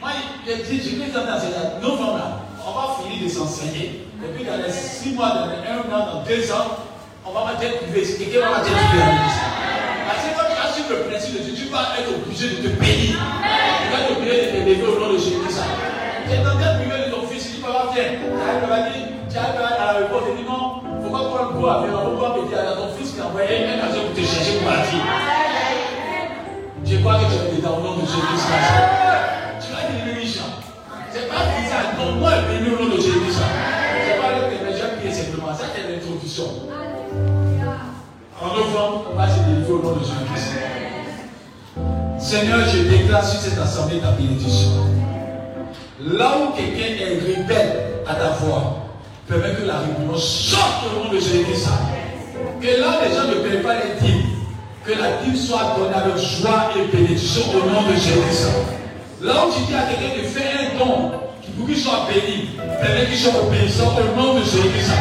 moi, 0.00 0.10
j'ai 0.46 0.56
dit, 0.62 0.90
je 0.90 0.96
vais 1.02 1.10
dans 1.10 1.38
cette 1.38 1.82
novembre 1.82 2.18
là, 2.18 2.40
on 2.66 2.72
va 2.72 2.96
finir 3.02 3.24
de 3.24 3.28
s'enseigner. 3.28 4.06
Et 4.22 4.28
puis 4.34 4.44
dans 4.44 4.56
les 4.56 4.72
six 4.72 5.12
mois, 5.12 5.30
dans 5.30 5.46
les 5.46 5.68
un 5.68 5.80
an, 5.92 6.06
dans 6.06 6.22
deux 6.22 6.50
ans, 6.52 6.78
on 7.26 7.32
va 7.32 7.52
ma 7.52 7.60
tête 7.60 7.82
privée. 7.82 8.02
Et 8.02 8.30
qui 8.30 8.36
va 8.38 8.50
ma 8.50 8.60
tête 8.60 8.72
privée 8.72 9.04
Parce 10.06 10.22
que 10.22 10.30
quand 10.38 10.48
tu 10.48 10.56
assumes 10.62 10.96
le 10.96 11.10
principe 11.10 11.34
de 11.34 11.50
Dieu, 11.50 11.54
tu 11.54 11.72
vas 11.72 11.98
être 11.98 12.14
obligé 12.14 12.48
de 12.48 12.68
te 12.68 12.80
payer. 12.80 13.12
Tu 13.12 13.92
vas 13.92 14.00
être 14.00 14.16
obligé 14.16 14.52
de 14.52 14.80
te 14.80 14.86
au 14.86 15.00
nom 15.00 15.12
de 15.12 15.18
Jésus. 15.18 15.36
Tu 16.26 16.32
es 16.32 16.38
dans 16.38 16.56
tête 16.56 16.78
privée 16.80 17.06
de 17.06 17.10
ton 17.10 17.26
fils, 17.26 17.56
tu 17.56 17.60
vas 17.60 17.90
bien. 17.92 18.04
Tu 18.22 19.36
arrives 19.36 19.60
à 19.60 19.70
la 19.70 19.92
l'aéroport, 19.92 20.22
tu 20.38 20.43
on 21.66 22.96
fils 22.98 23.18
a 23.20 23.26
envoyé 23.26 23.64
pour 23.64 24.14
te 24.14 24.20
chercher 24.20 24.58
pour. 24.58 25.00
Je 26.84 26.96
crois 26.98 27.14
que 27.14 27.24
tu 27.24 27.38
vas 27.38 27.56
dedans 27.56 27.78
au 27.78 27.82
nom 27.82 27.94
de 27.96 28.00
Jésus-Christ. 28.00 28.46
Tu 29.60 29.72
vas 29.72 29.82
diminuer 29.90 30.26
Jean. 30.26 30.50
C'est 31.10 31.28
pas 31.28 31.36
dit 31.36 31.66
ça, 31.66 31.96
non, 31.98 32.12
moi, 32.16 32.32
diminuer 32.50 32.76
au 32.76 32.84
nom 32.84 32.94
de 32.94 33.00
Jésus-Christ. 33.00 33.40
C'est 34.06 34.20
pas 34.20 34.30
le 34.34 34.40
que 34.50 34.64
les 34.70 34.76
gens 34.76 34.90
prient 35.00 35.14
simplement, 35.14 35.54
ça 35.54 35.64
c'est 35.74 35.90
l'introduction. 35.90 36.44
En 38.42 38.46
novembre, 38.48 39.04
on 39.12 39.16
va 39.16 39.28
se 39.28 39.40
délivrer 39.40 39.72
au 39.72 39.82
nom 39.82 39.92
de 39.92 40.00
Jésus-Christ. 40.00 40.52
Seigneur, 42.18 42.60
je 42.68 42.78
déclare 42.88 43.24
sur 43.24 43.40
cette 43.40 43.58
assemblée 43.58 44.00
ta 44.00 44.10
bénédiction. 44.12 44.70
Là 46.00 46.36
où 46.38 46.56
quelqu'un 46.56 47.02
est 47.02 47.20
rebelle 47.20 48.02
à 48.06 48.14
ta 48.14 48.28
voix, 48.40 48.83
permet 49.28 49.54
que 49.54 49.66
la 49.66 49.78
réunion 49.78 50.16
sorte 50.16 50.84
au 50.86 51.04
nom 51.04 51.12
de 51.12 51.18
Jésus-Christ. 51.18 51.68
Que 52.60 52.80
là, 52.80 53.00
les 53.04 53.14
gens 53.14 53.28
ne 53.28 53.48
payent 53.48 53.62
pas 53.62 53.74
les 53.74 54.06
dîmes. 54.06 54.22
Que 54.84 54.92
la 54.92 55.22
dîme 55.22 55.36
soit 55.36 55.76
donnée 55.78 55.94
avec 55.94 56.16
joie 56.16 56.70
et 56.76 56.94
bénédiction 56.94 57.42
au 57.50 57.70
nom 57.70 57.82
de 57.82 57.94
Jésus-Christ. 57.94 58.48
Là 59.22 59.46
où 59.46 59.52
tu 59.52 59.62
dis 59.66 59.74
à 59.74 59.82
quelqu'un 59.82 60.22
de 60.22 60.26
faire 60.26 60.52
un 60.60 60.78
don 60.78 61.10
pour 61.56 61.66
qu'il 61.66 61.78
soit 61.78 62.06
béni, 62.08 62.48
permet 62.56 63.06
qu'il 63.06 63.18
soit 63.18 63.40
obéissant 63.40 63.94
au 63.96 64.20
nom 64.20 64.34
de 64.34 64.40
Jésus-Christ. 64.40 64.92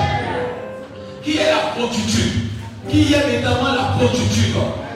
Qui 1.23 1.37
est 1.37 1.51
la 1.51 1.71
prostitute 1.75 2.51
Qui 2.89 3.13
est 3.13 3.41
notamment 3.41 3.71
la 3.73 3.95
prostitute 3.97 4.55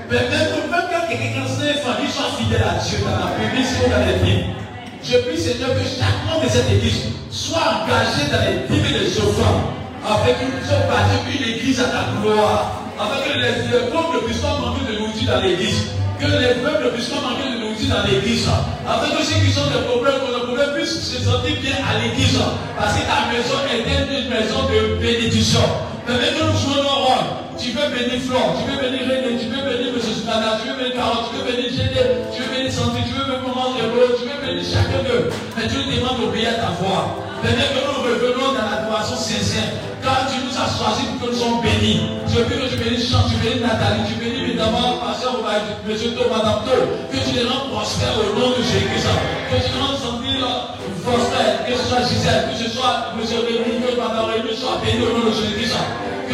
Permet 0.09 0.27
que 0.27 0.71
même 0.71 0.87
quand 0.89 1.07
quelqu'un 1.09 1.47
sait 1.47 1.79
famille 1.79 2.11
soit 2.11 2.31
fidèle 2.37 2.63
à 2.63 2.79
Dieu 2.81 2.99
dans 3.03 3.11
la 3.11 3.35
bénédiction 3.35 3.89
dans 3.89 4.05
les 4.05 4.19
dîmes. 4.23 4.53
Je 5.03 5.17
prie 5.19 5.37
Seigneur 5.37 5.69
que 5.69 5.83
chaque 5.85 6.25
membre 6.25 6.45
de 6.45 6.49
cette 6.49 6.69
église 6.71 7.13
soit 7.31 7.83
engagé 7.83 8.27
dans 8.31 8.41
les 8.43 8.67
dîmes 8.67 8.85
et 8.85 8.99
les 8.99 9.17
offrandes, 9.17 9.71
afin 10.03 10.33
que 10.33 10.43
nous 10.45 10.57
puissions 10.57 10.81
bâtir 10.89 11.21
une 11.27 11.47
église 11.53 11.79
à 11.79 11.85
ta 11.85 12.03
gloire, 12.21 12.81
afin 12.99 13.21
que 13.23 13.37
les, 13.37 13.71
les 13.71 13.87
pauvres 13.91 14.15
ne 14.15 14.19
puissent 14.27 14.41
pas 14.41 14.57
manquer 14.59 14.91
de 14.91 14.99
nourriture 14.99 15.31
dans 15.31 15.41
l'église, 15.41 15.93
que 16.19 16.25
les 16.25 16.59
peuples 16.59 16.91
puissent 16.93 17.09
de 17.09 17.59
nourriture 17.61 17.95
dans 17.95 18.03
l'église, 18.09 18.47
afin 18.87 19.09
que 19.15 19.23
ceux 19.23 19.39
qui 19.45 19.51
sont 19.51 19.69
des 19.69 19.85
problèmes, 19.87 20.19
que 20.25 20.33
les 20.33 20.45
problèmes 20.45 20.73
puissent 20.75 20.99
se 20.99 21.23
sentir 21.23 21.55
bien 21.61 21.77
à 21.87 22.01
l'église, 22.01 22.39
parce 22.75 22.97
que 22.97 23.05
ta 23.05 23.29
maison 23.31 23.59
est 23.69 23.85
une 23.85 24.29
maison 24.29 24.65
de 24.67 24.99
bénédiction. 24.99 25.61
Nous 26.07 27.46
tu 27.57 27.71
veux 27.73 27.89
bénir 27.89 28.21
Flore, 28.21 28.53
tu 28.61 28.69
veux 28.69 28.77
bénir 28.77 29.01
René, 29.09 29.37
tu 29.41 29.49
veux 29.49 29.63
bénir 29.65 29.89
M. 29.89 29.97
Sultana, 29.97 30.61
tu 30.61 30.69
veux 30.69 30.77
bénir 30.77 30.93
Carole, 30.93 31.25
tu 31.25 31.41
veux 31.41 31.45
bénir 31.49 31.69
Gédé, 31.73 32.01
tu 32.29 32.41
veux 32.41 32.51
bénir 32.53 32.71
Santé, 32.71 33.01
tu 33.01 33.13
veux 33.17 33.25
bénir 33.25 33.41
Maman 33.49 33.73
tu 33.73 34.25
veux 34.29 34.39
bénir 34.45 34.63
chacun 34.63 35.01
d'eux. 35.01 35.29
Mais 35.57 35.65
tu 35.67 35.81
demandes 35.81 36.21
d'obéir 36.21 36.53
à 36.53 36.69
ta 36.69 36.71
voix. 36.77 37.17
Peut-être 37.41 37.73
que 37.73 37.81
nous 37.81 38.01
revenons 38.05 38.53
dans 38.53 38.65
l'adoration 38.69 39.17
sincère. 39.17 39.73
Car 40.01 40.29
tu 40.29 40.37
nous 40.45 40.53
as 40.53 40.69
choisis 40.69 41.05
pour 41.17 41.27
que 41.27 41.33
nous 41.33 41.37
soyons 41.37 41.61
bénis. 41.61 42.21
Je 42.29 42.37
veux 42.37 42.45
que 42.45 42.69
tu 42.69 42.77
bénis 42.77 43.01
Jean, 43.01 43.25
tu 43.25 43.35
bénis 43.41 43.61
Nathalie, 43.61 44.05
tu 44.05 44.15
bénis 44.21 44.53
évidemment 44.53 45.01
Pasteur 45.01 45.41
M. 45.41 45.97
Thomas 46.13 46.43
Dapto. 46.45 46.77
Que 47.09 47.17
tu 47.17 47.33
les 47.33 47.45
rends 47.49 47.73
prospères 47.73 48.13
au 48.21 48.37
nom 48.37 48.53
de 48.53 48.61
Jésus-Christ. 48.61 49.09
Que 49.49 49.57
tu 49.57 49.73
les 49.73 49.81
rends 49.81 49.97
sentir 49.97 50.77
prospères, 51.01 51.65
que 51.65 51.73
ce 51.73 51.83
soit 51.89 52.03
Gisèle, 52.05 52.49
que 52.51 52.55
ce 52.57 52.69
soit 52.69 53.15
M. 53.17 53.25
Rémi, 53.25 53.81
que 53.81 53.97
Madame 53.97 54.29
Rémi 54.29 54.53
soit 54.55 54.77
béni 54.85 55.01
au 55.01 55.17
nom 55.17 55.25
de 55.25 55.33
Jésus-Christ 55.33 55.75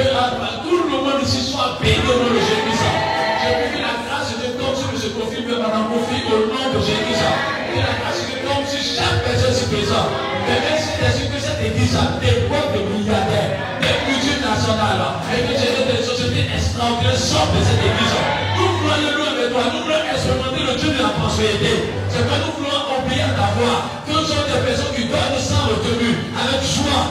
que 0.03 0.67
tout 0.67 0.83
le 0.83 0.89
monde 0.89 1.21
ici 1.23 1.51
soit 1.51 1.79
béni 1.79 2.03
au 2.03 2.19
nom 2.19 2.31
de 2.35 2.39
Jésus. 2.39 2.75
Je 2.75 3.47
veux 3.47 3.69
que 3.71 3.79
la 3.79 3.95
grâce 4.03 4.35
de 4.35 4.47
Dieu 4.51 4.69
sur 4.75 4.91
ce 4.99 5.09
profil, 5.15 5.47
même 5.47 5.63
en 5.63 5.87
profil, 5.87 6.23
au 6.27 6.51
nom 6.51 6.65
de 6.75 6.79
Jésus. 6.83 7.15
Que 7.15 7.79
la 7.79 7.95
grâce 8.03 8.19
de 8.19 8.35
Dieu 8.35 8.51
sur 8.67 8.83
chaque 8.83 9.23
personne 9.23 9.55
ici 9.55 9.65
présente. 9.71 10.11
Et 10.43 10.59
merci 10.59 10.91
si 10.91 10.99
tu 10.99 11.07
es 11.07 11.31
que 11.31 11.39
cette 11.39 11.61
église 11.63 11.95
des 12.19 12.35
peuples 12.51 12.83
milliardaires, 12.91 13.79
des 13.79 13.95
cultures 14.03 14.43
nationales, 14.43 15.23
et 15.31 15.39
que 15.47 15.55
j'ai 15.55 15.71
des 15.87 16.03
sociétés 16.03 16.51
extraordinaires 16.51 17.15
sortent 17.15 17.55
de 17.55 17.63
cette 17.63 17.79
église. 17.79 18.15
Nous 18.59 18.71
croyons 18.83 19.13
nous 19.15 19.23
avec 19.23 19.55
toi, 19.55 19.63
nous 19.71 19.87
voulons 19.87 20.03
expérimenter 20.03 20.63
le 20.67 20.75
Dieu 20.75 20.89
de 20.91 20.99
la 20.99 21.15
prospérité. 21.15 21.95
C'est 22.11 22.27
pas 22.27 22.43
nous 22.43 22.51
voulons 22.59 22.83
obéir 22.91 23.31
à 23.31 23.33
ta 23.39 23.47
voix. 23.55 23.87
Que 24.03 24.11
nous 24.11 24.27
sommes 24.27 24.47
des 24.51 24.61
personnes 24.67 24.93
qui 24.99 25.07
donnent 25.07 25.39
sans 25.39 25.63
retenue, 25.71 26.27
avec 26.35 26.59
joie, 26.59 27.07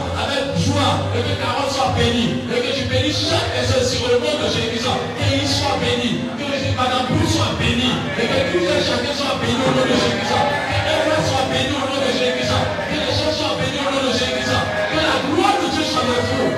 et 1.14 1.22
que 1.22 1.34
ta 1.38 1.50
soit 1.70 1.94
bénie, 1.96 2.42
et 2.50 2.60
que 2.60 2.72
tu 2.74 2.84
bénisses 2.90 3.30
chaque 3.30 3.48
personne 3.54 3.86
sur 3.86 4.08
le 4.08 4.18
monde 4.18 4.40
de 4.42 4.48
Jésus, 4.50 4.82
qu'il 4.82 5.48
soit 5.48 5.78
béni, 5.78 6.26
que 6.38 6.44
Madame 6.76 7.06
Bou 7.10 7.26
soit 7.26 7.54
bénie, 7.58 7.94
et 8.18 8.26
que 8.26 8.38
tout 8.50 8.64
chacun 8.82 9.14
soit 9.14 9.38
béni 9.38 9.60
au 9.62 9.70
nom 9.76 9.84
de 9.86 9.94
Jésus. 9.94 10.18
Que 10.18 11.18
soit 11.28 11.46
béni 11.52 11.72
au 11.76 11.86
nom 11.86 12.00
de 12.00 12.10
Jésus. 12.12 12.42
Que 12.42 12.96
les 12.98 13.14
gens 13.14 13.32
soient 13.32 13.56
bénis 13.60 13.80
au 13.80 13.90
nom 13.94 14.02
de 14.08 14.12
Jésus. 14.12 14.42
Que 14.42 14.98
la 14.98 15.16
gloire 15.30 15.56
de 15.62 15.66
Dieu 15.70 15.84
soit 15.84 16.02
avec 16.02 16.22
vous. 16.32 16.50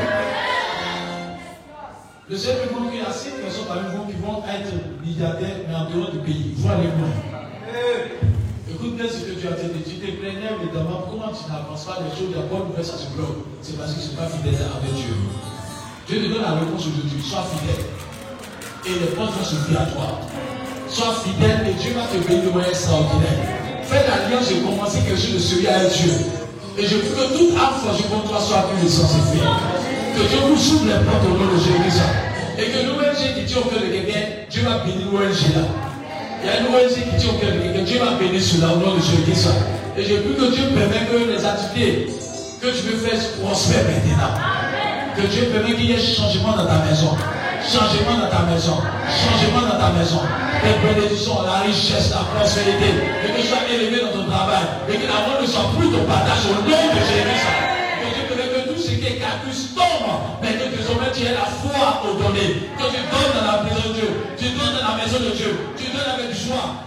Le 2.31 2.37
Seigneur 2.39 2.65
me 2.73 2.91
qu'il 2.91 3.01
y 3.01 3.03
a 3.03 3.07
personnes 3.07 3.69
parmi 3.69 3.87
vous 3.95 4.05
qui 4.07 4.17
vont 4.17 4.43
être 4.49 4.75
milliardaires, 5.05 5.61
mais 5.69 5.75
en 5.75 5.85
dehors 5.91 6.11
du 6.11 6.19
pays. 6.19 6.55
Vois 6.57 6.77
les 6.77 6.89
loin. 6.89 7.13
Que 8.85 9.41
tu 9.41 9.49
as 9.49 9.57
dit. 9.57 9.81
Tu 9.81 9.97
te 9.97 10.13
plaignais 10.21 10.53
évidemment 10.61 11.09
comment 11.09 11.33
tu 11.33 11.49
n'avances 11.49 11.89
pas 11.89 12.05
les 12.05 12.13
choses, 12.13 12.37
la 12.37 12.45
bonne 12.53 12.69
nouvelle, 12.69 12.85
ça 12.85 13.01
se 13.01 13.09
bloque. 13.17 13.41
C'est 13.65 13.81
parce 13.81 13.97
que 13.97 14.05
je 14.05 14.05
ne 14.05 14.09
suis 14.13 14.17
pas 14.21 14.29
fidèle 14.29 14.61
avec 14.61 14.93
Dieu. 14.93 15.17
Dieu 16.05 16.21
te 16.21 16.29
donne 16.29 16.45
la 16.45 16.61
réponse 16.61 16.85
aujourd'hui. 16.85 17.17
Sois 17.25 17.49
fidèle. 17.49 17.81
Et 18.85 18.93
les 19.01 19.17
portes 19.17 19.33
vont 19.41 19.45
s'ouvrir 19.45 19.81
à 19.81 19.89
toi. 19.89 20.21
Sois 20.93 21.17
fidèle 21.25 21.65
et 21.65 21.81
Dieu 21.81 21.97
va 21.97 22.05
te 22.13 22.21
bénir 22.29 22.45
de 22.45 22.53
manière 22.53 22.77
extraordinaire. 22.77 23.41
Fais 23.89 24.05
l'alliance 24.05 24.53
de 24.53 24.61
commencer 24.61 25.01
quelque 25.01 25.17
chose 25.17 25.33
de 25.33 25.41
sérieux 25.41 25.73
avec 25.73 25.89
Dieu. 25.89 26.13
Et 26.77 26.85
je 26.85 26.95
veux 27.01 27.09
que 27.09 27.25
toute 27.41 27.57
âme 27.57 27.81
forgée 27.81 28.05
toi 28.05 28.37
soit 28.37 28.69
plus 28.69 28.85
de 28.85 28.93
fait. 28.93 29.49
Que 30.13 30.23
Dieu 30.29 30.41
vous 30.45 30.61
ouvre 30.61 30.85
les 30.93 31.01
portes 31.09 31.25
au 31.25 31.33
nom 31.41 31.49
de 31.49 31.57
Jésus. 31.57 32.05
Et 32.61 32.69
que 32.69 32.85
l'ONG 32.85 33.17
qui 33.17 33.49
tient 33.49 33.65
au 33.65 33.69
cœur 33.73 33.81
de 33.81 33.89
quelqu'un, 33.89 34.45
Dieu 34.53 34.61
va 34.69 34.85
bénir 34.85 35.09
l'ONG 35.09 35.41
là. 35.57 35.94
Il 36.45 36.49
y 36.49 36.53
a 36.53 36.61
une 36.61 36.69
ONG 36.69 36.93
qui 36.93 37.17
tient 37.17 37.33
au 37.33 37.39
quelqu'un, 37.41 37.83
Dieu 37.89 37.99
va 38.05 38.21
bénir 38.21 38.43
cela 38.43 38.75
au 38.75 38.77
nom 38.77 38.97
de 38.97 39.01
Jésus. 39.01 39.49
Et 39.97 40.05
je 40.05 40.13
veux 40.21 40.37
que 40.37 40.53
Dieu 40.53 40.69
permette 40.77 41.09
que 41.09 41.17
les 41.17 41.41
activités 41.41 42.13
que 42.61 42.69
tu 42.69 42.83
veux 42.85 43.01
faire 43.01 43.17
prospèrent 43.41 43.89
maintenant. 43.89 44.37
Que 45.17 45.25
Dieu 45.25 45.49
permette 45.49 45.77
qu'il 45.77 45.89
y 45.89 45.93
ait 45.93 45.97
changement 45.97 46.53
dans 46.53 46.69
ta 46.69 46.85
maison. 46.85 47.17
Changement 47.65 48.21
dans 48.21 48.29
ta 48.29 48.45
maison. 48.45 48.77
Changement 49.09 49.73
dans 49.73 49.81
ta 49.81 49.97
maison. 49.97 50.21
Les 50.61 50.77
bénédictions, 50.85 51.41
la 51.49 51.65
richesse, 51.65 52.13
la 52.13 52.29
prospérité. 52.29 52.93
Que 53.25 53.41
tu 53.41 53.49
sois 53.49 53.65
élevé 53.65 54.05
dans 54.05 54.13
ton 54.13 54.29
travail. 54.29 54.69
Et 54.93 55.01
que 55.01 55.07
l'amour 55.09 55.41
ne 55.41 55.47
soit 55.49 55.73
plus 55.81 55.89
ton 55.89 56.05
partage 56.05 56.45
au 56.45 56.61
nom 56.61 56.69
de 56.69 56.77
Jésus. 57.09 57.41
Que 58.05 58.09
Dieu 58.13 58.25
te 58.29 58.37
que 58.37 58.69
tout 58.69 58.77
ce 58.77 58.93
qui 58.93 59.07
est 59.07 59.17
caprice 59.17 59.73
tombe. 59.73 60.13
Mais 60.45 60.61
que 60.61 60.77
désormais 60.77 61.09
tu 61.09 61.25
aies 61.25 61.33
la 61.33 61.49
foi 61.49 62.05
au 62.05 62.21
donner. 62.21 62.69
Que 62.77 62.85
tu 62.93 63.01
donnes 63.01 63.33
dans 63.33 63.49
la 63.49 63.65
maison 63.65 63.89
de 63.89 63.95
Dieu. 63.97 64.11
Tu 64.37 64.45
donnes 64.53 64.77
dans 64.77 64.93
la 64.93 65.01
maison 65.01 65.25
de 65.25 65.33
Dieu. 65.33 65.57
Tu 66.45 66.51
donnes 66.51 66.59
avec 66.59 66.63
joie. 66.63 66.84